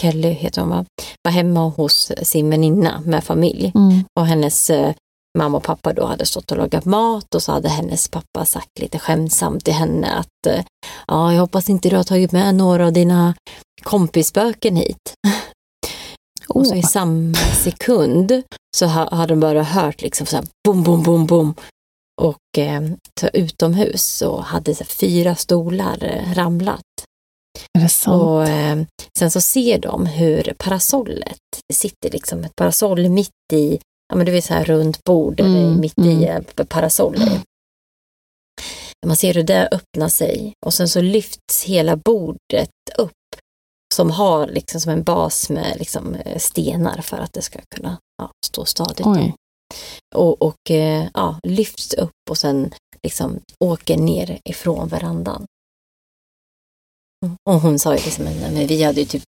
Kelly 0.01 0.29
heter 0.31 0.61
hon 0.61 0.69
va, 0.69 0.85
var 1.23 1.31
hemma 1.31 1.59
hos 1.69 2.11
sin 2.23 2.49
väninna 2.49 3.01
med 3.05 3.23
familj 3.23 3.71
Mm. 3.75 4.03
och 4.19 4.27
hennes 4.27 4.69
eh, 4.69 4.93
mamma 5.39 5.57
och 5.57 5.63
pappa 5.63 5.93
då 5.93 6.05
hade 6.05 6.25
stått 6.25 6.51
och 6.51 6.57
lagat 6.57 6.85
mat 6.85 7.35
och 7.35 7.43
så 7.43 7.51
hade 7.51 7.69
hennes 7.69 8.07
pappa 8.09 8.45
sagt 8.45 8.79
lite 8.79 8.99
skämtsamt 8.99 9.65
till 9.65 9.73
henne 9.73 10.11
att 10.11 10.47
eh, 10.47 10.63
ja, 11.07 11.33
jag 11.33 11.39
hoppas 11.41 11.69
inte 11.69 11.89
du 11.89 11.95
har 11.95 12.03
tagit 12.03 12.31
med 12.31 12.55
några 12.55 12.85
av 12.85 12.93
dina 12.93 13.35
kompisspöken 13.83 14.75
hit. 14.75 15.13
Och 16.47 16.67
så 16.67 16.75
i 16.75 16.83
samma 16.83 17.33
sekund 17.63 18.43
så 18.77 18.85
ha, 18.85 19.15
hade 19.15 19.33
de 19.33 19.39
bara 19.39 19.63
hört 19.63 20.01
liksom 20.01 20.27
så 20.27 20.35
här 20.35 20.45
bom, 20.67 20.83
bom, 20.83 21.03
bom, 21.03 21.25
bom. 21.25 21.55
Och 22.21 22.57
eh, 22.57 22.81
utomhus 23.33 24.03
så 24.03 24.41
hade 24.41 24.75
så 24.75 24.83
här, 24.83 24.89
fyra 24.89 25.35
stolar 25.35 26.03
eh, 26.03 26.33
ramlat. 26.33 26.81
Är 27.77 27.81
det 27.81 27.89
sant? 27.89 28.21
Och 28.21 28.47
eh, 28.47 28.77
sen 29.17 29.31
så 29.31 29.41
ser 29.41 29.79
de 29.79 30.05
hur 30.05 30.53
parasollet, 30.57 31.39
det 31.67 31.75
sitter 31.75 32.11
liksom 32.11 32.43
ett 32.43 32.55
parasoll 32.55 33.09
mitt 33.09 33.29
i, 33.53 33.79
ja 34.09 34.15
men 34.15 34.25
du 34.25 34.31
vet 34.31 34.45
så 34.45 34.53
här 34.53 34.65
runt 34.65 35.03
bord, 35.03 35.39
Mm, 35.39 35.55
eller 35.55 35.75
mitt 35.75 35.97
i 35.97 36.25
mm. 36.25 36.45
eh, 36.57 36.65
parasoller. 36.65 37.41
Man 39.05 39.15
ser 39.15 39.33
hur 39.33 39.43
det 39.43 39.69
öppnar 39.71 40.09
sig 40.09 40.53
och 40.65 40.73
sen 40.73 40.89
så 40.89 41.01
lyfts 41.01 41.63
hela 41.63 41.95
bordet 41.95 42.69
upp 42.97 43.11
som 43.93 44.11
har 44.11 44.47
liksom 44.47 44.81
som 44.81 44.91
en 44.91 45.03
bas 45.03 45.49
med 45.49 45.75
liksom 45.79 46.15
eh, 46.15 46.37
stenar 46.37 47.01
för 47.01 47.17
att 47.17 47.33
det 47.33 47.41
ska 47.41 47.59
kunna 47.75 47.97
ja, 48.17 48.31
stå 48.45 48.65
stadigt. 48.65 49.07
Oj. 49.07 49.33
Och, 50.15 50.41
och 50.41 50.71
eh, 50.71 51.07
ja, 51.13 51.39
lyfts 51.43 51.93
upp 51.93 52.11
och 52.29 52.37
sen 52.37 52.73
liksom 53.03 53.39
åker 53.59 53.97
ner 53.97 54.39
ifrån 54.49 54.87
verandan. 54.87 55.45
Mm. 57.23 57.35
Och 57.49 57.61
hon 57.61 57.79
sa 57.79 57.95
ju 57.95 58.03
liksom, 58.05 58.23
men 58.25 58.37
men 58.53 58.67
vi 58.67 58.83
hade 58.83 58.99
ju 58.99 59.05
typ, 59.05 59.23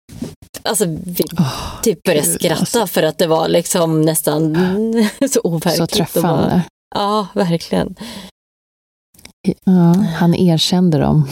alltså 0.63 0.85
vi 0.85 1.23
Åh, 1.39 1.81
typ 1.83 2.03
började 2.03 2.27
gud, 2.27 2.35
skratta 2.35 2.59
alltså. 2.59 2.87
för 2.87 3.03
att 3.03 3.17
det 3.17 3.27
var 3.27 3.47
liksom 3.47 4.01
nästan 4.01 4.55
så 5.31 5.39
overkligt. 5.43 5.77
Så 5.77 5.87
träffande. 5.87 6.27
bara- 6.29 6.63
Ja, 6.95 7.27
verkligen. 7.33 7.95
Ja, 9.63 9.93
han 9.93 10.35
erkände 10.35 10.97
dem. 10.97 11.27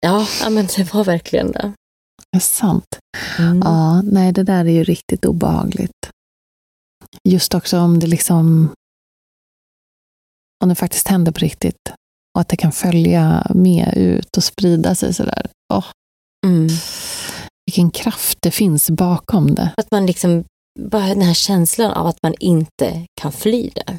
Ja, 0.00 0.26
ja, 0.42 0.50
men 0.50 0.66
det 0.76 0.94
var 0.94 1.04
verkligen 1.04 1.52
det. 1.52 1.72
Det 2.32 2.36
är 2.38 2.40
sant. 2.40 2.98
Mm. 3.38 3.58
Ja, 3.64 4.02
nej, 4.02 4.32
det 4.32 4.42
där 4.42 4.64
är 4.64 4.70
ju 4.70 4.84
riktigt 4.84 5.24
obehagligt. 5.24 6.10
Just 7.28 7.54
också 7.54 7.78
om 7.78 7.98
det 7.98 8.06
liksom 8.06 8.68
om 10.64 10.68
det 10.68 10.74
faktiskt 10.74 11.08
händer 11.08 11.32
på 11.32 11.38
riktigt 11.38 11.92
och 12.36 12.40
att 12.40 12.48
det 12.48 12.56
kan 12.56 12.72
följa 12.72 13.46
med 13.54 13.92
ut 13.96 14.36
och 14.36 14.44
sprida 14.44 14.94
sig 14.94 15.14
sådär. 15.14 15.46
Åh, 15.74 15.84
Mm. 16.46 16.68
vilken 17.66 17.90
kraft 17.90 18.38
det 18.42 18.50
finns 18.50 18.90
bakom 18.90 19.54
det. 19.54 19.70
Att 19.76 19.90
man 19.90 20.06
liksom, 20.06 20.44
bara 20.80 21.06
den 21.06 21.22
här 21.22 21.34
känslan 21.34 21.90
av 21.92 22.06
att 22.06 22.22
man 22.22 22.34
inte 22.40 23.06
kan 23.20 23.32
fly 23.32 23.70
det. 23.74 23.98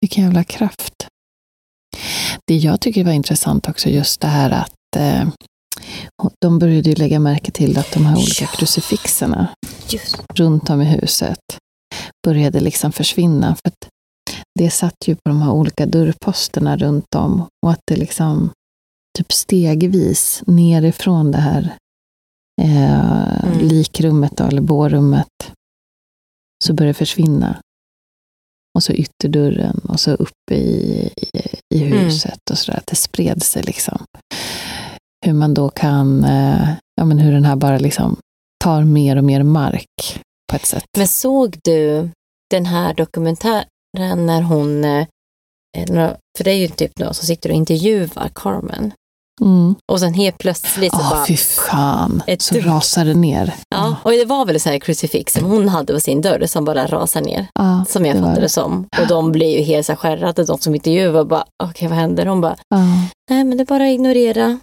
Vilken 0.00 0.24
jävla 0.24 0.44
kraft. 0.44 0.92
Det 2.46 2.56
jag 2.56 2.80
tycker 2.80 3.04
var 3.04 3.12
intressant 3.12 3.68
också, 3.68 3.88
just 3.88 4.20
det 4.20 4.26
här 4.28 4.50
att 4.50 4.96
eh, 4.96 5.28
de 6.40 6.58
började 6.58 6.88
ju 6.90 6.94
lägga 6.96 7.18
märke 7.20 7.50
till 7.50 7.78
att 7.78 7.92
de 7.92 8.06
här 8.06 8.16
olika 8.16 8.44
Ja. 8.44 8.48
krucifixerna 8.56 9.48
Just. 9.88 10.16
runt 10.34 10.70
om 10.70 10.82
i 10.82 10.84
huset 10.84 11.38
började 12.26 12.60
liksom 12.60 12.92
försvinna. 12.92 13.56
För 13.64 13.72
det 14.56 14.70
satt 14.70 14.94
ju 15.06 15.14
på 15.14 15.20
de 15.24 15.42
här 15.42 15.50
olika 15.52 15.86
dörrposterna 15.86 16.76
runt 16.76 17.14
om 17.14 17.46
och 17.66 17.72
att 17.72 17.80
det 17.90 17.96
liksom 17.96 18.50
typ 19.18 19.32
stegvis 19.32 20.42
nerifrån 20.46 21.32
det 21.32 21.38
här 21.38 21.76
eh, 22.62 23.44
Mm. 23.46 23.58
likrummet 23.68 24.36
då, 24.36 24.44
eller 24.44 24.62
bårummet 24.62 25.52
så 26.64 26.72
började 26.74 26.90
det 26.90 26.94
försvinna. 26.94 27.60
Och 28.74 28.82
så 28.82 28.92
ytterdörren 28.92 29.78
och 29.88 30.00
så 30.00 30.10
uppe 30.10 30.54
i, 30.54 31.10
i, 31.16 31.40
i 31.74 31.82
Mm. 31.86 31.98
huset 31.98 32.50
och 32.50 32.58
sådär. 32.58 32.78
Att 32.78 32.86
det 32.86 32.96
spred 32.96 33.42
sig 33.42 33.62
liksom. 33.62 33.98
Hur 35.26 35.32
man 35.32 35.54
då 35.54 35.68
kan, 35.68 36.24
eh, 36.24 36.70
ja 36.94 37.04
men 37.04 37.18
hur 37.18 37.32
den 37.32 37.44
här 37.44 37.56
bara 37.56 37.78
liksom 37.78 38.16
tar 38.64 38.84
mer 38.84 39.16
och 39.16 39.24
mer 39.24 39.42
mark 39.42 40.20
på 40.50 40.56
ett 40.56 40.66
sätt. 40.66 40.84
Men 40.96 41.08
såg 41.08 41.58
du 41.64 42.10
den 42.50 42.66
här 42.66 42.94
dokumentären 42.94 43.64
när 43.98 44.42
hon, 44.42 44.84
eh, 44.84 45.06
när- 45.88 46.16
för 46.38 46.44
det 46.44 46.50
är 46.50 46.56
ju 46.58 46.68
typ 46.68 46.98
någon 46.98 47.14
som 47.14 47.26
sitter 47.26 47.48
och 47.50 47.54
intervjuar 47.56 48.30
Carmen. 48.34 48.92
Mm. 49.40 49.74
Och 49.92 50.00
sen 50.00 50.14
helt 50.14 50.38
plötsligt 50.38 50.92
så 50.92 50.98
Åh, 51.00 51.10
bara, 51.10 51.26
fy 51.26 51.36
fan. 51.36 52.22
Ett 52.26 52.42
Så 52.42 52.54
rasar 52.60 53.04
det 53.04 53.14
ner. 53.14 53.54
ja, 53.68 53.96
och 54.02 54.10
det 54.10 54.24
var 54.24 54.46
väl 54.46 54.60
så 54.60 54.68
här 54.68 54.78
crucifix 54.78 55.32
som 55.32 55.44
hon 55.44 55.68
hade 55.68 55.92
på 55.92 56.00
sin 56.00 56.20
dörr 56.20 56.46
som 56.46 56.64
bara 56.64 56.86
rasar 56.86 57.20
ner. 57.20 57.46
Ja, 57.54 57.84
Som 57.88 58.06
jag 58.06 58.16
det 58.16 58.20
fattade 58.22 58.40
det. 58.40 58.48
som. 58.48 58.86
Och 59.00 59.06
de 59.08 59.32
blir 59.32 59.58
ju 59.58 59.62
helt 59.64 59.86
så 59.86 59.92
här 59.92 59.96
skärrade, 59.96 60.44
de 60.44 60.58
som 60.58 60.74
intervjuar 60.74 61.24
bara, 61.24 61.44
okej 61.64 61.88
vad 61.88 61.98
händer? 61.98 62.26
Hon 62.26 62.40
bara, 62.40 62.56
Ja. 62.68 62.78
nej 63.30 63.44
men 63.44 63.56
det 63.58 63.62
är 63.62 63.66
bara 63.66 63.84
att 63.84 63.90
ignorera. 63.92 64.58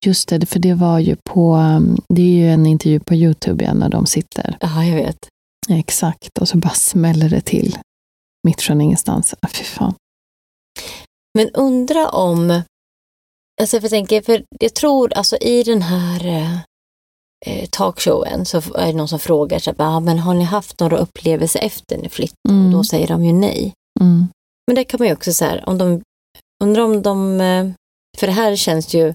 Just 0.00 0.28
det, 0.28 0.46
för 0.46 0.58
det 0.58 0.74
var 0.74 0.98
ju 0.98 1.16
på, 1.30 1.54
um, 1.56 1.98
det 2.08 2.22
är 2.22 2.26
ju 2.26 2.50
en 2.50 2.66
intervju 2.66 3.00
på 3.00 3.14
YouTube 3.14 3.64
igen 3.64 3.76
när 3.76 3.88
de 3.88 4.06
sitter. 4.06 4.56
Ja, 4.60 4.84
jag 4.84 4.96
vet. 4.96 5.18
Exakt, 5.68 6.38
och 6.40 6.48
så 6.48 6.58
bara 6.58 6.74
smäller 6.74 7.28
det 7.28 7.40
till. 7.40 7.78
Mitt 8.44 8.62
från 8.62 8.80
ingenstans. 8.80 9.34
Ah, 9.42 9.48
Fy 9.48 9.64
fan. 9.64 9.94
Men 11.38 11.50
undra 11.50 12.08
om, 12.08 12.62
alltså 13.60 13.76
jag 13.76 13.90
tänker, 13.90 14.22
för 14.22 14.44
jag 14.60 14.74
tror 14.74 15.12
alltså 15.12 15.36
i 15.36 15.62
den 15.62 15.82
här 15.82 16.26
eh, 16.26 16.58
eh, 17.46 17.68
talkshowen 17.70 18.46
så 18.46 18.56
är 18.56 18.86
det 18.86 18.92
någon 18.92 19.08
som 19.08 19.18
frågar 19.18 19.58
så 19.58 19.70
här, 19.70 19.76
ah, 19.78 20.00
men 20.00 20.18
har 20.18 20.34
ni 20.34 20.44
haft 20.44 20.80
några 20.80 20.96
upplevelser 20.98 21.60
efter 21.60 21.98
ni 21.98 22.08
flyttade? 22.08 22.54
Mm. 22.54 22.66
Och 22.66 22.72
då 22.72 22.84
säger 22.84 23.08
de 23.08 23.24
ju 23.24 23.32
nej. 23.32 23.72
Mm. 24.00 24.28
Men 24.66 24.76
det 24.76 24.84
kan 24.84 24.98
man 24.98 25.08
ju 25.08 25.14
också 25.14 25.32
så 25.32 25.44
här, 25.44 25.68
om 25.68 25.78
de, 25.78 26.02
undrar 26.64 26.82
om 26.82 27.02
de, 27.02 27.40
eh, 27.40 27.70
för 28.18 28.26
det 28.26 28.32
här 28.32 28.56
känns 28.56 28.94
ju 28.94 29.14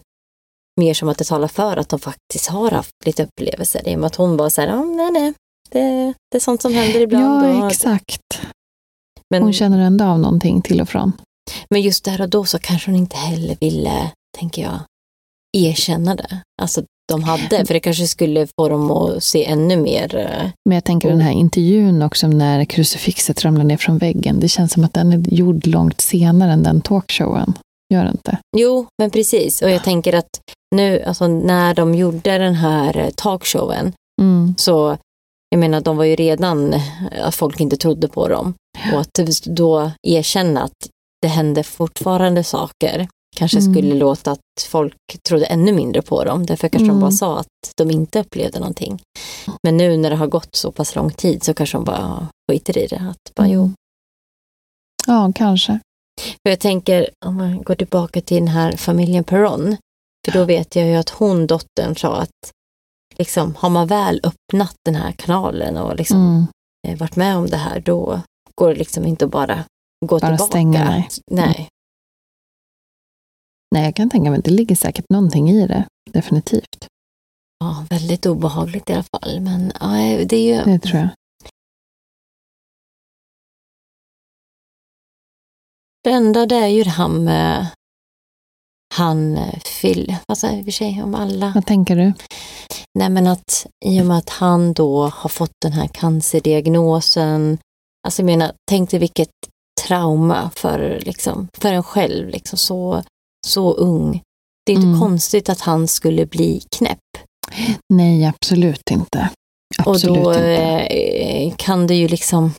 mer 0.80 0.94
som 0.94 1.10
att 1.10 1.18
det 1.18 1.24
talar 1.24 1.48
för 1.48 1.78
att 1.78 1.90
de 1.90 2.00
faktiskt 2.00 2.48
har 2.50 2.72
haft 2.72 3.06
lite 3.06 3.24
upplevelser. 3.24 3.90
I 3.90 3.96
och 3.96 4.00
med 4.00 4.08
att 4.08 4.16
hon 4.16 4.38
bara 4.38 4.50
så 4.50 4.62
här, 4.62 4.68
ah, 4.68 4.84
nej 4.84 5.12
nej, 5.12 5.34
det, 5.70 6.14
det 6.32 6.38
är 6.38 6.40
sånt 6.40 6.62
som 6.62 6.74
händer 6.74 7.00
ibland. 7.00 7.46
Ja, 7.46 7.68
exakt. 7.68 8.42
Men, 9.30 9.44
Hon 9.44 9.54
känner 9.54 9.80
ändå 9.80 10.06
av 10.06 10.20
någonting 10.20 10.62
till 10.62 10.82
och 10.82 10.90
från. 10.90 11.12
Men 11.70 11.82
just 11.82 12.04
där 12.06 12.22
och 12.22 12.30
då 12.30 12.46
så 12.46 12.60
kanske 12.60 12.92
hon 12.92 12.96
inte 13.00 13.18
heller 13.18 13.58
ville, 13.60 14.12
tänker 14.38 14.62
jag, 14.62 14.80
erkänna 15.58 16.16
det. 16.16 16.42
Alltså 16.62 16.82
de 17.12 17.24
hade, 17.24 17.66
för 17.66 17.74
det 17.74 17.80
kanske 17.80 18.08
skulle 18.08 18.48
få 18.60 18.70
dem 18.70 18.92
att 18.92 19.24
se 19.24 19.46
ännu 19.46 19.78
mer. 19.78 20.16
eh, 20.16 20.50
Men 20.66 20.76
jag 20.76 20.84
tänker 20.84 21.10
den 21.10 21.22
här 21.22 21.32
intervjun 21.32 22.02
också 22.02 22.28
när 22.28 22.66
krucifixet 22.66 23.46
ramlar 23.46 23.64
ner 23.64 23.78
från 23.78 23.98
väggen. 23.98 24.40
Det 24.40 24.48
känns 24.48 24.74
som 24.74 24.84
att 24.84 24.94
den 24.94 25.14
är 25.14 25.34
gjord 25.34 25.68
långt 25.68 26.02
senare 26.02 26.52
än 26.52 26.64
den 26.64 26.82
talkshowen. 26.82 27.54
Gör 27.94 28.04
det 28.04 28.10
inte? 28.12 28.38
Jo, 28.58 28.86
men 29.02 29.10
precis. 29.12 29.62
Och 29.62 29.70
jag 29.70 29.84
tänker 29.84 30.14
att 30.14 30.30
nu, 30.76 31.04
alltså 31.04 31.28
när 31.28 31.74
de 31.74 31.96
gjorde 31.96 32.38
den 32.38 32.54
här 32.56 32.98
eh, 32.98 33.10
talkshowen, 33.16 33.94
Mm. 34.22 34.54
så 34.58 34.98
jag 35.50 35.60
menar, 35.60 35.82
de 35.82 35.98
var 35.98 36.04
ju 36.06 36.16
redan, 36.16 36.74
eh, 36.74 36.82
att 37.22 37.36
folk 37.36 37.60
inte 37.60 37.78
trodde 37.78 38.08
på 38.08 38.28
dem. 38.28 38.54
Och 38.94 39.00
att 39.02 39.14
då 39.46 39.92
erkänna 40.04 40.62
att 40.64 40.90
det 41.22 41.28
hände 41.28 41.64
fortfarande 41.64 42.44
saker 42.44 43.08
kanske 43.38 43.58
Mm. 43.60 43.74
skulle 43.74 43.96
låta 43.96 44.32
att 44.32 44.40
folk 44.70 44.96
trodde 45.28 45.46
ännu 45.46 45.72
mindre 45.74 46.02
på 46.02 46.24
dem. 46.24 46.46
Därför 46.46 46.70
kanske 46.70 46.86
de 46.86 46.90
Mm. 46.90 47.02
bara 47.02 47.12
sa 47.12 47.40
att 47.40 47.48
de 47.78 47.92
inte 47.92 48.20
upplevde 48.20 48.60
någonting. 48.60 49.02
Men 49.64 49.78
nu 49.78 49.98
när 49.98 50.10
det 50.10 50.16
har 50.16 50.28
gått 50.28 50.56
så 50.56 50.72
pass 50.72 50.96
lång 50.96 51.12
tid 51.12 51.44
så 51.44 51.54
kanske 51.54 51.78
de 51.78 51.84
bara 51.84 52.28
skiter 52.52 52.78
i 52.78 52.88
det. 52.88 52.96
Att 53.10 53.36
bara, 53.36 53.48
jo. 53.48 53.62
Mm. 53.62 53.74
Ja, 55.08 55.32
kanske. 55.36 55.80
För 56.22 56.50
jag 56.50 56.60
tänker, 56.60 57.10
om 57.26 57.36
man 57.38 57.62
går 57.64 57.76
tillbaka 57.76 58.22
till 58.22 58.38
den 58.38 58.48
här 58.48 58.72
familjen 58.72 59.24
Perron, 59.24 59.78
för 60.26 60.32
då 60.32 60.44
vet 60.46 60.76
jag 60.76 60.88
ju 60.88 60.96
att 60.96 61.10
hon, 61.10 61.48
dottern, 61.48 61.96
sa 61.96 62.16
att 62.16 62.52
liksom, 63.18 63.56
har 63.56 63.70
man 63.70 63.88
väl 63.88 64.22
öppnat 64.24 64.76
den 64.86 64.96
här 64.96 65.12
kanalen 65.12 65.78
och 65.78 65.96
liksom 65.96 66.18
Mm. 66.18 66.48
eh, 66.88 67.00
varit 67.00 67.16
med 67.16 67.38
om 67.38 67.48
det 67.50 67.58
här, 67.58 67.80
då 67.80 68.22
går 68.60 68.76
liksom 68.76 69.06
inte 69.06 69.26
att 69.26 69.32
bara 69.32 69.66
gå 70.06 70.20
Bara 70.20 70.20
tillbaka. 70.20 70.44
stänga, 70.52 70.84
nej. 70.84 71.08
nej. 71.32 71.70
Nej, 73.76 73.84
jag 73.86 73.96
kan 73.96 74.10
tänka 74.10 74.30
mig 74.30 74.40
att 74.40 74.46
det 74.46 74.52
ligger 74.52 74.76
säkert 74.76 75.06
någonting 75.10 75.50
i 75.50 75.68
det. 75.68 75.88
Definitivt. 76.12 76.88
Ja, 77.60 77.86
väldigt 77.90 78.26
obehagligt 78.26 78.90
i 78.90 78.94
alla 78.94 79.04
fall. 79.04 79.40
Men 79.40 79.72
ja, 79.80 79.88
det 80.26 80.36
är 80.36 80.56
ju... 80.58 80.72
Det 80.74 80.80
tror 80.80 81.00
jag. 81.00 81.10
Det 86.04 86.10
enda 86.12 86.46
det 86.46 86.56
är 86.56 86.68
ju 86.68 86.84
det 86.84 86.90
här 86.90 87.08
med 87.08 87.68
han 88.94 89.38
Phil, 89.82 90.16
vad 90.28 90.38
säger 90.38 90.58
vi 90.58 90.64
för 90.64 90.72
sig 90.72 91.04
om 91.04 91.16
alla? 91.16 91.52
Vad 91.56 91.66
tänker 91.66 91.96
du? 91.96 92.14
Nej 93.00 93.10
men 93.10 93.28
att 93.28 93.68
i 93.86 94.02
och 94.02 94.06
med 94.06 94.18
att 94.18 94.30
han 94.30 94.74
då 94.74 95.04
har 95.08 95.30
fått 95.30 95.52
den 95.62 95.72
här 95.72 95.88
cancerdiagnosen, 95.88 97.58
alltså 98.08 98.22
jag 98.22 98.26
menar, 98.26 98.52
tänk 98.70 98.90
dig 98.92 99.00
vilket 99.00 99.30
trauma 99.88 100.50
för, 100.56 101.00
liksom, 101.06 101.48
för 101.58 101.74
en 101.74 101.84
själv, 101.84 102.30
liksom, 102.30 102.58
så, 102.58 103.04
så 103.48 103.74
ung. 103.74 104.22
Det 104.66 104.72
är 104.72 104.76
inte 104.76 104.88
Mm. 104.88 105.00
konstigt 105.00 105.50
att 105.50 105.62
han 105.62 105.88
skulle 105.88 106.26
bli 106.26 106.62
knäpp. 106.78 107.00
Nej, 107.94 108.26
absolut 108.26 108.92
inte. 108.92 109.30
Absolut 109.78 110.18
och 110.18 110.24
då 110.24 110.30
inte. 110.34 110.80
eh, 110.80 111.54
kan 111.58 111.88
det 111.88 111.96
ju 111.96 112.08
liksom, 112.08 112.52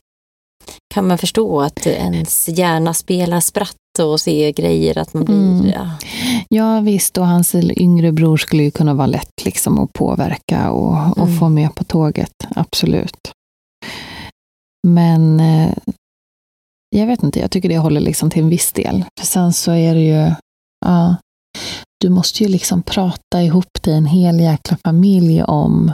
kan 0.93 1.07
man 1.07 1.17
förstå 1.17 1.61
att 1.61 1.87
ens 1.87 2.47
hjärna 2.49 2.93
spelar 2.93 3.39
spratt 3.39 3.75
och 3.99 4.21
se 4.21 4.51
grejer, 4.51 4.97
att 4.97 5.13
man 5.13 5.25
blir... 5.25 5.35
Mm. 5.35 5.67
Ja. 5.69 5.89
Ja 6.49 6.79
visst, 6.79 7.17
och 7.17 7.27
hans 7.27 7.55
yngre 7.55 8.11
bror 8.11 8.37
skulle 8.37 8.63
ju 8.63 8.71
kunna 8.71 8.93
vara 8.93 9.07
lätt 9.07 9.45
liksom 9.45 9.79
att 9.79 9.93
påverka 9.93 10.71
och, 10.71 11.17
och 11.17 11.27
Mm. 11.27 11.39
få 11.39 11.49
med 11.49 11.75
på 11.75 11.83
tåget, 11.83 12.33
absolut. 12.55 13.31
Men 14.87 15.39
eh, 15.39 15.73
jag 16.95 17.07
vet 17.07 17.23
inte, 17.23 17.39
jag 17.39 17.51
tycker 17.51 17.69
det 17.69 17.77
håller 17.77 18.01
liksom 18.01 18.29
till 18.29 18.43
en 18.43 18.49
viss 18.49 18.71
del. 18.71 19.05
För 19.19 19.25
sen 19.25 19.53
så 19.53 19.71
är 19.71 19.95
det 19.95 20.01
ju, 20.01 20.31
ja, 20.85 21.15
du 22.01 22.09
måste 22.09 22.43
ju 22.43 22.49
liksom 22.49 22.81
prata 22.83 23.41
ihop 23.43 23.83
dig 23.83 23.93
en 23.93 24.05
hel 24.05 24.39
jäkla 24.39 24.77
familj 24.85 25.43
om, 25.43 25.91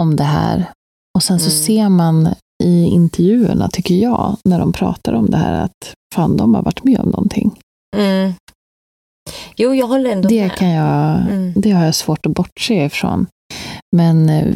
om 0.00 0.16
det 0.16 0.24
här. 0.24 0.70
Och 1.16 1.22
sen 1.22 1.40
så 1.40 1.50
Mm. 1.50 1.62
ser 1.64 1.88
man 1.88 2.34
i 2.64 2.84
intervjuerna, 2.84 3.68
tycker 3.68 3.94
jag, 3.94 4.36
när 4.44 4.58
de 4.58 4.72
pratar 4.72 5.12
om 5.12 5.30
det 5.30 5.36
här, 5.36 5.52
att 5.64 5.94
fan, 6.14 6.36
de 6.36 6.54
har 6.54 6.62
varit 6.62 6.84
med 6.84 7.00
om 7.00 7.08
någonting. 7.08 7.58
Mm. 7.96 8.32
Jo, 9.56 9.74
jag 9.74 9.86
håller 9.86 10.10
ändå 10.10 10.28
Det, 10.28 10.42
med. 10.42 10.52
kan 10.56 10.68
jag, 10.70 11.20
Mm. 11.20 11.52
det 11.56 11.70
har 11.70 11.84
jag 11.84 11.94
svårt 11.94 12.26
att 12.26 12.32
bortse 12.34 12.84
ifrån. 12.84 13.26
Men 13.96 14.28
eh, 14.28 14.54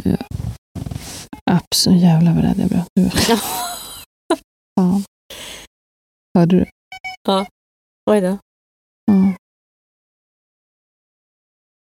absolut, 1.50 2.02
jävlar 2.02 2.34
vad 2.34 2.44
rädd 2.44 2.58
jag 2.58 2.68
blev 2.68 2.84
nu. 2.96 3.10
Fan. 4.80 5.04
Hörde 6.38 6.56
du? 6.56 6.66
Oj 8.10 8.20
då. 8.20 8.38
Ja. 9.06 9.36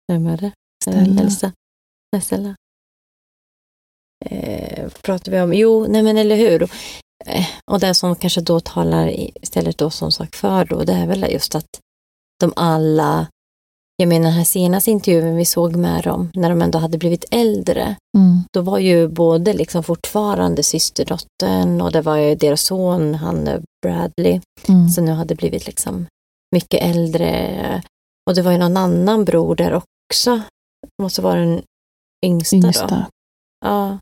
Vem 0.08 0.26
är 0.26 0.36
det? 0.36 0.52
Stella. 0.84 1.22
Elsa. 1.22 1.52
Nej, 2.12 2.22
Stella. 2.22 2.56
Eh, 4.24 4.88
pratar 4.88 5.32
vi 5.32 5.40
om? 5.40 5.54
Jo, 5.54 5.86
nej 5.88 6.02
men 6.02 6.16
eller 6.16 6.36
hur. 6.36 6.62
Eh, 7.26 7.46
och 7.70 7.80
det 7.80 7.94
som 7.94 8.16
kanske 8.16 8.40
då 8.40 8.60
talar 8.60 9.08
istället 9.42 9.78
då 9.78 9.90
som 9.90 10.12
sagt 10.12 10.36
för 10.36 10.64
då, 10.64 10.84
det 10.84 10.92
är 10.92 11.06
väl 11.06 11.26
just 11.32 11.54
att 11.54 11.80
de 12.40 12.52
alla, 12.56 13.26
jag 13.96 14.08
menar 14.08 14.24
den 14.24 14.32
här 14.32 14.44
senaste 14.44 14.90
intervjun 14.90 15.36
vi 15.36 15.44
såg 15.44 15.76
med 15.76 16.04
dem, 16.04 16.30
när 16.34 16.50
de 16.50 16.62
ändå 16.62 16.78
hade 16.78 16.98
blivit 16.98 17.24
äldre, 17.30 17.96
Mm. 18.18 18.42
då 18.52 18.60
var 18.62 18.78
ju 18.78 19.08
både 19.08 19.52
liksom 19.52 19.82
fortfarande 19.82 20.62
systerdottern 20.62 21.80
och 21.80 21.92
det 21.92 22.00
var 22.02 22.16
ju 22.16 22.34
deras 22.34 22.62
son, 22.62 23.14
han 23.14 23.48
eh, 23.48 23.60
Bradley, 23.86 24.40
Mm. 24.68 24.88
som 24.88 25.04
nu 25.04 25.12
hade 25.12 25.34
blivit 25.34 25.66
liksom 25.66 26.06
mycket 26.54 26.82
äldre. 26.82 27.82
Och 28.30 28.34
det 28.34 28.42
var 28.42 28.52
ju 28.52 28.58
någon 28.58 28.76
annan 28.76 29.24
bror 29.24 29.56
där 29.56 29.82
också. 30.08 30.40
Måste 31.02 31.22
vara 31.22 31.40
den 31.40 31.62
yngsta, 32.24 32.56
då. 32.56 32.66
Yngsta. 32.66 33.06
Ja. 33.64 33.98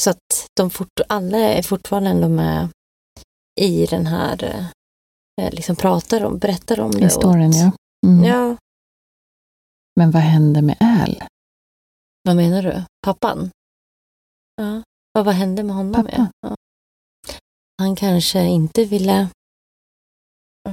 Så 0.00 0.10
att 0.10 0.46
de 0.56 0.70
fort, 0.70 1.00
alla 1.08 1.38
är 1.38 1.62
fortfarande 1.62 2.10
ändå 2.10 2.28
med 2.28 2.68
i 3.60 3.86
den 3.86 4.06
här, 4.06 4.66
eh, 5.42 5.50
liksom 5.50 5.76
pratar 5.76 6.24
om, 6.24 6.38
berättar 6.38 6.80
om 6.80 6.90
det. 6.90 7.04
Historien, 7.04 7.52
ja. 7.52 7.70
Mm. 8.06 8.24
Ja, 8.24 8.56
Men 9.96 10.10
vad 10.10 10.22
hände 10.22 10.62
med 10.62 10.76
Al? 10.80 11.22
vad 12.22 12.36
menar 12.36 12.62
du? 12.62 12.84
Pappan? 13.02 13.50
Ja, 14.56 14.82
och 15.18 15.24
vad 15.24 15.34
hände 15.34 15.62
med 15.62 15.76
honom? 15.76 16.04
Pappa. 16.04 16.30
Ja. 16.40 16.54
Han 17.78 17.96
kanske 17.96 18.44
inte 18.46 18.84
ville... 18.84 19.28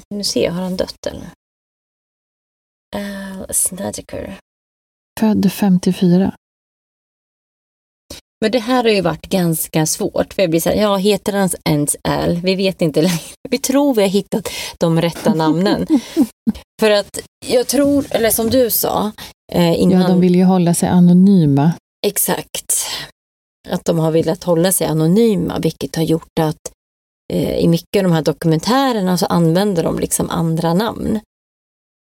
Nu 0.10 0.24
se, 0.24 0.48
har 0.48 0.62
han 0.62 0.78
dött 0.78 1.06
eller? 1.08 1.30
Al 2.96 3.54
Snedeker. 3.54 4.40
Född 5.20 5.52
54. 5.52 6.36
Men 8.44 8.52
det 8.52 8.60
här 8.60 8.84
har 8.84 8.90
ju 8.90 9.02
varit 9.02 9.30
ganska 9.30 9.86
svårt. 9.86 10.34
För 10.34 10.42
jag 10.42 10.50
blir 10.50 10.60
så 10.60 10.70
här, 10.70 10.76
ja, 10.76 10.96
heter 10.96 11.34
han 11.34 11.50
ens 11.66 11.96
Al? 12.04 12.36
Vi 12.36 12.56
vet 12.56 12.82
inte 12.82 13.02
längre. 13.02 13.20
Vi 13.50 13.58
tror 13.58 13.94
vi 13.94 14.02
har 14.02 14.10
hittat 14.10 14.50
de 14.78 15.02
rätta 15.02 15.34
namnen. 15.34 15.88
för 16.80 16.92
att 16.92 17.20
jag 17.46 17.68
tror, 17.68 18.06
eller 18.10 18.30
som 18.30 18.50
du 18.50 18.70
sa 18.70 19.12
eh, 19.52 19.82
innan. 19.82 20.02
Ja, 20.02 20.08
de 20.08 20.22
vill 20.22 20.36
ju 20.36 20.44
hålla 20.44 20.74
sig 20.74 20.90
anonyma. 20.90 21.72
Exakt. 22.06 22.86
Att 23.70 23.86
de 23.86 24.00
har 24.00 24.12
velat 24.12 24.44
hålla 24.44 24.72
sig 24.72 24.88
anonyma, 24.88 25.60
vilket 25.60 25.96
har 25.96 26.04
gjort 26.04 26.40
att 26.40 26.72
eh, 27.34 27.58
i 27.58 27.68
mycket 27.68 27.98
av 27.98 28.04
de 28.04 28.12
här 28.12 28.22
dokumentärerna 28.22 29.18
så 29.18 29.26
använder 29.26 29.84
de 29.84 30.00
liksom 30.00 30.30
andra 30.30 30.74
namn. 30.74 31.20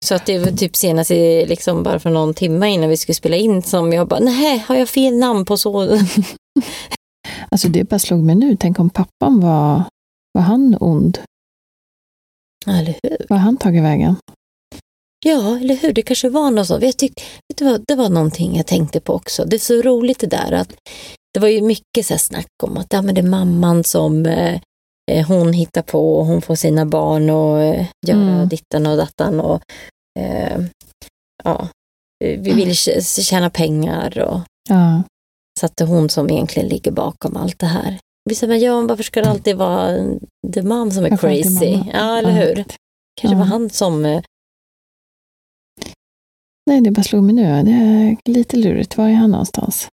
Så 0.04 0.16
att 0.16 0.26
det 0.26 0.40
var 0.40 0.52
typ 0.52 0.76
senast 0.76 1.12
i, 1.12 1.46
liksom 1.46 1.84
bara 1.84 2.00
för 2.00 2.10
någon 2.10 2.34
timme 2.34 2.70
innan 2.70 2.90
vi 2.90 2.98
skulle 2.98 3.16
spela 3.16 3.36
in 3.36 3.62
som 3.62 3.94
jag 3.94 4.08
bara, 4.08 4.20
nej, 4.20 4.58
har 4.58 4.76
jag 4.76 4.90
fel 4.90 5.18
namn 5.18 5.46
på 5.46 5.58
så? 5.58 6.00
Alltså 7.52 7.68
det 7.68 7.84
bara 7.84 8.00
slog 8.00 8.24
mig 8.24 8.36
nu. 8.36 8.58
Tänk 8.60 8.80
om 8.80 8.90
pappan 8.90 9.40
var, 9.40 9.84
var 10.34 10.42
han 10.42 10.78
ond? 10.80 11.20
Eller 12.68 12.96
hur? 13.04 13.26
Var 13.30 13.38
han 13.38 13.58
tagit 13.58 13.84
vägen? 13.84 14.16
Ja, 15.26 15.58
eller 15.58 15.76
hur? 15.76 15.94
Det 15.94 16.02
kanske 16.02 16.30
var 16.30 16.52
något 16.52 16.68
sånt. 16.68 16.84
Jag 16.84 16.98
tyck, 16.98 17.14
vet 17.20 17.58
du 17.58 17.66
vad, 17.66 17.84
det 17.88 17.96
var 17.96 18.10
någonting 18.10 18.58
jag 18.58 18.68
tänkte 18.68 19.00
på 19.00 19.14
också. 19.14 19.46
Det 19.46 19.56
är 19.56 19.60
så 19.60 19.82
roligt 19.82 20.20
det 20.20 20.28
där 20.28 20.52
att 20.52 20.74
det 21.34 21.40
var 21.40 21.48
ju 21.48 21.62
mycket 21.62 22.06
så 22.06 22.18
snack 22.18 22.48
om 22.64 22.78
att 22.78 22.94
ja, 22.94 23.02
men 23.02 23.16
det 23.16 23.22
är 23.22 23.30
mamman 23.30 23.84
som 23.84 24.26
eh, 24.26 24.62
hon 25.28 25.54
hittar 25.54 25.82
på 25.82 26.16
och 26.20 26.26
hon 26.26 26.42
får 26.42 26.56
sina 26.56 26.86
barn 26.86 27.30
och 27.30 27.62
eh, 27.62 27.88
göra 28.08 28.18
Mm. 28.34 28.48
dittan 28.50 28.86
och 28.88 28.98
dattan 28.98 29.40
och 29.40 29.62
eh, 30.20 30.62
ja, 31.44 31.68
vi 32.20 32.38
vill 32.54 32.70
tj- 32.70 33.22
tjäna 33.22 33.50
pengar 33.50 34.20
och 34.20 34.40
Ja, 34.70 35.04
så 35.60 35.66
att 35.66 35.74
det 35.78 35.84
är 35.84 35.88
hon 35.88 36.10
som 36.10 36.30
egentligen 36.30 36.70
ligger 36.70 36.92
bakom 36.92 37.38
allt 37.38 37.60
det 37.60 37.66
här. 37.66 38.00
Vi 38.30 38.36
säger, 38.36 38.54
men 38.54 38.60
ja, 38.62 38.82
varför 38.82 39.04
ska 39.04 39.22
det 39.22 39.30
alltid 39.30 39.58
vara 39.58 39.98
the 40.54 40.62
mom 40.62 40.92
som 40.92 41.06
är 41.06 41.12
alltid 41.12 41.20
crazy? 41.20 41.80
Ja, 41.94 42.18
eller 42.18 42.30
Ja. 42.30 42.36
hur? 42.46 42.56
Kanske 43.22 43.36
Ja. 43.36 43.38
var 43.38 43.46
han 43.46 43.70
som 43.70 44.06
eh, 44.06 44.24
nej 46.70 46.82
det 46.82 46.92
bara 46.92 47.04
slog 47.04 47.24
mig 47.24 47.36
nu. 47.36 47.42
Det 47.64 47.72
är 47.72 48.18
lite 48.34 48.58
lurigt. 48.58 48.98
Var 48.98 49.10
är 49.10 49.14
han 49.14 49.32
någonstans? 49.32 49.88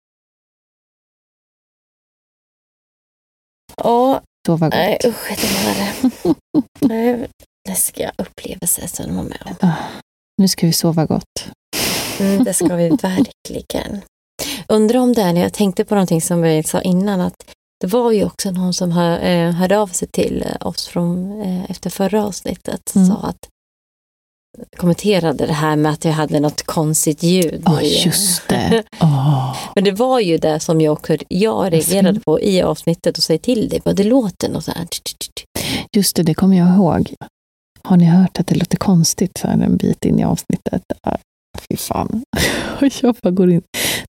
Ja, 3.77 4.23
Sova 4.47 4.67
gott. 4.67 4.75
nej 4.75 4.99
usch, 5.05 5.29
det 5.29 5.65
var 6.25 6.35
nej, 6.81 7.29
läskiga 7.69 8.13
upplevelser 8.19 8.87
som 8.87 9.07
de 9.07 9.17
var 9.17 9.23
med 9.23 9.39
om. 9.45 9.69
Ah, 9.69 9.73
nu 10.39 10.49
ska 10.49 10.67
vi 10.67 10.73
sova 10.73 11.07
gott. 11.07 11.47
Mm, 12.21 12.45
det 12.45 12.55
ska 12.55 12.77
vi 12.77 12.89
verkligen. 12.89 14.01
Undrar 14.69 14.99
om 15.01 15.13
det 15.13 15.23
är 15.23 15.33
när 15.33 15.41
jag 15.41 15.53
tänkte 15.53 15.85
på 15.85 15.95
någonting 15.95 16.23
som 16.23 16.43
vi 16.43 16.63
sa 16.63 16.81
innan, 16.81 17.21
att 17.21 17.35
det 17.81 17.87
var 17.87 18.13
ju 18.13 18.25
också 18.25 18.51
någon 18.51 18.75
som 18.75 18.93
hör, 18.93 19.19
eh, 19.25 19.51
hörde 19.53 19.79
av 19.79 19.87
sig 19.87 20.09
till 20.09 20.43
eh, 20.47 20.67
oss 20.67 20.87
från, 20.87 21.43
eh, 21.43 21.71
efter 21.71 21.91
förra 21.91 22.25
avsnittet, 22.25 22.93
Mm. 22.95 23.09
sa 23.09 23.15
att 23.17 23.39
kommenterade 24.77 25.47
det 25.47 25.53
här 25.53 25.77
med 25.77 25.93
att 25.93 26.05
jag 26.05 26.13
hade 26.13 26.41
något 26.41 26.63
konstigt 26.63 27.23
ljud. 27.23 27.63
Ja, 27.67 27.81
i- 27.81 28.05
just 28.05 28.49
det. 28.49 28.85
Åh. 29.01 29.57
Men 29.75 29.85
det 29.85 29.93
var 29.93 30.21
ju 30.21 30.39
det 30.39 30.61
som 30.61 30.81
jag, 30.81 30.99
jag 31.29 31.73
reagerade 31.73 32.21
på 32.21 32.41
i 32.41 32.63
avsnittet 32.63 33.19
och 33.19 33.23
säger 33.25 33.39
till 33.39 33.69
dig, 33.69 33.81
det 33.95 34.05
låter 34.05 34.49
något 34.49 34.65
så 34.65 34.71
här. 34.71 34.87
Just 35.97 36.17
det, 36.17 36.23
det 36.23 36.35
kommer 36.35 36.57
jag 36.57 36.75
ihåg. 36.77 37.15
Har 37.83 37.97
ni 37.97 38.05
hört 38.05 38.41
att 38.41 38.47
det 38.47 38.55
låter 38.55 38.77
konstigt 38.77 39.39
så 39.39 39.47
här 39.49 39.55
en 39.59 39.77
bit 39.77 40.05
in 40.05 40.19
i 40.21 40.25
avsnittet? 40.25 40.83
Ah, 41.03 41.17
Fy 41.69 41.77
fan. 41.77 42.23
Och 42.81 42.89
jag 43.03 43.17
bara 43.23 43.31
går 43.31 43.51
in 43.51 43.63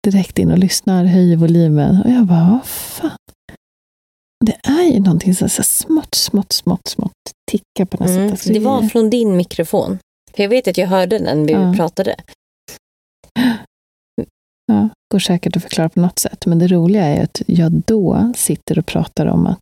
direkt 0.06 0.38
in 0.38 0.50
och 0.50 0.58
lyssnar, 0.58 1.04
höjer 1.04 1.36
volymen. 1.36 2.02
Och 2.04 2.10
jag 2.10 2.26
bara, 2.26 2.50
vad 2.50 2.64
fan. 2.66 3.10
Det 4.46 4.56
är 4.70 4.82
ju 4.92 5.00
någonting 5.00 5.34
så 5.34 5.48
så 5.48 5.62
smått, 5.62 6.14
smått, 6.14 6.52
smått, 6.52 6.88
smått 6.88 7.12
tickar 7.50 7.84
på 7.84 7.96
något 8.04 8.10
Mm, 8.10 8.24
sätt. 8.28 8.30
Alltså, 8.32 8.52
det 8.52 8.58
var 8.58 8.82
från 8.82 9.10
din 9.10 9.36
mikrofon. 9.36 9.98
För 10.38 10.42
jag 10.42 10.50
vet 10.50 10.68
att 10.68 10.78
jag 10.78 10.86
hörde 10.86 11.18
den 11.18 11.38
när 11.38 11.46
vi 11.46 11.52
Ja. 11.52 11.72
pratade. 11.76 12.14
Ja, 14.66 14.88
går 15.12 15.18
säkert 15.18 15.56
att 15.56 15.62
förklara 15.62 15.88
på 15.88 16.00
något 16.00 16.18
sätt. 16.18 16.46
Men 16.46 16.58
det 16.58 16.66
roliga 16.68 17.04
är 17.04 17.22
att 17.24 17.42
jag 17.46 17.72
då 17.72 18.32
sitter 18.36 18.78
och 18.78 18.86
pratar 18.86 19.26
om 19.26 19.46
att 19.46 19.58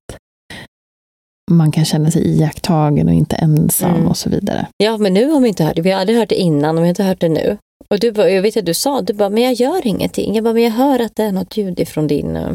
man 1.50 1.72
kan 1.72 1.84
känna 1.84 2.10
sig 2.10 2.22
iakttagen 2.38 3.08
och 3.08 3.14
inte 3.14 3.36
ensam 3.36 3.94
Mm. 3.94 4.06
och 4.08 4.16
så 4.16 4.30
vidare. 4.30 4.68
Ja, 4.76 4.96
men 4.96 5.14
nu 5.14 5.30
har 5.30 5.40
vi 5.40 5.48
inte 5.48 5.64
hört 5.64 5.76
det. 5.76 5.82
Vi 5.82 5.90
har 5.90 6.00
aldrig 6.00 6.18
hört 6.18 6.28
det 6.28 6.34
innan 6.40 6.76
och 6.78 6.82
vi 6.82 6.86
har 6.86 6.88
inte 6.88 7.04
hört 7.04 7.20
det 7.20 7.28
nu. 7.28 7.58
Och 7.90 8.00
du 8.00 8.12
bara, 8.12 8.30
jag 8.30 8.42
vet 8.42 8.56
att 8.56 8.66
du 8.66 8.74
sa, 8.74 9.00
du 9.02 9.12
bara, 9.12 9.28
men 9.30 9.42
jag 9.42 9.52
gör 9.52 9.86
ingenting. 9.86 10.34
Jag 10.34 10.44
bara, 10.44 10.54
men 10.54 10.62
jag 10.62 10.70
hör 10.70 10.98
att 11.00 11.16
det 11.16 11.22
är 11.22 11.32
något 11.32 11.56
ljud 11.56 11.80
ifrån 11.80 12.06
din... 12.06 12.36
eh, 12.36 12.52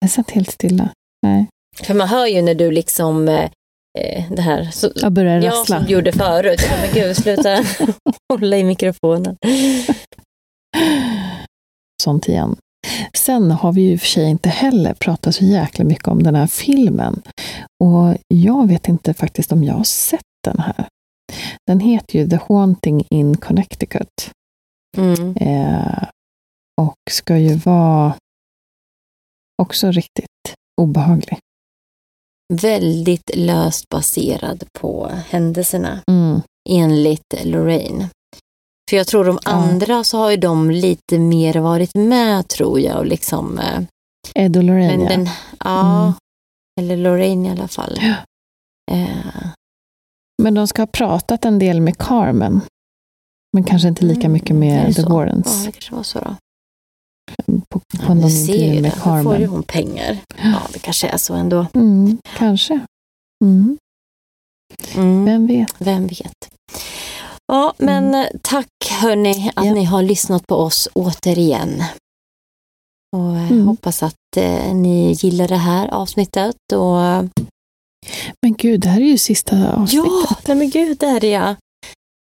Jag 0.00 0.10
satt 0.10 0.30
helt 0.30 0.50
stilla. 0.50 0.88
Nej. 1.26 1.46
För 1.82 1.94
man 1.94 2.08
hör 2.08 2.26
ju 2.26 2.42
när 2.42 2.54
du 2.54 2.70
liksom, 2.70 3.28
eh, 3.28 3.34
eh, 3.44 3.50
det 4.30 4.42
här, 4.42 4.70
så, 4.72 4.90
Jag 4.94 5.12
börjar 5.12 5.34
jag 5.34 5.52
rassla. 5.52 5.78
som 5.78 5.86
gjorde 5.86 6.12
förut. 6.12 6.60
Jag 6.70 6.80
men 6.80 6.94
gud, 6.94 7.16
sluta 7.16 7.64
hålla 8.32 8.56
i 8.56 8.64
mikrofonen. 8.64 9.36
Sånt 12.02 12.28
igen. 12.28 12.56
Sen 13.14 13.50
har 13.50 13.72
vi 13.72 13.80
ju 13.80 13.92
i 13.92 13.96
och 13.96 14.00
för 14.00 14.06
sig 14.06 14.30
inte 14.30 14.48
heller 14.48 14.94
pratat 14.94 15.34
så 15.34 15.44
jäkla 15.44 15.84
mycket 15.84 16.08
om 16.08 16.22
den 16.22 16.34
här 16.34 16.46
filmen. 16.46 17.22
Och 17.84 18.16
jag 18.28 18.68
vet 18.68 18.88
inte 18.88 19.14
faktiskt 19.14 19.52
om 19.52 19.64
jag 19.64 19.74
har 19.74 19.84
sett 19.84 20.20
den 20.44 20.58
här. 20.58 20.86
Den 21.66 21.80
heter 21.80 22.18
ju 22.18 22.28
The 22.28 22.38
Haunting 22.48 23.04
in 23.10 23.36
Connecticut. 23.36 24.30
Mm. 24.96 25.36
Eh, 25.36 26.08
och 26.80 26.94
ska 27.10 27.36
ju 27.38 27.54
vara 27.54 28.14
också 29.62 29.90
riktigt 29.90 30.54
obehaglig. 30.80 31.38
Väldigt 32.54 33.30
löst 33.36 33.88
baserad 33.88 34.64
på 34.80 35.10
händelserna 35.28 36.00
Mm. 36.10 36.40
enligt 36.68 37.34
Lorraine. 37.44 38.08
För 38.90 38.96
jag 38.96 39.06
tror 39.06 39.24
de 39.24 39.38
andra 39.44 40.04
så 40.04 40.18
har 40.18 40.30
ju 40.30 40.36
de 40.36 40.70
lite 40.70 41.18
mer 41.18 41.54
varit 41.54 41.94
med 41.94 42.48
tror 42.48 42.80
jag 42.80 42.98
och 42.98 43.06
liksom 43.06 43.58
eh, 43.58 43.80
Ed 44.34 44.56
och 44.56 44.62
Lorraine, 44.64 44.98
men 44.98 45.02
ja. 45.02 45.08
den, 45.16 45.28
ja, 45.64 46.02
Mm. 46.04 46.14
eller 46.80 46.96
Lorraine 46.96 47.46
i 47.46 47.50
alla 47.50 47.68
fall. 47.68 47.98
Ja. 48.00 48.14
Eh, 48.94 49.46
Men 50.42 50.54
de 50.54 50.68
ska 50.68 50.82
ha 50.82 50.86
pratat 50.86 51.44
en 51.44 51.58
del 51.58 51.80
med 51.80 51.98
Carmen. 51.98 52.60
Men 53.56 53.64
kanske 53.64 53.88
inte 53.88 54.04
lika 54.04 54.20
Mm, 54.20 54.32
mycket 54.32 54.56
med 54.56 54.86
The 54.96 55.02
så? 55.02 55.08
Warrens. 55.08 55.46
ja, 55.60 55.66
det 55.66 55.72
kanske 55.72 55.94
var 55.94 56.02
så 56.02 56.18
då. 56.18 56.36
På, 57.46 57.78
på 57.78 57.80
Ja, 58.08 58.14
med 58.14 58.24
det. 58.46 58.80
Då 58.82 58.90
får 58.90 59.16
ju 59.16 59.22
Carmen. 59.22 59.48
hon 59.48 59.62
pengar. 59.62 60.18
Ja, 60.42 60.62
det 60.72 60.78
kanske 60.78 61.08
är 61.08 61.16
så 61.18 61.34
ändå. 61.34 61.66
Mm, 61.74 62.18
kanske. 62.36 62.80
Mm, 63.44 63.78
Mm. 64.96 65.24
vem 65.24 65.46
vet. 65.46 65.74
Vem 65.78 66.06
vet. 66.06 66.48
Ja, 67.52 67.74
men 67.78 68.14
eh, 68.14 68.26
tack 68.42 68.66
hörni 69.00 69.50
att 69.54 69.64
Mm. 69.64 69.68
Ja. 69.68 69.74
ni 69.74 69.84
har 69.84 70.02
lyssnat 70.02 70.46
på 70.46 70.54
oss 70.56 70.88
återigen. 70.94 71.84
Och 73.16 73.36
eh, 73.36 73.50
Mm. 73.52 73.66
hoppas 73.66 74.02
att 74.02 74.36
eh, 74.36 74.74
ni 74.74 75.12
gillar 75.12 75.48
det 75.48 75.56
här 75.56 75.88
avsnittet. 75.88 76.56
Och, 76.74 76.96
Men 78.42 78.54
gud, 78.58 78.80
det 78.80 78.88
här 78.88 79.00
är 79.00 79.04
ju 79.04 79.18
sista 79.18 79.72
avsnittet 79.74 80.38
ja, 80.46 80.54
men 80.54 80.70
gud, 80.70 80.98
där 80.98 81.24
är 81.24 81.32
jag. 81.32 81.54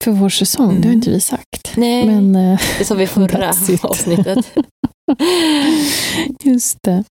För 0.04 0.12
vår 0.12 0.30
säsong. 0.30 0.68
Det 0.68 0.74
har 0.74 0.82
Mm. 0.84 0.94
inte 0.94 1.10
vi 1.10 1.20
sagt. 1.22 1.72
Nej, 1.78 2.06
Men 2.06 2.36
eh, 2.36 2.60
det 2.78 2.86
sa 2.86 2.96
vi 2.96 3.08
förra 3.08 3.50
avsnittet. 3.84 4.46
just 6.44 6.78
det. 6.84 7.04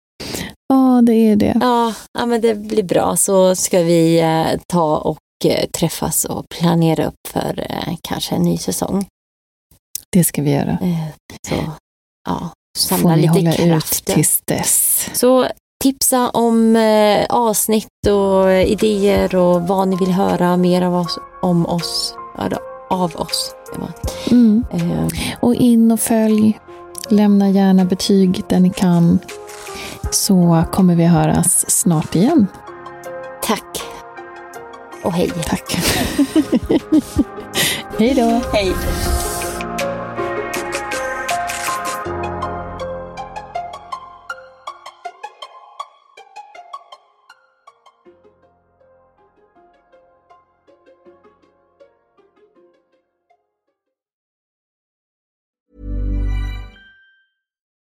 Ja, 0.68 1.02
det 1.04 1.14
är 1.14 1.36
det. 1.36 1.58
Ja, 1.62 1.94
ja, 2.20 2.26
men 2.26 2.42
det 2.42 2.56
blir 2.56 2.84
bra. 2.84 3.16
Så 3.18 3.56
ska 3.56 3.80
vi 3.82 4.20
eh, 4.20 4.60
ta 4.68 4.98
och 4.98 5.18
eh, 5.46 5.70
träffas 5.70 6.26
och 6.26 6.46
planera 6.60 7.06
upp 7.06 7.28
för 7.28 7.68
kanske 8.02 8.36
en 8.36 8.42
ny 8.44 8.58
säsong. 8.58 9.06
Det 10.12 10.24
ska 10.24 10.42
vi 10.42 10.52
göra. 10.52 10.78
Så 11.50 11.56
ja, 12.30 12.40
Får 12.78 12.82
samla 12.98 13.16
ni 13.16 13.22
lite 13.22 13.34
hålla 13.34 13.52
kraft. 13.54 14.10
ut 14.10 14.16
tills 14.16 14.42
dess. 14.46 15.10
Så 15.14 15.48
tipsa 15.84 16.30
om 16.30 16.76
avsnitt 17.30 17.88
och 18.10 18.54
idéer 18.54 19.36
och 19.36 19.62
vad 19.68 19.88
ni 19.88 19.96
vill 19.96 20.12
höra 20.12 20.58
mer 20.58 20.82
av 20.82 20.96
oss, 20.96 21.18
om 21.42 21.66
oss. 21.66 22.16
Eller, 22.40 22.60
av 22.92 23.16
oss. 23.16 23.56
Mm. 24.32 24.64
Eh, 24.72 25.08
Och 25.40 25.56
in 25.56 25.92
och 25.92 26.00
följ. 26.00 26.60
Lämna 27.10 27.50
gärna 27.50 27.86
betyg 27.86 28.44
där 28.50 28.60
ni 28.60 28.70
kan. 28.70 29.20
Så 30.12 30.64
kommer 30.72 30.96
vi 30.96 31.06
höras 31.06 31.70
snart 31.70 32.16
igen. 32.16 32.48
tack. 33.44 33.82
Och 35.04 35.14
hej. 35.14 35.32
Tack. 35.46 35.78
Hej 38.00 38.14
då. 38.14 38.42
Hej. 38.54 38.74